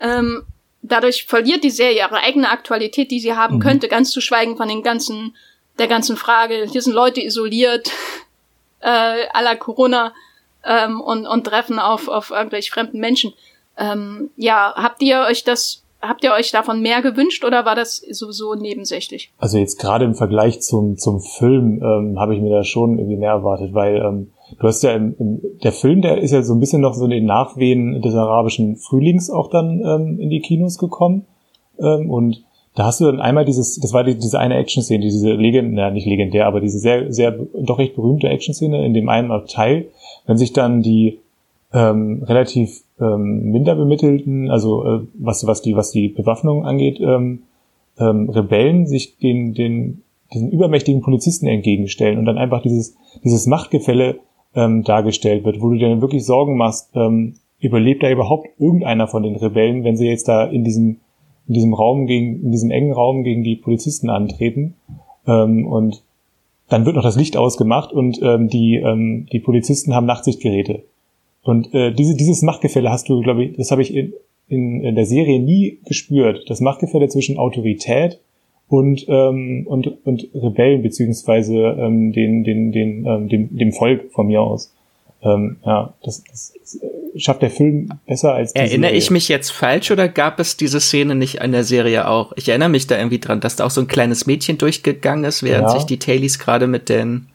Ähm, 0.00 0.44
dadurch 0.82 1.26
verliert 1.26 1.62
die 1.62 1.70
Serie 1.70 1.98
ihre 1.98 2.18
eigene 2.18 2.50
Aktualität, 2.50 3.10
die 3.10 3.20
sie 3.20 3.36
haben 3.36 3.56
mhm. 3.56 3.60
könnte, 3.60 3.88
ganz 3.88 4.10
zu 4.10 4.22
schweigen 4.22 4.56
von 4.56 4.68
den 4.68 4.82
ganzen, 4.82 5.36
der 5.78 5.86
ganzen 5.86 6.16
Frage, 6.16 6.66
hier 6.70 6.82
sind 6.82 6.94
Leute 6.94 7.20
isoliert, 7.20 7.90
äh, 8.80 9.26
aller 9.32 9.56
Corona 9.56 10.14
ähm, 10.64 11.00
und, 11.00 11.26
und 11.26 11.44
treffen 11.44 11.78
auf, 11.78 12.08
auf 12.08 12.30
irgendwelche 12.30 12.72
fremden 12.72 13.00
Menschen. 13.00 13.34
Ähm, 13.76 14.30
ja, 14.36 14.74
habt 14.76 15.02
ihr 15.02 15.20
euch 15.20 15.44
das 15.44 15.82
habt 16.00 16.24
ihr 16.24 16.32
euch 16.32 16.50
davon 16.50 16.80
mehr 16.80 17.02
gewünscht 17.02 17.44
oder 17.44 17.64
war 17.64 17.74
das 17.74 17.96
sowieso 17.96 18.54
nebensächlich? 18.54 19.32
Also 19.38 19.58
jetzt 19.58 19.78
gerade 19.78 20.04
im 20.04 20.14
Vergleich 20.14 20.60
zum, 20.60 20.96
zum 20.96 21.20
Film 21.20 21.82
ähm, 21.82 22.18
habe 22.18 22.34
ich 22.34 22.40
mir 22.40 22.50
da 22.50 22.64
schon 22.64 22.98
irgendwie 22.98 23.16
mehr 23.16 23.32
erwartet, 23.32 23.74
weil 23.74 23.96
ähm, 23.96 24.30
du 24.58 24.66
hast 24.66 24.82
ja 24.82 24.92
im, 24.92 25.14
im, 25.18 25.40
der 25.62 25.72
Film, 25.72 26.02
der 26.02 26.18
ist 26.18 26.32
ja 26.32 26.42
so 26.42 26.54
ein 26.54 26.60
bisschen 26.60 26.80
noch 26.80 26.94
so 26.94 27.04
in 27.04 27.10
den 27.10 27.26
Nachwehen 27.26 28.00
des 28.02 28.14
arabischen 28.14 28.76
Frühlings 28.76 29.30
auch 29.30 29.50
dann 29.50 29.80
ähm, 29.84 30.18
in 30.18 30.30
die 30.30 30.40
Kinos 30.40 30.78
gekommen. 30.78 31.26
Ähm, 31.78 32.10
und 32.10 32.44
da 32.74 32.84
hast 32.84 33.00
du 33.00 33.04
dann 33.04 33.20
einmal 33.20 33.44
dieses, 33.44 33.78
das 33.80 33.92
war 33.92 34.04
die, 34.04 34.16
diese 34.16 34.38
eine 34.38 34.56
Action-Szene, 34.56 35.02
diese 35.02 35.32
legendär, 35.32 35.90
nicht 35.90 36.06
legendär, 36.06 36.46
aber 36.46 36.60
diese 36.60 36.78
sehr, 36.78 37.12
sehr, 37.12 37.32
doch 37.32 37.78
recht 37.78 37.96
berühmte 37.96 38.28
Action-Szene 38.28 38.86
in 38.86 38.94
dem 38.94 39.08
einen 39.08 39.32
Abteil, 39.32 39.88
wenn 40.26 40.38
sich 40.38 40.52
dann 40.52 40.80
die 40.80 41.18
ähm, 41.72 42.22
relativ 42.26 42.82
ähm, 43.00 43.50
minder 43.50 43.74
bemittelten, 43.74 44.50
also 44.50 44.84
äh, 44.84 45.00
was, 45.14 45.46
was 45.46 45.62
die, 45.62 45.76
was 45.76 45.90
die 45.90 46.08
Bewaffnung 46.08 46.64
angeht, 46.64 47.00
ähm, 47.00 47.42
ähm, 47.98 48.28
Rebellen 48.28 48.86
sich 48.86 49.18
den, 49.18 49.54
den, 49.54 50.02
diesen 50.32 50.50
übermächtigen 50.50 51.02
Polizisten 51.02 51.46
entgegenstellen 51.46 52.18
und 52.18 52.26
dann 52.26 52.38
einfach 52.38 52.62
dieses, 52.62 52.96
dieses 53.24 53.46
Machtgefälle 53.46 54.20
ähm, 54.54 54.82
dargestellt 54.82 55.44
wird, 55.44 55.60
wo 55.60 55.70
du 55.70 55.76
dir 55.76 55.88
dann 55.88 56.00
wirklich 56.00 56.24
Sorgen 56.24 56.56
machst, 56.56 56.90
ähm, 56.94 57.34
überlebt 57.60 58.02
da 58.02 58.10
überhaupt 58.10 58.48
irgendeiner 58.58 59.06
von 59.06 59.22
den 59.22 59.36
Rebellen, 59.36 59.84
wenn 59.84 59.96
sie 59.96 60.08
jetzt 60.08 60.28
da 60.28 60.44
in 60.44 60.64
diesem, 60.64 60.98
in 61.46 61.54
diesem 61.54 61.74
Raum 61.74 62.06
gegen, 62.06 62.42
in 62.42 62.52
diesem 62.52 62.70
engen 62.70 62.92
Raum 62.92 63.22
gegen 63.22 63.44
die 63.44 63.56
Polizisten 63.56 64.08
antreten. 64.08 64.74
Ähm, 65.26 65.66
und 65.66 66.02
dann 66.68 66.86
wird 66.86 66.96
noch 66.96 67.02
das 67.02 67.16
Licht 67.16 67.36
ausgemacht 67.36 67.92
und 67.92 68.20
ähm, 68.22 68.48
die, 68.48 68.76
ähm, 68.76 69.26
die 69.32 69.40
Polizisten 69.40 69.94
haben 69.94 70.06
Nachtsichtgeräte. 70.06 70.84
Und 71.42 71.72
äh, 71.74 71.92
diese, 71.92 72.16
dieses 72.16 72.42
Machtgefälle 72.42 72.90
hast 72.90 73.08
du, 73.08 73.20
glaube 73.20 73.44
ich, 73.44 73.56
das 73.56 73.70
habe 73.70 73.82
ich 73.82 73.94
in, 73.94 74.12
in, 74.48 74.82
in 74.82 74.94
der 74.94 75.06
Serie 75.06 75.40
nie 75.40 75.78
gespürt. 75.86 76.44
Das 76.48 76.60
Machtgefälle 76.60 77.08
zwischen 77.08 77.38
Autorität 77.38 78.20
und, 78.68 79.06
ähm, 79.08 79.66
und, 79.66 80.04
und 80.04 80.28
Rebellen, 80.34 80.82
beziehungsweise 80.82 81.56
ähm, 81.56 82.12
den, 82.12 82.44
den, 82.44 82.72
den, 82.72 83.06
ähm, 83.06 83.28
dem, 83.28 83.56
dem 83.56 83.72
Volk 83.72 84.12
von 84.12 84.26
mir 84.26 84.42
aus. 84.42 84.74
Ähm, 85.22 85.56
ja, 85.64 85.94
das, 86.02 86.22
das 86.24 86.54
schafft 87.16 87.42
der 87.42 87.50
Film 87.50 87.88
besser 88.06 88.34
als 88.34 88.52
die 88.52 88.60
Erinnere 88.60 88.90
Serie. 88.90 88.98
ich 88.98 89.10
mich 89.10 89.28
jetzt 89.28 89.50
falsch 89.50 89.90
oder 89.90 90.08
gab 90.08 90.38
es 90.38 90.56
diese 90.56 90.80
Szene 90.80 91.14
nicht 91.14 91.36
in 91.36 91.52
der 91.52 91.64
Serie 91.64 92.08
auch? 92.08 92.32
Ich 92.36 92.48
erinnere 92.48 92.68
mich 92.68 92.86
da 92.86 92.96
irgendwie 92.96 93.18
dran, 93.18 93.40
dass 93.40 93.56
da 93.56 93.66
auch 93.66 93.70
so 93.70 93.80
ein 93.80 93.88
kleines 93.88 94.26
Mädchen 94.26 94.58
durchgegangen 94.58 95.24
ist, 95.24 95.42
während 95.42 95.68
ja. 95.68 95.70
sich 95.70 95.84
die 95.84 95.98
Tailies 95.98 96.38
gerade 96.38 96.66
mit 96.66 96.88
den 96.88 97.26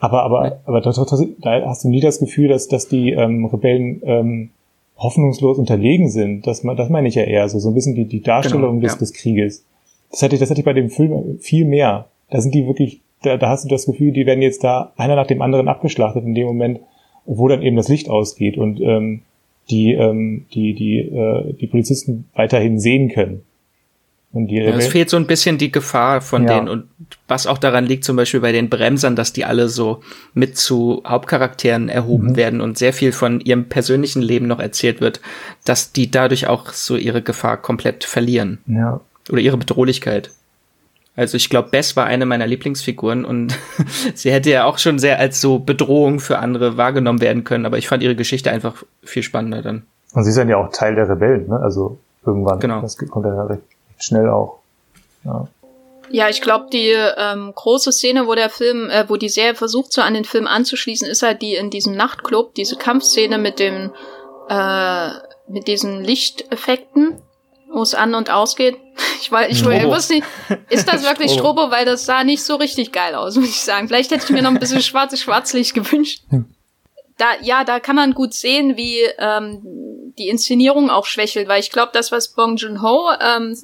aber, 0.00 0.22
aber, 0.22 0.60
aber 0.64 0.80
da, 0.80 0.90
da 0.90 1.66
hast 1.66 1.84
du 1.84 1.88
nie 1.88 2.00
das 2.00 2.18
Gefühl, 2.18 2.48
dass, 2.48 2.68
dass 2.68 2.88
die 2.88 3.10
ähm, 3.12 3.44
Rebellen 3.46 4.02
ähm, 4.04 4.50
hoffnungslos 4.96 5.58
unterlegen 5.58 6.08
sind. 6.08 6.46
Das, 6.46 6.62
das 6.62 6.90
meine 6.90 7.08
ich 7.08 7.14
ja 7.14 7.22
eher 7.22 7.48
so, 7.48 7.58
so 7.58 7.68
ein 7.70 7.74
bisschen 7.74 7.94
die, 7.94 8.06
die 8.06 8.22
Darstellung 8.22 8.80
genau, 8.80 8.82
des, 8.82 8.92
ja. 8.92 8.98
des 8.98 9.12
Krieges. 9.12 9.64
Das 10.10 10.22
hatte 10.22 10.36
ich, 10.36 10.40
das 10.40 10.50
hatte 10.50 10.60
ich 10.60 10.64
bei 10.64 10.72
dem 10.72 10.90
Film 10.90 11.38
viel 11.40 11.66
mehr. 11.66 12.06
Da 12.30 12.40
sind 12.40 12.54
die 12.54 12.66
wirklich, 12.66 13.00
da, 13.22 13.36
da 13.36 13.48
hast 13.50 13.64
du 13.64 13.68
das 13.68 13.86
Gefühl, 13.86 14.12
die 14.12 14.26
werden 14.26 14.42
jetzt 14.42 14.64
da 14.64 14.92
einer 14.96 15.16
nach 15.16 15.26
dem 15.26 15.42
anderen 15.42 15.68
abgeschlachtet 15.68 16.24
in 16.24 16.34
dem 16.34 16.46
Moment, 16.46 16.80
wo 17.26 17.48
dann 17.48 17.62
eben 17.62 17.76
das 17.76 17.88
Licht 17.88 18.08
ausgeht 18.08 18.56
und 18.56 18.80
ähm, 18.80 19.22
die, 19.68 19.92
ähm, 19.92 20.46
die, 20.54 20.74
die, 20.74 20.98
äh, 20.98 21.52
die 21.54 21.66
Polizisten 21.66 22.26
weiterhin 22.34 22.78
sehen 22.78 23.08
können. 23.10 23.42
Und 24.32 24.48
die 24.48 24.56
ja, 24.56 24.74
es 24.76 24.88
fehlt 24.88 25.08
so 25.08 25.16
ein 25.16 25.26
bisschen 25.26 25.56
die 25.56 25.72
Gefahr 25.72 26.20
von 26.20 26.46
ja. 26.46 26.54
denen 26.54 26.68
und 26.68 26.88
was 27.26 27.46
auch 27.46 27.58
daran 27.58 27.86
liegt, 27.86 28.04
zum 28.04 28.16
Beispiel 28.16 28.40
bei 28.40 28.52
den 28.52 28.68
Bremsern, 28.68 29.16
dass 29.16 29.32
die 29.32 29.44
alle 29.44 29.68
so 29.68 30.00
mit 30.34 30.58
zu 30.58 31.02
Hauptcharakteren 31.06 31.88
erhoben 31.88 32.28
mhm. 32.32 32.36
werden 32.36 32.60
und 32.60 32.76
sehr 32.76 32.92
viel 32.92 33.12
von 33.12 33.40
ihrem 33.40 33.68
persönlichen 33.68 34.20
Leben 34.20 34.46
noch 34.46 34.60
erzählt 34.60 35.00
wird, 35.00 35.20
dass 35.64 35.92
die 35.92 36.10
dadurch 36.10 36.48
auch 36.48 36.70
so 36.72 36.96
ihre 36.96 37.22
Gefahr 37.22 37.56
komplett 37.56 38.04
verlieren. 38.04 38.58
Ja. 38.66 39.00
Oder 39.30 39.40
ihre 39.40 39.56
Bedrohlichkeit. 39.56 40.30
Also 41.16 41.38
ich 41.38 41.48
glaube, 41.48 41.70
Bess 41.70 41.96
war 41.96 42.04
eine 42.04 42.26
meiner 42.26 42.46
Lieblingsfiguren 42.46 43.24
und 43.24 43.58
sie 44.14 44.30
hätte 44.30 44.50
ja 44.50 44.64
auch 44.64 44.76
schon 44.76 44.98
sehr 44.98 45.18
als 45.18 45.40
so 45.40 45.58
Bedrohung 45.58 46.20
für 46.20 46.38
andere 46.38 46.76
wahrgenommen 46.76 47.22
werden 47.22 47.44
können, 47.44 47.64
aber 47.64 47.78
ich 47.78 47.88
fand 47.88 48.02
ihre 48.02 48.16
Geschichte 48.16 48.50
einfach 48.50 48.84
viel 49.02 49.22
spannender 49.22 49.62
dann. 49.62 49.84
Und 50.12 50.24
sie 50.24 50.38
dann 50.38 50.48
ja 50.48 50.58
auch 50.58 50.70
Teil 50.72 50.94
der 50.94 51.08
Rebellen, 51.08 51.48
ne? 51.48 51.58
Also 51.58 51.98
irgendwann. 52.24 52.60
Genau. 52.60 52.82
Das 52.82 52.98
kommt 52.98 53.24
ja 53.24 53.44
recht 53.44 53.62
schnell 53.98 54.28
auch. 54.28 54.58
Ja. 55.24 55.48
Ja, 56.10 56.28
ich 56.28 56.40
glaube, 56.40 56.66
die 56.72 56.90
ähm, 56.90 57.52
große 57.54 57.90
Szene, 57.90 58.26
wo 58.26 58.34
der 58.34 58.50
Film, 58.50 58.90
äh, 58.90 59.08
wo 59.08 59.16
die 59.16 59.28
Serie 59.28 59.54
versucht, 59.54 59.92
so 59.92 60.02
an 60.02 60.14
den 60.14 60.24
Film 60.24 60.46
anzuschließen, 60.46 61.08
ist 61.08 61.22
halt 61.22 61.42
die 61.42 61.54
in 61.54 61.70
diesem 61.70 61.96
Nachtclub, 61.96 62.54
diese 62.54 62.76
Kampfszene 62.76 63.38
mit 63.38 63.58
dem, 63.58 63.92
äh, 64.48 65.08
mit 65.48 65.66
diesen 65.66 66.04
Lichteffekten, 66.04 67.20
wo 67.72 67.82
es 67.82 67.94
an 67.94 68.14
und 68.14 68.30
ausgeht. 68.30 68.76
Ich, 69.18 69.32
weiß, 69.32 69.50
ich, 69.50 69.66
ich 69.66 69.86
wusste 69.86 70.14
nicht, 70.14 70.26
ist 70.68 70.86
das 70.86 71.02
wirklich 71.08 71.32
Strobo, 71.32 71.70
weil 71.70 71.84
das 71.84 72.06
sah 72.06 72.22
nicht 72.22 72.44
so 72.44 72.56
richtig 72.56 72.92
geil 72.92 73.14
aus, 73.14 73.34
muss 73.34 73.48
ich 73.48 73.60
sagen. 73.60 73.88
Vielleicht 73.88 74.12
hätte 74.12 74.24
ich 74.24 74.30
mir 74.30 74.42
noch 74.42 74.50
ein 74.50 74.60
bisschen 74.60 74.82
schwarzes 74.82 75.20
Schwarzlicht 75.20 75.74
gewünscht. 75.74 76.22
Da, 77.18 77.26
ja, 77.40 77.64
da 77.64 77.80
kann 77.80 77.96
man 77.96 78.12
gut 78.12 78.34
sehen, 78.34 78.76
wie 78.76 78.98
ähm, 79.18 80.12
die 80.18 80.28
Inszenierung 80.28 80.90
auch 80.90 81.06
schwächelt, 81.06 81.48
weil 81.48 81.60
ich 81.60 81.70
glaube, 81.70 81.90
das, 81.94 82.12
was 82.12 82.28
Bong 82.28 82.56
Joon-ho 82.56 83.10
ähm, 83.20 83.56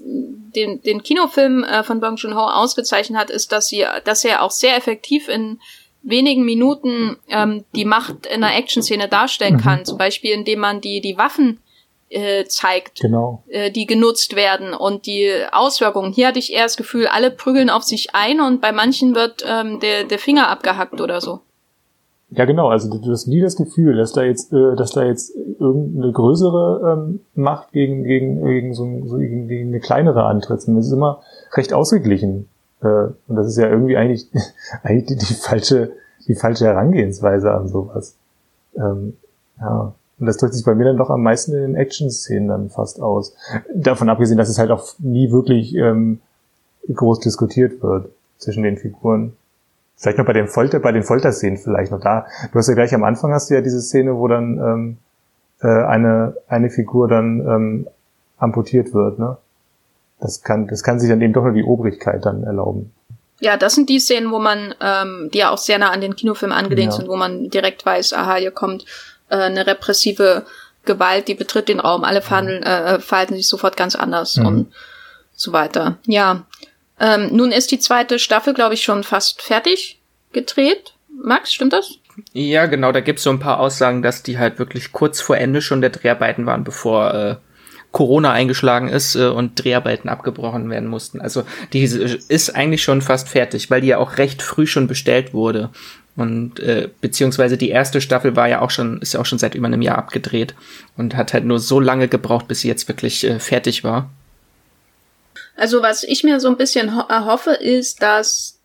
den, 0.54 0.80
den 0.82 1.02
Kinofilm 1.02 1.64
äh, 1.64 1.82
von 1.82 2.00
Bong 2.00 2.16
Joon-ho 2.16 2.40
ausgezeichnet 2.40 3.18
hat, 3.18 3.30
ist, 3.30 3.52
dass 3.52 3.68
sie, 3.68 3.84
dass 4.04 4.24
er 4.24 4.42
auch 4.42 4.50
sehr 4.50 4.76
effektiv 4.76 5.28
in 5.28 5.60
wenigen 6.02 6.44
Minuten 6.44 7.16
ähm, 7.28 7.64
die 7.74 7.84
Macht 7.84 8.26
in 8.26 8.42
einer 8.42 8.56
Action-Szene 8.56 9.08
darstellen 9.08 9.58
kann. 9.58 9.80
Mhm. 9.80 9.84
Zum 9.84 9.98
Beispiel, 9.98 10.32
indem 10.32 10.58
man 10.58 10.80
die 10.80 11.00
die 11.00 11.16
Waffen 11.16 11.60
äh, 12.08 12.44
zeigt, 12.44 13.00
genau. 13.00 13.42
äh, 13.48 13.70
die 13.70 13.86
genutzt 13.86 14.36
werden 14.36 14.74
und 14.74 15.06
die 15.06 15.32
Auswirkungen. 15.52 16.12
Hier 16.12 16.28
hatte 16.28 16.38
ich 16.38 16.52
eher 16.52 16.64
das 16.64 16.76
Gefühl, 16.76 17.06
alle 17.06 17.30
prügeln 17.30 17.70
auf 17.70 17.84
sich 17.84 18.14
ein 18.14 18.40
und 18.40 18.60
bei 18.60 18.72
manchen 18.72 19.14
wird 19.14 19.44
ähm, 19.46 19.80
der, 19.80 20.04
der 20.04 20.18
Finger 20.18 20.48
abgehackt 20.48 21.00
oder 21.00 21.20
so. 21.20 21.40
Ja, 22.34 22.46
genau. 22.46 22.68
Also 22.68 22.88
du 22.88 23.10
hast 23.10 23.26
nie 23.26 23.40
das 23.40 23.56
Gefühl, 23.56 23.96
dass 23.96 24.12
da 24.12 24.22
jetzt, 24.22 24.52
äh, 24.52 24.74
dass 24.74 24.92
da 24.92 25.04
jetzt 25.04 25.34
irgendeine 25.58 26.12
größere 26.12 26.92
ähm, 26.92 27.20
Macht 27.34 27.72
gegen 27.72 28.04
gegen 28.04 28.44
gegen 28.44 28.74
so, 28.74 28.84
so 29.06 29.18
gegen, 29.18 29.48
gegen 29.48 29.68
eine 29.68 29.80
kleinere 29.80 30.24
antritt. 30.24 30.66
Und 30.66 30.76
das 30.76 30.86
ist 30.86 30.92
immer 30.92 31.20
recht 31.52 31.72
ausgeglichen. 31.72 32.48
Äh, 32.80 32.86
und 33.28 33.36
das 33.36 33.46
ist 33.48 33.58
ja 33.58 33.68
irgendwie 33.68 33.96
eigentlich 33.96 34.30
eigentlich 34.82 35.06
die, 35.06 35.16
die 35.16 35.34
falsche 35.34 35.92
die 36.26 36.34
falsche 36.34 36.66
Herangehensweise 36.66 37.52
an 37.52 37.68
sowas. 37.68 38.16
Ähm, 38.76 39.14
ja. 39.60 39.94
Und 40.18 40.26
das 40.26 40.36
drückt 40.36 40.54
sich 40.54 40.64
bei 40.64 40.74
mir 40.74 40.84
dann 40.84 40.96
doch 40.96 41.10
am 41.10 41.22
meisten 41.22 41.52
in 41.52 41.62
den 41.62 41.74
Action-Szenen 41.74 42.48
dann 42.48 42.70
fast 42.70 43.02
aus. 43.02 43.34
Davon 43.74 44.08
abgesehen, 44.08 44.38
dass 44.38 44.48
es 44.48 44.58
halt 44.58 44.70
auch 44.70 44.94
nie 45.00 45.32
wirklich 45.32 45.74
ähm, 45.74 46.20
groß 46.92 47.20
diskutiert 47.20 47.82
wird 47.82 48.08
zwischen 48.38 48.62
den 48.62 48.76
Figuren. 48.76 49.32
Vielleicht 50.02 50.18
noch 50.18 50.26
bei 50.26 50.32
den 50.32 50.48
Folter, 50.48 50.80
bei 50.80 50.90
den 50.90 51.04
Folterszenen 51.04 51.58
vielleicht 51.58 51.92
noch 51.92 52.00
da. 52.00 52.26
Du 52.50 52.58
hast 52.58 52.66
ja 52.66 52.74
gleich 52.74 52.92
am 52.92 53.04
Anfang 53.04 53.32
hast 53.32 53.50
du 53.50 53.54
ja 53.54 53.60
diese 53.60 53.80
Szene, 53.80 54.16
wo 54.16 54.26
dann 54.26 54.58
ähm, 54.58 54.96
äh, 55.60 55.68
eine 55.68 56.36
eine 56.48 56.70
Figur 56.70 57.06
dann 57.06 57.38
ähm, 57.40 57.88
amputiert 58.36 58.92
wird, 58.94 59.20
ne? 59.20 59.36
Das 60.18 60.42
kann 60.42 60.66
das 60.66 60.82
kann 60.82 60.98
sich 60.98 61.08
dann 61.08 61.20
eben 61.20 61.32
doch 61.32 61.44
nur 61.44 61.52
die 61.52 61.62
Obrigkeit 61.62 62.26
dann 62.26 62.42
erlauben. 62.42 62.92
Ja, 63.38 63.56
das 63.56 63.76
sind 63.76 63.88
die 63.88 64.00
Szenen, 64.00 64.32
wo 64.32 64.40
man, 64.40 64.74
ähm, 64.80 65.30
die 65.32 65.38
ja 65.38 65.50
auch 65.50 65.58
sehr 65.58 65.78
nah 65.78 65.90
an 65.90 66.00
den 66.00 66.16
Kinofilm 66.16 66.52
angelehnt 66.52 66.92
ja. 66.92 66.98
sind, 66.98 67.08
wo 67.08 67.16
man 67.16 67.48
direkt 67.50 67.86
weiß, 67.86 68.12
aha, 68.12 68.36
hier 68.36 68.50
kommt 68.50 68.84
äh, 69.30 69.36
eine 69.36 69.66
repressive 69.66 70.44
Gewalt, 70.84 71.28
die 71.28 71.34
betritt 71.34 71.68
den 71.68 71.80
Raum, 71.80 72.02
alle 72.02 72.22
verhandeln, 72.22 72.62
äh, 72.64 72.98
verhalten 72.98 73.34
sich 73.34 73.48
sofort 73.48 73.76
ganz 73.76 73.94
anders 73.94 74.36
mhm. 74.36 74.46
und 74.46 74.72
so 75.34 75.52
weiter. 75.52 75.98
Ja, 76.06 76.44
ähm, 77.02 77.34
nun 77.34 77.50
ist 77.50 77.72
die 77.72 77.80
zweite 77.80 78.18
Staffel, 78.20 78.54
glaube 78.54 78.74
ich, 78.74 78.84
schon 78.84 79.02
fast 79.02 79.42
fertig 79.42 79.98
gedreht. 80.32 80.94
Max, 81.22 81.52
stimmt 81.52 81.72
das? 81.72 81.98
Ja, 82.32 82.66
genau, 82.66 82.92
da 82.92 83.00
gibt's 83.00 83.24
so 83.24 83.30
ein 83.30 83.40
paar 83.40 83.58
Aussagen, 83.58 84.02
dass 84.02 84.22
die 84.22 84.38
halt 84.38 84.58
wirklich 84.58 84.92
kurz 84.92 85.20
vor 85.20 85.36
Ende 85.36 85.62
schon 85.62 85.80
der 85.80 85.90
Dreharbeiten 85.90 86.46
waren, 86.46 86.62
bevor 86.62 87.12
äh, 87.12 87.36
Corona 87.90 88.32
eingeschlagen 88.32 88.88
ist 88.88 89.16
äh, 89.16 89.26
und 89.26 89.62
Dreharbeiten 89.62 90.08
abgebrochen 90.08 90.70
werden 90.70 90.88
mussten. 90.88 91.20
Also 91.20 91.44
die 91.72 91.82
ist 91.82 92.54
eigentlich 92.54 92.82
schon 92.82 93.02
fast 93.02 93.28
fertig, 93.28 93.70
weil 93.70 93.80
die 93.80 93.88
ja 93.88 93.98
auch 93.98 94.18
recht 94.18 94.40
früh 94.40 94.66
schon 94.66 94.86
bestellt 94.86 95.34
wurde. 95.34 95.70
Und 96.14 96.60
äh, 96.60 96.88
beziehungsweise 97.00 97.56
die 97.56 97.70
erste 97.70 98.00
Staffel 98.00 98.36
war 98.36 98.48
ja 98.48 98.60
auch 98.60 98.70
schon, 98.70 99.00
ist 99.00 99.14
ja 99.14 99.20
auch 99.20 99.26
schon 99.26 99.38
seit 99.38 99.54
über 99.54 99.66
einem 99.66 99.82
Jahr 99.82 99.98
abgedreht 99.98 100.54
und 100.96 101.16
hat 101.16 101.32
halt 101.32 101.44
nur 101.44 101.58
so 101.58 101.80
lange 101.80 102.06
gebraucht, 102.06 102.48
bis 102.48 102.60
sie 102.60 102.68
jetzt 102.68 102.86
wirklich 102.86 103.24
äh, 103.24 103.40
fertig 103.40 103.82
war. 103.82 104.10
Also 105.56 105.82
was 105.82 106.02
ich 106.02 106.24
mir 106.24 106.40
so 106.40 106.48
ein 106.48 106.56
bisschen 106.56 106.88
erhoffe, 106.88 107.52
ist, 107.52 108.02
dass 108.02 108.58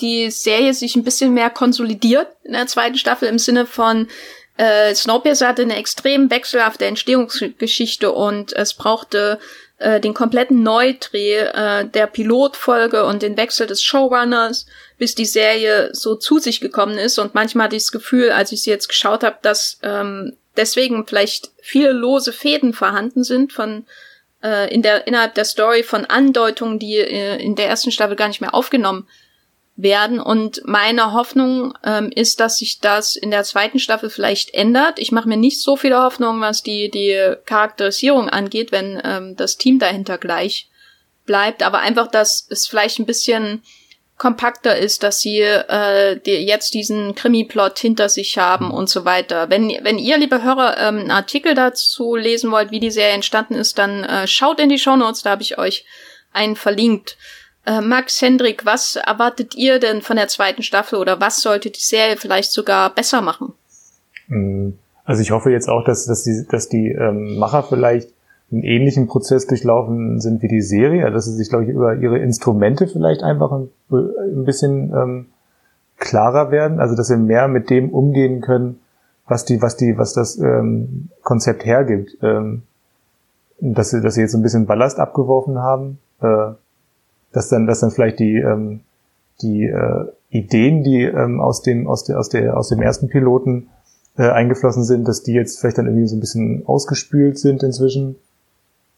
die 0.00 0.30
Serie 0.30 0.74
sich 0.74 0.96
ein 0.96 1.04
bisschen 1.04 1.34
mehr 1.34 1.50
konsolidiert 1.50 2.28
in 2.44 2.52
der 2.52 2.66
zweiten 2.66 2.96
Staffel 2.96 3.28
im 3.28 3.38
Sinne 3.38 3.66
von 3.66 4.08
äh, 4.56 4.94
Snowpiercer 4.94 5.48
hatte 5.48 5.62
eine 5.62 5.76
extrem 5.76 6.30
wechselhafte 6.30 6.84
Entstehungsgeschichte 6.84 8.12
und 8.12 8.52
es 8.52 8.74
brauchte 8.74 9.38
äh, 9.78 9.98
den 9.98 10.14
kompletten 10.14 10.62
Neudreh 10.62 11.38
äh, 11.38 11.84
der 11.86 12.06
Pilotfolge 12.06 13.04
und 13.04 13.22
den 13.22 13.36
Wechsel 13.36 13.66
des 13.66 13.82
Showrunners, 13.82 14.66
bis 14.98 15.14
die 15.14 15.24
Serie 15.24 15.90
so 15.92 16.16
zu 16.16 16.38
sich 16.38 16.60
gekommen 16.60 16.98
ist. 16.98 17.18
Und 17.18 17.34
manchmal 17.34 17.66
hatte 17.66 17.76
ich 17.76 17.84
das 17.84 17.92
Gefühl, 17.92 18.30
als 18.30 18.52
ich 18.52 18.62
sie 18.62 18.70
jetzt 18.70 18.88
geschaut 18.88 19.24
habe, 19.24 19.38
dass 19.42 19.78
ähm, 19.82 20.36
deswegen 20.56 21.06
vielleicht 21.06 21.50
viele 21.62 21.92
lose 21.92 22.32
Fäden 22.32 22.74
vorhanden 22.74 23.24
sind 23.24 23.52
von 23.52 23.86
äh, 24.42 24.72
in 24.72 24.82
der 24.82 25.06
innerhalb 25.06 25.34
der 25.34 25.44
Story 25.44 25.82
von 25.82 26.04
Andeutungen, 26.04 26.78
die 26.78 26.96
äh, 26.96 27.42
in 27.42 27.54
der 27.54 27.68
ersten 27.68 27.92
Staffel 27.92 28.16
gar 28.16 28.28
nicht 28.28 28.40
mehr 28.40 28.54
aufgenommen 28.54 29.06
werden. 29.76 30.20
Und 30.20 30.62
meine 30.64 31.12
Hoffnung 31.12 31.74
ähm, 31.84 32.10
ist, 32.14 32.40
dass 32.40 32.58
sich 32.58 32.80
das 32.80 33.16
in 33.16 33.30
der 33.30 33.44
zweiten 33.44 33.78
Staffel 33.78 34.10
vielleicht 34.10 34.52
ändert. 34.54 34.98
Ich 34.98 35.12
mache 35.12 35.28
mir 35.28 35.36
nicht 35.36 35.60
so 35.60 35.76
viele 35.76 36.02
Hoffnungen, 36.02 36.40
was 36.40 36.62
die, 36.62 36.90
die 36.90 37.34
Charakterisierung 37.46 38.28
angeht, 38.28 38.72
wenn 38.72 39.00
ähm, 39.02 39.36
das 39.36 39.56
Team 39.56 39.78
dahinter 39.78 40.18
gleich 40.18 40.68
bleibt. 41.24 41.62
Aber 41.62 41.78
einfach, 41.78 42.08
dass 42.08 42.46
es 42.50 42.66
vielleicht 42.66 42.98
ein 42.98 43.06
bisschen 43.06 43.62
kompakter 44.22 44.78
ist, 44.78 45.02
dass 45.02 45.20
sie 45.20 45.40
äh, 45.40 46.16
die 46.20 46.46
jetzt 46.46 46.74
diesen 46.74 47.16
Krimi-Plot 47.16 47.76
hinter 47.80 48.08
sich 48.08 48.38
haben 48.38 48.70
und 48.70 48.88
so 48.88 49.04
weiter. 49.04 49.50
Wenn, 49.50 49.68
wenn 49.82 49.98
ihr, 49.98 50.16
liebe 50.16 50.44
Hörer, 50.44 50.76
ähm, 50.78 50.98
einen 50.98 51.10
Artikel 51.10 51.56
dazu 51.56 52.14
lesen 52.14 52.52
wollt, 52.52 52.70
wie 52.70 52.78
die 52.78 52.92
Serie 52.92 53.14
entstanden 53.14 53.54
ist, 53.54 53.78
dann 53.78 54.04
äh, 54.04 54.28
schaut 54.28 54.60
in 54.60 54.68
die 54.68 54.78
Show 54.78 54.94
Notes, 54.94 55.24
da 55.24 55.30
habe 55.30 55.42
ich 55.42 55.58
euch 55.58 55.84
einen 56.32 56.54
verlinkt. 56.54 57.18
Äh, 57.66 57.80
Max 57.80 58.22
Hendrik, 58.22 58.64
was 58.64 58.94
erwartet 58.94 59.56
ihr 59.56 59.80
denn 59.80 60.02
von 60.02 60.14
der 60.14 60.28
zweiten 60.28 60.62
Staffel 60.62 61.00
oder 61.00 61.20
was 61.20 61.40
sollte 61.40 61.70
die 61.70 61.80
Serie 61.80 62.16
vielleicht 62.16 62.52
sogar 62.52 62.94
besser 62.94 63.22
machen? 63.22 63.54
Mm, 64.28 64.74
also 65.04 65.20
ich 65.20 65.32
hoffe 65.32 65.50
jetzt 65.50 65.68
auch, 65.68 65.84
dass, 65.84 66.06
dass 66.06 66.22
die, 66.22 66.46
dass 66.48 66.68
die 66.68 66.92
ähm, 66.92 67.38
Macher 67.40 67.64
vielleicht 67.64 68.10
einen 68.52 68.62
ähnlichen 68.62 69.06
Prozess 69.06 69.46
durchlaufen 69.46 70.20
sind 70.20 70.42
wie 70.42 70.48
die 70.48 70.60
Serie, 70.60 71.04
also 71.04 71.14
dass 71.14 71.24
sie 71.24 71.34
sich, 71.34 71.48
glaube 71.48 71.64
ich, 71.64 71.70
über 71.70 71.96
ihre 71.96 72.18
Instrumente 72.18 72.86
vielleicht 72.86 73.22
einfach 73.22 73.50
ein, 73.50 73.68
ein 73.90 74.44
bisschen 74.44 74.92
ähm, 74.94 75.26
klarer 75.98 76.50
werden, 76.50 76.78
also 76.78 76.94
dass 76.94 77.08
sie 77.08 77.16
mehr 77.16 77.48
mit 77.48 77.70
dem 77.70 77.90
umgehen 77.90 78.40
können, 78.40 78.80
was 79.26 79.44
die, 79.44 79.62
was 79.62 79.76
die, 79.76 79.96
was 79.96 80.12
das 80.12 80.38
ähm, 80.38 81.08
Konzept 81.22 81.64
hergibt. 81.64 82.18
Ähm, 82.22 82.62
dass 83.62 83.90
sie, 83.90 84.00
dass 84.00 84.14
sie 84.14 84.22
jetzt 84.22 84.34
ein 84.34 84.42
bisschen 84.42 84.66
Ballast 84.66 84.98
abgeworfen 84.98 85.58
haben. 85.58 85.98
Äh, 86.20 86.52
dass 87.32 87.48
dann, 87.48 87.66
dass 87.66 87.80
dann 87.80 87.90
vielleicht 87.90 88.18
die, 88.18 88.36
ähm, 88.36 88.80
die 89.40 89.64
äh, 89.64 90.06
Ideen, 90.30 90.82
die 90.82 91.02
ähm, 91.02 91.40
aus 91.40 91.62
dem, 91.62 91.86
aus 91.86 92.04
der, 92.04 92.18
aus 92.18 92.28
der, 92.28 92.56
aus 92.56 92.68
dem 92.68 92.82
ersten 92.82 93.08
Piloten 93.08 93.68
äh, 94.18 94.28
eingeflossen 94.28 94.84
sind, 94.84 95.08
dass 95.08 95.22
die 95.22 95.32
jetzt 95.32 95.60
vielleicht 95.60 95.78
dann 95.78 95.86
irgendwie 95.86 96.06
so 96.06 96.16
ein 96.16 96.20
bisschen 96.20 96.66
ausgespült 96.66 97.38
sind 97.38 97.62
inzwischen. 97.62 98.16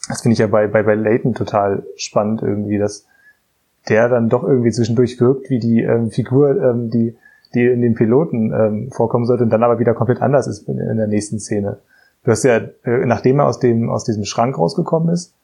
Das 0.09 0.23
finde 0.23 0.35
ich 0.35 0.39
ja 0.39 0.47
bei, 0.47 0.67
bei, 0.67 0.83
bei 0.83 0.95
Leighton 0.95 1.35
total 1.35 1.85
spannend 1.97 2.43
irgendwie, 2.43 2.79
dass 2.79 3.07
der 3.89 4.09
dann 4.09 4.29
doch 4.29 4.45
irgendwie 4.45 4.71
zwischendurch 4.71 5.21
wirkt, 5.21 5.51
wie 5.51 5.59
die 5.59 5.83
ähm, 5.83 6.11
Figur, 6.11 6.51
ähm, 6.61 6.91
die, 6.91 7.17
die 7.55 7.67
in 7.67 7.81
den 7.81 7.95
Piloten 7.95 8.53
ähm, 8.53 8.91
vorkommen 8.91 9.27
sollte 9.27 9.45
und 9.45 9.51
dann 9.51 9.63
aber 9.63 9.79
wieder 9.79 9.95
komplett 9.95 10.23
anders 10.23 10.47
ist 10.47 10.69
in, 10.69 10.79
in 10.79 10.97
der 10.97 11.07
nächsten 11.07 11.39
Szene. 11.39 11.79
Du 12.25 12.31
hast 12.31 12.43
ja, 12.45 12.57
äh, 12.57 13.07
nachdem 13.07 13.39
er 13.39 13.47
aus 13.47 13.59
dem, 13.61 13.91
aus 13.91 14.05
diesem 14.05 14.25
Schrank 14.25 14.59
rausgekommen 14.59 15.13
ist, 15.13 15.35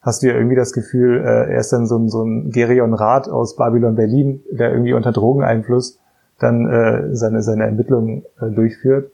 hast 0.00 0.22
du 0.22 0.28
ja 0.28 0.34
irgendwie 0.34 0.56
das 0.56 0.72
Gefühl, 0.72 1.18
äh, 1.18 1.52
er 1.52 1.58
ist 1.58 1.72
dann 1.72 1.86
so 1.86 1.98
ein, 1.98 2.08
so 2.08 2.24
ein 2.24 2.50
Gerion 2.50 2.94
Rath 2.94 3.28
aus 3.28 3.56
Babylon 3.56 3.96
Berlin, 3.96 4.42
der 4.50 4.72
irgendwie 4.72 4.94
unter 4.94 5.12
Drogeneinfluss 5.12 5.98
dann 6.38 6.68
äh, 6.68 7.14
seine, 7.14 7.42
seine 7.42 7.64
Ermittlungen 7.64 8.24
äh, 8.40 8.50
durchführt. 8.50 9.10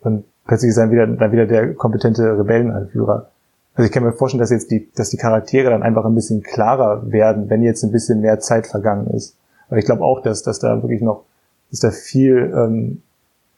Und 0.00 0.24
plötzlich 0.46 0.70
ist 0.70 0.76
er 0.76 0.90
wieder, 0.90 1.06
dann 1.06 1.32
wieder 1.32 1.46
der 1.46 1.74
kompetente 1.74 2.38
Rebellenanführer. 2.38 3.31
Also 3.74 3.86
ich 3.86 3.92
kann 3.92 4.02
mir 4.02 4.12
vorstellen, 4.12 4.40
dass 4.40 4.50
jetzt 4.50 4.70
die, 4.70 4.90
dass 4.94 5.10
die 5.10 5.16
Charaktere 5.16 5.70
dann 5.70 5.82
einfach 5.82 6.04
ein 6.04 6.14
bisschen 6.14 6.42
klarer 6.42 7.10
werden, 7.10 7.48
wenn 7.48 7.62
jetzt 7.62 7.82
ein 7.82 7.92
bisschen 7.92 8.20
mehr 8.20 8.38
Zeit 8.40 8.66
vergangen 8.66 9.08
ist. 9.08 9.36
Aber 9.68 9.78
ich 9.78 9.86
glaube 9.86 10.04
auch, 10.04 10.22
dass, 10.22 10.42
dass 10.42 10.58
da 10.58 10.82
wirklich 10.82 11.00
noch, 11.00 11.24
dass 11.70 11.80
da 11.80 11.90
viel, 11.90 12.52
ähm, 12.54 13.02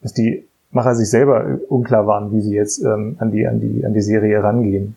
dass 0.03 0.13
die 0.13 0.47
Macher 0.71 0.95
sich 0.95 1.11
selber 1.11 1.59
unklar 1.69 2.07
waren, 2.07 2.33
wie 2.33 2.41
sie 2.41 2.55
jetzt 2.55 2.83
ähm, 2.83 3.17
an 3.19 3.33
die, 3.33 3.47
an 3.47 3.61
die, 3.61 3.85
an 3.85 3.95
die 3.95 4.03
Serie 4.03 4.43
rangehen. 4.43 4.97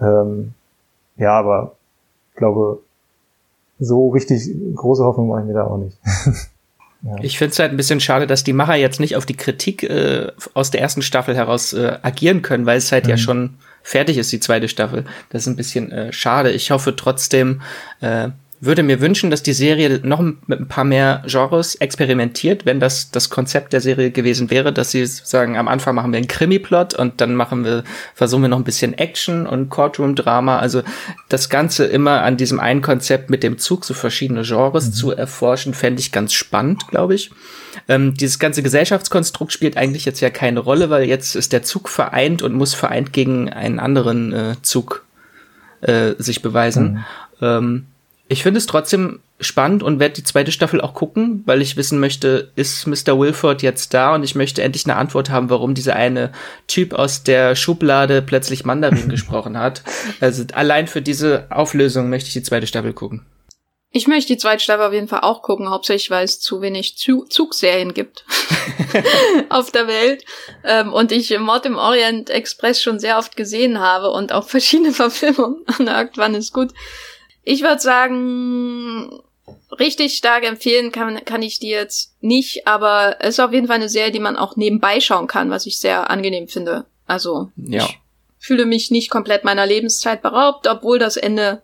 Ähm, 0.00 0.54
ja, 1.16 1.32
aber 1.38 1.76
ich 2.30 2.36
glaube, 2.36 2.80
so 3.78 4.10
richtig 4.10 4.48
große 4.74 5.02
Hoffnung 5.04 5.28
mache 5.28 5.40
ich 5.40 5.46
mir 5.46 5.54
da 5.54 5.64
auch 5.64 5.78
nicht. 5.78 5.96
ja. 7.02 7.16
Ich 7.22 7.38
finde 7.38 7.52
es 7.52 7.58
halt 7.58 7.72
ein 7.72 7.76
bisschen 7.76 8.00
schade, 8.00 8.28
dass 8.28 8.44
die 8.44 8.52
Macher 8.52 8.76
jetzt 8.76 9.00
nicht 9.00 9.16
auf 9.16 9.26
die 9.26 9.36
Kritik 9.36 9.82
äh, 9.82 10.28
aus 10.54 10.70
der 10.70 10.80
ersten 10.80 11.02
Staffel 11.02 11.34
heraus 11.34 11.72
äh, 11.72 11.98
agieren 12.02 12.42
können, 12.42 12.66
weil 12.66 12.78
es 12.78 12.92
halt 12.92 13.04
mhm. 13.04 13.10
ja 13.10 13.16
schon 13.16 13.54
fertig 13.82 14.18
ist, 14.18 14.32
die 14.32 14.40
zweite 14.40 14.68
Staffel. 14.68 15.04
Das 15.30 15.42
ist 15.42 15.48
ein 15.48 15.56
bisschen 15.56 15.90
äh, 15.92 16.12
schade. 16.12 16.50
Ich 16.50 16.70
hoffe 16.70 16.96
trotzdem, 16.96 17.62
äh, 18.00 18.30
würde 18.64 18.84
mir 18.84 19.00
wünschen, 19.00 19.28
dass 19.28 19.42
die 19.42 19.54
Serie 19.54 20.00
noch 20.04 20.20
mit 20.20 20.60
ein 20.60 20.68
paar 20.68 20.84
mehr 20.84 21.24
Genres 21.26 21.74
experimentiert, 21.74 22.64
wenn 22.64 22.78
das 22.78 23.10
das 23.10 23.28
Konzept 23.28 23.72
der 23.72 23.80
Serie 23.80 24.12
gewesen 24.12 24.50
wäre, 24.50 24.72
dass 24.72 24.92
sie 24.92 25.04
sagen, 25.04 25.58
am 25.58 25.66
Anfang 25.66 25.96
machen 25.96 26.12
wir 26.12 26.18
einen 26.18 26.28
Krimi-Plot 26.28 26.94
und 26.94 27.20
dann 27.20 27.34
machen 27.34 27.64
wir, 27.64 27.82
versuchen 28.14 28.42
wir 28.42 28.48
noch 28.48 28.58
ein 28.58 28.64
bisschen 28.64 28.96
Action 28.96 29.48
und 29.48 29.68
Courtroom-Drama. 29.68 30.60
Also 30.60 30.82
das 31.28 31.48
Ganze 31.48 31.86
immer 31.86 32.22
an 32.22 32.36
diesem 32.36 32.60
einen 32.60 32.82
Konzept 32.82 33.30
mit 33.30 33.42
dem 33.42 33.58
Zug 33.58 33.84
so 33.84 33.94
verschiedene 33.94 34.42
Genres 34.42 34.86
mhm. 34.86 34.92
zu 34.92 35.10
erforschen, 35.10 35.74
fände 35.74 35.98
ich 35.98 36.12
ganz 36.12 36.32
spannend, 36.32 36.86
glaube 36.86 37.16
ich. 37.16 37.32
Ähm, 37.88 38.14
dieses 38.14 38.38
ganze 38.38 38.62
Gesellschaftskonstrukt 38.62 39.52
spielt 39.52 39.76
eigentlich 39.76 40.04
jetzt 40.04 40.20
ja 40.20 40.30
keine 40.30 40.60
Rolle, 40.60 40.88
weil 40.88 41.08
jetzt 41.08 41.34
ist 41.34 41.52
der 41.52 41.64
Zug 41.64 41.88
vereint 41.88 42.42
und 42.42 42.54
muss 42.54 42.74
vereint 42.74 43.12
gegen 43.12 43.52
einen 43.52 43.80
anderen 43.80 44.32
äh, 44.32 44.54
Zug 44.62 45.04
äh, 45.80 46.12
sich 46.18 46.42
beweisen. 46.42 46.92
Mhm. 46.92 47.04
Ähm, 47.40 47.86
ich 48.32 48.42
finde 48.42 48.58
es 48.58 48.66
trotzdem 48.66 49.20
spannend 49.40 49.82
und 49.82 50.00
werde 50.00 50.14
die 50.14 50.24
zweite 50.24 50.52
Staffel 50.52 50.80
auch 50.80 50.94
gucken, 50.94 51.42
weil 51.44 51.60
ich 51.60 51.76
wissen 51.76 52.00
möchte, 52.00 52.50
ist 52.56 52.86
Mr. 52.86 53.18
Wilford 53.18 53.62
jetzt 53.62 53.92
da 53.92 54.14
und 54.14 54.24
ich 54.24 54.34
möchte 54.34 54.62
endlich 54.62 54.86
eine 54.86 54.96
Antwort 54.96 55.30
haben, 55.30 55.50
warum 55.50 55.74
dieser 55.74 55.96
eine 55.96 56.32
Typ 56.66 56.94
aus 56.94 57.24
der 57.24 57.54
Schublade 57.56 58.22
plötzlich 58.22 58.64
Mandarin 58.64 59.08
gesprochen 59.10 59.58
hat. 59.58 59.82
Also 60.20 60.44
allein 60.54 60.86
für 60.86 61.02
diese 61.02 61.46
Auflösung 61.50 62.08
möchte 62.08 62.28
ich 62.28 62.32
die 62.32 62.42
zweite 62.42 62.66
Staffel 62.66 62.92
gucken. 62.92 63.26
Ich 63.90 64.06
möchte 64.06 64.32
die 64.32 64.38
zweite 64.38 64.62
Staffel 64.62 64.86
auf 64.86 64.94
jeden 64.94 65.08
Fall 65.08 65.20
auch 65.20 65.42
gucken, 65.42 65.68
hauptsächlich 65.68 66.10
weil 66.10 66.24
es 66.24 66.40
zu 66.40 66.62
wenig 66.62 66.96
Zu 66.96 67.24
Zugserien 67.24 67.92
gibt 67.92 68.24
auf 69.50 69.70
der 69.70 69.86
Welt 69.86 70.24
ähm, 70.64 70.92
und 70.92 71.12
ich 71.12 71.38
Mord 71.38 71.66
im 71.66 71.76
Orient 71.76 72.30
Express 72.30 72.80
schon 72.80 72.98
sehr 72.98 73.18
oft 73.18 73.36
gesehen 73.36 73.80
habe 73.80 74.10
und 74.10 74.32
auch 74.32 74.48
verschiedene 74.48 74.92
Verfilmungen. 74.92 75.64
Irgendwann 75.78 76.34
ist 76.34 76.52
gut. 76.52 76.70
Ich 77.44 77.62
würde 77.62 77.80
sagen, 77.80 79.10
richtig 79.78 80.16
stark 80.16 80.44
empfehlen 80.44 80.92
kann, 80.92 81.24
kann 81.24 81.42
ich 81.42 81.58
die 81.58 81.68
jetzt 81.68 82.14
nicht, 82.20 82.66
aber 82.66 83.16
es 83.20 83.30
ist 83.30 83.40
auf 83.40 83.52
jeden 83.52 83.66
Fall 83.66 83.76
eine 83.76 83.88
Serie, 83.88 84.12
die 84.12 84.20
man 84.20 84.36
auch 84.36 84.56
nebenbei 84.56 85.00
schauen 85.00 85.26
kann, 85.26 85.50
was 85.50 85.66
ich 85.66 85.78
sehr 85.78 86.10
angenehm 86.10 86.48
finde. 86.48 86.84
Also 87.06 87.50
ja. 87.56 87.84
ich 87.84 87.98
fühle 88.38 88.66
mich 88.66 88.90
nicht 88.90 89.10
komplett 89.10 89.44
meiner 89.44 89.66
Lebenszeit 89.66 90.22
beraubt, 90.22 90.66
obwohl 90.66 90.98
das 90.98 91.16
Ende 91.16 91.62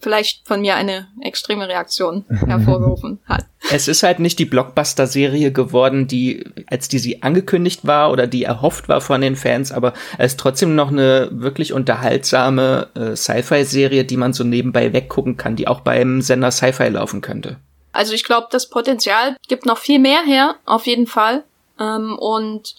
vielleicht 0.00 0.46
von 0.46 0.60
mir 0.60 0.74
eine 0.74 1.08
extreme 1.20 1.68
Reaktion 1.68 2.24
hervorgerufen 2.46 3.20
hat. 3.26 3.46
Es 3.72 3.88
ist 3.88 4.02
halt 4.02 4.18
nicht 4.18 4.38
die 4.38 4.44
Blockbuster-Serie 4.44 5.52
geworden, 5.52 6.06
die, 6.06 6.44
als 6.66 6.88
die 6.88 6.98
sie 6.98 7.22
angekündigt 7.22 7.86
war 7.86 8.10
oder 8.10 8.26
die 8.26 8.44
erhofft 8.44 8.88
war 8.88 9.00
von 9.00 9.20
den 9.20 9.36
Fans, 9.36 9.72
aber 9.72 9.92
es 10.18 10.32
ist 10.32 10.40
trotzdem 10.40 10.74
noch 10.74 10.90
eine 10.90 11.28
wirklich 11.32 11.72
unterhaltsame 11.72 12.88
äh, 12.94 13.16
Sci-Fi-Serie, 13.16 14.04
die 14.04 14.16
man 14.16 14.32
so 14.32 14.44
nebenbei 14.44 14.92
weggucken 14.92 15.36
kann, 15.36 15.56
die 15.56 15.68
auch 15.68 15.80
beim 15.80 16.20
Sender 16.20 16.50
Sci-Fi 16.50 16.88
laufen 16.88 17.20
könnte. 17.20 17.56
Also 17.92 18.12
ich 18.12 18.24
glaube, 18.24 18.48
das 18.50 18.68
Potenzial 18.68 19.36
gibt 19.48 19.66
noch 19.66 19.78
viel 19.78 19.98
mehr 19.98 20.22
her, 20.22 20.56
auf 20.64 20.86
jeden 20.86 21.06
Fall. 21.06 21.44
Ähm, 21.78 22.16
und 22.18 22.74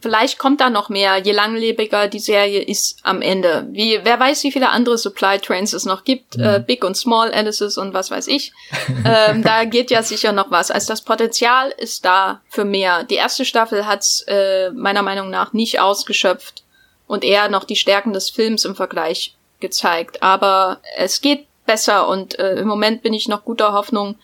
Vielleicht 0.00 0.38
kommt 0.38 0.60
da 0.62 0.70
noch 0.70 0.88
mehr, 0.88 1.18
je 1.18 1.32
langlebiger 1.32 2.08
die 2.08 2.18
Serie 2.18 2.62
ist 2.62 2.98
am 3.02 3.20
Ende. 3.20 3.66
Wie, 3.70 4.00
wer 4.02 4.18
weiß, 4.18 4.42
wie 4.44 4.52
viele 4.52 4.70
andere 4.70 4.96
Supply 4.96 5.38
Trains 5.38 5.74
es 5.74 5.84
noch 5.84 6.04
gibt, 6.04 6.38
mhm. 6.38 6.44
äh, 6.44 6.60
Big 6.60 6.84
und 6.84 6.96
Small 6.96 7.32
Alice's 7.32 7.76
und 7.76 7.92
was 7.92 8.10
weiß 8.10 8.28
ich. 8.28 8.52
ähm, 9.04 9.42
da 9.42 9.64
geht 9.64 9.90
ja 9.90 10.02
sicher 10.02 10.32
noch 10.32 10.50
was. 10.50 10.70
Also 10.70 10.88
das 10.88 11.02
Potenzial 11.02 11.70
ist 11.76 12.04
da 12.04 12.40
für 12.48 12.64
mehr. 12.64 13.04
Die 13.04 13.16
erste 13.16 13.44
Staffel 13.44 13.86
hat's 13.86 14.24
äh, 14.26 14.70
meiner 14.70 15.02
Meinung 15.02 15.28
nach 15.28 15.52
nicht 15.52 15.80
ausgeschöpft 15.80 16.64
und 17.06 17.22
eher 17.22 17.50
noch 17.50 17.64
die 17.64 17.76
Stärken 17.76 18.14
des 18.14 18.30
Films 18.30 18.64
im 18.64 18.76
Vergleich 18.76 19.36
gezeigt. 19.60 20.22
Aber 20.22 20.80
es 20.96 21.20
geht 21.20 21.46
besser 21.66 22.08
und 22.08 22.38
äh, 22.38 22.54
im 22.56 22.68
Moment 22.68 23.02
bin 23.02 23.12
ich 23.12 23.28
noch 23.28 23.44
guter 23.44 23.72
Hoffnung, 23.72 24.16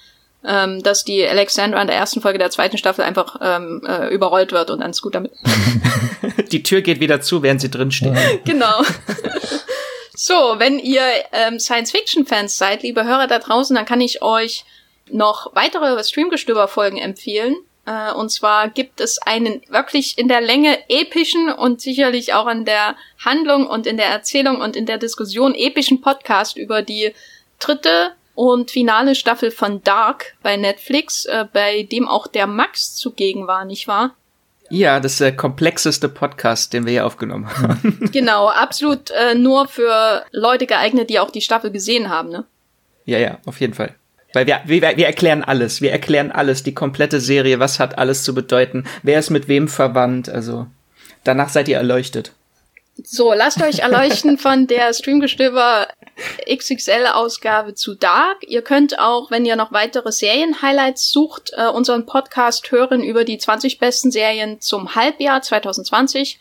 ähm, 0.45 0.83
dass 0.83 1.05
die 1.05 1.27
Alexandra 1.27 1.81
in 1.81 1.87
der 1.87 1.97
ersten 1.97 2.21
Folge 2.21 2.39
der 2.39 2.51
zweiten 2.51 2.79
Staffel 2.79 3.05
einfach 3.05 3.37
ähm, 3.43 3.83
äh, 3.87 4.09
überrollt 4.09 4.53
wird 4.53 4.71
und 4.71 4.81
dann 4.81 4.91
ist 4.91 5.03
gut 5.03 5.15
damit. 5.15 5.33
die 6.53 6.62
Tür 6.62 6.81
geht 6.81 7.01
wieder 7.01 7.21
zu, 7.21 7.43
während 7.43 7.61
sie 7.61 7.71
drin 7.71 7.91
steht. 7.91 8.45
genau. 8.45 8.83
so, 10.15 10.55
wenn 10.59 10.79
ihr 10.79 11.03
ähm, 11.33 11.61
Science-Fiction-Fans 11.61 12.57
seid, 12.57 12.83
liebe 12.83 13.05
Hörer 13.05 13.27
da 13.27 13.39
draußen, 13.39 13.77
dann 13.77 13.85
kann 13.85 14.01
ich 14.01 14.23
euch 14.23 14.65
noch 15.11 15.55
weitere 15.55 16.03
Streamgestöber-Folgen 16.03 16.99
empfehlen. 16.99 17.57
Äh, 17.87 18.12
und 18.12 18.31
zwar 18.31 18.69
gibt 18.69 19.01
es 19.01 19.19
einen 19.19 19.62
wirklich 19.69 20.19
in 20.19 20.29
der 20.29 20.41
Länge 20.41 20.79
epischen 20.89 21.53
und 21.53 21.81
sicherlich 21.81 22.35
auch 22.35 22.49
in 22.49 22.65
der 22.65 22.97
Handlung 23.25 23.67
und 23.67 23.87
in 23.87 23.97
der 23.97 24.07
Erzählung 24.07 24.61
und 24.61 24.77
in 24.77 24.87
der 24.87 24.99
Diskussion 24.99 25.55
epischen 25.55 26.01
Podcast 26.01 26.57
über 26.57 26.83
die 26.83 27.12
dritte 27.59 28.12
und 28.41 28.71
finale 28.71 29.15
Staffel 29.15 29.51
von 29.51 29.83
Dark 29.85 30.35
bei 30.43 30.57
Netflix, 30.57 31.27
äh, 31.27 31.45
bei 31.53 31.83
dem 31.83 32.09
auch 32.09 32.27
der 32.27 32.47
Max 32.47 32.95
zugegen 32.95 33.47
war, 33.47 33.67
nicht 33.67 33.87
wahr? 33.87 34.15
Ja, 34.71 34.99
das 34.99 35.12
ist 35.12 35.21
der 35.21 35.37
komplexeste 35.37 36.09
Podcast, 36.09 36.73
den 36.73 36.87
wir 36.87 36.93
hier 36.93 37.07
aufgenommen 37.07 37.55
haben. 37.55 38.09
Genau, 38.12 38.49
absolut 38.49 39.11
äh, 39.11 39.35
nur 39.35 39.69
für 39.69 40.25
Leute 40.33 40.65
geeignet, 40.67 41.11
die 41.11 41.19
auch 41.19 41.31
die 41.31 41.43
Staffel 41.43 41.71
gesehen 41.71 42.09
haben, 42.09 42.31
ne? 42.31 42.45
Ja, 43.05 43.19
ja, 43.19 43.37
auf 43.45 43.61
jeden 43.61 43.75
Fall. 43.75 43.95
Weil 44.33 44.47
wir, 44.47 44.62
wir, 44.65 44.81
wir 44.97 45.07
erklären 45.07 45.45
alles. 45.45 45.83
Wir 45.83 45.93
erklären 45.93 46.33
alles, 46.33 46.62
die 46.62 46.73
komplette 46.73 47.21
Serie, 47.21 47.59
was 47.59 47.79
hat 47.79 47.99
alles 47.99 48.25
zu 48.25 48.35
bedeuten, 48.35 48.87
wer 49.03 49.19
ist 49.19 49.29
mit 49.29 49.49
wem 49.49 49.69
verwandt, 49.69 50.31
also 50.31 50.67
danach 51.25 51.51
seid 51.51 51.69
ihr 51.69 51.77
erleuchtet. 51.77 52.33
So, 53.05 53.32
lasst 53.32 53.62
euch 53.62 53.81
erleuchten 53.81 54.36
von 54.36 54.66
der 54.66 54.93
Streamgestöber 54.93 55.89
XXL-Ausgabe 56.52 57.74
zu 57.74 57.94
Dark. 57.94 58.39
Ihr 58.47 58.62
könnt 58.62 58.98
auch, 58.98 59.31
wenn 59.31 59.47
ihr 59.47 59.56
noch 59.56 59.72
weitere 59.72 60.12
Serien-Highlights 60.12 61.10
sucht, 61.10 61.52
äh, 61.56 61.68
unseren 61.68 62.06
Podcast 62.06 62.70
hören 62.70 63.02
über 63.02 63.24
die 63.24 63.39
20 63.39 63.78
besten 63.78 64.10
Serien 64.10 64.60
zum 64.60 64.94
Halbjahr 64.94 65.40
2020. 65.40 66.40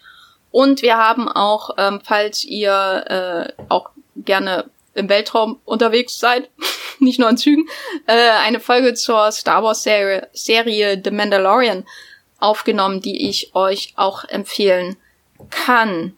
Und 0.52 0.82
wir 0.82 0.98
haben 0.98 1.30
auch, 1.30 1.72
ähm, 1.78 2.02
falls 2.04 2.44
ihr 2.44 3.54
äh, 3.58 3.64
auch 3.70 3.92
gerne 4.16 4.66
im 4.96 5.08
Weltraum 5.08 5.60
unterwegs 5.66 6.20
seid, 6.20 6.50
nicht 7.00 7.20
nur 7.20 7.30
in 7.30 7.38
Zügen, 7.38 7.68
äh, 8.08 8.14
eine 8.14 8.60
Folge 8.60 8.96
zur 8.96 9.32
Star 9.32 9.64
Wars 9.64 9.84
Serie, 9.84 10.28
Serie 10.34 11.00
The 11.04 11.12
Mandalorian 11.12 11.86
aufgenommen, 12.40 13.02
die 13.02 13.30
ich 13.30 13.56
euch 13.56 13.94
auch 13.96 14.24
empfehlen 14.26 14.98
kann. 15.50 16.16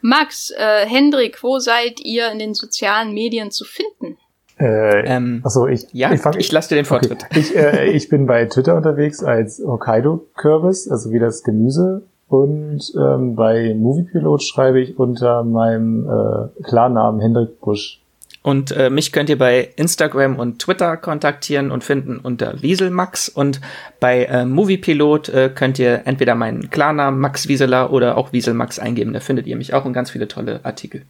Max, 0.00 0.50
äh, 0.50 0.86
Hendrik, 0.86 1.42
wo 1.42 1.58
seid 1.58 2.00
ihr 2.00 2.30
in 2.30 2.38
den 2.38 2.54
sozialen 2.54 3.12
Medien 3.12 3.50
zu 3.50 3.64
finden? 3.64 4.18
Äh, 4.58 5.06
ähm, 5.06 5.40
achso, 5.44 5.66
ich, 5.66 5.86
ja, 5.92 6.12
ich, 6.12 6.24
ich 6.36 6.52
lasse 6.52 6.70
dir 6.70 6.76
den 6.76 6.84
Vortritt. 6.84 7.24
Okay. 7.24 7.26
Ich, 7.38 7.56
äh, 7.56 7.90
ich 7.90 8.08
bin 8.08 8.26
bei 8.26 8.44
Twitter 8.46 8.76
unterwegs 8.76 9.22
als 9.22 9.62
Hokkaido-Kürbis, 9.64 10.90
also 10.90 11.12
wie 11.12 11.18
das 11.18 11.44
Gemüse. 11.44 12.02
Und 12.28 12.92
ähm, 12.96 13.36
bei 13.36 13.74
Moviepilot 13.74 14.42
schreibe 14.42 14.80
ich 14.80 14.98
unter 14.98 15.44
meinem 15.44 16.06
äh, 16.06 16.62
Klarnamen 16.62 17.20
Hendrik 17.20 17.60
Busch. 17.60 18.02
Und 18.48 18.70
äh, 18.70 18.88
mich 18.88 19.12
könnt 19.12 19.28
ihr 19.28 19.36
bei 19.36 19.74
Instagram 19.76 20.38
und 20.38 20.58
Twitter 20.60 20.96
kontaktieren 20.96 21.70
und 21.70 21.84
finden 21.84 22.16
unter 22.16 22.62
Wieselmax. 22.62 23.28
Und 23.28 23.60
bei 24.00 24.24
äh, 24.24 24.46
Moviepilot 24.46 25.28
äh, 25.28 25.50
könnt 25.54 25.78
ihr 25.78 26.06
entweder 26.06 26.34
meinen 26.34 26.70
Klarnamen 26.70 27.20
Max 27.20 27.48
Wieseler 27.48 27.92
oder 27.92 28.16
auch 28.16 28.32
Wieselmax 28.32 28.78
eingeben. 28.78 29.12
Da 29.12 29.20
findet 29.20 29.46
ihr 29.46 29.54
mich 29.54 29.74
auch 29.74 29.84
und 29.84 29.92
ganz 29.92 30.12
viele 30.12 30.28
tolle 30.28 30.60
Artikel. 30.62 31.04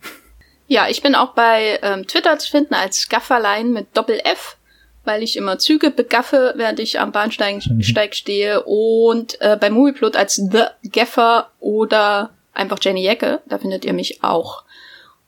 Ja, 0.66 0.88
ich 0.88 1.00
bin 1.00 1.14
auch 1.14 1.34
bei 1.34 1.78
ähm, 1.80 2.08
Twitter 2.08 2.40
zu 2.40 2.50
finden 2.50 2.74
als 2.74 3.08
Gafferlein 3.08 3.72
mit 3.72 3.96
Doppel 3.96 4.18
F, 4.24 4.56
weil 5.04 5.22
ich 5.22 5.36
immer 5.36 5.60
Züge 5.60 5.92
begaffe, 5.92 6.54
während 6.56 6.80
ich 6.80 6.98
am 6.98 7.12
Bahnsteig 7.12 7.64
mhm. 7.68 7.82
stehe. 7.84 8.64
Und 8.64 9.40
äh, 9.40 9.56
bei 9.56 9.70
Moviepilot 9.70 10.16
als 10.16 10.34
The 10.34 10.64
Gaffer 10.90 11.52
oder 11.60 12.30
einfach 12.52 12.78
Jenny 12.82 13.04
Jecke. 13.04 13.42
Da 13.46 13.58
findet 13.58 13.84
ihr 13.84 13.92
mich 13.92 14.24
auch. 14.24 14.64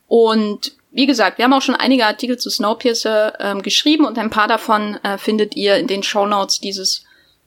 Und 0.09 0.73
wie 0.93 1.07
gesagt, 1.07 1.39
wir 1.39 1.45
haben 1.45 1.53
auch 1.53 1.63
schon 1.63 1.77
einige 1.77 2.07
Artikel 2.07 2.39
zu 2.39 2.51
Snowpiercer 2.51 3.39
ähm, 3.41 3.63
geschrieben 3.63 4.05
und 4.05 4.19
ein 4.19 4.31
paar 4.31 4.49
davon 4.49 4.99
äh, 5.03 5.19
findet 5.19 5.55
ihr 5.55 5.77
in 5.77 5.87
den 5.87 6.03
Show 6.03 6.27
Notes 6.27 6.61
dieses 6.61 7.05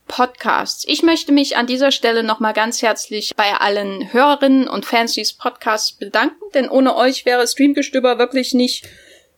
Podcasts. 0.08 0.86
Ich 0.88 1.04
möchte 1.04 1.32
mich 1.32 1.58
an 1.58 1.68
dieser 1.68 1.92
Stelle 1.92 2.24
nochmal 2.24 2.54
ganz 2.54 2.82
herzlich 2.82 3.32
bei 3.36 3.54
allen 3.54 4.12
Hörerinnen 4.12 4.68
und 4.68 4.86
Fans 4.86 5.14
dieses 5.14 5.34
Podcasts 5.34 5.94
bedanken, 5.94 6.44
denn 6.54 6.70
ohne 6.70 6.96
euch 6.96 7.26
wäre 7.26 7.48
Streamgestöber 7.48 8.18
wirklich 8.18 8.54
nicht 8.54 8.86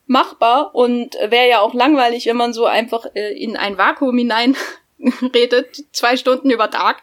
machbar 0.07 0.75
und 0.75 1.15
wäre 1.15 1.49
ja 1.49 1.59
auch 1.61 1.73
langweilig, 1.73 2.25
wenn 2.27 2.37
man 2.37 2.53
so 2.53 2.65
einfach 2.65 3.07
äh, 3.15 3.33
in 3.33 3.57
ein 3.57 3.77
Vakuum 3.77 4.17
hinein 4.17 4.55
redet, 5.33 5.83
zwei 5.93 6.15
Stunden 6.17 6.51
über 6.51 6.69
Tag. 6.69 7.01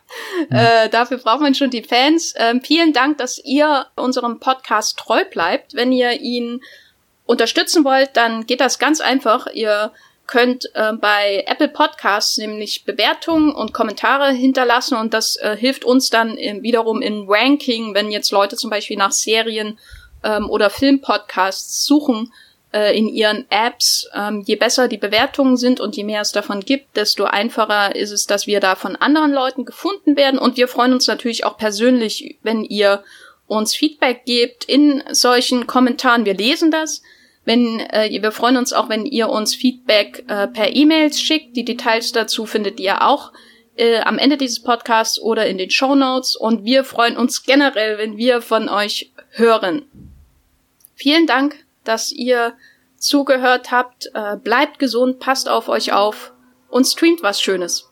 Mhm. 0.49 0.57
Äh, 0.57 0.89
dafür 0.89 1.19
braucht 1.19 1.41
man 1.41 1.55
schon 1.55 1.71
die 1.71 1.83
Fans. 1.83 2.35
Ähm, 2.37 2.61
vielen 2.63 2.93
Dank, 2.93 3.19
dass 3.19 3.41
ihr 3.45 3.87
unserem 3.97 4.39
Podcast 4.39 4.99
treu 4.99 5.25
bleibt. 5.25 5.75
Wenn 5.75 5.93
ihr 5.93 6.21
ihn 6.21 6.63
unterstützen 7.33 7.85
wollt, 7.85 8.11
dann 8.15 8.47
geht 8.47 8.61
das 8.61 8.79
ganz 8.79 9.01
einfach. 9.01 9.47
Ihr 9.53 9.91
könnt 10.27 10.71
äh, 10.75 10.93
bei 10.93 11.45
Apple 11.47 11.69
Podcasts 11.69 12.39
nämlich 12.39 12.85
Bewertungen 12.85 13.53
und 13.53 13.73
Kommentare 13.73 14.33
hinterlassen 14.33 14.97
und 14.97 15.13
das 15.13 15.37
äh, 15.37 15.57
hilft 15.57 15.85
uns 15.85 16.11
dann 16.11 16.37
im, 16.37 16.63
wiederum 16.63 17.03
im 17.03 17.27
Ranking, 17.29 17.95
wenn 17.95 18.11
jetzt 18.11 18.31
Leute 18.31 18.57
zum 18.57 18.71
Beispiel 18.71 18.97
nach 18.97 19.13
Serien 19.13 19.79
ähm, 20.23 20.49
oder 20.49 20.71
Filmpodcasts 20.71 21.85
suchen 21.85 22.33
äh, 22.73 22.97
in 22.97 23.09
ihren 23.09 23.47
Apps. 23.51 24.09
Ähm, 24.15 24.43
je 24.47 24.57
besser 24.57 24.89
die 24.89 24.99
Bewertungen 24.99 25.57
sind 25.57 25.81
und 25.81 25.97
je 25.97 26.05
mehr 26.05 26.21
es 26.21 26.33
davon 26.33 26.61
gibt, 26.61 26.97
desto 26.97 27.25
einfacher 27.25 27.97
ist 27.97 28.13
es, 28.13 28.27
dass 28.27 28.47
wir 28.47 28.61
da 28.61 28.77
von 28.77 28.97
anderen 28.97 29.33
Leuten 29.33 29.65
gefunden 29.65 30.17
werden 30.17 30.39
und 30.39 30.57
wir 30.57 30.69
freuen 30.69 30.93
uns 30.93 31.09
natürlich 31.09 31.45
auch 31.45 31.57
persönlich, 31.57 32.39
wenn 32.43 32.63
ihr 32.63 33.03
uns 33.47 33.75
Feedback 33.75 34.25
gebt 34.25 34.65
in 34.65 35.03
solchen 35.11 35.67
Kommentaren. 35.67 36.25
Wir 36.25 36.35
lesen 36.35 36.71
das. 36.71 37.03
Wenn 37.45 37.81
äh, 37.81 38.09
wir 38.23 38.33
freuen 38.33 38.57
uns 38.57 38.73
auch, 38.73 38.89
wenn 38.89 39.05
ihr 39.05 39.29
uns 39.29 39.55
Feedback 39.55 40.25
äh, 40.29 40.47
per 40.47 40.75
E-Mails 40.75 41.21
schickt. 41.21 41.57
Die 41.57 41.65
Details 41.65 42.13
dazu 42.13 42.47
findet 42.47 42.79
ihr 42.79 43.03
auch 43.03 43.33
äh, 43.77 44.01
am 44.01 44.19
Ende 44.19 44.37
dieses 44.37 44.63
Podcasts 44.63 45.21
oder 45.21 45.47
in 45.47 45.59
den 45.59 45.71
Show 45.71 45.95
Notes. 45.95 46.37
Und 46.37 46.65
wir 46.65 46.85
freuen 46.85 47.17
uns 47.17 47.43
generell, 47.43 47.99
wenn 47.99 48.17
wir 48.17 48.43
von 48.43 48.69
euch 48.69 49.13
hören. 49.31 49.83
Vielen 50.95 51.27
Dank, 51.27 51.57
dass 51.85 52.13
ihr 52.13 52.55
zugehört 52.97 53.73
habt. 53.73 54.11
Äh, 54.15 54.37
bleibt 54.37 54.79
gesund, 54.79 55.19
passt 55.19 55.49
auf 55.49 55.69
euch 55.69 55.93
auf 55.93 56.33
und 56.69 56.85
streamt 56.85 57.23
was 57.23 57.41
Schönes. 57.41 57.92